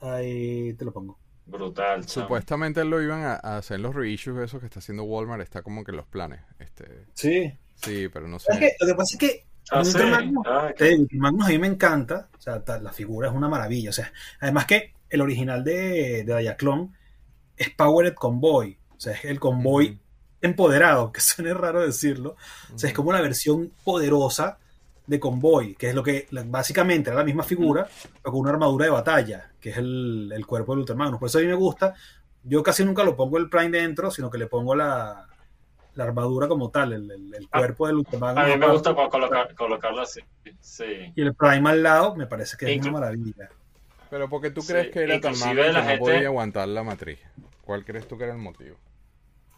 Ahí 0.00 0.74
te 0.74 0.84
lo 0.84 0.92
pongo. 0.92 1.18
Brutal. 1.46 2.06
Supuestamente 2.08 2.84
lo 2.84 3.02
iban 3.02 3.22
a, 3.22 3.34
a 3.34 3.58
hacer 3.58 3.80
los 3.80 3.94
reissues, 3.94 4.44
esos 4.44 4.60
que 4.60 4.66
está 4.66 4.78
haciendo 4.80 5.04
Walmart, 5.04 5.42
está 5.42 5.62
como 5.62 5.84
que 5.84 5.90
en 5.92 5.96
los 5.98 6.06
planes. 6.06 6.40
Este, 6.58 7.06
Sí. 7.14 7.52
sí, 7.74 8.08
pero 8.12 8.28
no 8.28 8.36
Es 8.38 8.44
sé. 8.44 8.58
que, 8.58 8.72
lo 8.80 8.86
que 8.86 8.94
pasa 8.94 9.14
es 9.14 9.18
que 9.18 9.44
Ah, 9.70 9.82
sí. 9.82 9.96
Magnus, 9.96 10.46
Ah, 10.46 10.70
Magnus 11.12 11.46
a 11.46 11.48
mí 11.48 11.58
me 11.58 11.66
encanta. 11.68 12.28
O 12.36 12.40
sea, 12.40 12.62
ta- 12.62 12.78
la 12.80 12.92
figura 12.92 13.28
es 13.30 13.34
una 13.34 13.48
maravilla. 13.48 13.88
O 13.88 13.92
sea, 13.94 14.12
además 14.40 14.66
que 14.66 14.92
el 15.08 15.22
original 15.22 15.64
de, 15.64 16.22
de 16.24 16.36
Diaclone 16.38 16.90
es 17.56 17.70
Powered 17.70 18.12
Convoy. 18.14 18.78
O 18.94 19.00
sea, 19.00 19.14
es 19.14 19.24
el 19.24 19.40
convoy 19.40 19.88
Ujú. 19.88 19.98
Empoderado, 20.46 21.12
que 21.12 21.20
suene 21.20 21.54
raro 21.54 21.80
decirlo. 21.84 22.36
O 22.74 22.78
sea, 22.78 22.88
es 22.88 22.94
como 22.94 23.10
una 23.10 23.20
versión 23.20 23.72
poderosa 23.84 24.58
de 25.06 25.20
Convoy, 25.20 25.74
que 25.74 25.88
es 25.90 25.94
lo 25.94 26.02
que 26.02 26.26
básicamente 26.46 27.10
era 27.10 27.18
la 27.18 27.24
misma 27.24 27.42
figura, 27.42 27.86
pero 28.22 28.32
con 28.32 28.40
una 28.40 28.50
armadura 28.50 28.86
de 28.86 28.90
batalla, 28.90 29.50
que 29.60 29.70
es 29.70 29.76
el, 29.76 30.32
el 30.34 30.46
cuerpo 30.46 30.72
del 30.72 30.80
Ultramagnus. 30.80 31.18
Por 31.20 31.28
eso 31.28 31.38
a 31.38 31.42
mí 31.42 31.46
me 31.46 31.54
gusta. 31.54 31.94
Yo 32.42 32.62
casi 32.62 32.84
nunca 32.84 33.04
lo 33.04 33.14
pongo 33.16 33.38
el 33.38 33.48
Prime 33.50 33.70
dentro, 33.78 34.10
sino 34.10 34.30
que 34.30 34.38
le 34.38 34.46
pongo 34.46 34.74
la, 34.74 35.26
la 35.94 36.04
armadura 36.04 36.48
como 36.48 36.70
tal, 36.70 36.92
el, 36.94 37.10
el- 37.10 37.34
el 37.34 37.48
Ah, 37.50 37.58
cuerpo 37.58 37.86
del 37.86 37.96
Ultramagnus. 37.96 38.44
A 38.44 38.46
mí 38.48 38.56
me 38.56 38.70
gusta 38.70 38.94
colocar, 38.94 39.54
colocarlo 39.54 40.00
así. 40.02 40.20
Sí. 40.60 41.12
Y 41.14 41.20
el 41.22 41.34
Prime 41.34 41.68
al 41.70 41.82
lado 41.82 42.16
me 42.16 42.26
parece 42.26 42.56
que 42.56 42.66
es 42.72 42.78
Inclu- 42.80 42.88
una 42.90 43.00
maravilla. 43.00 43.48
Pero 44.10 44.28
porque 44.28 44.50
tú 44.50 44.60
Sí, 44.62 44.72
crees 44.72 44.90
que 44.90 45.02
era 45.04 45.20
tan 45.20 45.38
malo 45.38 45.62
que 45.62 45.72
la 45.72 45.80
no 45.82 45.86
gente- 45.86 45.98
podía 45.98 46.26
aguantar 46.28 46.68
la 46.68 46.82
matriz. 46.82 47.18
¿Cuál 47.62 47.84
crees 47.84 48.06
tú 48.08 48.16
que 48.16 48.24
era 48.24 48.32
el 48.34 48.38
motivo? 48.40 48.76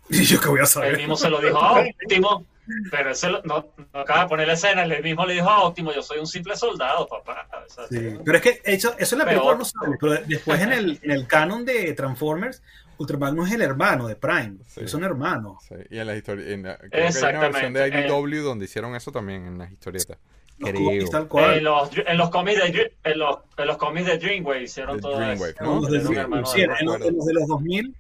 Y 0.09 0.23
yo 0.25 0.41
que 0.41 0.49
voy 0.49 0.59
a 0.59 0.63
Él 0.63 0.69
saber. 0.69 0.97
mismo 0.97 1.17
se 1.17 1.29
lo 1.31 1.41
dijo 1.41 1.59
a 1.59 1.81
Óptimo, 1.81 2.45
pero 2.91 3.11
él 3.11 3.17
se 3.17 3.31
lo- 3.31 3.43
no, 3.43 3.67
no 3.93 4.01
acaba 4.01 4.23
de 4.23 4.29
poner 4.29 4.47
la 4.47 4.53
escena, 4.55 4.83
él 4.85 5.03
mismo 5.03 5.25
le 5.27 5.35
dijo 5.35 5.49
a 5.49 5.63
Óptimo, 5.65 5.93
yo 5.93 6.03
soy 6.03 6.19
un 6.19 6.27
simple 6.27 6.57
soldado, 6.57 7.07
papá. 7.07 7.49
O 7.67 7.71
sea, 7.71 7.87
Sí, 7.89 8.17
Pero 8.25 8.37
es 8.39 8.43
que 8.43 8.61
eso, 8.65 8.95
eso 8.99 9.15
en 9.15 9.19
la 9.21 9.25
película 9.25 9.57
Peor. 9.57 9.59
no 9.59 9.65
sale, 9.65 9.97
pero 10.01 10.13
después 10.27 10.61
en 10.61 10.73
el, 10.73 10.99
en 11.03 11.11
el 11.11 11.27
canon 11.27 11.65
de 11.65 11.93
Transformers, 11.95 12.63
Ultramagnus 12.99 13.49
es 13.49 13.55
el 13.57 13.63
hermano 13.63 14.07
de 14.09 14.17
Prime. 14.17 14.55
Sí. 14.69 14.89
Son 14.89 15.05
hermanos. 15.05 15.63
Sí, 15.69 15.75
y 15.91 15.99
en 15.99 16.07
la 16.07 16.17
historia. 16.17 16.49
En 16.55 16.63
la, 16.63 16.79
creo 16.79 16.91
que 16.91 16.97
hay 16.97 17.03
una 17.03 17.41
versión 17.41 17.73
de 17.75 17.87
Exactamente, 17.87 18.09
IDW 18.39 18.43
donde 18.43 18.65
hicieron 18.65 18.95
eso 18.97 19.13
también 19.13 19.47
en 19.47 19.59
las 19.59 19.71
historietas. 19.71 20.17
Los 20.59 20.71
Creo. 20.71 20.85
cómics 20.85 21.11
tal 21.11 21.29
cual. 21.29 21.55
En 21.59 21.65
los, 21.65 21.91
en 21.95 22.17
los 22.17 22.31
cómics 22.31 22.59
de 22.73 22.97
en 23.05 23.19
los, 23.19 23.37
en 23.59 23.67
los 23.67 23.77
cómics 23.77 24.07
de 24.07 24.17
Dreamwave 24.17 24.63
hicieron 24.63 24.97
De 24.97 25.03
todo 25.03 25.17
Dreamwave, 25.19 25.51
eso. 25.51 25.65
¿no? 25.65 25.81
Los 25.83 25.91
de 25.91 26.01
Sí, 26.47 26.63
en 26.63 26.87
los 26.87 27.27
de 27.27 27.35
los 27.35 27.47
2000 27.47 27.95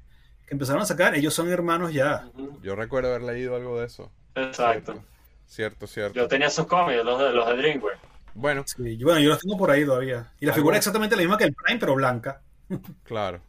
que 0.47 0.55
empezaron 0.55 0.83
a 0.83 0.87
sacar, 0.87 1.15
ellos 1.15 1.35
son 1.35 1.51
hermanos 1.51 1.93
ya. 1.93 2.29
Yo 2.63 2.77
recuerdo 2.77 3.11
haber 3.11 3.23
leído 3.23 3.57
algo 3.57 3.79
de 3.81 3.87
eso. 3.87 4.11
Exacto. 4.35 5.03
Cierto, 5.47 5.87
cierto. 5.87 6.15
Yo 6.15 6.29
tenía 6.29 6.47
esos 6.49 6.67
cómics, 6.67 7.05
los 7.05 7.19
de, 7.19 7.33
los 7.33 7.47
de. 7.49 7.81
Bueno, 8.35 8.63
Sí, 8.67 8.97
yo- 8.97 9.07
bueno, 9.07 9.21
yo 9.21 9.31
los 9.31 9.41
tengo 9.41 9.57
por 9.57 9.71
ahí 9.71 9.85
todavía. 9.85 10.33
Y 10.41 10.47
la 10.47 10.53
Algo- 10.53 10.57
figura 10.63 10.77
es 10.77 10.81
exactamente 10.81 11.17
la 11.17 11.23
misma 11.23 11.39
que 11.39 11.45
el 11.45 11.55
Prime, 11.55 11.79
pero 11.81 11.95
blanca. 11.95 12.43
claro. 13.05 13.41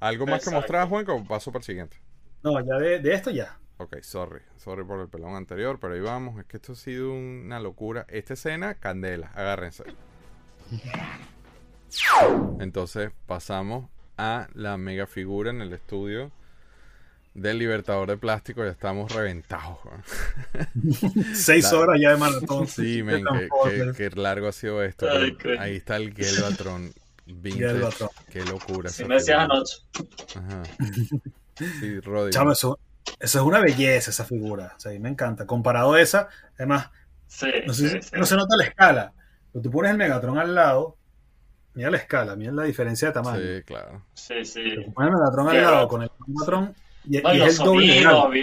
¿Algo 0.00 0.26
más 0.26 0.44
que 0.44 0.50
mostrar, 0.50 0.88
Juan? 0.88 1.08
O 1.08 1.24
paso 1.24 1.50
para 1.50 1.60
el 1.60 1.64
siguiente. 1.64 1.96
No, 2.42 2.60
ya 2.64 2.74
de, 2.76 2.98
de 3.00 3.14
esto 3.14 3.30
ya. 3.30 3.58
Ok, 3.78 3.96
sorry. 4.02 4.40
Sorry 4.56 4.84
por 4.84 5.00
el 5.00 5.08
pelón 5.08 5.34
anterior, 5.34 5.78
pero 5.80 5.94
ahí 5.94 6.00
vamos. 6.00 6.38
Es 6.38 6.44
que 6.46 6.58
esto 6.58 6.72
ha 6.72 6.76
sido 6.76 7.12
una 7.12 7.58
locura. 7.60 8.04
Esta 8.08 8.34
escena, 8.34 8.74
candela. 8.74 9.28
Agárrense. 9.34 9.84
Entonces 12.60 13.10
pasamos 13.26 13.88
a 14.18 14.48
la 14.54 14.76
mega 14.76 15.06
figura 15.06 15.50
en 15.50 15.60
el 15.60 15.72
estudio 15.72 16.30
del 17.36 17.58
Libertador 17.58 18.08
de 18.08 18.16
Plástico. 18.16 18.64
Ya 18.64 18.70
estamos 18.70 19.12
reventados. 19.12 19.78
Seis 21.34 21.70
La- 21.72 21.78
horas 21.78 22.00
ya 22.00 22.10
de 22.10 22.16
maratón. 22.16 22.66
Sí, 22.66 23.02
men, 23.02 23.24
qué, 23.24 23.30
Transporter. 23.30 23.92
qué- 23.96 24.10
qué 24.10 24.16
largo 24.20 24.48
ha 24.48 24.52
sido 24.52 24.82
esto. 24.82 25.06
Ay, 25.10 25.36
pero. 25.40 25.60
Ahí 25.60 25.76
está 25.76 25.96
el 25.96 26.14
Gelbatron 26.14 26.92
vintage. 27.26 28.06
Qué 28.30 28.44
locura. 28.44 28.88
Si 28.90 29.04
me 29.04 29.14
decías 29.16 29.40
anoche. 29.40 29.76
Ajá. 30.36 30.62
Sí, 31.80 32.00
Rodri. 32.00 32.32
Chamo, 32.34 32.52
eso, 32.52 32.78
eso 33.18 33.38
es 33.38 33.44
una 33.46 33.60
belleza, 33.60 34.10
esa 34.10 34.26
figura. 34.26 34.74
O 34.76 34.78
sea, 34.78 34.90
a 34.90 34.92
mí 34.92 35.00
me 35.00 35.08
encanta. 35.08 35.46
Comparado 35.46 35.94
a 35.94 36.00
esa, 36.02 36.28
además, 36.58 36.90
Sí, 37.28 37.46
no, 37.66 37.72
sé 37.72 37.88
sí, 37.88 38.02
sí. 38.02 38.10
no 38.12 38.26
se 38.26 38.36
nota 38.36 38.54
la 38.58 38.64
escala. 38.64 39.12
Pero 39.52 39.62
tú 39.62 39.70
pones 39.70 39.90
el 39.92 39.96
Megatron 39.96 40.36
al 40.38 40.54
lado, 40.54 40.98
mira 41.72 41.90
la 41.90 41.96
escala, 41.96 42.36
mira 42.36 42.52
la 42.52 42.64
diferencia 42.64 43.08
de 43.08 43.14
tamaño. 43.14 43.40
Sí, 43.40 43.62
claro. 43.64 44.04
Sí, 44.12 44.44
sí. 44.44 44.74
Tú 44.84 44.92
pones 44.92 45.12
el 45.12 45.16
Megatron 45.18 45.48
al 45.48 45.62
lado 45.62 45.88
con 45.88 46.02
el 46.02 46.10
Megatron 46.26 46.74
y, 47.08 47.18
No, 47.18 47.34
y 47.34 47.38
y 47.38 47.40
es 47.42 47.46
los 47.46 47.60
el 47.60 47.64
doble. 47.66 48.02
sonidos, 48.02 48.34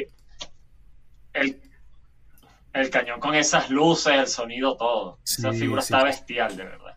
el, 1.34 1.62
el 2.74 2.90
cañón 2.90 3.20
con 3.20 3.36
esas 3.36 3.70
luces, 3.70 4.14
el 4.14 4.28
sonido, 4.28 4.76
todo. 4.78 5.20
Esa 5.24 5.52
figura 5.54 5.82
sí. 5.82 5.94
está 5.94 6.04
bestial, 6.04 6.56
de 6.56 6.64
verdad. 6.64 6.96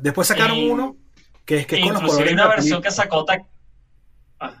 Después 0.00 0.26
sacaron 0.28 0.56
Y- 0.56 0.68
uno 0.70 0.96
que 1.44 1.58
es 1.58 1.66
que 1.66 1.76
es 1.78 1.84
con 1.84 1.94
los 1.94 2.02
colores 2.02 2.28
hay 2.28 2.34
una 2.34 2.46
versión 2.48 2.80
que 2.82 2.90
sacó 2.90 3.24
Ta- 3.24 3.42
Ah, 4.38 4.54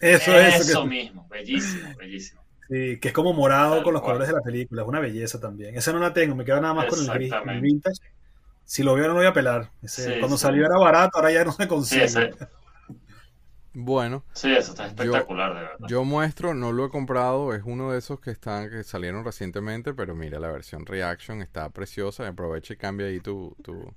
Eso, 0.00 0.32
eso, 0.38 0.62
eso, 0.62 0.82
que, 0.84 0.88
mismo, 0.88 1.26
bellísimo, 1.28 1.88
bellísimo. 1.98 2.40
sí, 2.68 2.98
que 2.98 3.08
es 3.08 3.12
como 3.14 3.32
morado 3.34 3.74
Tal 3.74 3.82
con 3.84 3.92
los 3.92 4.02
cual. 4.02 4.14
colores 4.14 4.28
de 4.28 4.34
la 4.34 4.40
película. 4.42 4.82
Es 4.82 4.88
una 4.88 5.00
belleza 5.00 5.38
también. 5.40 5.76
Esa 5.76 5.92
no 5.92 5.98
la 5.98 6.12
tengo, 6.12 6.34
me 6.34 6.44
quedo 6.44 6.60
nada 6.60 6.72
más 6.74 6.86
con 6.86 6.98
el 7.00 7.10
gris, 7.10 7.32
el 7.46 7.60
vintage. 7.60 8.00
Si 8.64 8.82
lo 8.82 8.94
veo 8.94 9.04
no 9.08 9.14
lo 9.14 9.18
voy 9.18 9.26
a 9.26 9.32
pelar. 9.34 9.70
Ese- 9.82 10.18
cuando 10.20 10.38
salió 10.38 10.64
era 10.64 10.78
barato, 10.78 11.18
ahora 11.18 11.32
ya 11.32 11.44
no 11.44 11.52
se 11.52 11.66
consigue. 11.68 12.06
Bueno, 13.74 14.22
sí, 14.34 14.52
eso 14.52 14.72
está 14.72 14.86
espectacular, 14.86 15.54
de 15.54 15.60
verdad. 15.60 15.86
yo 15.88 16.04
muestro, 16.04 16.52
no 16.52 16.72
lo 16.72 16.84
he 16.84 16.90
comprado, 16.90 17.54
es 17.54 17.62
uno 17.64 17.92
de 17.92 17.98
esos 17.98 18.20
que 18.20 18.30
están, 18.30 18.68
que 18.68 18.84
salieron 18.84 19.24
recientemente, 19.24 19.94
pero 19.94 20.14
mira, 20.14 20.38
la 20.38 20.48
versión 20.50 20.84
Reaction 20.84 21.40
está 21.40 21.70
preciosa. 21.70 22.28
Aprovecha 22.28 22.74
y 22.74 22.76
cambia 22.76 23.06
ahí 23.06 23.20
tu, 23.20 23.56
tu, 23.62 23.92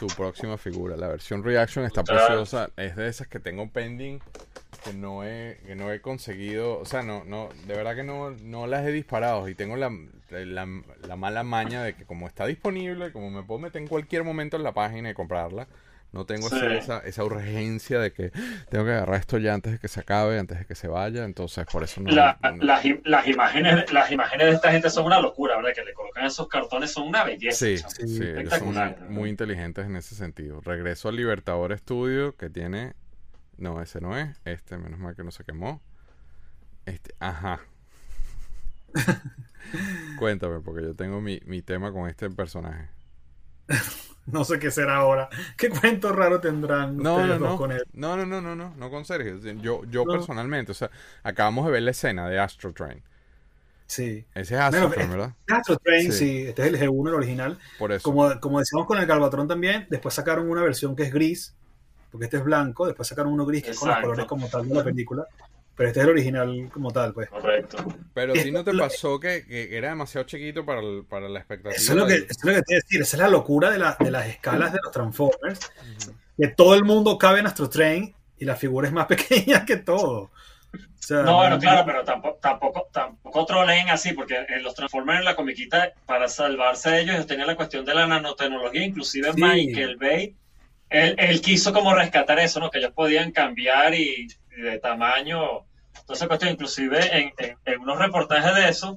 tu 0.00 0.06
próxima 0.08 0.58
figura. 0.58 0.96
La 0.96 1.08
versión 1.08 1.44
Reaction 1.44 1.84
está 1.84 2.02
preciosa. 2.02 2.70
Es 2.76 2.96
de 2.96 3.08
esas 3.08 3.28
que 3.28 3.38
tengo 3.38 3.70
pending, 3.70 4.20
que 4.82 4.92
no 4.92 5.22
he, 5.24 5.60
que 5.64 5.76
no 5.76 5.92
he 5.92 6.00
conseguido, 6.00 6.80
o 6.80 6.84
sea, 6.84 7.02
no, 7.02 7.24
no, 7.24 7.50
de 7.66 7.74
verdad 7.74 7.94
que 7.94 8.02
no, 8.02 8.30
no 8.30 8.66
las 8.66 8.84
he 8.84 8.90
disparado. 8.90 9.48
Y 9.48 9.54
tengo 9.54 9.76
la, 9.76 9.90
la, 10.30 10.66
la 11.06 11.16
mala 11.16 11.44
maña 11.44 11.84
de 11.84 11.94
que 11.94 12.04
como 12.04 12.26
está 12.26 12.46
disponible, 12.46 13.12
como 13.12 13.30
me 13.30 13.44
puedo 13.44 13.60
meter 13.60 13.80
en 13.80 13.86
cualquier 13.88 14.24
momento 14.24 14.56
en 14.56 14.64
la 14.64 14.72
página 14.72 15.10
y 15.10 15.14
comprarla. 15.14 15.68
No 16.14 16.24
tengo 16.26 16.48
Sí. 16.48 16.56
esa, 16.70 17.00
esa 17.00 17.24
urgencia 17.24 17.98
de 17.98 18.12
que 18.12 18.30
tengo 18.70 18.84
que 18.84 18.92
agarrar 18.92 19.18
esto 19.18 19.36
ya 19.38 19.52
antes 19.52 19.72
de 19.72 19.78
que 19.80 19.88
se 19.88 19.98
acabe, 20.00 20.38
antes 20.38 20.60
de 20.60 20.64
que 20.64 20.74
se 20.76 20.86
vaya. 20.88 21.24
Entonces, 21.24 21.66
por 21.70 21.82
eso 21.82 22.00
no. 22.00 22.10
La- 22.12 22.38
no- 22.42 22.64
las, 22.64 22.84
las 23.04 23.26
imágenes, 23.26 23.92
las 23.92 24.10
imágenes 24.12 24.46
de 24.46 24.52
esta 24.52 24.70
gente 24.70 24.90
son 24.90 25.06
una 25.06 25.20
locura, 25.20 25.56
¿verdad? 25.56 25.72
Que 25.74 25.84
le 25.84 25.92
colocan 25.92 26.24
esos 26.24 26.46
cartones, 26.48 26.92
son 26.92 27.08
una 27.08 27.24
belleza. 27.24 27.66
Sí, 27.66 27.76
chamo. 27.78 27.90
sí, 27.90 28.22
ellos 28.22 28.54
son 28.54 29.12
muy 29.12 29.28
inteligentes 29.28 29.86
en 29.86 29.96
ese 29.96 30.14
sentido. 30.14 30.60
Regreso 30.60 31.08
al 31.08 31.16
Libertador 31.16 31.76
Studio 31.76 32.36
que 32.36 32.48
tiene. 32.48 32.94
No, 33.56 33.82
ese 33.82 34.00
no 34.00 34.16
es. 34.16 34.40
Este, 34.44 34.78
menos 34.78 34.98
mal 35.00 35.14
que 35.16 35.24
no 35.24 35.30
se 35.32 35.42
quemó. 35.44 35.82
Este, 36.86 37.14
ajá. 37.18 37.60
Cuéntame, 40.18 40.60
porque 40.60 40.82
yo 40.82 40.94
tengo 40.94 41.20
mi, 41.20 41.40
mi 41.46 41.62
tema 41.62 41.90
con 41.92 42.08
este 42.08 42.30
personaje. 42.30 42.88
No 44.32 44.44
sé 44.44 44.58
qué 44.58 44.70
será 44.70 44.96
ahora. 44.96 45.28
¿Qué 45.56 45.68
cuento 45.68 46.12
raro 46.12 46.40
tendrán 46.40 46.96
No, 46.96 47.16
ustedes 47.16 47.38
no, 47.40 47.46
dos 47.46 47.52
no. 47.52 47.58
con 47.58 47.72
él? 47.72 47.82
No, 47.92 48.16
no, 48.16 48.24
no, 48.24 48.40
no, 48.40 48.56
no, 48.56 48.74
no 48.76 48.90
con 48.90 49.04
Sergio. 49.04 49.36
Yo, 49.60 49.84
yo 49.84 50.04
No. 50.04 50.12
personalmente, 50.12 50.72
o 50.72 50.74
sea, 50.74 50.90
acabamos 51.22 51.66
de 51.66 51.72
ver 51.72 51.82
la 51.82 51.90
escena 51.90 52.28
de 52.28 52.38
Astro 52.38 52.72
Train. 52.72 53.02
Sí. 53.86 54.24
Ese 54.34 54.54
es 54.54 54.60
Astro 54.60 54.90
Train, 54.90 55.10
¿verdad? 55.10 55.32
Astro 55.48 55.76
Train, 55.76 56.10
Sí. 56.10 56.18
sí. 56.18 56.46
Este 56.48 56.62
es 56.62 56.68
el 56.68 56.78
G1, 56.80 57.08
el 57.08 57.14
original. 57.14 57.58
Por 57.78 57.92
eso. 57.92 58.02
Como, 58.02 58.40
como 58.40 58.58
decíamos 58.58 58.86
con 58.86 58.98
el 58.98 59.06
Galvatron 59.06 59.46
también, 59.46 59.86
después 59.90 60.14
sacaron 60.14 60.48
una 60.50 60.62
versión 60.62 60.96
que 60.96 61.02
es 61.02 61.12
gris, 61.12 61.54
porque 62.10 62.24
este 62.24 62.38
es 62.38 62.44
blanco, 62.44 62.86
después 62.86 63.06
sacaron 63.08 63.32
uno 63.32 63.44
gris 63.44 63.62
que 63.62 63.70
es 63.72 63.78
con 63.78 63.88
los 63.90 63.98
colores 63.98 64.24
como 64.26 64.48
tal 64.48 64.66
de 64.68 64.74
la 64.74 64.84
película, 64.84 65.26
pero 65.76 65.88
este 65.88 66.00
es 66.00 66.04
el 66.04 66.10
original 66.10 66.70
como 66.72 66.90
tal, 66.92 67.12
pues. 67.12 67.28
Correcto. 67.30 67.84
Pero 68.14 68.34
Es- 68.34 68.52
no 68.52 68.62
te 68.64 68.72
pasó 68.74 69.18
que, 69.18 69.44
que 69.46 69.76
era 69.76 69.88
demasiado 69.90 70.26
chiquito 70.26 70.64
para, 70.64 70.80
el- 70.80 71.04
para 71.08 71.28
la 71.28 71.38
expectativa. 71.40 71.76
Eso 71.76 71.92
es 71.92 71.98
lo 71.98 72.06
que, 72.06 72.14
eso 72.14 72.26
es 72.28 72.44
lo 72.44 72.52
que 72.54 72.62
te 72.62 72.72
iba 72.74 72.78
a 72.78 72.82
decir, 72.82 73.00
esa 73.02 73.16
es 73.16 73.20
la 73.22 73.28
locura 73.28 73.70
de, 73.70 73.78
la- 73.78 73.96
de 73.98 74.10
las 74.10 74.26
escalas 74.28 74.72
de 74.72 74.78
los 74.82 74.92
Transformers, 74.92 75.60
que 76.38 76.48
todo 76.48 76.74
el 76.74 76.84
mundo 76.84 77.18
cabe 77.18 77.40
en 77.40 77.46
Astro 77.46 77.68
Train 77.68 78.14
y 78.38 78.44
la 78.44 78.56
figura 78.56 78.86
es 78.88 78.92
más 78.94 79.06
pequeña 79.08 79.64
que 79.64 79.76
todo. 79.76 80.30
O 80.74 81.06
sea, 81.06 81.18
No, 81.22 81.36
bueno, 81.36 81.58
claro, 81.58 81.84
pero 81.84 82.02
tampoco, 82.02 82.38
tampoco, 82.40 82.88
tampoco 82.90 83.44
troleen 83.44 83.90
así, 83.90 84.12
porque 84.14 84.38
en 84.48 84.62
los 84.62 84.74
Transformers 84.74 85.18
en 85.20 85.24
la 85.26 85.36
comiquita, 85.36 85.92
para 86.06 86.28
salvarse 86.28 86.90
de 86.90 87.00
ellos, 87.02 87.14
ellos 87.16 87.26
tenían 87.26 87.46
la 87.46 87.56
cuestión 87.56 87.84
de 87.84 87.94
la 87.94 88.06
nanotecnología, 88.06 88.84
inclusive 88.84 89.32
Sí. 89.34 89.40
Michael 89.42 89.96
Bay, 89.96 90.34
él, 90.88 91.14
él 91.18 91.40
quiso 91.42 91.72
como 91.74 91.94
rescatar 91.94 92.38
eso, 92.38 92.58
¿no? 92.58 92.70
Que 92.70 92.78
ellos 92.78 92.92
podían 92.92 93.32
cambiar 93.32 93.94
y 93.94 94.28
de 94.62 94.78
tamaño, 94.78 95.64
esa 96.08 96.26
cuestión, 96.28 96.52
inclusive 96.52 96.98
en, 97.16 97.32
en- 97.38 97.58
en 97.64 97.80
unos 97.80 97.98
reportajes 97.98 98.54
de 98.54 98.68
eso, 98.68 98.96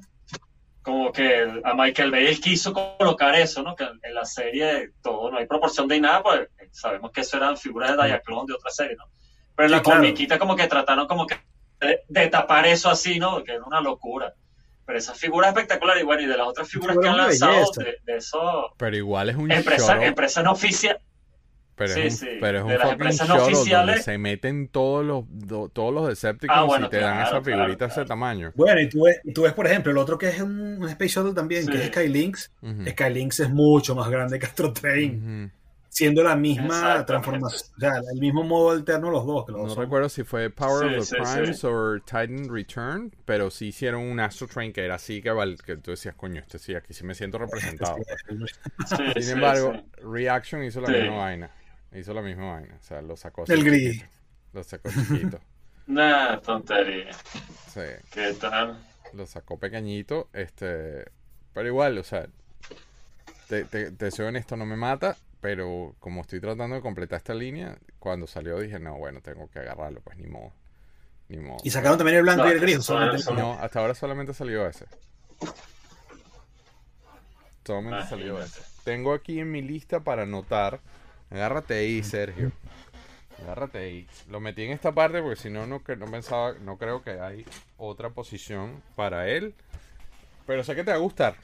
como 0.81 1.11
que 1.11 1.61
a 1.63 1.73
Michael 1.73 2.11
Bay 2.11 2.27
él 2.27 2.39
quiso 2.39 2.71
colocar 2.73 3.35
eso, 3.35 3.61
¿no? 3.61 3.75
Que 3.75 3.83
en 4.01 4.13
la 4.15 4.23
serie 4.25 4.91
todo, 5.03 5.29
no 5.29 5.37
hay 5.37 5.45
proporción 5.45 5.87
de 5.87 5.99
nada, 5.99 6.23
pues 6.23 6.47
sabemos 6.71 7.11
que 7.11 7.21
eso 7.21 7.35
eran 7.37 7.57
figuras 7.57 7.97
de 7.97 8.03
Diaclone 8.05 8.47
de 8.47 8.53
otra 8.53 8.71
serie, 8.71 8.95
¿no? 8.95 9.05
Pero 9.55 9.65
en 9.65 9.71
la 9.71 9.77
Sí, 9.79 9.83
claro. 9.83 9.99
comiquita 10.01 10.39
como 10.39 10.55
que 10.55 10.67
trataron 10.67 11.07
como 11.07 11.27
que 11.27 11.35
de, 11.81 12.01
de 12.07 12.27
tapar 12.27 12.65
eso 12.65 12.89
así, 12.89 13.19
¿no? 13.19 13.43
Que 13.43 13.53
era 13.53 13.63
una 13.65 13.81
locura. 13.81 14.33
Pero 14.85 14.97
esa 14.99 15.13
figura 15.13 15.47
es 15.49 15.53
espectacular 15.53 15.97
y 15.97 16.03
bueno, 16.03 16.21
y 16.21 16.27
de 16.27 16.37
las 16.37 16.47
otras 16.47 16.69
figuras 16.69 16.95
figura 16.95 17.13
que 17.15 17.21
han 17.21 17.27
lanzado, 17.27 17.71
de, 17.75 17.97
de 18.03 18.17
eso, 18.17 18.73
Pero 18.77 18.95
igual 18.95 19.29
es 19.29 19.35
un 19.35 19.51
empresa, 19.51 20.01
empresa 20.05 20.41
no 20.43 20.53
oficial, 20.53 20.97
pero 21.77 21.93
sí, 21.93 22.01
es 22.01 22.13
un, 22.13 22.19
sí, 22.19 22.27
pero 22.41 22.57
es 22.57 22.63
un 22.65 22.69
las 22.71 22.77
fucking 22.81 22.91
empresas 22.93 23.29
no 23.29 23.35
oficiales. 23.45 24.03
se 24.03 24.17
meten 24.17 24.67
todos 24.67 25.05
los 25.05 25.23
do- 25.29 25.69
todos 25.69 25.93
los 25.93 26.07
Decepticons 26.09 26.59
Ah, 26.59 26.63
bueno, 26.63 26.87
y 26.87 26.89
te 26.89 26.97
dan 26.97 27.21
esa 27.21 27.41
figurita 27.41 27.77
claro, 27.87 27.93
ese 27.93 28.05
tamaño. 28.05 28.51
Bueno, 28.55 28.81
y 28.81 28.89
tú, 28.89 29.03
ves, 29.03 29.21
tú 29.33 29.43
ves, 29.43 29.53
por 29.53 29.67
ejemplo, 29.67 29.91
el 29.91 29.97
otro 29.99 30.17
que 30.17 30.27
es 30.29 30.41
un, 30.41 30.59
un 30.81 30.89
Space 30.89 31.09
Shuttle 31.13 31.33
también, 31.33 31.63
Sí. 31.65 31.71
que 31.71 31.77
es 31.77 31.87
Skylinks. 31.87 32.51
Ujú. 32.61 32.89
Skylinks 32.89 33.39
es 33.41 33.49
mucho 33.51 33.95
más 33.95 34.09
grande 34.09 34.39
que 34.39 34.45
Astro 34.47 34.73
Train, 34.73 35.51
siendo 35.89 36.21
la 36.21 36.35
misma 36.35 37.03
transformación, 37.07 37.71
o 37.75 37.79
sea, 37.79 37.93
el 38.13 38.19
mismo 38.19 38.43
modo 38.43 38.69
alterno 38.71 39.09
los 39.09 39.25
dos. 39.25 39.45
Que 39.47 39.51
los 39.53 39.61
dos 39.61 39.69
No 39.69 39.73
son- 39.75 39.83
recuerdo 39.83 40.09
si 40.09 40.23
fue 40.23 40.49
Power 40.51 40.89
Sí, 40.89 40.95
of 40.99 41.09
the 41.09 41.25
sí. 41.25 41.33
Primes 41.39 41.63
o 41.63 41.95
Titan 42.05 42.49
Return, 42.53 43.15
pero 43.25 43.49
sí 43.49 43.67
hicieron 43.69 44.01
un 44.03 44.19
Astro 44.19 44.45
Train 44.47 44.71
que 44.73 44.85
era 44.85 44.95
así 44.95 45.21
que, 45.23 45.31
val- 45.31 45.57
que 45.65 45.77
tú 45.77 45.91
decías, 45.91 46.13
coño, 46.15 46.39
este 46.41 46.59
sí, 46.59 46.75
aquí 46.75 46.93
sí 46.93 47.03
me 47.03 47.15
siento 47.15 47.37
representado. 47.39 47.95
Sí, 48.27 48.95
Sin 49.15 49.23
sí, 49.23 49.31
embargo, 49.31 49.73
sí. 49.73 50.01
Reaction 50.03 50.63
hizo 50.63 50.81
la 50.81 50.87
Sí. 50.87 50.93
misma 50.93 51.17
vaina. 51.17 51.51
Hizo 51.93 52.13
la 52.13 52.21
misma 52.21 52.53
vaina. 52.53 52.75
O 52.79 52.83
sea, 52.83 53.01
lo 53.01 53.15
sacó 53.17 53.43
así 53.43 53.53
El 53.53 53.63
gris. 53.63 54.03
Lo 54.53 54.63
sacó 54.63 54.89
chiquito. 54.89 55.39
Nah, 55.87 56.41
tontería. 56.41 57.13
Sí. 57.73 57.79
¿Qué 58.11 58.33
tal? 58.33 58.77
Lo 59.13 59.25
sacó 59.25 59.57
pequeñito, 59.57 60.27
este, 60.33 61.05
pero 61.53 61.65
igual, 61.69 61.97
o 61.97 62.03
sea, 62.03 62.27
te, 63.47 63.63
te, 63.63 63.91
te 63.91 64.11
soy 64.11 64.25
honesto, 64.25 64.57
no 64.57 64.65
me 64.65 64.75
mata, 64.75 65.15
pero 65.39 65.95
como 66.01 66.19
estoy 66.19 66.41
tratando 66.41 66.75
de 66.75 66.81
completar 66.81 67.15
esta 67.19 67.33
línea, 67.33 67.77
cuando 67.99 68.27
salió 68.27 68.59
dije, 68.59 68.79
no, 68.79 68.97
bueno, 68.97 69.21
tengo 69.21 69.49
que 69.49 69.59
agarrarlo, 69.59 70.01
pues 70.01 70.17
ni 70.17 70.27
modo, 70.27 70.51
ni 71.29 71.37
modo. 71.37 71.59
Y 71.63 71.69
sacaron 71.71 71.97
también 71.97 72.17
el 72.17 72.23
blanco 72.23 72.43
No, 72.43 72.49
y 72.49 72.53
el 72.55 72.59
gris. 72.59 72.83
solamente- 72.83 73.21
eso- 73.21 73.33
No, 73.33 73.53
hasta 73.53 73.79
ahora 73.79 73.95
solamente 73.95 74.33
salió 74.33 74.67
ese. 74.67 74.87
Solamente 77.65 77.97
Imagínate. 77.97 78.09
salió 78.09 78.41
ese. 78.43 78.61
Tengo 78.83 79.13
aquí 79.13 79.39
en 79.39 79.51
mi 79.51 79.61
lista 79.61 80.01
para 80.01 80.23
anotar. 80.23 80.81
Agárrate 81.29 81.75
ahí, 81.75 82.03
Sergio. 82.03 82.51
Agárrate 83.41 83.77
ahí. 83.79 84.07
Lo 84.29 84.39
metí 84.39 84.63
en 84.63 84.71
esta 84.71 84.93
parte 84.93 85.21
porque 85.21 85.35
si 85.35 85.49
no, 85.49 85.67
no, 85.67 85.79
pensaba, 85.83 86.53
no 86.61 86.77
creo 86.77 87.03
que 87.03 87.19
hay 87.19 87.45
otra 87.77 88.09
posición 88.09 88.81
para 88.95 89.29
él. 89.29 89.53
Pero 90.47 90.63
sé 90.63 90.75
que 90.75 90.83
te 90.83 90.91
va 90.91 90.97
a 90.97 91.01
gustar. 91.01 91.35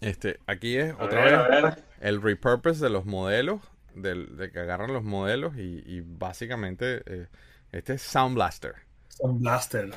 Este, 0.00 0.38
aquí 0.46 0.76
es 0.76 0.94
A 0.98 1.04
otra 1.04 1.24
ver, 1.24 1.34
vez 1.62 1.84
el 2.00 2.20
repurpose 2.22 2.82
de 2.82 2.90
los 2.90 3.06
modelos, 3.06 3.60
del- 3.94 4.36
de 4.36 4.50
que 4.52 4.60
agarran 4.60 4.92
los 4.92 5.02
modelos 5.04 5.56
y, 5.56 5.82
y 5.86 6.00
básicamente 6.02 7.02
eh, 7.06 7.26
este 7.72 7.94
es 7.94 8.02
Sound 8.02 8.34
Blaster. 8.34 8.74
Son 9.08 9.38
Blaster. 9.40 9.90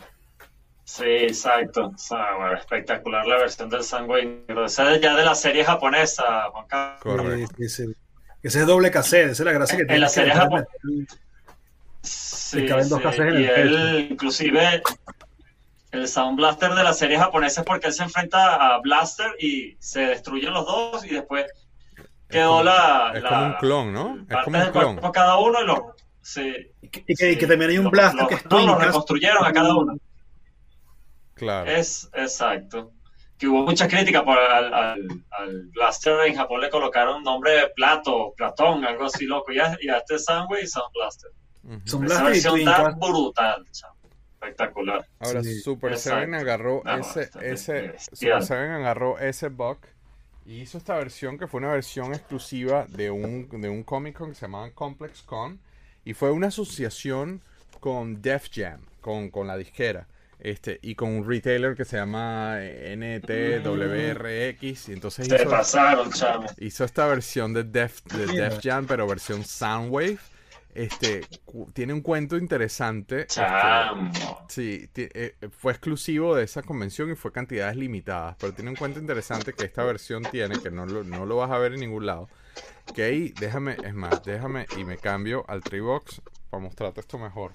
Sí, 0.89 1.03
exacto. 1.03 1.87
O 1.93 1.97
sea, 1.97 2.33
bueno, 2.37 2.53
espectacular 2.55 3.27
la 3.27 3.37
versión 3.39 3.69
del 3.69 3.83
Sangway. 3.83 4.45
Esa 4.65 4.93
es 4.93 5.01
ya 5.01 5.15
de 5.17 5.25
la 5.25 5.35
serie 5.35 5.65
japonesa, 5.65 6.43
Juan 6.51 6.65
Carlos. 6.67 6.99
Correcto. 7.01 7.55
Ese 7.59 7.93
es 8.41 8.65
doble 8.65 8.89
cassette, 8.89 9.31
esa 9.31 9.43
es 9.43 9.45
la 9.45 9.51
gracia 9.51 9.75
que 9.75 9.81
En 9.81 9.87
tiene. 9.89 9.99
la 9.99 10.07
que 10.07 10.13
serie 10.13 10.33
le 10.33 10.39
puedes 10.47 10.65
japo- 10.65 10.83
meter- 10.85 11.17
Sí, 12.01 12.65
caben 12.65 12.87
dos 12.87 12.99
sí. 12.99 13.03
cassettes 13.03 13.33
en 13.35 13.41
Y 13.41 13.45
el 13.45 13.75
él, 13.75 14.07
inclusive, 14.11 14.81
el 15.91 16.07
Sound 16.07 16.37
Blaster 16.37 16.73
de 16.73 16.83
la 16.85 16.93
serie 16.93 17.17
japonesa 17.19 17.61
es 17.61 17.67
porque 17.67 17.87
él 17.87 17.93
se 17.93 18.03
enfrenta 18.03 18.55
a 18.55 18.79
Blaster 18.79 19.31
y 19.39 19.75
se 19.79 20.01
destruyen 20.01 20.53
los 20.53 20.65
dos 20.65 21.03
y 21.05 21.09
después 21.09 21.47
quedó 22.29 22.51
como- 22.51 22.63
la. 22.63 23.11
es 23.13 23.23
la- 23.23 23.29
como 23.29 23.45
un 23.47 23.53
clon, 23.55 23.93
¿no? 23.93 24.17
Es 24.29 24.43
como 24.45 24.57
un 24.57 24.63
del 24.63 24.71
clon. 24.71 25.11
cada 25.11 25.37
uno 25.37 25.61
y 25.61 25.65
lo. 25.65 25.95
Sí, 26.21 26.53
Y 26.81 26.87
que, 26.87 26.99
y 27.01 27.03
que- 27.07 27.15
sí. 27.15 27.25
y 27.31 27.37
que 27.37 27.47
también 27.47 27.71
hay 27.71 27.77
un 27.77 27.85
Lo- 27.85 27.91
blaster 27.91 28.21
lo- 28.21 28.27
que 28.29 28.35
es 28.35 28.45
No, 28.45 28.65
lo 28.65 28.75
reconstruyeron 28.79 29.45
a 29.45 29.51
cada 29.51 29.75
uno. 29.75 29.97
Claro. 31.37 31.69
Es 31.71 32.09
exacto. 32.13 32.91
Que 33.37 33.47
hubo 33.47 33.63
mucha 33.63 33.87
crítica 33.87 34.25
por 34.25 34.37
al, 34.37 34.73
al, 34.73 35.07
al 35.31 35.67
Blaster 35.67 36.25
en 36.25 36.35
Japón 36.35 36.59
le 36.61 36.69
colocaron 36.71 37.23
nombre 37.23 37.51
de 37.51 37.67
Plato, 37.75 38.33
Platón, 38.35 38.83
algo 38.83 39.05
así 39.05 39.25
loco. 39.25 39.51
Y 39.51 39.59
a, 39.59 39.77
y 39.79 39.89
a 39.89 39.97
este 39.97 40.17
Soundwave 40.17 40.63
y 40.63 40.67
Sound 40.67 40.91
Blaster. 40.93 41.31
Ujú. 41.63 41.81
Son 41.85 42.05
Esa 42.05 42.23
blaster 42.23 42.25
versión 42.31 42.53
Twinkas. 42.55 42.99
brutal, 42.99 43.65
chamo. 43.71 43.95
espectacular. 44.33 45.05
Ahora, 45.19 45.43
Sí, 45.43 45.59
Super 45.61 45.91
exacto. 45.93 46.19
Seven 46.19 46.33
agarró 46.35 46.81
No, 46.83 46.97
ese, 46.97 47.29
ese 47.41 47.95
Super. 48.13 48.43
Seven 48.43 48.71
agarró 48.71 49.19
ese 49.19 49.49
bug 49.49 49.77
y 50.45 50.61
hizo 50.61 50.77
esta 50.77 50.95
versión 50.95 51.37
que 51.37 51.45
fue 51.47 51.59
una 51.59 51.71
versión 51.73 52.13
exclusiva 52.13 52.85
de 52.87 53.11
un, 53.11 53.49
de 53.49 53.69
un 53.69 53.83
Comic 53.83 54.17
Con 54.17 54.29
que 54.29 54.35
se 54.35 54.41
llamaba 54.47 54.71
Complex 54.71 55.21
Con 55.23 55.59
y 56.05 56.13
fue 56.13 56.31
una 56.31 56.47
asociación 56.47 57.41
con 57.81 58.21
Def 58.21 58.47
Jam, 58.51 58.79
con, 59.01 59.29
con 59.29 59.45
la 59.45 59.57
disquera. 59.57 60.07
Este, 60.39 60.79
y 60.83 60.93
con 60.95 61.09
un 61.09 61.27
retailer 61.27 61.75
que 61.75 61.83
se 61.83 61.97
llama 61.97 62.59
NTWRX 62.61 63.59
y 64.89 64.93
entonces 64.93 65.27
Se 65.27 65.35
hizo, 65.35 65.49
pasaron, 65.49 66.11
chamo. 66.11 66.45
hizo 66.59 66.83
esta 66.83 67.07
versión 67.07 67.53
de 67.53 67.63
Def, 67.63 68.03
de. 68.05 68.27
Def 68.27 68.59
Jam, 68.61 68.85
pero 68.85 69.07
versión 69.07 69.43
Soundwave. 69.43 70.17
Este, 70.75 71.25
tiene 71.73 71.93
un 71.93 72.01
cuento 72.01 72.37
interesante. 72.37 73.21
este, 73.21 73.41
Chamo. 73.41 74.11
Sí, 74.47 74.87
ti- 74.93 75.09
eh, 75.11 75.33
fue 75.57 75.71
exclusivo 75.71 76.35
de 76.35 76.43
esa 76.43 76.61
convención 76.61 77.09
y 77.11 77.15
fue 77.15 77.31
cantidades 77.31 77.75
limitadas, 77.75 78.35
pero 78.39 78.53
tiene 78.53 78.69
un 78.69 78.75
cuento 78.75 78.99
interesante 78.99 79.53
que 79.53 79.65
esta 79.65 79.83
versión 79.83 80.21
tiene, 80.29 80.61
que 80.61 80.69
no 80.69 80.85
lo, 80.85 81.03
no 81.03 81.25
lo 81.25 81.37
vas 81.37 81.49
a 81.49 81.57
ver 81.57 81.73
en 81.73 81.79
ningún 81.79 82.05
lado. 82.05 82.29
Que 82.93 83.01
ahí, 83.03 83.33
déjame, 83.39 83.77
es 83.83 83.95
más, 83.95 84.23
déjame 84.23 84.67
y 84.77 84.83
me 84.83 84.97
cambio 84.97 85.43
al 85.47 85.63
Tribox 85.63 86.21
para 86.51 86.61
mostrarte 86.61 86.99
esto 87.01 87.17
mejor. 87.17 87.53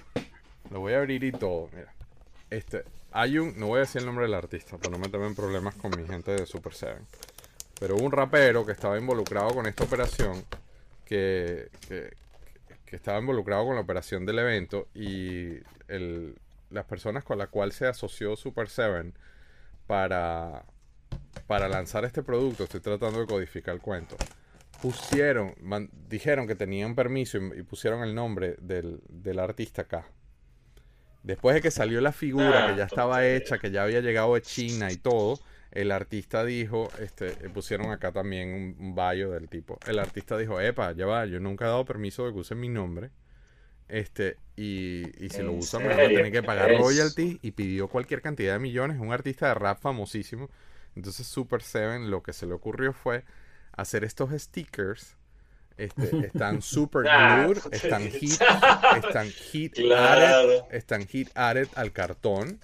Lo 0.70 0.80
voy 0.80 0.94
a 0.94 0.98
abrir 0.98 1.22
y 1.22 1.30
todo, 1.30 1.68
mira. 1.72 1.94
Este, 2.52 2.84
hay 3.12 3.38
un, 3.38 3.58
no 3.58 3.68
voy 3.68 3.78
a 3.78 3.80
decir 3.80 4.00
el 4.00 4.06
nombre 4.06 4.26
del 4.26 4.34
artista 4.34 4.76
para 4.76 4.90
no 4.90 4.98
meterme 4.98 5.26
en 5.26 5.34
problemas 5.34 5.74
con 5.74 5.90
mi 5.96 6.06
gente 6.06 6.32
de 6.32 6.44
Super 6.44 6.74
Seven. 6.74 7.06
Pero 7.80 7.96
hubo 7.96 8.04
un 8.04 8.12
rapero 8.12 8.66
que 8.66 8.72
estaba 8.72 8.98
involucrado 8.98 9.54
con 9.54 9.66
esta 9.66 9.84
operación, 9.84 10.44
que, 11.06 11.70
estaba 12.88 13.18
involucrado 13.18 13.64
con 13.64 13.76
la 13.76 13.80
operación 13.80 14.26
del 14.26 14.38
evento 14.38 14.88
y 14.94 15.60
las 16.68 16.84
personas 16.84 17.24
con 17.24 17.38
las 17.38 17.48
cuales 17.48 17.74
se 17.74 17.86
asoció 17.86 18.36
Super 18.36 18.68
Seven 18.68 19.14
para, 19.86 20.66
lanzar 21.48 22.04
este 22.04 22.22
producto, 22.22 22.64
estoy 22.64 22.80
tratando 22.80 23.20
de 23.20 23.26
codificar 23.26 23.74
el 23.74 23.80
cuento, 23.80 24.14
pusieron, 24.82 25.54
dijeron 26.06 26.46
que 26.46 26.54
tenían 26.54 26.94
permiso 26.94 27.38
y, 27.38 27.62
pusieron 27.62 28.02
el 28.02 28.14
nombre 28.14 28.56
del 28.60 29.38
artista 29.38 29.82
acá. 29.82 30.04
Después 31.22 31.54
de 31.54 31.60
que 31.62 31.70
salió 31.70 32.00
la 32.00 32.12
figura 32.12 32.64
Ah, 32.64 32.66
que 32.66 32.74
ya 32.74 32.84
estaba 32.84 33.26
hecha, 33.26 33.58
que 33.58 33.70
ya 33.70 33.84
había 33.84 34.00
llegado 34.00 34.34
de 34.34 34.42
China 34.42 34.90
y 34.92 34.96
todo, 34.96 35.40
el 35.70 35.92
artista 35.92 36.44
dijo, 36.44 36.90
este, 36.98 37.28
eh, 37.46 37.50
pusieron 37.50 37.90
acá 37.92 38.12
también 38.12 38.50
un, 38.54 38.76
un 38.78 38.94
bio 38.94 39.30
del 39.30 39.48
tipo. 39.48 39.78
El 39.86 39.98
artista 39.98 40.36
dijo, 40.36 40.60
epa, 40.60 40.92
ya 40.92 41.06
va, 41.06 41.24
yo 41.26 41.40
nunca 41.40 41.64
he 41.66 41.68
dado 41.68 41.84
permiso 41.84 42.26
de 42.26 42.32
que 42.32 42.38
usen 42.40 42.60
mi 42.60 42.68
nombre. 42.68 43.10
Este, 43.88 44.38
y, 44.56 45.04
y 45.24 45.30
si 45.30 45.42
lo 45.42 45.52
¿En 45.52 45.58
usan 45.58 45.82
me 45.86 45.94
van 45.94 46.06
a 46.06 46.14
tener 46.14 46.32
que 46.32 46.42
pagar 46.42 46.76
royalties 46.76 47.38
y 47.42 47.52
pidió 47.52 47.88
cualquier 47.88 48.22
cantidad 48.22 48.54
de 48.54 48.58
millones. 48.60 48.98
Un 49.00 49.12
artista 49.12 49.48
de 49.48 49.54
rap 49.54 49.80
famosísimo. 49.80 50.50
Entonces 50.96 51.26
Super 51.26 51.62
Seven 51.62 52.10
lo 52.10 52.22
que 52.22 52.32
se 52.32 52.46
le 52.46 52.54
ocurrió 52.54 52.92
fue 52.92 53.24
hacer 53.72 54.04
estos 54.04 54.30
stickers. 54.32 55.16
Este, 55.76 56.26
están 56.26 56.62
super 56.62 57.06
Ah, 57.08 57.44
glued, 57.46 57.58
están 57.72 58.02
heat, 58.10 58.40
están 58.96 59.28
heat 59.28 59.72
Claro. 59.74 60.22
added, 60.22 60.60
están 60.70 61.06
heat 61.06 61.28
added 61.34 61.68
al 61.74 61.92
cartón. 61.92 62.60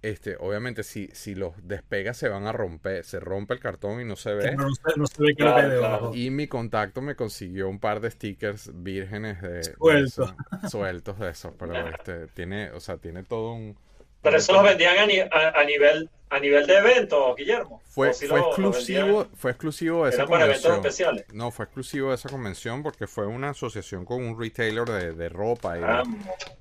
Este, 0.00 0.36
obviamente 0.38 0.84
si, 0.84 1.08
si 1.12 1.34
los 1.34 1.54
despegas 1.66 2.16
se 2.16 2.28
van 2.28 2.46
a 2.46 2.52
romper, 2.52 3.04
se 3.04 3.18
rompe 3.18 3.54
el 3.54 3.60
cartón 3.60 4.00
y 4.00 4.04
no 4.04 4.14
se 4.14 4.32
ve. 4.32 4.54
No, 4.56 4.68
se- 4.72 4.96
no 4.96 5.06
se 5.06 5.22
ve 5.22 5.34
Claro, 5.34 5.68
debajo. 5.68 6.14
Y 6.14 6.30
mi 6.30 6.46
contacto 6.46 7.02
me 7.02 7.16
consiguió 7.16 7.68
un 7.68 7.80
par 7.80 7.98
de 8.00 8.10
stickers 8.12 8.70
vírgenes 8.74 9.42
de, 9.42 9.60
eso, 9.60 10.36
sueltos 10.70 11.18
de 11.18 11.30
esos, 11.30 11.52
pero 11.58 11.88
este 11.88 12.28
tiene, 12.28 12.70
o 12.70 12.78
sea, 12.80 12.98
tiene 12.98 13.24
todo 13.24 13.52
un 13.54 13.76
Pero 14.22 14.36
eso 14.36 14.52
los 14.52 14.62
vendían 14.62 14.98
a, 14.98 15.06
ni- 15.06 15.20
a- 15.20 15.52
a 15.54 15.64
nivel 15.64 16.10
a 16.30 16.38
nivel 16.40 16.66
de 16.66 16.76
evento, 16.76 17.34
Guillermo. 17.36 17.80
fue, 17.86 18.10
¿O 18.10 18.12
si 18.12 18.26
fue 18.26 18.38
lo- 18.38 18.44
lo 18.44 18.48
exclusivo, 18.50 19.26
fue 19.34 19.50
exclusivo 19.52 20.04
de 20.04 20.10
esa 20.10 20.18
Eran 20.18 20.28
para 20.28 20.44
eventos 20.44 20.62
convención. 20.70 21.14
especiales. 21.16 21.34
No, 21.34 21.50
fue 21.50 21.64
exclusivo 21.64 22.10
de 22.10 22.16
esa 22.16 22.28
convención 22.28 22.82
porque 22.82 23.06
ffue 23.06 23.26
una 23.26 23.48
asociación 23.50 24.04
con 24.04 24.22
un 24.22 24.38
retailer 24.38 24.84
de, 24.84 25.12
de 25.14 25.28
ropa 25.30 25.78
y 25.78 25.80
Chamo. 25.80 26.18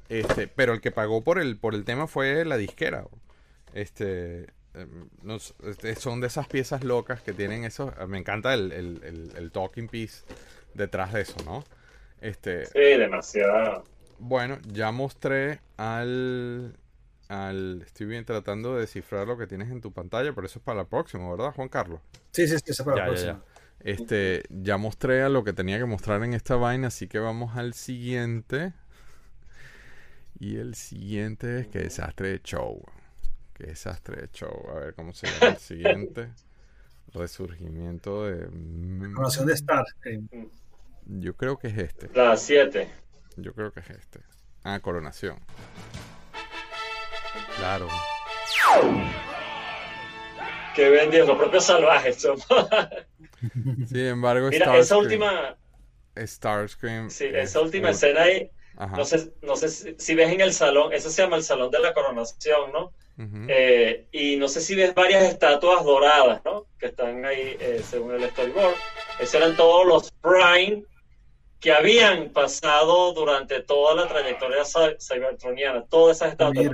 Este, 0.07 0.47
pero 0.47 0.71
el 0.71 0.79
que 0.79 0.91
pagó 0.91 1.21
por 1.21 1.37
el, 1.37 1.57
por 1.57 1.75
el 1.75 1.83
tema 1.83 2.07
fue 2.07 2.45
la 2.45 2.55
disquera. 2.55 3.03
Este, 3.73 4.43
em, 4.73 5.09
no 5.21 5.35
este, 5.35 5.95
son 5.95 6.21
de 6.21 6.27
esas 6.27 6.47
piezas 6.47 6.85
locas 6.85 7.21
que 7.21 7.33
tienen 7.33 7.65
eso. 7.65 7.91
Me 8.07 8.17
encanta 8.19 8.53
el, 8.53 8.71
el, 8.71 9.01
el- 9.03 9.31
el 9.35 9.51
talking 9.51 9.89
piece 9.89 10.23
detrás 10.75 11.11
de 11.11 11.21
eso, 11.23 11.35
¿no? 11.43 11.65
Este, 12.21 12.67
Sí, 12.67 12.79
demasiado. 12.97 13.83
bueno, 14.17 14.59
ya 14.71 14.91
mostré 14.91 15.59
al, 15.75 16.77
al, 17.29 17.81
estoy 17.85 18.07
bien 18.07 18.25
tratando 18.25 18.75
de 18.75 18.81
descifrar 18.81 19.27
lo 19.27 19.37
que 19.37 19.47
tienes 19.47 19.69
en 19.71 19.81
tu 19.81 19.91
pantalla, 19.91 20.33
pero 20.33 20.47
eso 20.47 20.59
es 20.59 20.65
para 20.65 20.79
la 20.79 20.85
próxima, 20.85 21.29
¿verdad, 21.29 21.51
Juan 21.53 21.69
Carlos? 21.69 22.01
Sí, 22.31 22.47
sí, 22.47 22.55
sí, 22.57 22.71
esa 22.71 22.83
para 22.85 22.97
la 22.97 23.01
Ya, 23.03 23.07
próxima. 23.07 23.33
ya. 23.33 23.43
Este, 23.79 24.43
ya 24.49 24.77
mostré 24.77 25.21
a 25.21 25.29
lo 25.29 25.43
que 25.43 25.53
tenía 25.53 25.77
que 25.77 25.85
mostrar 25.85 26.23
en 26.23 26.33
esta 26.33 26.55
vaina, 26.55 26.87
así 26.87 27.07
que 27.07 27.19
vamos 27.19 27.55
al 27.57 27.73
siguiente. 27.73 28.73
Y 30.39 30.57
el 30.57 30.75
siguiente 30.75 31.59
es 31.61 31.67
que 31.67 31.79
desastre 31.79 32.29
de 32.29 32.41
show. 32.41 32.83
Qué 33.53 33.67
desastre 33.67 34.21
de 34.21 34.29
show. 34.31 34.67
A 34.69 34.79
ver 34.79 34.93
cómo 34.93 35.13
se 35.13 35.27
llama 35.27 35.53
el 35.53 35.57
siguiente. 35.57 36.29
Resurgimiento 37.13 38.25
de. 38.25 38.45
Coronación 39.13 39.47
de 39.47 39.57
Starscream. 39.57 40.27
Yo 41.05 41.35
creo 41.35 41.57
que 41.57 41.67
es 41.69 41.77
este. 41.77 42.09
La 42.13 42.35
7. 42.37 42.87
Yo 43.37 43.53
creo 43.53 43.71
que 43.71 43.79
es 43.79 43.89
este. 43.89 44.19
Ah, 44.63 44.79
coronación. 44.81 45.39
Claro. 47.57 47.87
Que 50.75 50.89
vendían 50.89 51.27
los 51.27 51.37
propios 51.37 51.63
salvajes. 51.65 52.17
Sin 53.87 53.97
embargo, 54.05 54.49
Mira, 54.49 54.77
esa 54.77 54.97
última, 54.97 55.57
Starscream. 56.15 57.09
sí, 57.09 57.25
es 57.25 57.49
esa 57.49 57.61
última 57.61 57.89
escena 57.91 58.23
ahí, 58.23 58.49
Ajá. 58.75 58.95
no 58.97 59.05
sé, 59.05 59.31
no 59.41 59.55
sé 59.55 59.69
si, 59.69 59.95
si 59.97 60.15
ves 60.15 60.31
en 60.31 60.41
el 60.41 60.53
salón, 60.53 60.93
eso 60.93 61.09
se 61.09 61.21
llama 61.21 61.37
el 61.37 61.43
salón 61.43 61.71
de 61.71 61.79
la 61.79 61.93
coronación, 61.93 62.71
¿no? 62.71 62.93
Eh, 63.47 64.07
y 64.11 64.35
no 64.37 64.47
sé 64.47 64.61
si 64.61 64.75
ves 64.75 64.93
varias 64.93 65.23
estatuas 65.23 65.83
doradas, 65.83 66.41
¿no? 66.45 66.67
Que 66.77 66.87
están 66.87 67.25
ahí 67.25 67.57
eh, 67.59 67.81
según 67.87 68.13
el 68.13 68.29
storyboard. 68.29 68.75
Esos 69.19 69.33
eran 69.35 69.55
todos 69.55 69.87
los 69.87 70.11
Prime 70.21 70.83
que 71.59 71.71
habían 71.71 72.29
pasado 72.29 73.13
durante 73.13 73.63
toda 73.63 73.95
la 73.95 74.07
trayectoria 74.07 74.61
cy- 74.63 74.97
cybertroniana, 74.99 75.83
todas 75.89 76.17
esas 76.17 76.33
estatuas. 76.33 76.69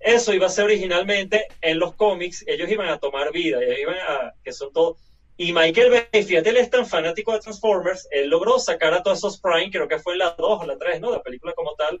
Eso 0.00 0.32
iba 0.32 0.46
a 0.46 0.50
ser 0.50 0.64
originalmente 0.64 1.48
en 1.60 1.78
los 1.78 1.94
cómics, 1.94 2.44
ellos 2.46 2.70
iban 2.70 2.88
a 2.88 2.98
tomar 2.98 3.32
vida, 3.32 3.62
ellos 3.62 3.78
iban 3.80 3.96
a, 3.96 4.34
que 4.42 4.52
son 4.52 4.72
todos. 4.72 4.98
Y 5.36 5.52
Michael 5.52 5.90
Bay, 5.90 6.24
fíjate, 6.24 6.50
él 6.50 6.56
es 6.56 6.70
tan 6.70 6.86
fanático 6.86 7.32
de 7.32 7.40
Transformers, 7.40 8.08
él 8.10 8.28
logró 8.28 8.58
sacar 8.58 8.92
a 8.92 9.02
todos 9.02 9.18
esos 9.18 9.40
Prime, 9.40 9.70
creo 9.70 9.86
que 9.86 9.98
fue 9.98 10.14
en 10.14 10.20
la 10.20 10.34
2 10.36 10.62
o 10.62 10.66
la 10.66 10.76
3, 10.76 11.00
¿no? 11.00 11.12
La 11.12 11.22
película 11.22 11.52
como 11.52 11.74
tal, 11.74 12.00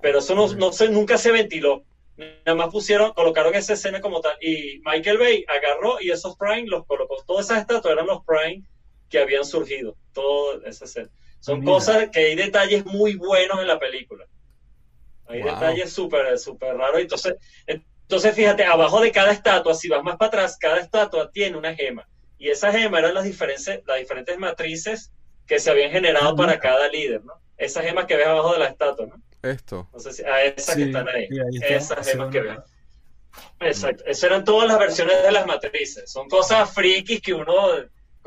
pero 0.00 0.20
eso 0.20 0.34
no, 0.34 0.48
no 0.54 0.72
se, 0.72 0.88
nunca 0.88 1.18
se 1.18 1.30
ventiló. 1.30 1.84
Nada 2.16 2.56
más 2.56 2.70
pusieron, 2.72 3.12
colocaron 3.12 3.54
esa 3.54 3.74
escena 3.74 4.00
como 4.00 4.20
tal. 4.20 4.36
Y 4.40 4.80
Michael 4.84 5.18
Bay 5.18 5.44
agarró 5.46 6.00
y 6.00 6.10
esos 6.10 6.36
Prime 6.36 6.66
los 6.66 6.84
colocó. 6.84 7.22
Todas 7.24 7.46
esas 7.46 7.60
estatuas 7.60 7.92
eran 7.92 8.06
los 8.06 8.24
Prime 8.24 8.64
que 9.08 9.20
habían 9.20 9.44
surgido. 9.44 9.94
Toda 10.12 10.66
esa 10.68 10.86
escena. 10.86 11.10
Son 11.40 11.60
Mira. 11.60 11.72
cosas 11.72 12.08
que 12.10 12.18
hay 12.18 12.34
detalles 12.34 12.84
muy 12.86 13.14
buenos 13.14 13.60
en 13.60 13.68
la 13.68 13.78
película. 13.78 14.26
Hay 15.28 15.42
Wow. 15.42 15.50
detalles 15.54 15.92
súper, 15.92 16.38
súper 16.38 16.76
raros. 16.76 17.00
Entonces, 17.00 17.34
entonces, 17.66 18.34
fíjate, 18.34 18.64
abajo 18.64 19.00
de 19.00 19.12
cada 19.12 19.32
estatua, 19.32 19.74
si 19.74 19.88
vas 19.88 20.02
más 20.02 20.16
para 20.16 20.28
atrás, 20.28 20.56
cada 20.58 20.78
estatua 20.80 21.30
tiene 21.30 21.56
una 21.58 21.74
gema. 21.74 22.08
Y 22.38 22.48
esa 22.50 22.72
gema 22.72 22.98
eran 23.00 23.14
las 23.14 23.24
diferentes, 23.24 23.82
las 23.86 23.98
diferentes 23.98 24.38
matrices 24.38 25.12
que 25.46 25.58
se 25.60 25.70
habían 25.70 25.90
generado 25.90 26.30
Ah, 26.30 26.36
para 26.36 26.52
mira. 26.52 26.60
cada 26.60 26.88
líder, 26.88 27.24
¿no? 27.24 27.34
Esas 27.56 27.84
gemas 27.84 28.06
que 28.06 28.16
ves 28.16 28.26
abajo 28.26 28.52
de 28.52 28.58
la 28.60 28.66
estatua, 28.66 29.06
¿no? 29.06 29.22
Esto. 29.42 29.88
No 29.92 30.00
sé 30.00 30.12
si, 30.12 30.22
a 30.24 30.44
esas 30.44 30.76
que 30.76 30.84
están 30.84 31.08
ahí. 31.08 31.28
sí, 31.28 31.38
ahí 31.40 31.74
está, 31.74 31.94
Esas 31.94 32.06
sí, 32.06 32.12
gemas 32.12 32.30
que 32.30 32.40
ven. 32.40 32.58
Exacto. 33.60 34.04
Esas 34.06 34.24
eran 34.24 34.44
todas 34.44 34.68
las 34.68 34.78
versiones 34.78 35.22
de 35.22 35.32
las 35.32 35.46
matrices. 35.46 36.10
Son 36.10 36.28
cosas 36.28 36.72
frikis 36.72 37.20
que 37.20 37.34
uno 37.34 37.54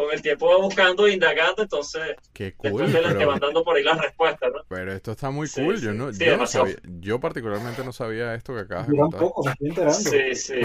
con 0.03 0.13
el 0.13 0.21
tiempo 0.21 0.47
va 0.49 0.57
buscando 0.57 1.07
e 1.07 1.13
indagando, 1.13 1.61
entonces 1.63 2.15
Qué 2.33 2.53
cool. 2.55 2.91
te 2.91 3.25
van 3.25 3.39
dando 3.39 3.63
por 3.63 3.75
ahí 3.77 3.83
las 3.83 3.99
respuestas, 3.99 4.51
¿no? 4.53 4.61
Pero 4.69 4.93
esto 4.93 5.11
está 5.11 5.29
muy 5.31 5.47
Sí, 5.47 5.61
cool. 5.63 5.77
sí. 5.79 5.85
Yo 5.85 5.93
no, 5.93 6.11
Sí, 6.13 6.19
yo 6.19 6.25
no 6.25 6.31
demasiado. 6.33 6.65
sabía, 6.67 6.79
yo 6.99 7.19
particularmente 7.19 7.83
no 7.83 7.93
sabía 7.93 8.33
esto 8.35 8.53
que 8.53 8.61
acabas 8.61 8.87
de 8.87 8.97
contar. 8.97 9.19
tampoco, 9.19 9.43
me 9.45 9.51
estoy 9.51 9.69
enterando. 9.69 9.93
Sí, 9.99 10.35
sí. 10.35 10.61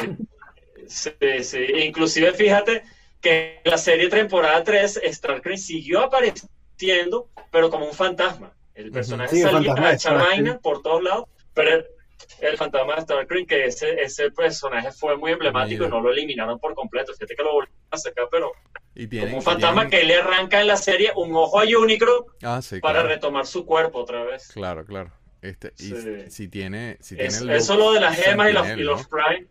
Sí, 0.88 1.42
sí. 1.42 1.58
Inclusive, 1.84 2.32
fíjate, 2.32 2.82
que 3.20 3.60
en 3.64 3.70
la 3.70 3.78
serie 3.78 4.08
temporada 4.08 4.62
3 4.62 5.00
Starscream 5.04 5.58
siguió 5.58 6.00
apareciendo, 6.00 7.28
pero 7.50 7.70
como 7.70 7.86
un 7.86 7.92
fantasma. 7.94 8.52
El 8.74 8.90
personaje 8.90 9.36
salía 9.40 9.74
fantasma 9.74 9.88
a 9.88 9.94
echar 9.94 10.60
por 10.60 10.82
todos 10.82 11.02
lados, 11.02 11.24
pero 11.54 11.84
el, 12.40 12.56
fantasma 12.56 12.94
de 12.96 13.02
Starscream, 13.02 13.46
que 13.46 13.64
ese, 13.66 14.00
ese 14.02 14.30
personaje 14.30 14.92
fue 14.92 15.16
muy 15.16 15.32
emblemático 15.32 15.84
Mira. 15.84 15.88
y 15.88 15.90
no 15.90 16.00
lo 16.00 16.12
eliminaron 16.12 16.58
por 16.58 16.74
completo. 16.74 17.12
Fíjate 17.14 17.34
que 17.36 17.42
lo 17.42 17.52
volvieron 17.52 17.78
a 17.90 17.96
sacar, 17.98 18.28
pero 18.30 18.52
Y 18.94 19.06
tienen, 19.06 19.28
como 19.28 19.38
un 19.38 19.42
fantasma 19.44 19.88
tienen- 19.88 19.90
que 20.00 20.04
le 20.06 20.16
arranca 20.16 20.60
en 20.60 20.66
la 20.66 20.76
serie 20.76 21.12
un 21.16 21.34
ojo 21.34 21.60
a 21.60 21.64
Unicron 21.64 22.24
Ah, 22.42 22.60
sí, 22.62 22.80
para 22.80 23.00
claro. 23.00 23.08
retomar 23.08 23.46
su 23.46 23.64
cuerpo 23.64 23.98
otra 24.00 24.24
vez. 24.24 24.48
Claro, 24.52 24.84
claro. 24.84 25.12
Este, 25.42 25.72
y 25.78 25.82
Sí. 25.94 26.30
si 26.30 26.48
tiene, 26.48 26.96
si 27.00 27.14
Es- 27.18 27.38
tiene 27.38 27.56
eso 27.56 27.76
lo 27.76 27.92
de 27.92 28.00
las 28.00 28.16
gemas 28.16 28.50
y 28.50 28.52
los, 28.52 28.66
Sentinel, 28.66 28.80
y 28.80 28.84
los 28.84 29.02
¿no? 29.02 29.08
Prime. 29.08 29.46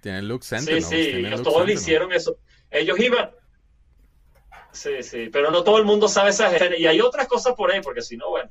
Tiene 0.00 0.18
el 0.18 0.28
look 0.28 0.42
Sí, 0.44 0.48
Sentinel. 0.56 0.82
sí, 0.84 0.94
el 1.10 1.26
ellos 1.26 1.42
todos 1.42 1.56
le 1.66 1.72
Sentinel. 1.72 1.74
hicieron 1.82 2.12
eso. 2.12 2.38
Ellos 2.70 2.98
iban. 3.00 3.30
Sí, 4.72 5.02
sí, 5.02 5.28
pero 5.32 5.50
no 5.50 5.64
todo 5.64 5.78
el 5.78 5.84
mundo 5.84 6.08
sabe 6.08 6.30
esas. 6.30 6.52
Y 6.78 6.86
hay 6.86 7.00
otras 7.00 7.26
cosas 7.26 7.54
por 7.54 7.72
ahí, 7.72 7.80
porque 7.80 8.02
si 8.02 8.16
no, 8.16 8.30
bueno. 8.30 8.50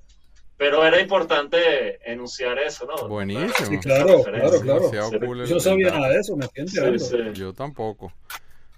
Pero 0.58 0.84
era 0.84 1.00
importante 1.00 2.00
enunciar 2.12 2.58
eso, 2.58 2.86
¿no? 2.88 3.08
Buenísimo. 3.08 3.54
Sí, 3.70 3.78
claro, 3.78 4.24
claro, 4.24 4.60
claro. 4.62 4.90
Sí. 5.12 5.20
cool 5.20 5.46
Yo 5.46 5.56
no 5.56 5.60
sabía 5.62 5.92
nada 5.92 6.10
de 6.10 6.20
eso, 6.20 6.36
me 6.36 6.46
estoy 6.46 6.98
Sí. 6.98 7.18
Yo 7.34 7.54
tampoco. 7.54 8.12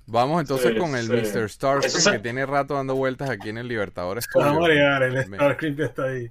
Vamos 0.05 0.41
entonces 0.41 0.71
Sí, 0.73 0.77
con 0.77 0.95
el 0.95 1.05
sí. 1.05 1.38
Mr. 1.38 1.49
Starscream 1.49 2.01
se- 2.01 2.11
que 2.13 2.19
tiene 2.19 2.45
rato 2.45 2.73
dando 2.73 2.95
vueltas 2.95 3.30
aquí 3.30 3.49
en 3.49 3.59
el 3.59 3.67
Libertador 3.67 4.19
Se 4.23 4.27
va 4.39 4.49
a 4.49 4.53
marear, 4.59 5.03
el 5.03 5.23
Starscream 5.23 5.75
que 5.77 5.84
está 5.84 6.03
ahí. 6.05 6.30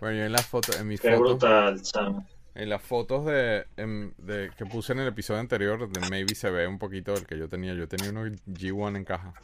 Bueno, 0.00 0.18
yo 0.18 0.24
en 0.24 0.32
las 0.32 0.46
fotos, 0.46 0.80
en 0.80 0.88
mis 0.88 1.00
Qué 1.00 1.10
fotos, 1.10 1.20
brutal, 1.40 1.82
chamo. 1.82 2.26
en 2.54 2.68
las 2.68 2.80
fotos 2.82 3.26
de, 3.26 3.66
en- 3.76 4.14
de- 4.18 4.50
que 4.56 4.64
puse 4.64 4.92
en 4.92 5.00
el 5.00 5.08
episodio 5.08 5.40
anterior, 5.40 5.90
de 5.90 6.00
Maybe 6.08 6.34
se 6.34 6.50
ve 6.50 6.66
un 6.66 6.78
poquito 6.78 7.12
el 7.14 7.26
que 7.26 7.36
yo 7.38 7.48
tenía. 7.48 7.74
Yo 7.74 7.86
tenía 7.88 8.10
uno 8.10 8.24
G1 8.24 8.96
en 8.96 9.04
caja. 9.04 9.34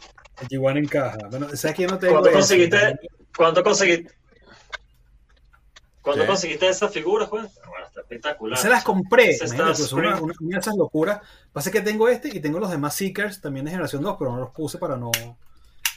El 0.41 0.49
G1 0.49 0.79
en 0.79 0.87
caja. 0.87 1.19
Bueno, 1.31 1.49
¿sabes 1.57 1.77
que 1.77 1.83
yo 1.83 1.89
no 1.89 1.99
tengo 1.99 2.15
¿Cuánto 2.21 2.33
conseguiste? 2.33 2.99
¿Cuánto 3.37 3.63
conseguiste? 3.63 4.15
¿Cuándo 6.03 6.27
conseguiste 6.27 6.69
esas 6.69 6.93
figuras, 6.93 7.29
Juan? 7.29 7.49
Bueno, 7.69 7.87
está 7.87 8.01
espectacular. 8.01 8.59
Se 8.59 8.69
las 8.71 8.83
compré. 8.85 9.37
Pues, 9.39 9.53
una, 9.93 10.21
una- 10.21 10.35
una 10.41 10.57
de 10.57 10.61
esas 10.61 10.77
locuras. 10.77 11.21
Pasa 11.53 11.71
que 11.71 11.81
tengo 11.83 12.09
este 12.09 12.29
y 12.35 12.41
tengo 12.41 12.59
los 12.59 12.71
demás 12.71 12.95
Seekers 12.95 13.41
también 13.41 13.65
de 13.67 13.73
generación 13.73 14.03
2, 14.03 14.17
pero 14.19 14.33
no 14.33 14.41
los 14.41 14.51
puse 14.51 14.79
para 14.79 14.97
no. 14.97 15.11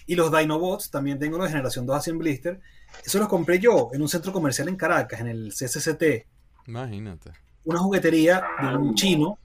Y 0.05 0.15
los 0.15 0.29
Dinobots 0.37 0.91
también 0.91 1.19
tengo 1.19 1.37
los 1.37 1.45
de 1.47 1.51
generación 1.51 1.85
2 1.85 1.95
así 1.95 2.09
en 2.09 2.17
blister. 2.19 2.59
Eso 3.05 3.17
los 3.19 3.29
compré 3.29 3.59
yo 3.59 3.89
en 3.93 4.01
un 4.01 4.09
centro 4.09 4.33
comercial 4.33 4.67
en 4.67 4.75
Caracas, 4.75 5.21
en 5.21 5.27
el 5.27 5.53
CCCT. 5.53 6.25
Imagínate. 6.67 7.31
Una 7.63 7.79
juguetería 7.79 8.41
de 8.61 8.67
Ah. 8.67 8.77
un 8.77 8.95
chino. 8.95 9.37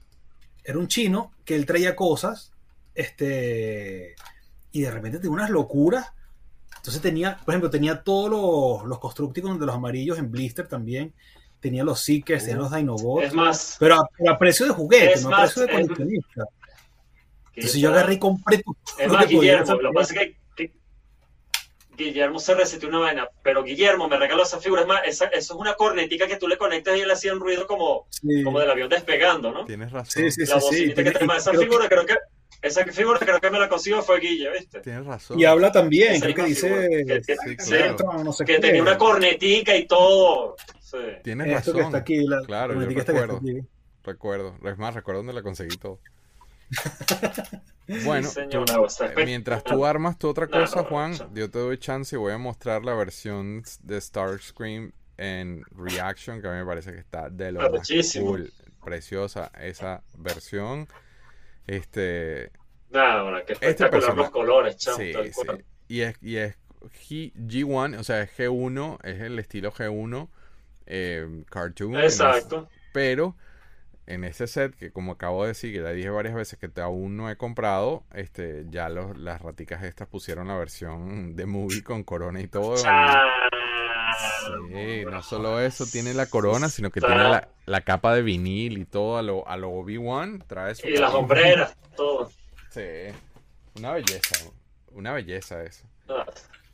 Era 0.63 0.77
un 0.77 0.87
chino 0.89 1.31
que 1.45 1.55
él 1.55 1.65
traía 1.65 1.95
cosas. 1.95 2.51
Este. 2.93 4.15
Y 4.71 4.81
de 4.81 4.91
repente 4.91 5.17
tenía 5.19 5.31
unas 5.31 5.49
locuras. 5.49 6.07
Entonces 6.77 7.01
tenía, 7.01 7.37
por 7.43 7.53
ejemplo, 7.53 7.69
tenía 7.69 8.01
todos 8.03 8.29
los, 8.29 8.87
los 8.87 8.99
Constructicons 8.99 9.59
de 9.59 9.65
los 9.65 9.75
amarillos 9.75 10.17
en 10.17 10.31
blister 10.31 10.67
también. 10.67 11.13
Tenía 11.59 11.83
los 11.83 11.99
Seekers, 11.99 12.45
tenía 12.45 12.57
los 12.57 12.73
Dinobots. 12.73 13.25
Es 13.25 13.33
más, 13.33 13.75
Pero 13.79 13.95
a, 13.95 14.09
pero 14.17 14.31
a 14.31 14.39
precio 14.39 14.65
de 14.65 14.71
juguete, 14.71 15.13
Es 15.13 15.23
no 15.23 15.35
a 15.35 15.41
precio 15.41 15.63
de 15.63 15.71
coleccionista. 15.71 16.45
Entonces 17.53 17.81
yo 17.81 17.89
agarré 17.89 18.13
y 18.13 18.19
compré 18.19 18.63
todo 18.63 18.77
Es 18.97 19.07
lo 19.07 19.13
más, 19.13 19.25
que 19.25 19.35
Guillermo, 19.35 19.73
lo 19.75 19.89
que 19.89 19.93
pasa 19.93 20.13
es 20.13 20.19
que, 20.19 20.25
que 20.29 20.37
Guillermo 22.05 22.39
se 22.39 22.53
recetó 22.55 22.87
una 22.87 22.99
vaina, 22.99 23.27
pero 23.43 23.63
Guillermo 23.63 24.07
me 24.07 24.17
regaló 24.17 24.43
esa 24.43 24.59
figura. 24.59 24.81
Es 24.81 24.87
más, 24.87 25.01
esa- 25.05 25.25
eso 25.27 25.53
es 25.53 25.59
una 25.59 25.73
cornetica 25.75 26.27
que 26.27 26.37
tú 26.37 26.47
le 26.47 26.57
conectas 26.57 26.97
y 26.97 27.01
él 27.01 27.11
hacía 27.11 27.33
un 27.33 27.39
ruido 27.39 27.67
como, 27.67 28.07
Sí, 28.09 28.43
como 28.43 28.59
del 28.59 28.69
avión 28.71 28.89
despegando, 28.89 29.51
¿no? 29.51 29.65
Tienes 29.65 29.91
razón. 29.91 30.11
sí, 30.23 30.31
sí, 30.31 30.41
La 30.51 30.59
sí, 30.59 30.67
sí. 30.75 30.85
bocinita 30.91 31.03
que 31.03 31.09
esa 31.09 31.51
creo 31.51 31.59
que- 31.61 31.65
figura, 31.67 31.87
creo 31.89 32.05
que 32.05 32.15
esa 32.61 32.85
figura 32.85 33.19
creo 33.19 33.39
que 33.39 33.49
me 33.51 33.59
la 33.59 33.69
consiguió 33.69 34.01
fue 34.01 34.19
Guille, 34.19 34.49
¿viste? 34.51 34.79
Tienes 34.81 35.05
razón. 35.05 35.39
Y 35.39 35.45
habla 35.45 35.71
también, 35.71 36.13
Esa 36.13 36.25
creo 36.25 36.35
que 36.35 36.43
dice 36.45 36.89
que- 37.07 37.21
que- 37.21 37.35
Sí, 37.35 37.55
sí, 37.59 37.69
claro. 37.69 38.23
no 38.23 38.33
sé 38.33 38.45
que 38.45 38.55
qué. 38.55 38.59
tenía 38.59 38.81
una 38.81 38.97
cornetica 38.97 39.75
y 39.75 39.85
todo. 39.87 40.55
Sí. 40.81 40.97
Tienes 41.23 41.47
Esto 41.47 41.57
razón. 41.57 41.75
que 41.75 41.81
está 41.81 41.97
aquí, 41.99 42.23
la, 42.25 42.41
Claro, 42.41 42.73
la 42.75 42.83
yo 42.91 42.99
está 42.99 43.11
recuerdo. 43.13 43.37
aquí. 43.37 43.59
Recuerdo. 44.03 44.55
Es 44.65 44.77
más, 44.77 44.93
recuerdo 44.95 45.19
dónde 45.19 45.33
la 45.33 45.43
conseguí 45.43 45.77
todo. 45.77 45.99
Bueno, 47.87 48.27
Sí, 48.29 48.41
tú- 48.51 48.59
no, 48.65 48.85
eh, 48.85 49.25
mientras 49.25 49.63
tú 49.63 49.83
armas 49.85 50.17
tu 50.19 50.29
otra 50.29 50.45
No, 50.45 50.51
cosa, 50.51 50.81
no, 50.81 50.85
Juan, 50.85 51.11
no. 51.17 51.33
yo 51.33 51.49
te 51.49 51.57
doy 51.59 51.77
chance 51.79 52.15
y 52.15 52.19
voy 52.19 52.33
a 52.33 52.37
mostrar 52.37 52.83
la 52.85 52.93
versión 52.93 53.63
de 53.81 53.99
Starscream 53.99 54.91
en 55.17 55.63
Reaction, 55.71 56.39
que 56.41 56.47
a 56.47 56.51
mí 56.51 56.57
me 56.57 56.65
parece 56.65 56.91
que 56.93 56.99
está 56.99 57.29
de 57.29 57.51
lo 57.51 57.59
más 57.71 57.89
cool. 58.19 58.51
Preciosa 58.83 59.51
esa 59.59 60.03
versión. 60.17 60.87
Este, 61.67 62.51
Nada, 62.91 63.43
que 63.45 63.53
Este 63.61 63.89
los 63.91 64.29
colores, 64.29 64.77
chamo, 64.77 64.97
sí, 64.97 65.13
sí. 65.33 65.47
Y 65.87 66.01
es, 66.01 66.15
y 66.21 66.37
es 66.37 66.55
G, 67.09 67.33
G1, 67.33 67.97
o 67.99 68.03
sea, 68.03 68.21
es 68.21 68.31
G1, 68.37 68.99
es 69.03 69.21
el 69.21 69.37
estilo 69.39 69.71
G1 69.71 70.29
eh, 70.85 71.43
cartoon. 71.49 71.95
Exacto. 71.97 72.69
pero 72.91 73.35
en 74.09 74.23
ese 74.23 74.47
set, 74.47 74.75
que 74.75 74.91
como 74.91 75.13
acabo 75.13 75.43
de 75.43 75.49
decir, 75.49 75.71
que 75.73 75.81
ya 75.81 75.89
dije 75.91 76.09
varias 76.09 76.33
veces 76.35 76.57
que 76.59 76.67
te- 76.67 76.81
aún 76.81 77.15
no 77.15 77.29
he 77.29 77.37
comprado, 77.37 78.03
este, 78.13 78.65
ya 78.69 78.89
los, 78.89 79.17
las 79.17 79.41
raticas 79.41 79.83
estas 79.83 80.07
pusieron 80.07 80.47
la 80.47 80.55
versión 80.57 81.35
de 81.35 81.45
movie 81.45 81.83
con 81.83 82.03
corona 82.03 82.41
y 82.41 82.47
todo. 82.47 82.75
y- 82.75 82.79
Sí, 84.73 85.05
no 85.05 85.21
solo 85.21 85.59
eso, 85.61 85.85
tiene 85.85 86.13
la 86.13 86.25
corona, 86.25 86.69
sino 86.69 86.89
que 86.89 86.99
tiene 86.99 87.15
la, 87.23 87.47
la 87.65 87.81
capa 87.81 88.13
de 88.15 88.21
vinil 88.21 88.77
y 88.79 88.85
todo 88.85 89.17
a 89.17 89.21
lo, 89.21 89.47
a 89.47 89.55
lo 89.57 89.69
Obi-Wan. 89.69 90.43
Trae 90.47 90.75
su 90.75 90.87
Y 90.87 90.97
las 90.97 91.13
hombreras, 91.13 91.75
todo. 91.95 92.29
Sí, 92.71 92.81
una 93.77 93.91
belleza, 93.93 94.49
una 94.91 95.13
belleza 95.13 95.63
eso. 95.63 95.85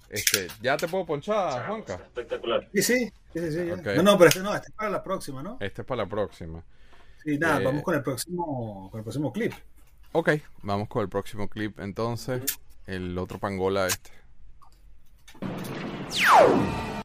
Este, 0.09 0.47
¿ya 0.61 0.77
te 0.77 0.87
puedo 0.87 1.05
ponchar, 1.05 1.67
Juanca? 1.67 1.95
Espectacular. 1.95 2.67
Sí, 2.73 2.81
sí, 2.81 3.11
sí, 3.33 3.51
sí. 3.51 3.71
No, 3.97 4.03
no, 4.03 4.17
pero 4.17 4.29
este 4.29 4.39
no, 4.39 4.55
este 4.55 4.69
es 4.69 4.73
para 4.75 4.89
la 4.89 5.03
próxima, 5.03 5.43
¿no? 5.43 5.57
Este 5.59 5.81
es 5.81 5.87
para 5.87 6.03
la 6.03 6.09
próxima. 6.09 6.63
Sí, 7.25 7.39
nada, 7.39 7.59
Eh, 7.59 7.63
vamos 7.65 7.83
con 7.83 7.95
el 7.95 8.03
próximo, 8.03 8.87
con 8.91 8.99
el 8.99 9.03
próximo 9.03 9.33
clip. 9.33 9.51
Ok, 10.11 10.29
vamos 10.61 10.87
con 10.87 11.01
el 11.01 11.09
próximo 11.09 11.49
clip 11.49 11.79
entonces. 11.79 12.43
El 12.85 13.17
otro 13.17 13.39
pangola 13.39 13.87
este. 13.87 14.11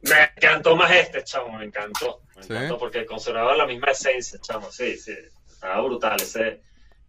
Me 0.03 0.29
encantó 0.35 0.75
más 0.75 0.91
este, 0.91 1.23
chamo, 1.23 1.57
me 1.57 1.65
encantó. 1.65 2.21
Me 2.35 2.43
¿Sí? 2.43 2.53
encantó 2.53 2.77
porque 2.77 3.05
conservaba 3.05 3.55
la 3.57 3.65
misma 3.65 3.91
esencia, 3.91 4.39
chamo. 4.39 4.71
Sí, 4.71 4.97
sí. 4.97 5.15
Estaba 5.49 5.81
brutal. 5.81 6.21
Ese, 6.21 6.61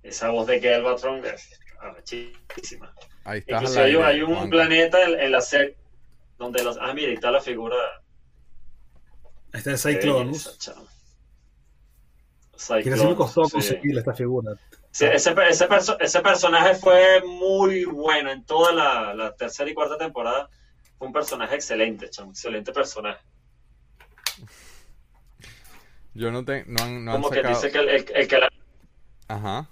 esa 0.03 0.31
voz 0.31 0.47
de 0.47 0.59
Galvatron 0.61 1.25
es 1.27 1.51
arrechísima. 1.81 2.95
Ahí 3.25 3.41
está. 3.41 3.57
Incluso 3.57 3.81
hay, 3.81 3.95
hay 3.95 4.23
un 4.23 4.49
planeta 4.51 5.03
en, 5.05 5.21
en 5.21 5.33
la 5.33 5.41
serie 5.43 5.77
donde 6.39 6.63
los. 6.65 6.79
Ah, 6.81 6.93
mira, 6.95 7.09
ahí 7.09 7.15
está 7.15 7.31
la 7.31 7.41
figura. 7.41 7.77
Este 9.53 9.73
es 9.73 9.83
de 9.83 9.93
Cyclonus. 9.95 10.59
Chamo. 12.69 12.83
Que 12.83 12.91
así 12.93 13.07
me 13.07 13.15
costó 13.17 13.45
sí. 13.47 13.53
conseguir 13.53 13.99
esta 13.99 14.15
figura. 14.15 14.53
Sí, 14.91 15.05
ese, 15.07 15.35
ese, 15.49 15.69
perso- 15.69 15.97
ese 16.01 16.21
personaje 16.21 16.75
fue 16.75 17.23
muy 17.25 17.85
bueno 17.85 18.31
en 18.31 18.45
toda 18.45 18.73
la, 18.73 19.15
la 19.15 19.35
tercera 19.35 19.71
y 19.71 19.75
cuarta 19.75 19.97
temporada. 19.99 20.49
Fue 20.99 21.07
un 21.07 21.13
personaje 21.13 21.55
excelente, 21.55 22.09
chamo. 22.11 22.31
Excelente 22.31 22.73
personaje. 22.73 23.21
Yo 26.15 26.31
no, 26.31 26.45
te, 26.45 26.65
no 26.67 26.83
han, 26.83 27.05
no 27.05 27.13
han 27.13 27.17
Como 27.23 27.31
que 27.31 27.37
sacado. 27.37 27.55
dice 27.55 27.71
que 27.71 27.79
el, 27.79 27.89
el- 27.89 28.07
el 28.15 28.29
que 28.29 28.39
la- 28.39 28.53
Ajá. 29.29 29.69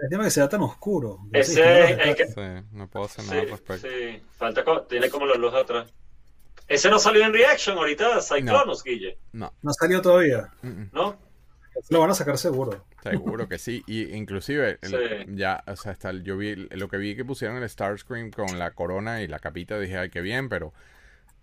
El 0.00 0.08
tema 0.10 0.24
que 0.24 0.30
sea 0.30 0.48
tan 0.48 0.60
oscuro. 0.62 1.18
Ese 1.32 1.54
que 1.56 1.60
no 1.62 1.68
es 1.74 1.90
el 2.08 2.16
que-. 2.16 2.26
Sí, 2.26 2.66
no 2.72 2.88
puedo 2.88 3.06
hacer 3.06 3.24
Sí, 3.24 3.30
nada 3.30 3.42
al 3.42 3.48
respecto. 3.50 3.88
sí. 3.88 4.22
Falta 4.36 4.64
co- 4.64 4.82
tiene 4.82 5.08
como 5.10 5.26
la 5.26 5.34
luz 5.36 5.54
atrás. 5.54 5.92
Ese 6.66 6.90
no 6.90 6.98
salió 6.98 7.24
en 7.24 7.32
Reaction 7.32 7.78
ahorita, 7.78 8.20
Cyclonus, 8.20 8.84
Guille, 8.84 9.18
No, 9.32 9.52
No 9.62 9.72
salió 9.72 10.02
todavía. 10.02 10.50
mm, 10.62 10.68
mm, 10.68 10.90
¿no? 10.92 11.16
Lo 11.90 12.00
van 12.00 12.10
a 12.10 12.14
sacar 12.14 12.38
seguro. 12.38 12.84
seguro 13.02 13.48
que 13.48 13.58
sí. 13.58 13.82
Y 13.86 14.14
inclusive, 14.14 14.78
el- 14.82 15.36
ya, 15.36 15.62
o 15.66 15.76
sea, 15.76 15.92
hasta 15.92 16.10
el- 16.10 16.24
yo 16.24 16.36
vi, 16.36 16.54
lo 16.56 16.88
que 16.88 16.96
vi 16.96 17.14
que 17.16 17.24
pusieron 17.24 17.56
el 17.62 17.68
Starscream 17.68 18.30
con 18.30 18.58
la 18.58 18.72
corona 18.72 19.22
y 19.22 19.28
la 19.28 19.38
capita, 19.38 19.78
dije, 19.78 19.96
ay, 19.98 20.10
qué 20.10 20.20
bien, 20.20 20.48
pero 20.48 20.72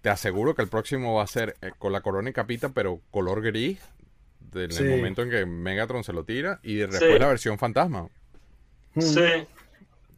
te 0.02 0.10
aseguro 0.10 0.54
que 0.56 0.62
el 0.62 0.68
próximo 0.68 1.16
va 1.16 1.24
a 1.24 1.28
ser 1.28 1.56
eh, 1.62 1.72
con 1.80 1.92
la 1.92 2.02
corona 2.02 2.30
y 2.30 2.34
capita, 2.34 2.70
pero 2.70 3.02
color 3.12 3.42
gris, 3.42 3.80
del 4.40 4.72
Sí. 4.72 4.84
momento 4.84 5.24
en 5.24 5.30
que 5.32 5.46
Megatron 5.46 6.04
se 6.04 6.14
lo 6.14 6.24
tira, 6.24 6.60
y 6.64 6.76
después 6.76 7.00
Sí. 7.02 7.20
la 7.20 7.28
versión 7.28 7.58
fantasma. 7.58 8.08
Mm. 8.94 9.02
Sí, 9.02 9.22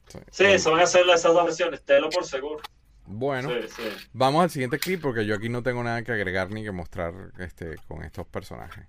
Sí. 0.07 0.19
sí, 0.31 0.43
eso 0.45 0.71
van 0.71 0.81
a 0.81 0.83
hacer 0.83 1.01
esas 1.09 1.33
dos 1.33 1.45
versiones, 1.45 1.81
tenlo 1.83 2.09
por 2.09 2.23
seguro. 2.25 2.61
Bueno, 3.05 3.49
Sí, 3.49 3.67
sí. 3.75 3.83
vamos 4.13 4.43
al 4.43 4.49
siguiente 4.49 4.79
clip 4.79 5.01
porque 5.01 5.25
yo 5.25 5.35
aquí 5.35 5.47
no 5.47 5.63
tengo 5.63 5.81
nada 5.83 6.03
que 6.03 6.11
agregar 6.11 6.51
ni 6.51 6.63
que 6.63 6.71
mostrar 6.71 7.13
este 7.39 7.75
con 7.87 8.03
estos 8.03 8.27
personajes. 8.27 8.85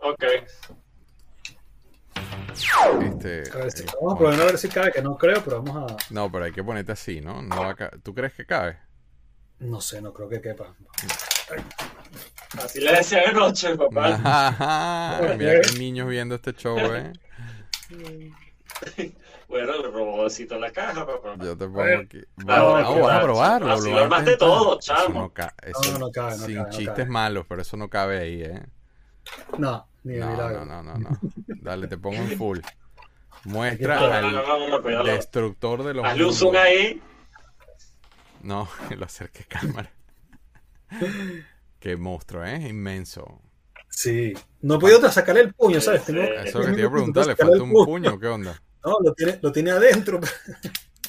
Ok. 0.00 0.24
Este, 3.02 3.50
A 3.52 3.56
ver 3.58 3.70
si- 3.72 3.82
eh, 3.84 3.86
vamos 4.00 4.14
a 4.14 4.18
probar 4.18 4.40
a 4.40 4.44
ver 4.44 4.58
si 4.58 4.68
cabe, 4.68 4.92
que 4.92 5.02
no 5.02 5.16
creo, 5.16 5.42
pero 5.44 5.62
vamos 5.62 5.92
a. 5.92 5.96
no, 6.10 6.30
pero 6.30 6.44
hay 6.44 6.52
que 6.52 6.64
ponerte 6.64 6.92
así, 6.92 7.20
¿no? 7.20 7.42
no 7.42 7.60
va 7.60 7.70
a 7.70 7.74
ca- 7.74 7.90
¿Tú 8.02 8.14
crees 8.14 8.32
que 8.34 8.44
cabe? 8.46 8.78
No 9.60 9.80
sé, 9.80 10.00
no 10.00 10.12
creo 10.12 10.28
que 10.28 10.40
quepa. 10.40 10.74
Así 12.62 12.80
le 12.80 12.92
decía 12.92 13.22
anoche, 13.28 13.76
papá. 13.76 14.14
Ajá, 14.24 15.34
Mira 15.36 15.60
qué 15.60 15.72
niños 15.78 16.08
viendo 16.08 16.34
este 16.36 16.52
show, 16.54 16.78
¿eh? 16.78 17.12
Bueno, 19.48 19.74
el 19.74 19.92
robotcito 19.92 20.54
en 20.56 20.60
la 20.62 20.70
caja, 20.72 21.06
papá. 21.06 21.34
Yo 21.40 21.56
te 21.56 21.66
pongo 21.66 21.80
aquí. 21.82 22.20
No, 22.36 22.46
Va- 22.46 22.82
no, 22.82 22.96
no, 22.96 23.02
vas 23.02 23.16
a 23.18 23.22
probarlo. 23.22 23.72
así 23.72 23.90
lo 23.90 23.98
armaste 24.00 24.36
todo, 24.36 24.78
Eso 24.78 24.94
chamo. 24.94 25.20
no 25.22 25.30
ca- 25.32 25.54
eso- 25.62 25.92
No, 25.92 25.98
no 25.98 26.10
cabe, 26.12 26.36
no 26.38 26.46
sin 26.46 26.56
cabe, 26.56 26.70
no 26.70 26.76
chistes 26.76 26.94
cabe. 26.96 27.10
malos, 27.10 27.46
pero 27.48 27.62
eso 27.62 27.76
no 27.76 27.88
cabe 27.88 28.18
ahí, 28.18 28.42
¿eh? 28.42 28.62
No, 29.58 29.86
ni 30.04 30.14
de 30.14 30.20
No, 30.20 30.30
milagro. 30.32 30.64
no, 30.64 30.82
no, 30.82 30.98
no, 30.98 31.10
no. 31.10 31.18
Dale, 31.62 31.86
te 31.88 31.96
pongo 31.98 32.16
en 32.16 32.36
full. 32.36 32.58
No, 33.44 33.52
Muestra 33.52 33.94
no, 34.00 34.08
no, 34.08 34.12
al 34.14 34.32
no, 34.32 34.42
no, 34.58 34.68
no, 34.68 34.82
cuidado. 34.82 35.04
destructor 35.04 35.84
de 35.84 35.94
los 35.94 36.04
Hazle 36.04 36.24
un 36.24 36.34
zoom 36.34 36.56
ahí. 36.56 37.00
No, 38.42 38.68
lo 38.96 39.04
acerqué 39.04 39.44
cámara. 39.44 39.90
Qué 41.78 41.96
monstruo, 41.96 42.44
¿eh? 42.44 42.68
Inmenso. 42.68 43.40
Sí. 43.90 44.32
No 44.62 44.76
he 44.76 44.78
podido 44.78 45.10
sacarle 45.10 45.42
el 45.42 45.54
puño, 45.54 45.80
¿sabes? 45.80 46.02
Sí, 46.02 46.12
Tengo- 46.12 46.24
sí. 46.26 46.48
Eso 46.48 46.48
es 46.48 46.54
lo 46.54 46.64
que 46.66 46.72
te 46.72 46.80
iba 46.80 46.88
a 46.88 46.92
preguntar, 46.92 47.26
¿le 47.26 47.36
falta 47.36 47.62
un 47.62 47.72
puño? 47.72 48.18
¿Qué 48.18 48.26
onda? 48.26 48.60
No, 48.84 48.96
lo 49.02 49.12
tiene, 49.14 49.38
lo 49.42 49.52
tiene 49.52 49.70
adentro. 49.72 50.20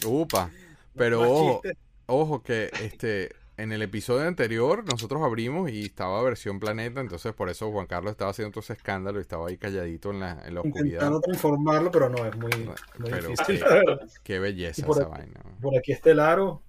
Upa. 0.05 0.49
Pero 0.95 1.21
ojo, 1.21 1.61
ojo 2.07 2.43
que 2.43 2.69
este 2.81 3.31
en 3.61 3.71
el 3.71 3.81
episodio 3.81 4.27
anterior 4.27 4.83
nosotros 4.85 5.21
abrimos 5.23 5.69
y 5.69 5.85
estaba 5.85 6.21
versión 6.23 6.59
planeta, 6.59 7.01
entonces 7.01 7.33
por 7.33 7.49
eso 7.49 7.71
Juan 7.71 7.87
Carlos 7.87 8.11
estaba 8.11 8.31
haciendo 8.31 8.51
todo 8.53 8.61
ese 8.61 8.73
escándalo 8.73 9.19
y 9.19 9.21
estaba 9.21 9.47
ahí 9.47 9.57
calladito 9.57 10.11
en 10.11 10.19
la, 10.21 10.41
en 10.45 10.55
la 10.55 10.61
oscuridad. 10.61 10.85
Intentando 10.85 11.21
transformarlo, 11.21 11.91
pero 11.91 12.09
no, 12.09 12.25
es 12.25 12.35
muy, 12.37 12.49
muy 12.99 13.09
Pero 13.11 13.27
difícil. 13.29 13.59
qué- 13.59 13.59
la 13.69 13.75
verdad. 13.75 14.09
Qué 14.23 14.39
belleza 14.39 14.85
por 14.85 14.97
esa 14.97 15.07
aquí- 15.07 15.11
vaina. 15.19 15.41
Por 15.61 15.77
aquí 15.77 15.91
está 15.91 16.11
el 16.11 16.19
aro, 16.19 16.61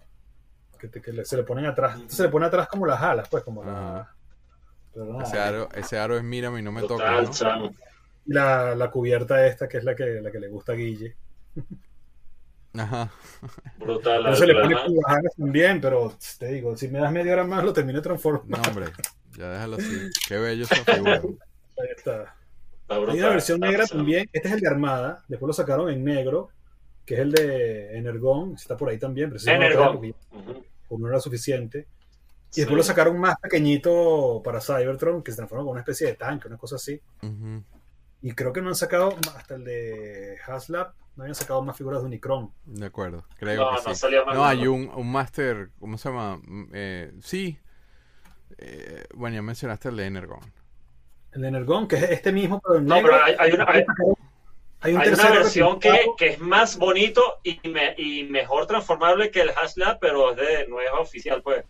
que, 0.78 0.88
te- 0.88 1.01
que 1.01 1.12
le- 1.12 1.24
se 1.24 1.36
le 1.36 1.43
ponen 1.45 1.66
atrás. 1.66 2.01
Se 2.09 2.22
le 2.24 2.28
pone 2.28 2.47
atrás 2.47 2.68
como 2.68 2.86
las 2.86 3.01
alas, 3.01 3.28
pues, 3.28 3.45
como 3.45 3.62
la... 3.64 4.14
Pero 4.93 5.05
nada. 5.07 5.22
Ese 5.24 5.38
aro, 5.38 5.68
ese 5.74 5.99
aro 5.99 6.16
es 6.16 6.24
mírame 6.24 6.59
y 6.61 6.62
no 6.62 6.72
me 6.72 6.82
toca, 6.82 7.22
¿no? 7.22 7.70
la, 8.26 8.74
la 8.74 8.91
cubierta 8.91 9.47
esta, 9.47 9.68
que 9.68 9.78
es 9.78 9.84
la 9.84 9.95
que, 9.95 10.20
la 10.20 10.30
que 10.30 10.41
le 10.41 10.49
gusta 10.49 10.72
a 10.72 10.74
Guille. 10.76 11.16
Ajá. 12.74 13.10
Brutal. 13.78 14.22
Pero 14.24 14.36
se 14.36 14.46
le 14.46 14.54
pone 14.54 14.76
alas 15.06 15.34
también, 15.36 15.80
pero 15.80 16.14
te 16.38 16.46
digo, 16.52 16.76
si 16.76 16.88
me 16.88 17.00
das 17.00 17.10
media 17.12 17.32
hora 17.32 17.44
más, 17.44 17.64
lo 17.64 17.72
termino 17.72 18.00
de 18.00 18.08
No, 18.08 18.16
hombre, 18.68 18.86
ya 19.36 19.50
déjalo 19.50 19.76
así. 19.76 20.08
Qué 20.28 20.36
bello 20.38 20.64
esa 20.64 20.76
figura. 20.76 21.20
Ahí 21.22 21.88
está. 21.96 22.34
Está 22.82 22.94
Hay 22.96 23.18
una 23.18 23.28
versión 23.30 23.56
está 23.56 23.66
negra 23.66 23.82
brutal. 23.84 23.98
también. 23.98 24.30
Este 24.32 24.48
es 24.48 24.54
el 24.54 24.60
de 24.60 24.68
Armada. 24.68 25.24
Después 25.28 25.46
lo 25.48 25.52
sacaron 25.52 25.90
en 25.90 26.04
negro, 26.04 26.50
que 27.04 27.14
es 27.14 27.20
el 27.20 27.32
de 27.32 27.96
Energon. 27.98 28.54
Está 28.54 28.76
por 28.76 28.88
ahí 28.88 28.98
también. 28.98 29.30
Pero 29.30 29.58
no 29.60 29.66
traje 29.74 29.92
porque 29.92 30.14
por 30.88 31.00
no 31.00 31.08
era 31.08 31.20
suficiente. 31.20 31.86
Y 32.50 32.54
Sí. 32.54 32.60
después 32.62 32.76
lo 32.76 32.82
sacaron 32.82 33.18
más 33.18 33.36
pequeñito 33.40 34.42
para 34.44 34.60
Cybertron, 34.60 35.22
que 35.22 35.30
se 35.30 35.36
transformó 35.36 35.64
con 35.64 35.70
una 35.72 35.80
especie 35.80 36.08
de 36.08 36.14
tanque, 36.14 36.48
una 36.48 36.56
cosa 36.58 36.76
así. 36.76 37.00
Ujú. 37.22 37.62
Y 38.22 38.32
creo 38.32 38.52
que 38.52 38.60
no 38.60 38.68
han 38.68 38.74
sacado, 38.74 39.16
hasta 39.36 39.54
el 39.54 39.64
de 39.64 40.36
Haslab, 40.46 40.92
no 41.16 41.22
habían 41.24 41.34
sacado 41.34 41.62
más 41.62 41.76
figuras 41.76 42.00
de 42.00 42.06
Unicron. 42.06 42.52
De 42.64 42.86
acuerdo, 42.86 43.24
creo 43.38 43.64
No, 43.70 43.76
que 43.76 43.88
no 43.88 43.94
sí. 43.94 44.00
salió 44.00 44.24
más 44.24 44.34
No, 44.34 44.44
hay 44.44 44.66
un, 44.66 44.88
un 44.94 45.11
Master, 45.12 45.70
¿cómo 45.78 45.98
se 45.98 46.08
llama? 46.08 46.38
Mm, 46.42 46.68
Eh, 46.72 47.12
sí. 47.22 47.58
Eh, 48.58 49.04
bueno, 49.14 49.36
ya 49.36 49.42
mencionaste 49.42 49.88
el 49.88 49.96
de 49.96 50.06
Energon. 50.06 50.40
El 51.32 51.42
de 51.42 51.48
Energon, 51.48 51.86
que 51.88 51.96
es 51.96 52.11
este 52.11 52.32
mismo, 52.32 52.61
pero 52.61 52.78
en 52.78 52.86
No, 52.86 52.96
negro. 52.96 53.12
pero 53.12 53.24
hay, 53.24 53.34
hay 53.38 53.52
una, 53.52 53.64
hay, 53.68 53.84
Hay 54.82 54.94
un 54.94 55.00
hay 55.02 55.08
una 55.11 55.30
versión 55.30 55.78
que, 55.78 56.06
que 56.16 56.28
es 56.28 56.38
más 56.40 56.78
bonito 56.78 57.38
y, 57.42 57.61
me- 57.68 57.94
y 57.98 58.24
mejor 58.24 58.66
transformable 58.66 59.30
que 59.30 59.42
el 59.42 59.52
Hashlab, 59.52 59.98
pero 60.00 60.30
es 60.30 60.36
de, 60.36 60.66
no 60.68 60.80
es 60.80 60.88
oficial, 60.98 61.42
pues. 61.42 61.64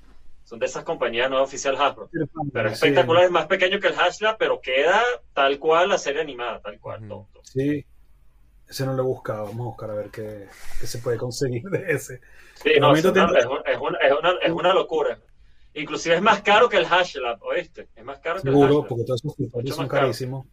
Son 0.45 0.59
de 0.59 0.67
esas 0.67 0.83
compañías, 0.83 1.31
no 1.31 1.37
es 1.39 1.45
oficial 1.45 1.77
Hasbro. 1.77 2.09
Pero 2.53 2.69
es 2.71 2.79
Sí, 2.79 2.87
espectacular, 2.87 3.25
es 3.25 3.31
más 3.31 3.47
pequeño 3.47 3.79
que 3.79 3.87
el 3.89 3.95
Hashlab, 3.95 4.37
pero 4.37 4.61
queda 4.61 5.01
tal 5.33 5.59
cual 5.61 5.91
la 5.91 5.99
serie 5.99 6.23
animada, 6.23 6.61
tal 6.61 6.81
cual. 6.81 7.07
Todo. 7.07 7.29
Sí, 7.45 7.85
ese 8.71 8.87
no 8.87 8.95
lo 8.95 9.03
he 9.03 9.07
buscado. 9.07 9.47
Vamos 9.47 9.61
a 9.61 9.65
buscar 9.71 9.91
a 9.91 9.95
ver 9.95 10.11
qué, 10.11 10.47
qué 10.81 10.87
se 10.87 10.99
puede 10.99 11.19
conseguir 11.19 11.65
de 11.65 11.93
ese. 11.93 12.21
Sí, 12.55 12.71
no, 12.81 12.95
es 12.95 13.05
una, 13.05 13.25
es, 13.39 13.45
una, 13.47 13.61
es, 13.67 13.79
una, 13.79 13.99
es, 13.99 14.13
una, 14.13 14.33
es 14.43 14.53
una 14.53 14.73
locura. 14.73 15.19
Inclusive 15.75 16.17
es 16.17 16.23
más 16.23 16.43
caro 16.43 16.69
que 16.69 16.77
el 16.79 16.87
Hashlab, 16.87 17.43
¿oíste? 17.43 17.89
Es 17.95 18.05
más 18.05 18.19
caro 18.21 18.41
que 18.43 18.49
el 18.49 18.55
Seguro, 18.55 18.69
Hashlab. 18.69 18.89
porque 18.89 19.05
todos 19.05 19.21
esos 19.25 19.39
Mucho 19.55 19.75
son 19.75 19.89
carísimos. 19.89 20.47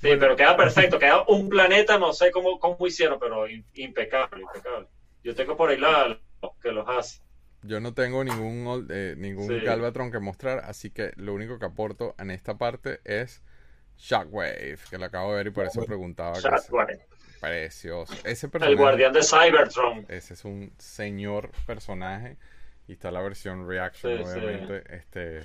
Sí, 0.00 0.10
pero 0.18 0.36
queda 0.36 0.56
perfecto, 0.56 0.98
queda 0.98 1.24
un 1.28 1.48
planeta, 1.48 1.98
no 1.98 2.12
sé 2.12 2.30
cómo, 2.30 2.58
cómo 2.60 2.86
hicieron, 2.86 3.18
pero 3.18 3.48
im- 3.48 3.64
impecable, 3.74 4.42
impecable. 4.42 4.86
Yo 5.24 5.34
tengo 5.34 5.56
por 5.56 5.70
ahí 5.70 5.76
la 5.78 6.20
que 6.62 6.70
los 6.72 6.86
hace. 6.88 7.20
Yo 7.62 7.80
no 7.80 7.92
tengo 7.92 8.22
ningún 8.22 8.86
eh, 8.90 9.14
ningún 9.18 9.48
Sí. 9.48 9.58
Galvatron 9.60 10.12
que 10.12 10.20
mostrar, 10.20 10.60
así 10.60 10.90
que 10.90 11.10
lo 11.16 11.34
único 11.34 11.58
que 11.58 11.66
aporto 11.66 12.14
en 12.18 12.30
esta 12.30 12.56
parte 12.56 13.00
es 13.04 13.42
Shockwave, 13.96 14.78
que 14.88 14.98
lo 14.98 15.06
acabo 15.06 15.30
de 15.32 15.38
ver 15.38 15.46
y 15.48 15.50
por 15.50 15.66
eso 15.66 15.84
preguntaba. 15.84 16.38
Shockwave, 16.38 17.06
precioso. 17.40 18.12
Ese 18.24 18.46
el 18.46 18.52
personaje, 18.52 18.74
guardián 18.76 19.12
de 19.12 19.22
Cybertron. 19.22 20.06
ese 20.08 20.34
es 20.34 20.44
un 20.44 20.72
señor 20.78 21.50
personaje 21.66 22.36
y 22.86 22.92
está 22.92 23.10
la 23.10 23.20
versión 23.20 23.68
Reaction, 23.68 24.18
Sí, 24.18 24.24
sí. 24.24 24.30
obviamente. 24.40 24.82
Este 24.96 25.42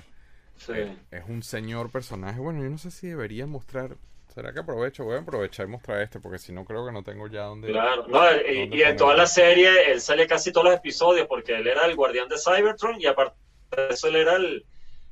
Sí. 0.56 0.72
eh, 0.74 0.96
es 1.10 1.24
un 1.28 1.42
señor 1.42 1.90
personaje. 1.90 2.40
Bueno, 2.40 2.62
yo 2.62 2.70
no 2.70 2.78
sé 2.78 2.90
si 2.90 3.08
debería 3.08 3.46
mostrar. 3.46 3.96
¿Será 4.34 4.52
que 4.52 4.60
aprovecho? 4.60 5.04
Voy 5.04 5.16
a 5.16 5.20
aprovechar 5.20 5.66
y 5.66 5.68
mostrar 5.70 6.00
este 6.02 6.18
porque 6.18 6.38
si 6.38 6.52
no 6.52 6.64
creo 6.64 6.84
que 6.86 6.92
no 6.92 7.02
tengo 7.04 7.28
ya 7.28 7.42
donde. 7.42 7.68
Claro, 7.68 8.06
no, 8.08 8.18
y, 8.32 8.60
¿Dónde 8.62 8.76
y 8.76 8.82
en 8.82 8.96
toda 8.96 9.14
la 9.14 9.26
serie 9.26 9.92
él 9.92 10.00
sale 10.00 10.26
casi 10.26 10.50
todos 10.52 10.66
los 10.66 10.74
episodios 10.76 11.26
porque 11.28 11.54
él 11.56 11.66
era 11.68 11.86
el 11.86 11.94
guardián 11.94 12.28
de 12.28 12.36
Cybertron 12.38 13.00
y 13.00 13.06
aparte 13.06 13.36
de 13.76 13.88
eso 13.90 14.08
él 14.08 14.16
era 14.16 14.34
el, 14.34 14.66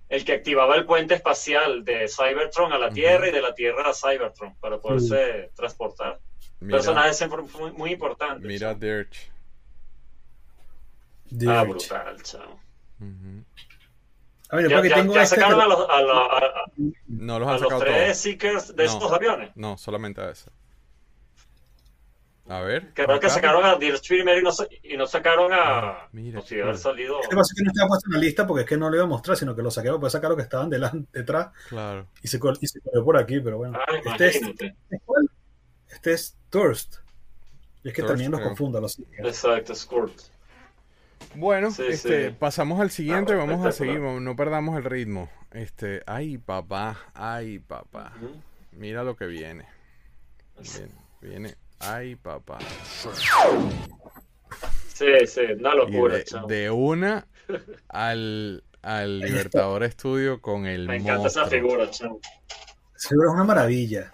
el 0.09 0.25
que 0.25 0.33
activaba 0.33 0.75
el 0.75 0.87
puente 0.87 1.15
espacial 1.15 1.85
de 1.85 2.09
Cybertron 2.09 2.73
a 2.73 2.79
la. 2.79 2.91
Tierra 2.91 3.29
y 3.29 3.33
de 3.33 3.43
la 3.43 3.55
Tierra 3.55 3.89
a 3.91 3.95
Cybertron 3.95 4.57
para 4.57 4.79
poderse 4.79 5.51
transportar. 5.55 6.19
Mira, 6.63 6.79
Personaje 6.79 7.15
siempre 7.15 7.43
muy, 7.43 7.73
muy 7.73 7.93
importante. 7.93 8.47
mira. 8.47 8.75
Dirch. 8.75 9.31
Ah, 11.49 11.65
brutal, 11.65 12.23
chamo. 12.23 12.61
Ujú. 13.01 13.45
A 14.51 14.57
ver, 14.57 14.69
Ya, 14.69 14.77
porque 14.77 14.89
ya- 14.91 14.95
tengo 14.97 15.15
ya 15.15 15.23
este 15.23 15.37
sacaron 15.37 15.59
que- 15.59 15.65
a 15.65 15.69
los, 15.69 15.89
a, 15.89 16.03
la- 16.03 16.13
a- 16.27 16.67
No 17.09 17.39
los 17.39 17.49
a 17.49 17.53
han 17.55 17.61
los 17.61 17.63
sacado 17.63 17.81
tres 17.81 18.05
todos. 18.05 18.17
Seekers 18.19 18.77
de 18.77 18.85
No. 18.85 18.91
esos 18.97 19.13
aviones. 19.13 19.51
No, 19.57 19.79
solamente 19.79 20.21
a 20.21 20.31
ese. 20.31 20.51
A 22.49 22.61
ver. 22.61 22.93
Creo 22.93 23.19
que 23.19 23.31
sacaron 23.31 23.65
a 23.65 23.77
Dirge 23.77 24.01
primero 24.09 24.39
y 24.39 24.43
no, 24.43 24.51
y 24.83 24.97
no 24.97 25.07
sacaron 25.07 25.53
a. 25.53 25.57
Ah, 25.79 26.09
mira, 26.13 26.43
si 26.43 26.61
haber 26.61 26.77
salido. 26.77 27.21
Este 27.23 27.35
pasa 27.35 27.55
que 27.57 27.63
no 27.65 27.71
estaba 27.71 27.89
puesto 27.89 28.09
en 28.09 28.15
la 28.15 28.19
lista 28.21 28.47
porque 28.47 28.63
es 28.65 28.69
que 28.69 28.77
no 28.77 28.91
lo 28.91 28.97
iba 28.97 29.05
a 29.05 29.09
mostrar, 29.09 29.37
sino 29.39 29.57
que 29.57 29.63
lo 29.63 29.71
saqué 29.71 29.91
para 29.93 30.11
sacar 30.11 30.29
los 30.31 30.37
que 30.37 30.43
estaban 30.43 30.69
delante, 30.69 31.09
detrás 31.19 31.49
Claro. 31.71 32.09
y 32.23 32.29
se, 32.29 32.39
y 32.61 32.67
se 32.67 32.81
coló 32.81 33.05
por 33.05 33.17
aquí, 33.17 33.41
pero 33.41 33.57
bueno. 33.59 33.79
Ah, 33.81 33.97
este, 34.05 34.27
es, 34.29 34.41
este 35.89 36.13
es 36.13 36.37
Thirst. 36.53 36.97
Y 37.83 37.89
es 37.89 37.95
que 37.95 38.03
Thirst, 38.03 38.09
también 38.09 38.31
los 38.31 38.41
confunda 38.41 38.81
los 38.81 39.01
Exacto, 39.19 39.75
Squirt. 39.75 40.13
Bueno, 41.35 41.71
Sí, 41.71 41.83
este, 41.89 42.29
sí. 42.31 42.37
pasamos 42.39 42.81
al 42.81 42.91
siguiente, 42.91 43.33
Ah, 43.33 43.37
vamos 43.37 43.65
a 43.67 43.73
seguir, 43.73 43.99
no 44.01 44.37
perdamos 44.37 44.77
el 44.77 44.85
ritmo. 44.85 45.31
Este, 45.53 46.03
ay 46.07 46.39
papá, 46.39 46.99
ay 47.15 47.59
papá, 47.59 48.13
mira 48.73 49.03
lo 49.03 49.17
que 49.17 49.27
viene. 49.27 49.67
Viene, 50.61 50.93
viene, 51.21 51.55
ay 51.81 52.17
papá. 52.17 52.59
Sí, 54.95 55.07
sí, 55.27 55.41
una 55.59 55.75
locura, 55.75 56.17
de, 56.17 56.25
chamo. 56.25 56.47
de 56.47 56.71
una 56.71 57.27
al, 57.89 58.63
al 58.83 59.19
Libertador 59.21 59.83
Estudio 59.85 60.41
con 60.41 60.67
el 60.67 60.87
Me 60.87 60.97
encanta 60.97 61.29
esa 61.29 61.47
figura, 61.47 61.91
chamo. 61.91 62.21
Seguro 62.95 63.29
es 63.31 63.35
una 63.35 63.45
maravilla. 63.45 64.11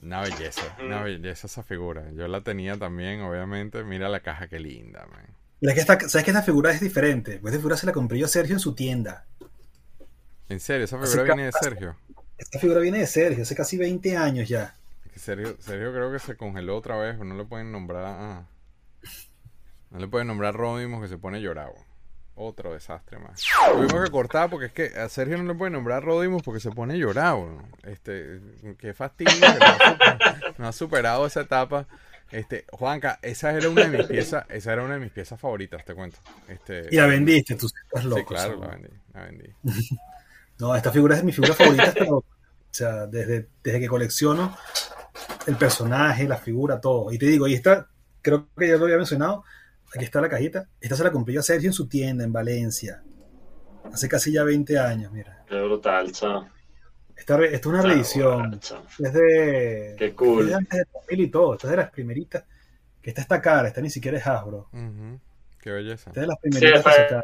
Una 0.00 0.20
belleza, 0.20 0.76
una 0.84 1.02
belleza 1.02 1.46
esa 1.48 1.62
figura. 1.62 2.04
Yo 2.12 2.28
la 2.28 2.42
tenía 2.42 2.76
también, 2.78 3.20
obviamente. 3.22 3.82
Mira 3.82 4.08
la 4.08 4.20
caja, 4.20 4.46
qué 4.48 4.60
linda, 4.60 5.06
man. 5.10 5.26
Mira 5.60 5.74
que 5.74 5.80
esta, 5.80 5.98
¿Sabes 6.08 6.24
que 6.24 6.30
esta 6.30 6.42
figura 6.42 6.70
es 6.70 6.80
diferente? 6.80 7.38
Pues 7.40 7.52
esta 7.52 7.60
figura 7.60 7.76
se 7.76 7.86
la 7.86 7.92
compré 7.92 8.18
yo 8.18 8.26
a 8.26 8.28
Sergio 8.28 8.54
en 8.54 8.60
su 8.60 8.74
tienda. 8.74 9.26
En 10.48 10.60
serio, 10.60 10.84
esa 10.84 10.98
figura 10.98 11.22
que- 11.24 11.26
viene 11.26 11.44
de 11.46 11.52
Sergio. 11.52 11.96
Esta 12.38 12.60
figura 12.60 12.78
viene 12.80 12.98
de 13.00 13.06
Sergio, 13.08 13.42
hace 13.42 13.56
casi 13.56 13.76
20 13.76 14.16
años 14.16 14.48
ya. 14.48 14.76
Es 15.04 15.12
que 15.12 15.18
Sergio, 15.18 15.56
Sergio 15.58 15.92
creo 15.92 16.12
que 16.12 16.20
se 16.20 16.36
congeló 16.36 16.76
otra 16.76 16.96
vez, 16.96 17.14
pero 17.14 17.24
no 17.24 17.36
le 17.36 17.44
pueden 17.44 17.72
nombrar 17.72 18.04
a... 18.06 18.46
No 19.90 19.98
le 19.98 20.06
pueden 20.06 20.28
nombrar 20.28 20.54
Rodimos 20.54 21.02
que 21.02 21.08
se 21.08 21.18
pone 21.18 21.40
llorado. 21.40 21.74
Otro 22.40 22.72
desastre 22.72 23.18
más. 23.18 23.42
Tuvimos 23.72 24.04
que 24.04 24.10
cortar 24.12 24.48
porque 24.48 24.66
es 24.66 24.72
que 24.72 24.96
a 24.96 25.08
Sergio 25.08 25.36
no 25.38 25.44
le 25.44 25.58
pueden 25.58 25.72
nombrar 25.72 26.04
Rodimos 26.04 26.42
porque 26.42 26.60
se 26.60 26.70
pone 26.70 26.96
llorado. 26.96 27.48
Este, 27.82 28.40
qué 28.78 28.94
fastidio. 28.94 29.32
no, 30.56 30.68
ha 30.68 30.72
superado 30.72 31.26
esa 31.26 31.40
etapa. 31.40 31.88
Este, 32.30 32.64
Juanca, 32.70 33.18
esa 33.22 33.50
era 33.52 33.68
una 33.68 33.88
de 33.88 33.98
mis 33.98 34.06
piezas, 34.06 34.44
esa 34.50 34.72
era 34.72 34.84
una 34.84 34.94
de 34.94 35.00
mis 35.00 35.10
piezas 35.10 35.40
favoritas, 35.40 35.84
te 35.84 35.94
cuento. 35.94 36.18
Este, 36.46 36.86
Y 36.92 36.96
la 36.96 37.06
vendiste, 37.06 37.56
tú 37.56 37.66
estás 37.66 38.04
loco. 38.04 38.20
sí, 38.20 38.24
claro, 38.26 38.50
seguro. 38.50 38.68
la 38.68 38.74
vendí, 38.76 38.90
la 39.14 39.22
vendí. 39.24 39.54
No, 40.60 40.74
esta 40.74 40.90
figura 40.90 41.16
es 41.16 41.22
mi 41.22 41.30
figura 41.30 41.54
favorita, 41.54 41.92
pero, 41.94 42.16
o 42.16 42.24
sea, 42.70 43.06
desde, 43.06 43.48
desde 43.62 43.78
que 43.80 43.86
colecciono 43.86 44.56
el 45.46 45.56
personaje, 45.56 46.26
la 46.26 46.36
figura, 46.36 46.80
todo. 46.80 47.12
Y 47.12 47.18
te 47.18 47.26
digo, 47.26 47.46
y 47.46 47.54
esta, 47.54 47.88
creo 48.22 48.48
que 48.56 48.68
ya 48.68 48.76
lo 48.76 48.84
había 48.84 48.96
mencionado, 48.96 49.44
aquí 49.94 50.04
está 50.04 50.20
la 50.20 50.28
cajita. 50.28 50.68
Esta 50.80 50.96
se 50.96 51.04
la 51.04 51.10
compré 51.12 51.34
yo 51.34 51.40
a 51.40 51.42
Sergio 51.42 51.68
en 51.68 51.72
su 51.72 51.88
tienda 51.88 52.24
en 52.24 52.32
Valencia. 52.32 53.02
Hace 53.92 54.08
casi 54.08 54.32
ya 54.32 54.44
20 54.44 54.78
años, 54.78 55.12
mira. 55.12 55.44
Qué 55.48 55.60
brutal, 55.62 56.12
chamo. 56.12 56.48
Esta, 57.16 57.36
re- 57.36 57.46
esta 57.46 57.56
es 57.56 57.66
una 57.66 57.82
reedición. 57.82 58.60
Es 58.98 59.12
de. 59.12 59.94
Qué 59.98 60.14
cool. 60.14 60.42
Es 60.42 60.48
de 60.48 60.54
antes 60.54 60.78
de 60.78 60.84
2000 60.92 61.20
y 61.20 61.28
todo. 61.30 61.54
Esta 61.54 61.66
es 61.66 61.70
de 61.72 61.76
las 61.78 61.90
primeritas. 61.90 62.44
Que 63.02 63.10
esta 63.10 63.22
está 63.22 63.40
cara, 63.40 63.68
esta 63.68 63.80
ni 63.80 63.90
siquiera 63.90 64.18
es 64.18 64.26
Hasbro. 64.26 64.68
Ujú. 64.72 65.20
Qué 65.60 65.70
belleza. 65.70 66.10
Esta 66.10 66.20
es 66.20 66.22
de 66.22 66.26
las 66.26 66.38
primeritas 66.38 66.84
que 66.84 66.90
sacaron. 66.90 67.22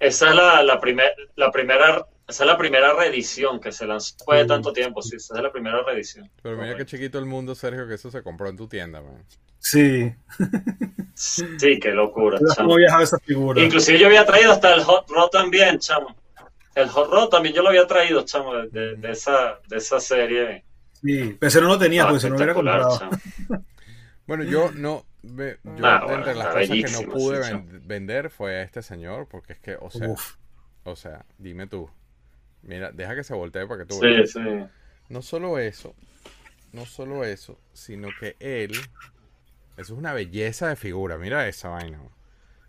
Esa 0.00 0.28
es 0.30 0.34
la, 0.34 0.62
la, 0.62 0.80
primer- 0.80 1.14
la 1.36 1.50
primera 1.50 2.06
esa 2.28 2.44
es 2.44 2.46
la 2.46 2.56
primera 2.58 2.92
reedición 2.94 3.60
que 3.60 3.72
se 3.72 3.86
lanzó 3.86 4.14
después 4.16 4.38
de 4.38 4.44
Mm. 4.44 4.48
tanto 4.48 4.72
tiempo, 4.72 5.02
sí, 5.02 5.16
esa 5.16 5.36
es 5.36 5.42
la 5.42 5.52
primera 5.52 5.82
reedición. 5.82 6.30
Pero 6.42 6.56
mira 6.56 6.76
qué 6.76 6.86
chiquito 6.86 7.18
el 7.18 7.26
mundo, 7.26 7.54
Sergio, 7.54 7.86
que 7.86 7.94
eso 7.94 8.10
se 8.10 8.22
compró 8.22 8.48
en 8.48 8.56
tu 8.56 8.66
tienda, 8.68 9.00
man. 9.02 9.22
Sí. 9.58 10.12
Sí, 11.14 11.78
qué 11.80 11.90
locura, 11.92 12.38
¿Cómo 12.38 12.76
chamo. 12.78 12.78
esa 13.02 13.18
figura? 13.18 13.62
Inclusive 13.62 13.98
yo 13.98 14.06
había 14.06 14.26
traído 14.26 14.52
hasta 14.52 14.74
el 14.74 14.82
Hot 14.82 15.08
Rod 15.08 15.28
también, 15.30 15.78
chamo. 15.78 16.14
El 16.74 16.88
Hot 16.88 17.10
Rod 17.10 17.28
también 17.28 17.54
yo 17.54 17.62
lo 17.62 17.68
había 17.68 17.86
traído, 17.86 18.24
chamo, 18.24 18.54
de, 18.56 18.68
de- 18.68 18.96
de 18.96 19.10
esa, 19.12 19.58
de 19.68 19.76
esa 19.76 20.00
serie. 20.00 20.64
Sí, 21.00 21.36
pero 21.38 21.48
ese 21.48 21.60
no 21.60 21.68
lo 21.68 21.78
tenía, 21.78 22.02
Ah, 22.04 22.06
porque 22.08 22.20
si 22.20 22.26
no 22.26 22.30
lo 22.32 22.36
hubiera 22.36 22.54
comprado. 22.54 22.98
chamo. 22.98 23.10
Bueno, 24.26 24.42
yo 24.44 24.70
no. 24.72 25.04
ve- 25.22 25.58
Yo, 25.62 25.70
bueno, 25.72 26.14
entre 26.14 26.34
las 26.34 26.46
cosas 26.48 26.68
que 26.68 26.82
no 27.06 27.12
pude 27.12 27.44
sí, 27.44 27.52
vender 27.84 28.30
fue 28.30 28.56
a 28.56 28.62
este 28.62 28.80
señor, 28.82 29.28
porque 29.28 29.52
es 29.52 29.60
que, 29.60 29.76
o 29.78 29.90
sea, 29.90 30.08
Uf. 30.08 30.36
o 30.84 30.96
sea, 30.96 31.26
dime 31.36 31.66
tú. 31.66 31.90
Mira, 32.66 32.90
deja 32.92 33.14
que 33.14 33.24
se 33.24 33.34
voltee 33.34 33.66
para 33.66 33.80
que 33.82 33.86
tú 33.86 33.94
Sí, 33.96 34.06
veas. 34.06 34.30
sí. 34.30 34.40
No 35.08 35.22
solo 35.22 35.58
eso, 35.58 35.94
no 36.72 36.86
solo 36.86 37.24
eso, 37.24 37.58
sino 37.72 38.08
que 38.18 38.36
él, 38.40 38.72
eso 38.72 38.88
es 39.76 39.90
una 39.90 40.12
belleza 40.14 40.68
de 40.68 40.76
figura, 40.76 41.18
mira 41.18 41.46
esa 41.46 41.68
vaina. 41.68 42.00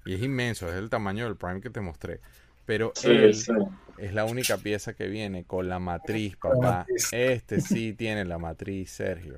Y 0.05 0.13
es 0.15 0.21
inmenso, 0.21 0.69
es 0.69 0.75
el 0.75 0.89
tamaño 0.89 1.25
del 1.25 1.35
Prime 1.37 1.61
que 1.61 1.69
te 1.69 1.81
mostré. 1.81 2.19
Pero 2.65 2.91
Sí, 2.95 3.09
él 3.09 3.33
sí. 3.35 3.53
es 3.97 4.13
la 4.13 4.25
única 4.25 4.57
pieza 4.57 4.93
que 4.93 5.07
viene 5.07 5.45
con 5.45 5.69
la 5.69 5.79
matriz, 5.79 6.35
papá. 6.35 6.85
Este 7.11 7.61
sí 7.61 7.93
tiene 7.93 8.25
la 8.25 8.37
matriz, 8.37 8.91
Sergio. 8.91 9.37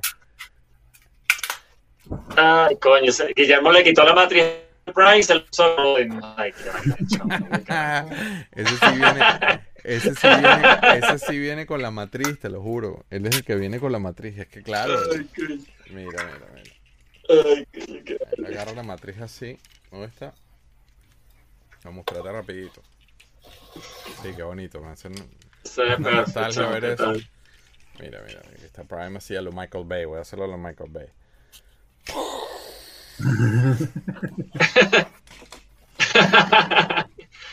Ay, 2.36 2.78
coño, 2.78 3.12
Guillermo 3.36 3.72
le 3.72 3.84
quitó 3.84 4.03
la 4.05 4.14
matriz 4.16 4.43
al 4.86 4.93
Prime 4.93 5.20
y 5.20 5.24
se 5.24 5.36
lo 5.36 5.45
puso 5.45 5.76
Rodin. 5.76 6.20
Ay, 6.38 6.53
qué 6.53 6.70
vaina, 6.70 6.97
chamo. 7.08 8.10
ese 8.53 8.78
sí 8.78 8.95
viene, 8.95 9.22
ese 9.88 10.13
sí 10.15 10.27
viene, 10.27 10.79
ese 10.97 11.19
sí 11.19 11.39
viene 11.39 11.65
con 11.65 11.81
la 11.81 11.91
matriz, 11.91 12.39
te 12.39 12.49
lo 12.49 12.61
juro. 12.61 13.05
Él 13.09 13.25
es 13.25 13.38
el 13.38 13.43
que 13.43 13.55
viene 13.55 13.79
con 13.79 13.91
la 13.91 13.99
matriz. 13.99 14.38
Es 14.38 14.47
que 14.47 14.61
claro, 14.61 14.93
Ay, 15.13 15.29
mira, 15.91 16.23
mira, 16.25 16.47
mira. 16.53 16.73
Ay, 17.29 17.67
qué 17.71 18.17
agarra 18.45 18.73
la 18.73 18.83
matriz 18.83 19.19
así. 19.19 19.57
¿Dónde 19.91 20.07
está? 20.07 20.33
Vamos 21.83 21.85
a 21.85 21.91
mostrarte 21.91 22.31
rapidito. 22.31 22.81
Sí, 24.21 24.33
qué 24.35 24.43
bonito. 24.43 24.81
Me 24.81 24.89
hace 24.89 25.09
Se 25.63 25.83
ve 25.83 25.97
perfecto, 25.97 26.11
nostalgia 26.11 26.67
ver 26.67 26.81
¿qué 26.81 26.93
eso. 26.93 27.13
mira, 27.99 28.21
mira. 28.27 28.41
Está 28.63 28.83
Prime 28.83 29.17
así 29.17 29.35
a 29.35 29.41
lo 29.41 29.51
Michael 29.51 29.85
Bay. 29.85 30.05
Voy 30.05 30.17
a 30.17 30.21
hacerlo 30.21 30.45
a 30.45 30.47
lo 30.49 30.57
Michael 30.57 30.91
Bay. 30.91 31.07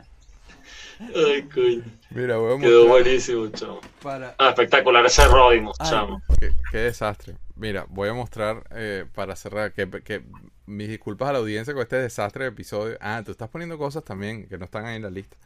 Ay, 1.00 1.42
coño. 1.52 1.82
Mira, 2.10 2.36
voy 2.38 2.56
a 2.56 2.60
Quedó 2.60 2.86
mostrar 2.86 3.02
buenísimo, 3.04 3.48
chamo. 3.48 3.80
para... 4.02 4.34
Ah, 4.38 4.48
espectacular 4.50 5.04
ese 5.06 5.26
Rodimos, 5.26 5.76
Ay, 5.80 5.90
chamo. 5.90 6.22
qué, 6.40 6.52
qué 6.70 6.78
desastre. 6.78 7.36
Mira, 7.54 7.86
voy 7.88 8.08
a 8.08 8.14
mostrar 8.14 8.64
eh, 8.70 9.04
para 9.14 9.36
cerrar 9.36 9.72
que, 9.72 9.88
que 10.02 10.22
mis 10.66 10.88
disculpas 10.88 11.28
a 11.28 11.32
la 11.32 11.38
audiencia 11.38 11.72
con 11.74 11.82
este 11.82 11.96
desastre 11.96 12.44
de 12.44 12.50
episodio. 12.50 12.96
Ah, 13.00 13.22
tú 13.24 13.32
estás 13.32 13.48
poniendo 13.48 13.78
cosas 13.78 14.04
también 14.04 14.48
que 14.48 14.58
no 14.58 14.64
están 14.64 14.86
ahí 14.86 14.96
en 14.96 15.02
la 15.02 15.10
lista. 15.10 15.36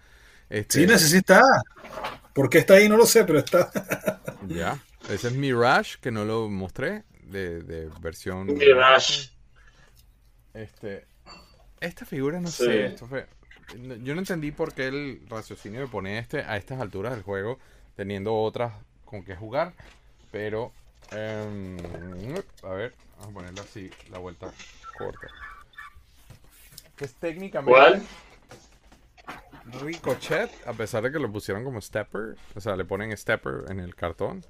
Este, 0.50 0.80
Sí, 0.80 0.86
necesita. 0.86 1.42
¿Por 2.34 2.48
qué 2.50 2.58
está 2.58 2.74
ahí? 2.74 2.88
No 2.88 2.96
lo 2.96 3.06
sé, 3.06 3.24
pero 3.24 3.38
está. 3.38 3.70
Ya. 4.48 4.78
Ese 5.08 5.28
es 5.28 5.34
Mirage, 5.34 5.98
que 6.00 6.10
no 6.10 6.24
lo 6.24 6.48
mostré, 6.48 7.04
de, 7.24 7.62
de 7.62 7.88
versión... 8.00 8.46
Mirage. 8.46 9.30
Este, 10.54 11.06
esta 11.80 12.04
figura, 12.04 12.40
no 12.40 12.48
Sí. 12.48 12.64
sé, 12.64 12.86
esto 12.86 13.06
fue- 13.06 13.26
yo 14.02 14.14
no 14.14 14.20
entendí 14.20 14.52
por 14.52 14.74
qué 14.74 14.88
el 14.88 15.22
raciocinio 15.28 15.80
de 15.80 15.86
poner 15.86 16.18
este 16.18 16.40
a 16.40 16.56
estas 16.56 16.80
alturas 16.80 17.14
del 17.14 17.22
juego, 17.22 17.58
teniendo 17.96 18.34
otras 18.34 18.72
con 19.04 19.24
que 19.24 19.36
jugar, 19.36 19.72
pero, 20.30 20.72
em, 21.10 21.76
a 22.62 22.68
ver, 22.70 22.94
vamos 23.18 23.30
a 23.30 23.34
ponerle 23.34 23.60
así, 23.60 23.90
la 24.10 24.18
vuelta 24.18 24.50
corta. 24.96 25.28
Que 26.96 27.04
es 27.04 27.14
técnicamente 27.14 27.78
¿Cuál? 27.78 28.02
Ricochet, 29.80 30.50
a 30.66 30.72
pesar 30.72 31.02
de 31.02 31.12
que 31.12 31.18
lo 31.18 31.30
pusieron 31.30 31.64
como 31.64 31.80
stepper, 31.80 32.36
o 32.54 32.60
sea, 32.60 32.76
le 32.76 32.84
ponen 32.84 33.16
stepper 33.16 33.64
en 33.68 33.80
el 33.80 33.94
cartón. 33.94 34.44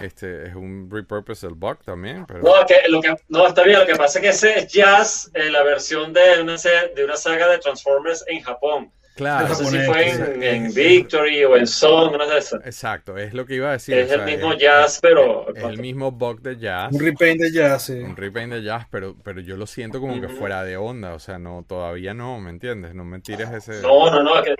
Este 0.00 0.46
es 0.48 0.54
un 0.54 0.88
repurpose 0.90 1.46
del 1.46 1.54
Buck 1.56 1.82
también, 1.84 2.24
pero 2.26 2.40
No, 2.42 2.64
que, 2.66 2.76
lo 2.88 3.00
que, 3.00 3.14
no, 3.28 3.46
está 3.46 3.62
bien. 3.64 3.80
Lo 3.80 3.86
que 3.86 3.96
pasa 3.96 4.18
es 4.18 4.22
que 4.22 4.28
ese 4.30 4.58
es 4.60 4.68
Jazz, 4.72 5.30
eh, 5.34 5.50
la 5.50 5.62
versión 5.62 6.12
de 6.12 6.40
una, 6.40 6.56
se- 6.58 6.92
de 6.94 7.04
una 7.04 7.16
saga 7.16 7.48
de 7.48 7.58
Transformers 7.58 8.24
en 8.28 8.40
Japón. 8.42 8.92
claro, 9.16 9.48
No 9.48 9.54
sé 9.54 9.64
si 9.66 9.78
fue 9.80 10.08
en, 10.10 10.42
en 10.42 10.72
Victory 10.74 11.44
o 11.44 11.56
en 11.56 11.66
Song, 11.66 12.14
una 12.14 12.26
de 12.26 12.38
esas. 12.38 12.64
exacto, 12.64 13.18
es 13.18 13.34
lo 13.34 13.44
que 13.44 13.56
iba 13.56 13.68
a 13.68 13.72
decir. 13.72 13.98
Es 13.98 14.10
o 14.10 14.14
el 14.14 14.24
mismo 14.24 14.52
es- 14.52 14.58
Jazz, 14.60 14.98
pero. 15.02 15.54
Es 15.54 15.62
el 15.64 15.78
mismo 15.78 16.10
bug 16.12 16.40
de 16.40 16.56
jazz. 16.56 16.92
Un 16.92 17.00
repaint 17.00 17.40
de 17.40 17.52
jazz, 17.52 17.82
sí. 17.86 17.94
Un 17.94 18.16
repaint 18.16 18.52
de 18.52 18.62
jazz, 18.62 18.86
pero, 18.90 19.16
pero 19.22 19.40
yo 19.40 19.56
lo 19.56 19.66
siento 19.66 20.00
como 20.00 20.18
que 20.20 20.28
fuera 20.28 20.62
de 20.64 20.76
onda. 20.78 21.12
O 21.14 21.18
sea, 21.18 21.38
no, 21.38 21.64
todavía 21.68 22.14
no, 22.14 22.38
¿me 22.40 22.50
entiendes? 22.50 22.94
No 22.94 23.04
me 23.04 23.20
tires 23.20 23.50
ese. 23.50 23.82
No, 23.82 24.10
no, 24.10 24.22
no. 24.22 24.42
que- 24.42 24.54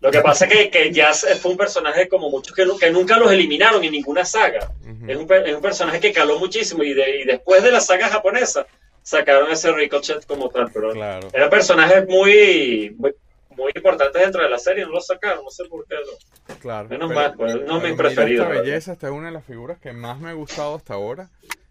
lo 0.00 0.10
que 0.10 0.20
pasa 0.20 0.44
es 0.46 0.52
que, 0.52 0.70
que 0.70 0.92
Jazz 0.92 1.26
fue 1.40 1.50
un 1.52 1.56
personaje 1.56 2.08
como 2.08 2.30
muchos 2.30 2.54
que, 2.54 2.64
que 2.78 2.90
nunca 2.90 3.18
los 3.18 3.32
eliminaron 3.32 3.82
en 3.82 3.92
ninguna 3.92 4.24
saga. 4.24 4.70
Ujú. 4.82 5.10
Es 5.10 5.16
un, 5.16 5.32
es 5.46 5.54
un 5.56 5.62
personaje 5.62 5.98
que 6.00 6.12
caló 6.12 6.38
muchísimo 6.38 6.82
y, 6.84 6.94
de- 6.94 7.20
y 7.20 7.24
después 7.24 7.62
de 7.62 7.72
la 7.72 7.80
saga 7.80 8.08
japonesa 8.08 8.66
sacaron 9.02 9.50
ese 9.50 9.72
Ricochet 9.72 10.24
como 10.26 10.48
tal, 10.50 10.70
pero 10.72 10.92
Claro. 10.92 11.28
eran 11.32 11.50
personajes 11.50 12.06
muy, 12.06 12.94
muy, 12.98 13.12
muy 13.56 13.72
importantes 13.74 14.20
dentro 14.22 14.42
de 14.42 14.50
la 14.50 14.58
serie, 14.58 14.84
no 14.84 14.92
lo 14.92 15.00
sacaron, 15.00 15.42
no 15.44 15.50
sé 15.50 15.64
por 15.64 15.84
qué. 15.86 15.94
no. 15.96 16.54
Claro. 16.60 16.88
Menos 16.88 17.08
pero- 17.08 17.20
mal, 17.20 17.34
pues, 17.36 17.54
no 17.56 17.80
pero 17.80 17.90
mi 17.90 17.96
preferido. 17.96 18.44
Esta 18.44 18.60
belleza, 18.60 18.92
esta 18.92 19.06
es 19.08 19.12
una 19.12 19.26
de 19.26 19.32
las 19.32 19.44
figuras 19.44 19.78
que 19.78 19.92
más 19.92 20.18
me 20.20 20.30
ha 20.30 20.34
gustado 20.34 20.76
hasta 20.76 20.94
ahora. 20.94 21.28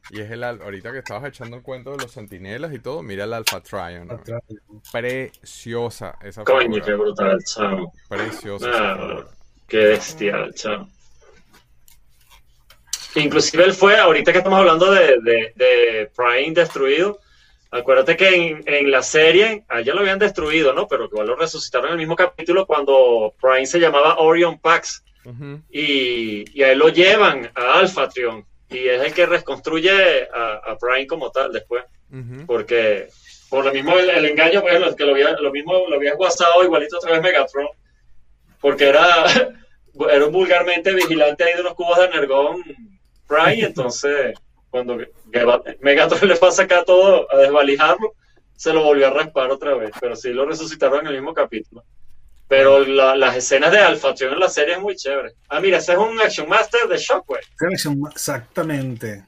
Y 0.10 0.22
es 0.22 0.32
el 0.32 0.44
al- 0.44 0.62
ahorita 0.62 0.92
que 0.92 1.00
estabas 1.00 1.26
echando 1.28 1.58
el 1.58 1.64
cuento 1.64 1.92
de 1.92 1.98
los 2.04 2.12
sentinelas 2.12 2.74
y 2.74 2.80
todo, 2.80 3.02
mira 3.04 3.26
el 3.26 3.34
Alpha 3.34 3.62
Trion. 3.62 4.08
Preciosa 4.92 6.18
esa 6.24 6.44
Coño, 6.44 6.62
figura. 6.62 6.86
qué 6.86 6.94
brutal, 6.94 7.44
chamo. 7.44 7.94
Preciosa 8.08 8.70
esa 8.70 8.92
Ah, 8.94 9.26
qué 9.68 9.78
bestial, 9.78 10.54
chamo. 10.54 10.90
Inclusive 13.16 13.64
él 13.64 13.74
fue, 13.74 13.98
ahorita 13.98 14.32
que 14.32 14.38
estamos 14.40 14.60
hablando 14.60 14.92
de, 14.92 15.20
de, 15.22 15.54
de 15.56 16.12
Prime 16.16 16.54
destruido, 16.54 17.20
acuérdate 17.72 18.16
que 18.16 18.36
en, 18.36 18.64
en 18.66 18.92
la 18.92 19.02
serie, 19.02 19.66
a 19.70 19.82
ya 19.82 19.94
lo 19.94 20.02
habían 20.02 20.20
destruido, 20.20 20.72
¿no? 20.74 20.88
Pero 20.88 21.10
que 21.10 21.16
igual 21.16 21.28
lo 21.28 21.36
resucitaron 21.36 21.88
en 21.88 21.94
el 21.94 21.98
mismo 22.00 22.16
capítulo 22.16 22.66
cuando 22.68 23.34
Prime 23.42 23.66
se 23.66 23.80
llamaba 23.80 24.18
Orion 24.20 24.60
Pax 24.60 25.04
y, 25.70 26.46
y 26.58 26.64
a 26.64 26.72
él 26.72 26.80
lo 26.80 26.88
llevan 26.90 27.52
a 27.56 27.80
Alphatrion 27.80 28.46
y 28.70 28.88
es 28.88 29.02
el 29.02 29.14
que 29.14 29.26
reconstruye 29.26 30.28
a, 30.34 30.56
a 30.56 30.78
Prime 30.78 31.08
como 31.08 31.32
tal 31.32 31.52
después, 31.52 31.84
porque 32.46 33.08
por 33.50 33.66
lo 33.66 33.74
mismo 33.74 33.98
el, 33.98 34.10
el 34.10 34.26
engaño, 34.26 34.62
pues 34.62 34.80
lo, 34.80 34.96
que 34.96 35.06
lo, 35.06 35.14
había, 35.14 35.32
lo 35.40 35.52
mismo 35.52 35.88
lo 35.88 35.96
había 35.96 36.16
guasado 36.16 36.64
igualito 36.64 36.98
otra 36.98 37.14
vez 37.14 37.22
Megatron, 37.22 37.68
porque 38.60 38.90
era, 38.90 39.26
era 40.12 40.26
un 40.26 40.32
vulgarmente 40.32 40.94
vigilante 40.94 41.44
ahí 41.44 41.54
de 41.54 41.62
unos 41.62 41.76
cubos 41.76 41.98
de 41.98 42.06
energón 42.06 42.64
Prime, 43.28 43.66
entonces 43.66 44.38
cuando 44.70 44.98
Megatron 45.80 46.28
le 46.28 46.36
fue 46.36 46.50
a 46.50 46.52
sacar 46.52 46.84
todo, 46.84 47.32
a 47.32 47.38
desvalijarlo, 47.38 48.14
se 48.56 48.74
lo 48.74 48.84
volvió 48.84 49.08
a 49.08 49.12
raspar 49.12 49.52
otra 49.52 49.76
vez, 49.76 49.92
pero 50.02 50.16
sí 50.16 50.30
lo 50.34 50.46
resucitaron 50.46 51.02
en 51.02 51.08
el 51.08 51.14
mismo 51.14 51.34
capítulo. 51.34 51.84
Pero 52.48 52.80
la- 52.86 53.16
las 53.16 53.36
escenas 53.36 53.72
de 53.72 53.80
Alphatrion 53.80 54.34
en 54.34 54.40
la 54.40 54.50
serie 54.50 54.76
es 54.76 54.82
muy 54.82 54.96
chévere. 54.96 55.34
Ah, 55.50 55.60
mira, 55.60 55.80
ese 55.80 55.94
es 55.94 55.98
un 55.98 56.20
Action 56.22 56.48
Master 56.48 56.88
de 56.88 56.98
Shockwave. 56.98 57.44
Exactamente. 58.12 59.26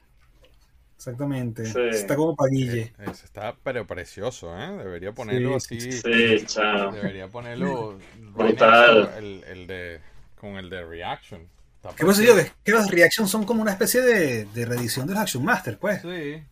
Exactamente. 0.95 1.65
Sí. 1.65 1.79
Está 1.91 2.15
como 2.15 2.35
paguille. 2.35 2.93
Ese 2.99 3.25
está 3.25 3.55
pero 3.63 3.85
precioso, 3.87 4.57
¿eh? 4.57 4.69
Debería 4.83 5.13
ponerlo 5.13 5.59
Sí, 5.59 5.77
así. 5.77 5.91
Sí, 5.93 6.45
chao. 6.45 6.91
Debería 6.91 7.27
ponerlo 7.29 7.97
Brutal. 8.33 9.13
El, 9.17 9.43
el 9.47 9.67
de 9.67 10.01
con 10.35 10.57
el 10.57 10.69
de 10.69 10.83
reaction. 10.85 11.47
Está 11.77 11.95
¿Qué 11.95 12.05
pasa 12.05 12.21
yo? 12.21 12.33
precioso. 12.33 12.55
Que, 12.65 12.71
las 12.73 12.89
reactions 12.91 13.29
son 13.29 13.45
como 13.45 13.61
una 13.61 13.71
especie 13.71 14.01
de, 14.01 14.45
de 14.45 14.65
reedición 14.65 15.07
de 15.07 15.13
los 15.13 15.21
Action 15.23 15.43
Master, 15.43 15.77
pues. 15.77 16.01
Sí. 16.01 16.43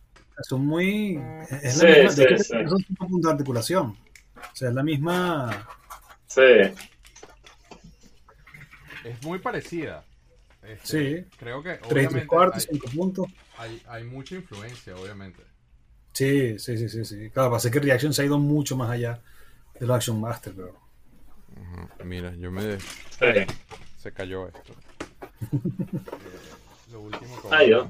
Son 0.48 0.64
muy. 0.66 1.20
Es 1.62 1.74
Sí, 1.78 1.86
la 1.86 1.94
misma, 2.04 2.10
sí, 2.12 2.24
sí. 2.44 2.56
es 2.56 2.72
un 2.72 2.84
punto 2.96 3.28
de 3.28 3.32
articulación. 3.32 3.86
O 4.36 4.56
sea, 4.56 4.68
es 4.68 4.74
la 4.74 4.82
misma. 4.82 5.68
Sí. 6.28 6.42
Es 9.04 9.22
muy 9.22 9.38
parecida. 9.38 10.04
Este, 10.62 10.86
Sí. 11.24 11.28
Creo 11.38 11.62
que 11.62 11.74
3 11.76 11.80
y 11.84 11.88
3 11.88 12.06
obviamente 12.06 12.26
cuartos, 12.26 12.68
hay, 12.70 12.74
5 12.78 12.88
puntos. 12.94 13.26
hay, 13.56 13.82
hay 13.88 14.04
mucha 14.04 14.34
influencia, 14.34 14.94
obviamente. 14.96 15.42
Sí, 16.12 16.58
sí, 16.58 16.76
sí, 16.76 16.88
sí, 16.88 17.04
sí. 17.04 17.30
Claro, 17.30 17.50
pasa 17.52 17.70
que 17.70 17.78
Reaction 17.80 18.12
se 18.12 18.22
ha 18.22 18.24
ido 18.24 18.38
mucho 18.38 18.76
más 18.76 18.90
allá 18.90 19.20
de 19.78 19.86
los 19.86 19.96
Action 19.96 20.20
Master, 20.20 20.52
pero. 20.54 20.78
Mira, 22.04 22.34
yo 22.34 22.50
me... 22.50 22.78
sí. 22.78 22.86
se 23.98 24.12
cayó 24.12 24.48
esto. 24.48 24.74
Lo 26.92 27.00
último 27.02 27.36
que 27.36 27.48
voy, 27.48 27.56
Ay, 27.56 27.64
a, 27.66 27.68
Dios. 27.68 27.88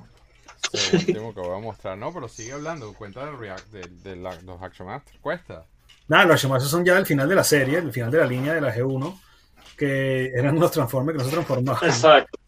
sí, 0.73 0.97
lo 0.97 0.99
último 0.99 1.35
que 1.35 1.41
voy 1.41 1.57
a 1.57 1.61
mostrar. 1.63 1.97
No, 1.97 2.13
pero 2.13 2.29
sigue 2.29 2.53
hablando. 2.53 2.93
Cuenta 2.95 3.25
del 3.25 3.39
react 3.39 3.69
de, 3.69 3.81
de 4.11 4.17
la- 4.17 4.41
los 4.43 4.61
Action 4.61 4.89
Masters. 4.89 5.19
Cuesta. 5.21 5.67
Nada, 6.09 6.25
los 6.25 6.45
Masters 6.49 6.71
son 6.71 6.85
ya 6.85 6.97
el 6.99 7.07
final 7.07 7.29
de 7.29 7.35
la 7.35 7.45
serie, 7.45 7.79
el 7.79 7.93
final 7.93 8.11
de 8.11 8.19
la 8.19 8.27
línea 8.27 8.55
de 8.55 8.61
la 8.61 8.75
G1, 8.75 9.21
que 9.77 10.27
eran 10.29 10.57
unos 10.57 10.71
Transformers 10.71 11.17
que 11.19 11.23
no 11.25 11.29
se 11.29 11.35
transformaban. 11.35 11.89
Exacto. 11.89 12.39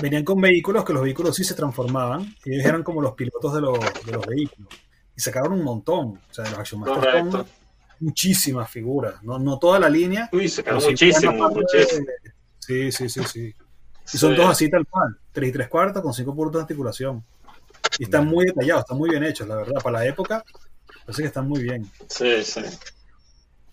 Venían 0.00 0.24
con 0.24 0.40
vehículos 0.40 0.84
que 0.84 0.92
los 0.92 1.02
vehículos 1.02 1.34
sí 1.36 1.44
se 1.44 1.54
transformaban 1.54 2.34
y 2.44 2.54
ellos 2.54 2.66
eran 2.66 2.82
como 2.82 3.00
los 3.00 3.12
pilotos 3.14 3.54
de 3.54 3.60
los, 3.60 3.78
de 4.04 4.12
los 4.12 4.26
vehículos. 4.26 4.68
Y 5.16 5.20
sacaron 5.20 5.52
un 5.52 5.62
montón. 5.62 6.06
O 6.30 6.34
sea, 6.34 6.44
los 6.50 6.58
Action 6.58 6.82
muchísimas 8.00 8.68
figuras. 8.70 9.22
No, 9.22 9.38
no 9.38 9.58
toda 9.58 9.78
la 9.78 9.88
línea. 9.88 10.28
Uy, 10.32 10.50
pero 10.56 10.78
quedó 10.78 10.80
sí 10.80 10.90
muchísimo, 10.90 11.48
de- 11.50 12.06
Sí, 12.58 12.92
sí, 12.92 13.08
sí, 13.08 13.20
sí. 13.24 13.54
Y 14.12 14.18
son 14.18 14.30
Sí. 14.32 14.36
todos 14.36 14.50
así 14.50 14.68
tal 14.70 14.86
cual. 14.86 15.16
Tres 15.32 15.48
y 15.50 15.52
tres 15.52 15.68
cuartos 15.68 16.02
con 16.02 16.12
cinco 16.12 16.34
puntos 16.34 16.54
de 16.54 16.62
articulación. 16.62 17.24
Y 17.98 18.04
están 18.04 18.26
muy 18.26 18.46
detallados, 18.46 18.82
están 18.84 18.98
muy 18.98 19.10
bien 19.10 19.22
hechos, 19.24 19.46
la 19.48 19.56
verdad. 19.56 19.80
Para 19.82 19.98
la 20.00 20.06
época, 20.06 20.44
parece 21.04 21.22
que 21.22 21.28
están 21.28 21.48
muy 21.48 21.62
bien. 21.62 21.88
Sí, 22.08 22.42
sí. 22.42 22.60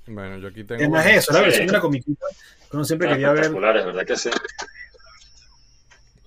Bueno, 0.10 0.38
yo 0.40 0.48
aquí 0.48 0.64
tengo. 0.64 0.82
Es 0.84 0.90
más 0.90 1.06
eso, 1.06 1.32
la 1.34 1.40
Sí. 1.40 1.46
versión 1.46 1.68
de 1.68 1.74
la 1.74 1.80
comiquita 1.80 2.26
uno 2.72 2.84
siempre 2.86 3.08
quería 3.10 3.32
ver. 3.32 3.52
¿verdad 3.52 4.06
que 4.06 4.16
sí? 4.16 4.30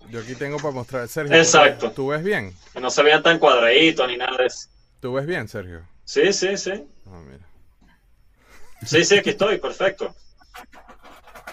Yo 0.09 0.21
aquí 0.21 0.35
tengo 0.35 0.57
para 0.59 0.71
mostrar. 0.73 1.09
Sergio, 1.09 1.37
Exacto. 1.37 1.91
¿tú 1.93 2.09
ves 2.09 2.23
bien? 2.23 2.55
Que 2.73 2.81
no 2.81 2.91
se 2.91 3.03
vean 3.03 3.23
tan 3.23 3.39
cuadraditos 3.39 4.07
ni 4.09 4.17
nada 4.17 4.37
de 4.37 4.47
eso. 4.47 4.69
¿Tú 5.01 5.13
ves 5.15 5.27
bien, 5.27 5.49
Sergio? 5.49 5.83
Sí, 6.05 6.33
sí, 6.33 6.57
sí. 6.57 6.85
Ah, 7.07 7.21
mira. 7.25 7.47
Sí, 8.85 9.05
sí, 9.05 9.19
aquí 9.19 9.31
estoy, 9.31 9.59
perfecto. 9.59 10.15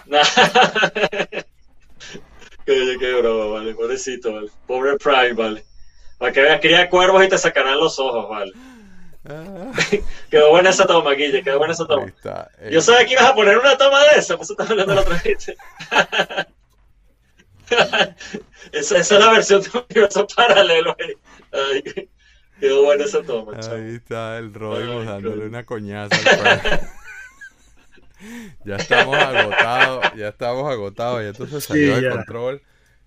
Qué, 2.66 2.96
qué 3.00 3.14
broma, 3.14 3.46
vale, 3.58 3.74
pobrecito, 3.74 4.32
vale. 4.34 4.50
Pobre 4.66 4.96
Prime, 4.98 5.32
vale. 5.32 5.64
Para 6.18 6.32
que 6.32 6.40
veas, 6.42 6.60
cría 6.60 6.88
cuervos 6.90 7.24
y 7.24 7.28
te 7.28 7.38
sacarán 7.38 7.78
los 7.78 7.98
ojos, 7.98 8.28
vale. 8.28 8.52
Ah, 9.28 9.70
Quedó 10.30 10.50
buena 10.50 10.70
esa 10.70 10.86
toma, 10.86 11.12
Guille, 11.12 11.42
quedó 11.42 11.58
buena 11.58 11.74
esa 11.74 11.86
toma. 11.86 12.06
está. 12.06 12.50
Eh, 12.58 12.70
Yo 12.72 12.80
sabía 12.80 13.06
que 13.06 13.12
ibas 13.12 13.26
a 13.26 13.34
poner 13.34 13.58
una 13.58 13.76
toma 13.76 14.00
de 14.00 14.18
esa, 14.18 14.36
por 14.36 14.44
eso 14.44 14.54
estás 14.54 14.70
hablando 14.70 14.94
la 14.94 15.00
otra 15.02 15.20
vez. 15.22 15.54
esa, 18.72 18.98
esa 18.98 18.98
es 18.98 19.10
la 19.10 19.30
versión 19.32 19.62
de 19.62 19.68
universo 19.90 20.26
paralelo. 20.34 20.96
eh. 20.98 21.16
Ay, 21.52 22.08
quedó 22.58 22.84
buena 22.84 23.04
esa 23.04 23.22
toma, 23.22 23.58
chavo. 23.60 23.76
Ahí 23.76 23.94
está 23.96 24.38
el 24.38 24.52
Rodimus 24.54 25.00
Ay, 25.02 25.06
dándole 25.06 25.46
una 25.46 25.64
coñaza 25.64 26.16
al 26.16 26.80
ya 28.64 28.76
estamos 28.76 29.16
agotados, 29.16 30.04
ya 30.16 30.28
estamos 30.28 30.70
agotados, 30.70 31.22
ya 31.22 31.28
entonces 31.28 31.64
salió 31.64 31.96
de 31.96 32.02
ya. 32.02 32.10
control. 32.10 32.62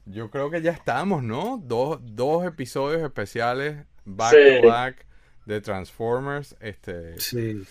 Yo 0.05 0.29
creo 0.29 0.49
que 0.49 0.61
ya 0.61 0.71
estamos, 0.71 1.23
¿no? 1.23 1.59
Dos, 1.63 1.99
dos 2.01 2.45
episodios 2.45 3.01
especiales 3.03 3.85
back 4.05 4.31
Sí. 4.33 4.61
to 4.61 4.67
back 4.67 5.05
de 5.45 5.61
Transformers. 5.61 6.55
Este, 6.59 7.19
Sí. 7.19 7.63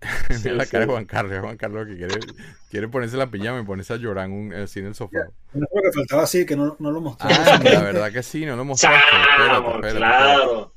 mira 0.44 0.52
la 0.54 0.64
sí. 0.64 0.70
cara 0.70 0.86
de 0.86 0.92
Juan 0.92 1.04
Carlos, 1.06 1.40
Juan 1.40 1.56
Carlos 1.56 1.86
que 1.88 1.96
quiere, 1.96 2.20
quiere 2.70 2.86
ponerse 2.88 3.16
la 3.16 3.30
pijama 3.30 3.60
y 3.60 3.64
ponerse 3.64 3.94
a 3.94 3.96
llorar 3.96 4.26
en 4.26 4.32
un, 4.32 4.52
así 4.54 4.78
en 4.78 4.86
el 4.86 4.94
sofá. 4.94 5.26
No 5.52 5.64
es 5.64 5.70
lo 5.74 5.82
que 5.82 5.92
faltaba 5.92 6.22
así, 6.22 6.46
que 6.46 6.56
no, 6.56 6.76
no 6.78 6.90
lo 6.92 7.00
mostré. 7.00 7.28
Ah, 7.32 7.60
la 7.62 7.82
verdad 7.82 8.12
que 8.12 8.22
sí, 8.22 8.46
no 8.46 8.54
lo 8.54 8.64
mostraste. 8.64 8.98
Espérate, 8.98 9.56
espérate, 9.56 9.88
espérate. 9.88 9.96
claro. 9.98 10.72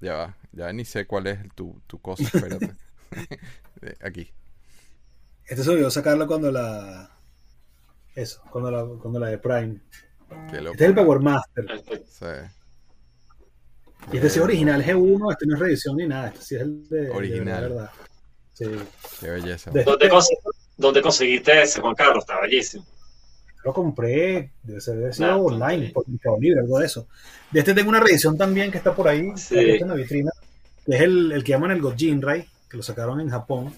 Ya 0.00 0.14
va, 0.14 0.36
ya 0.52 0.72
ni 0.72 0.84
sé 0.84 1.06
cuál 1.06 1.26
es 1.26 1.38
tu, 1.54 1.82
tu 1.86 2.00
cosa, 2.00 2.22
espérate. 2.24 2.74
Eh, 3.82 3.94
Aquí. 4.02 4.30
Este 5.46 5.64
se 5.64 5.70
olvidó 5.70 5.90
sacarlo 5.90 6.26
cuando 6.28 6.52
la. 6.52 7.10
Eso, 8.14 8.40
cuando 8.52 8.70
la, 8.70 8.84
cuando 9.00 9.18
la 9.18 9.28
de 9.28 9.38
Prime. 9.38 9.80
Qué 10.50 10.60
loco. 10.60 10.72
Este 10.72 10.84
es 10.84 10.90
el 10.90 10.94
Power 10.94 11.18
Master. 11.20 11.64
Sí. 12.06 12.26
Y 14.12 14.16
este 14.16 14.28
sí 14.30 14.38
es 14.38 14.44
original 14.44 14.84
G1, 14.84 15.32
este 15.32 15.46
no 15.46 15.54
es 15.54 15.60
reedición 15.60 15.96
ni 15.96 16.06
nada. 16.06 16.28
Este 16.28 16.42
sí 16.42 16.54
es 16.56 16.62
el 16.62 16.88
de. 16.88 17.00
de 17.02 17.10
Original. 17.10 17.62
verdad. 17.62 17.90
Sí. 18.54 18.66
Qué 19.20 19.30
belleza. 19.30 19.70
De- 19.70 19.84
¿Dónde, 19.84 20.10
cons- 20.10 20.28
dónde 20.76 21.00
conseguiste 21.02 21.62
ese, 21.62 21.80
Juan 21.80 21.94
Carlos? 21.94 22.18
Está 22.24 22.40
bellísimo. 22.40 22.84
Lo 23.64 23.72
compré, 23.74 24.52
debe 24.62 24.80
ser 24.80 24.96
debe 24.96 25.12
ser 25.12 25.28
Ah, 25.30 25.36
online, 25.36 25.88
ok. 25.88 25.92
por 25.92 26.08
Mercado 26.08 26.38
Libre, 26.40 26.60
algo 26.60 26.78
de 26.78 26.86
eso. 26.86 27.06
De 27.50 27.60
este 27.60 27.74
tengo 27.74 27.90
una 27.90 28.00
reedición 28.00 28.36
también 28.38 28.70
que 28.70 28.78
está 28.78 28.94
por 28.94 29.06
ahí, 29.06 29.30
Sí. 29.36 29.54
que 29.54 29.72
está 29.74 29.84
en 29.84 29.90
la 29.90 29.96
vitrina, 29.96 30.30
que 30.86 30.96
es 30.96 31.02
el, 31.02 31.32
el 31.32 31.44
que 31.44 31.52
llaman 31.52 31.70
el 31.72 31.82
Gojinrai, 31.82 32.48
que 32.70 32.76
lo 32.78 32.82
sacaron 32.82 33.20
en 33.20 33.28
Japón, 33.28 33.72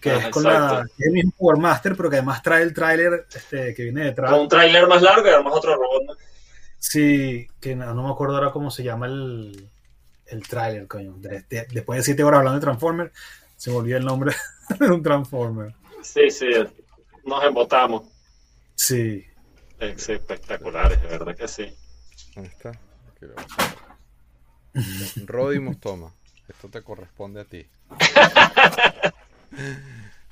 que 0.00 0.10
Ah, 0.10 0.18
es 0.18 0.28
con 0.30 0.42
la, 0.44 0.54
exacto. 0.56 0.92
es 0.98 1.06
el 1.06 1.12
mismo 1.12 1.32
Power 1.38 1.58
Master, 1.58 1.94
pero 1.94 2.08
que 2.08 2.16
además 2.16 2.42
trae 2.42 2.62
el 2.62 2.72
tráiler 2.72 3.26
este, 3.34 3.74
que 3.74 3.82
viene 3.84 4.04
detrás. 4.04 4.30
Con 4.30 4.40
un 4.40 4.48
tráiler 4.48 4.86
más 4.88 5.02
largo 5.02 5.26
y 5.26 5.30
además 5.30 5.52
otro 5.56 5.74
robot. 5.76 6.02
¿no? 6.06 6.14
Sí, 6.84 7.46
que 7.60 7.76
no, 7.76 7.94
no 7.94 8.02
me 8.02 8.10
acuerdo 8.10 8.34
ahora 8.36 8.50
cómo 8.50 8.70
se 8.72 8.82
llama 8.82 9.06
el, 9.06 9.68
el 10.26 10.42
tráiler, 10.48 10.88
coño. 10.88 11.14
De- 11.18 11.44
de- 11.48 11.66
después 11.70 11.98
de 11.98 12.02
siete 12.02 12.24
horas 12.24 12.38
hablando 12.38 12.58
de 12.58 12.64
Transformer, 12.64 13.12
se 13.56 13.70
me 13.70 13.76
olvidó 13.76 13.98
el 13.98 14.04
nombre 14.04 14.34
de 14.80 14.90
un 14.90 15.00
Transformer. 15.02 15.74
Sí, 16.02 16.28
sí, 16.30 16.46
nos 17.24 17.44
embotamos. 17.44 18.08
Sí. 18.74 19.24
Es 19.78 20.08
espectaculares, 20.08 21.00
de 21.00 21.06
verdad 21.08 21.36
que 21.36 21.46
sí. 21.46 21.72
Ahí 22.36 22.46
está. 22.46 22.70
Aquí 22.70 23.26
lo 23.26 23.34
vamos 23.36 23.52
a 23.58 23.96
ver. 24.74 24.84
Rodimus, 25.26 25.78
toma. 25.78 26.12
Esto 26.48 26.68
te 26.68 26.82
corresponde 26.82 27.42
a 27.42 27.44
ti. 27.44 27.64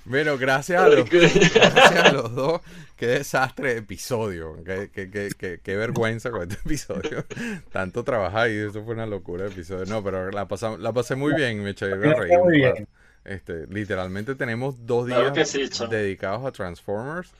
Bueno, 0.05 0.39
gracias 0.39 0.83
a 0.83 0.89
los, 0.89 1.09
gracias 1.09 1.93
a 1.97 2.13
los 2.13 2.35
dos. 2.35 2.61
Qué 2.97 3.07
desastre 3.07 3.75
de 3.75 3.79
episodio. 3.81 4.63
Qué, 4.65 4.91
qué, 4.93 5.11
qué, 5.11 5.31
qué- 5.37 5.61
qué 5.63 5.77
vergüenza 5.77 6.31
con 6.31 6.43
este 6.43 6.55
episodio. 6.65 7.25
Tanto 7.71 8.03
trabajar 8.05 8.51
y 8.51 8.59
eso 8.59 8.83
fue 8.85 8.95
una 8.95 9.07
locura 9.07 9.45
de 9.45 9.51
episodio. 9.51 9.85
No, 9.87 10.03
pero 10.03 10.31
la, 10.31 10.49
pasamos, 10.49 10.81
la 10.81 10.93
pasé 10.93 11.15
muy 11.17 11.35
bien. 11.35 11.63
Me 11.63 11.71
eché 11.71 11.95
muy 11.97 12.57
bien. 12.57 12.89
Este, 13.25 13.67
literalmente 13.67 14.35
tenemos 14.35 14.87
dos 14.87 15.07
días 15.07 15.19
Claro 15.33 15.45
sí, 15.45 15.69
dedicados 15.91 16.45
a 16.47 16.53
Transformers. 16.53 17.31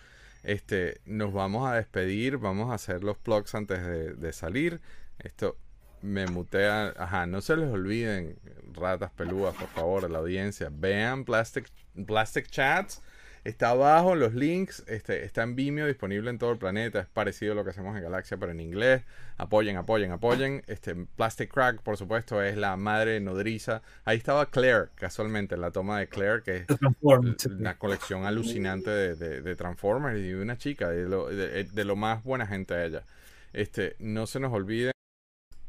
Este, 0.43 1.01
nos 1.07 1.33
vamos 1.33 1.69
a 1.71 1.75
despedir, 1.77 2.37
vamos 2.39 2.71
a 2.71 2.75
hacer 2.75 3.03
los 3.03 3.19
plugs 3.19 3.55
antes 3.55 3.83
de, 3.85 4.13
de 4.15 4.33
salir. 4.33 4.81
Esto 5.19 5.57
me 6.03 6.27
mutea. 6.27 6.95
Ajá, 6.97 7.27
no 7.27 7.41
se 7.41 7.57
les 7.57 7.69
olviden, 7.71 8.37
ratas 8.75 9.11
peludas, 9.13 9.55
por 9.55 9.69
favor, 9.69 10.05
a 10.05 10.09
la 10.09 10.19
audiencia. 10.19 10.69
Vean 10.73 11.25
Plastic, 11.25 11.69
Plastic 12.07 12.49
Chats. 12.49 13.03
Está 13.43 13.71
abajo 13.71 14.13
en 14.13 14.21
los 14.21 14.35
links. 14.35 14.85
Este, 14.87 15.25
está 15.25 15.43
en 15.43 15.57
Vimeo 15.57 15.87
disponible 15.87 16.29
en 16.29 16.39
todo 16.39 16.53
el 16.53 16.59
planeta. 16.59 17.01
Es 17.01 17.07
parecido 17.07 17.53
a 17.53 17.55
lo 17.55 17.65
que 17.65 17.71
hacemos 17.71 17.97
en 17.97 18.03
Galaxia, 18.03 18.37
pero 18.37 18.53
en 18.53 18.61
inglés. 18.61 19.03
Apoyen, 19.39 19.79
apoyen, 19.79 20.13
apoyen. 20.13 20.63
Este, 20.67 20.95
Plastic 21.17 21.51
Crack, 21.51 21.81
por 21.81 21.97
supuesto, 21.97 22.43
es 22.43 22.59
la 22.59 22.77
madre 22.77 23.19
nodriza. 23.19 23.81
Ahí 24.05 24.19
estaba 24.19 24.51
Claire, 24.51 24.89
casualmente, 24.95 25.55
en 25.55 25.63
la 25.63 25.71
toma 25.71 25.99
de 26.01 26.09
Claire, 26.09 26.43
que 26.43 26.57
es 26.57 27.47
una 27.47 27.79
colección 27.79 28.27
alucinante 28.27 28.91
de, 28.91 29.17
de- 29.17 29.41
de 29.41 29.57
Transformers 29.57 30.19
y 30.19 30.29
de 30.33 30.43
una 30.43 30.59
chica, 30.59 30.91
de 30.91 31.09
lo, 31.09 31.29
de, 31.31 31.65
de 31.65 31.85
lo 31.87 31.97
más 31.97 32.23
buena 32.23 32.47
gente 32.47 32.75
a 32.75 32.85
ella. 32.85 33.05
Este, 33.55 33.97
no 34.01 34.27
se 34.27 34.39
nos 34.39 34.53
olvide, 34.53 34.93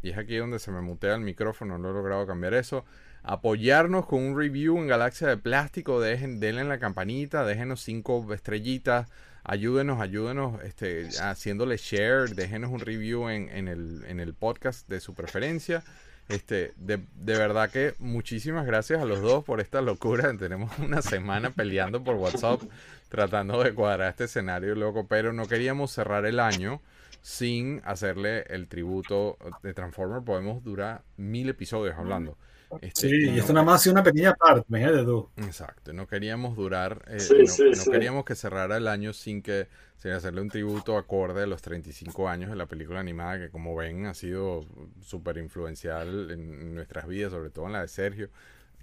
y 0.02 0.12
es 0.12 0.18
aquí 0.18 0.38
donde 0.38 0.60
se 0.60 0.72
me 0.72 0.82
mutea 0.82 1.16
el 1.16 1.22
micrófono, 1.22 1.78
no 1.78 1.90
he 1.90 1.94
logrado 1.94 2.26
cambiar 2.26 2.54
eso. 2.54 2.86
Apoyarnos 3.24 4.08
con 4.08 4.24
un 4.24 4.38
review 4.38 4.78
en 4.80 4.88
Galaxia 4.88 5.28
de 5.28 5.38
Plástico, 5.38 6.02
dejen, 6.02 6.40
denle 6.40 6.62
en 6.62 6.70
la 6.70 6.80
campanita, 6.80 7.46
déjenos 7.46 7.82
cinco 7.82 8.34
estrellitas, 8.34 9.10
ayúdenos, 9.44 10.02
ayúdenos 10.02 10.62
este, 10.64 11.08
haciéndole 11.22 11.78
share, 11.78 12.30
déjenos 12.30 12.72
un 12.72 12.80
review 12.80 13.30
en, 13.30 13.50
en 13.50 13.68
el, 13.68 14.04
en 14.08 14.20
el 14.20 14.34
podcast 14.34 14.88
de 14.90 15.00
su 15.00 15.14
preferencia. 15.14 15.84
Este, 16.30 16.72
de, 16.78 17.04
de 17.16 17.38
verdad 17.38 17.70
que 17.70 17.94
muchísimas 18.00 18.66
gracias 18.66 19.02
a 19.02 19.06
los 19.06 19.22
dos 19.22 19.44
por 19.44 19.60
esta 19.60 19.82
locura. 19.82 20.36
Tenemos 20.40 20.72
una 20.80 21.02
semana 21.02 21.52
peleando 21.52 22.04
por 22.04 22.16
WhatsApp 22.16 22.62
tratando 23.10 23.62
de 23.62 23.74
cuadrar 23.74 24.12
este 24.12 24.24
escenario 24.24 24.74
loco, 24.74 25.06
pero 25.08 25.34
no 25.34 25.46
queríamos 25.48 25.92
cerrar 25.92 26.26
el 26.26 26.40
año 26.40 26.82
sin 27.22 27.82
hacerle 27.86 28.42
el 28.50 28.68
tributo 28.68 29.38
de 29.64 29.74
Transformer. 29.74 30.24
Podemos 30.24 30.64
durar 30.64 31.04
mil 31.18 31.50
episodios 31.50 31.96
hablando. 31.98 32.38
Este, 32.82 33.10
Sí, 33.10 33.16
y 33.26 33.32
no- 33.32 33.38
esto 33.38 33.52
nada 33.54 33.66
más 33.66 33.76
ha 33.76 33.84
sido 33.84 33.94
una 33.94 34.04
pequeña 34.04 34.34
parte, 34.34 34.66
imagínate 34.70 35.04
tú. 35.04 35.30
Exacto, 35.38 35.92
no 35.92 36.08
queríamos 36.08 36.56
durar, 36.56 37.04
eh, 37.10 37.20
Sí, 37.20 37.36
no, 37.40 37.48
sí, 37.48 37.64
no 37.70 37.76
sí. 37.76 37.92
queríamos 37.92 38.24
que 38.24 38.34
cerrara 38.34 38.78
el 38.78 38.88
año 38.88 39.12
sin 39.14 39.42
que 39.42 39.68
sin 39.98 40.12
hacerle 40.12 40.42
un 40.42 40.50
tributo 40.50 40.98
acorde 40.98 41.44
a 41.44 41.46
los 41.48 41.62
35 41.62 42.28
años 42.30 42.50
de 42.50 42.56
la 42.56 42.66
película 42.66 43.00
animada 43.02 43.38
que 43.38 43.50
como 43.52 43.76
ven 43.76 44.06
ha 44.08 44.14
sido 44.16 44.66
súper 45.02 45.38
influencial 45.38 46.32
en 46.32 46.74
nuestras 46.74 47.08
vidas, 47.08 47.32
sobre 47.34 47.50
todo 47.52 47.68
en 47.68 47.74
la 47.74 47.82
de 47.82 47.88
Sergio. 47.90 48.30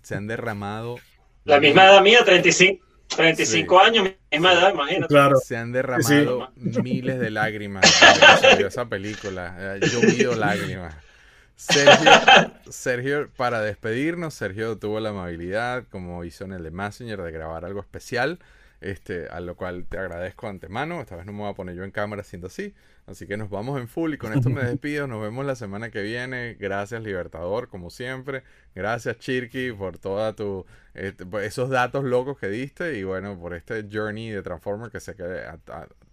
Se 0.03 0.15
han 0.15 0.27
derramado 0.29 0.97
La 1.45 1.59
misma 1.59 1.87
edad 1.87 2.03
mía, 2.03 2.19
35, 2.25 2.85
35 3.17 3.81
años, 3.81 4.09
misma 4.31 4.53
edad, 4.53 4.73
imagínate. 4.73 5.09
Claro. 5.09 5.37
se 5.39 5.57
han 5.57 5.73
derramado 5.73 6.51
miles 6.83 7.19
de 7.19 7.31
lágrimas 7.31 7.83
desde 7.83 8.21
que 8.21 8.37
salió 8.41 8.67
esa 8.69 8.87
película. 8.87 9.75
Ha 9.75 9.77
llovido 9.79 10.35
lágrimas. 10.35 10.95
Sergio, 11.57 12.11
Sergio, 12.71 13.31
para 13.37 13.61
despedirnos, 13.61 14.35
Sergio 14.35 14.79
tuvo 14.79 15.01
la 15.01 15.09
amabilidad, 15.09 15.85
como 15.91 16.23
hizo 16.25 16.45
en 16.45 16.53
el 16.53 16.63
de 16.63 16.71
Messenger, 16.71 17.21
de 17.21 17.33
grabar 17.33 17.65
algo 17.65 17.81
especial. 17.81 18.39
Este, 18.81 19.29
a 19.29 19.41
lo 19.41 19.57
cual 19.57 19.87
te 19.89 19.99
agradezco 19.99 20.49
antemano. 20.49 21.01
Esta 21.01 21.17
vez 21.17 21.27
no 21.27 21.33
me 21.33 21.41
voy 21.41 21.51
a 21.51 21.55
poner 21.55 21.75
yo 21.75 21.85
en 21.85 21.91
cámara 21.91 22.23
haciendo 22.23 22.47
así. 22.47 22.75
Así 23.07 23.27
que 23.27 23.37
nos 23.37 23.49
vamos 23.49 23.81
en 23.81 23.89
full 23.89 24.13
y 24.13 24.19
con 24.19 24.33
esto 24.35 24.51
me 24.51 24.63
despido. 24.63 25.07
Nos 25.07 25.23
vemos 25.23 25.47
la 25.47 25.57
semana 25.57 25.91
que 25.91 26.03
viene. 26.03 26.57
Gracias, 26.61 27.03
Libertador, 27.03 27.69
como 27.69 27.89
siempre. 27.89 28.43
Gracias, 28.75 29.19
Chirky, 29.19 29.73
por 29.73 29.99
toda 29.99 30.35
tu 30.35 30.67
este, 30.93 31.25
esos 31.43 31.71
datos 31.71 32.05
locos 32.05 32.39
que 32.39 32.49
diste 32.49 32.99
y 32.99 33.05
bueno, 33.05 33.39
por 33.39 33.55
este 33.55 33.87
journey 33.91 34.31
de 34.31 34.43
Transformer 34.43 34.91
que 34.91 35.01
sé 35.01 35.15
que 35.15 35.25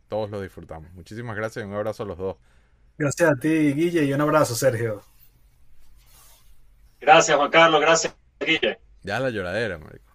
todos 0.08 0.30
lo 0.30 0.42
disfrutamos. 0.42 0.92
Muchísimas 0.94 1.36
gracias 1.36 1.66
y 1.66 1.68
un 1.68 1.74
abrazo 1.74 2.04
a 2.04 2.06
los 2.06 2.18
dos. 2.18 2.38
Gracias 2.98 3.30
a 3.30 3.36
ti, 3.36 3.74
Guille, 3.74 4.06
y 4.06 4.14
un 4.14 4.22
abrazo, 4.22 4.56
Sergio. 4.56 5.02
Gracias, 7.02 7.36
Juan 7.36 7.52
Carlos. 7.52 7.82
Gracias, 7.82 8.16
Guille. 8.40 8.80
Ya 9.04 9.20
la 9.20 9.30
lloradera, 9.30 9.78
marico. 9.78 10.15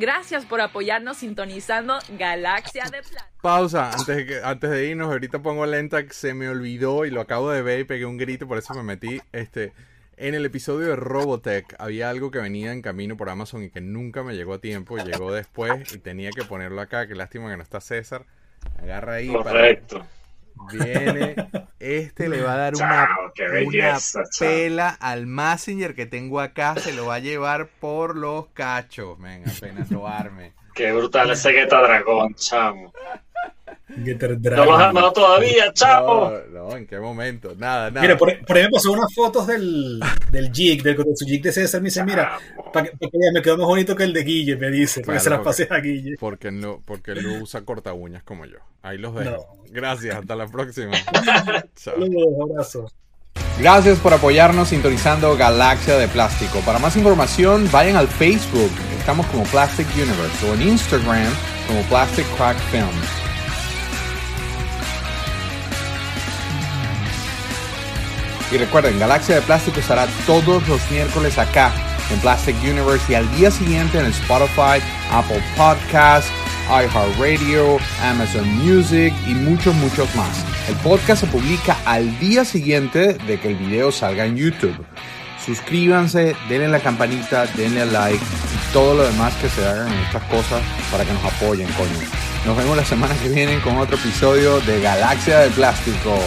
Gracias 0.00 0.46
por 0.46 0.62
apoyarnos 0.62 1.18
sintonizando 1.18 1.98
Galaxia 2.18 2.84
de 2.84 3.02
Plata. 3.02 3.28
Pausa, 3.42 3.90
antes 3.90 4.16
de, 4.16 4.24
que, 4.24 4.40
antes 4.42 4.70
de 4.70 4.86
irnos, 4.86 5.08
ahorita 5.08 5.40
pongo 5.40 5.66
lenta 5.66 6.02
que 6.06 6.14
se 6.14 6.32
me 6.32 6.48
olvidó 6.48 7.04
y 7.04 7.10
lo 7.10 7.20
acabo 7.20 7.50
de 7.50 7.60
ver 7.60 7.80
y 7.80 7.84
pegué 7.84 8.06
un 8.06 8.16
grito, 8.16 8.48
por 8.48 8.56
eso 8.56 8.72
me 8.72 8.82
metí. 8.82 9.20
Este, 9.32 9.74
en 10.16 10.34
el 10.34 10.46
episodio 10.46 10.88
de 10.88 10.96
Robotech 10.96 11.74
había 11.78 12.08
algo 12.08 12.30
que 12.30 12.38
venía 12.38 12.72
en 12.72 12.80
camino 12.80 13.18
por 13.18 13.28
Amazon 13.28 13.62
y 13.62 13.68
que 13.68 13.82
nunca 13.82 14.22
me 14.22 14.34
llegó 14.34 14.54
a 14.54 14.58
tiempo, 14.58 14.96
llegó 14.96 15.32
después 15.32 15.92
y 15.94 15.98
tenía 15.98 16.30
que 16.30 16.44
ponerlo 16.44 16.80
acá. 16.80 17.06
Qué 17.06 17.14
lástima 17.14 17.50
que 17.50 17.58
no 17.58 17.62
está 17.62 17.82
César. 17.82 18.24
Agarra 18.78 19.16
ahí. 19.16 19.28
Correcto. 19.28 20.06
Viene, 20.72 21.36
este 21.78 22.28
le 22.28 22.42
va 22.42 22.52
a 22.52 22.56
dar 22.56 22.74
una, 22.74 23.08
pela 24.38 24.90
al 24.90 25.26
Messenger 25.26 25.94
que 25.94 26.06
tengo 26.06 26.40
acá, 26.40 26.76
se 26.76 26.92
lo 26.92 27.06
va 27.06 27.16
a 27.16 27.18
llevar 27.20 27.68
por 27.80 28.16
los 28.16 28.48
cachos, 28.48 29.18
venga, 29.18 29.50
apenas 29.50 29.90
lo 29.90 30.06
arme. 30.06 30.52
Qué 30.74 30.92
brutal 30.92 31.30
ese 31.30 31.50
Guetta 31.52 31.80
Dragón, 31.82 32.34
chamo. 32.34 32.92
No 33.96 34.64
lo 34.64 34.76
has 34.76 34.82
armado 34.82 35.12
todavía, 35.12 35.72
chamo. 35.72 36.32
No, 36.52 36.76
¿en 36.76 36.86
qué 36.86 36.98
momento? 36.98 37.54
Nada, 37.56 37.90
nada. 37.90 38.00
Mira, 38.00 38.16
por, 38.16 38.38
por 38.44 38.56
ahí 38.56 38.64
me 38.64 38.70
pasó 38.70 38.92
unas 38.92 39.12
fotos 39.12 39.46
del, 39.46 40.00
del 40.30 40.52
jig, 40.52 40.82
del, 40.82 40.96
su 41.16 41.24
jig 41.26 41.42
de 41.42 41.52
César. 41.52 41.80
Me 41.80 41.86
dice, 41.86 42.04
mira, 42.04 42.38
para 42.72 42.86
que, 42.86 42.96
me 43.34 43.42
quedó 43.42 43.58
más 43.58 43.66
bonito 43.66 43.96
que 43.96 44.04
el 44.04 44.12
de 44.12 44.22
Guille, 44.22 44.56
me 44.56 44.70
dice, 44.70 45.00
para 45.02 45.18
que 45.18 45.24
se 45.24 45.30
las 45.30 45.40
pase 45.40 45.66
a 45.70 45.78
Guille. 45.78 46.16
Porque 46.18 46.50
no, 46.50 46.80
porque 46.84 47.12
él 47.12 47.26
no 47.26 47.42
usa 47.42 47.62
corta 47.62 47.92
uñas 47.92 48.22
como 48.22 48.46
yo. 48.46 48.58
Ahí 48.82 48.96
los 48.96 49.14
dejo. 49.14 49.46
Gracias, 49.70 50.16
hasta 50.16 50.36
la 50.36 50.46
próxima. 50.46 50.92
Saludos, 51.74 52.50
abrazo. 52.50 52.86
Gracias 53.58 53.98
por 53.98 54.14
apoyarnos 54.14 54.68
sintonizando 54.68 55.36
Galaxia 55.36 55.96
de 55.96 56.08
Plástico. 56.08 56.60
Para 56.60 56.78
más 56.78 56.96
información, 56.96 57.68
vayan 57.70 57.96
al 57.96 58.08
Facebook. 58.08 58.70
Estamos 58.98 59.26
como 59.26 59.44
Plastic 59.44 59.86
Universe 59.96 60.48
o 60.48 60.54
en 60.54 60.62
Instagram 60.62 61.32
como 61.66 61.82
Plastic 61.82 62.26
Crack 62.36 62.56
Films. 62.70 63.29
Y 68.52 68.56
recuerden, 68.58 68.98
Galaxia 68.98 69.36
de 69.36 69.42
Plástico 69.42 69.78
estará 69.78 70.06
todos 70.26 70.66
los 70.66 70.90
miércoles 70.90 71.38
acá 71.38 71.72
en 72.10 72.18
Plastic 72.18 72.56
Universe 72.62 73.12
y 73.12 73.14
al 73.14 73.30
día 73.36 73.50
siguiente 73.50 73.98
en 73.98 74.06
Spotify, 74.06 74.82
Apple 75.12 75.42
Podcasts, 75.56 76.30
iHeartRadio, 76.68 77.78
Amazon 78.02 78.48
Music 78.58 79.14
y 79.26 79.34
muchos, 79.34 79.74
muchos 79.76 80.12
más. 80.16 80.44
El 80.68 80.74
podcast 80.76 81.20
se 81.20 81.26
publica 81.28 81.76
al 81.84 82.18
día 82.18 82.44
siguiente 82.44 83.14
de 83.14 83.38
que 83.38 83.48
el 83.48 83.56
video 83.56 83.92
salga 83.92 84.24
en 84.26 84.36
YouTube. 84.36 84.74
Suscríbanse, 85.44 86.34
denle 86.48 86.68
la 86.68 86.80
campanita, 86.80 87.46
denle 87.56 87.86
like 87.86 88.22
y 88.24 88.72
todo 88.72 88.94
lo 88.94 89.04
demás 89.04 89.32
que 89.34 89.48
se 89.48 89.64
hagan 89.64 89.92
en 89.92 89.98
estas 90.00 90.22
cosas 90.24 90.60
para 90.90 91.04
que 91.04 91.12
nos 91.12 91.24
apoyen, 91.24 91.68
coño. 91.72 91.90
Nos 92.44 92.56
vemos 92.56 92.76
la 92.76 92.84
semana 92.84 93.14
que 93.14 93.28
viene 93.28 93.60
con 93.60 93.76
otro 93.76 93.96
episodio 93.96 94.60
de 94.60 94.80
Galaxia 94.80 95.40
de 95.40 95.50
Plástico. 95.50 96.18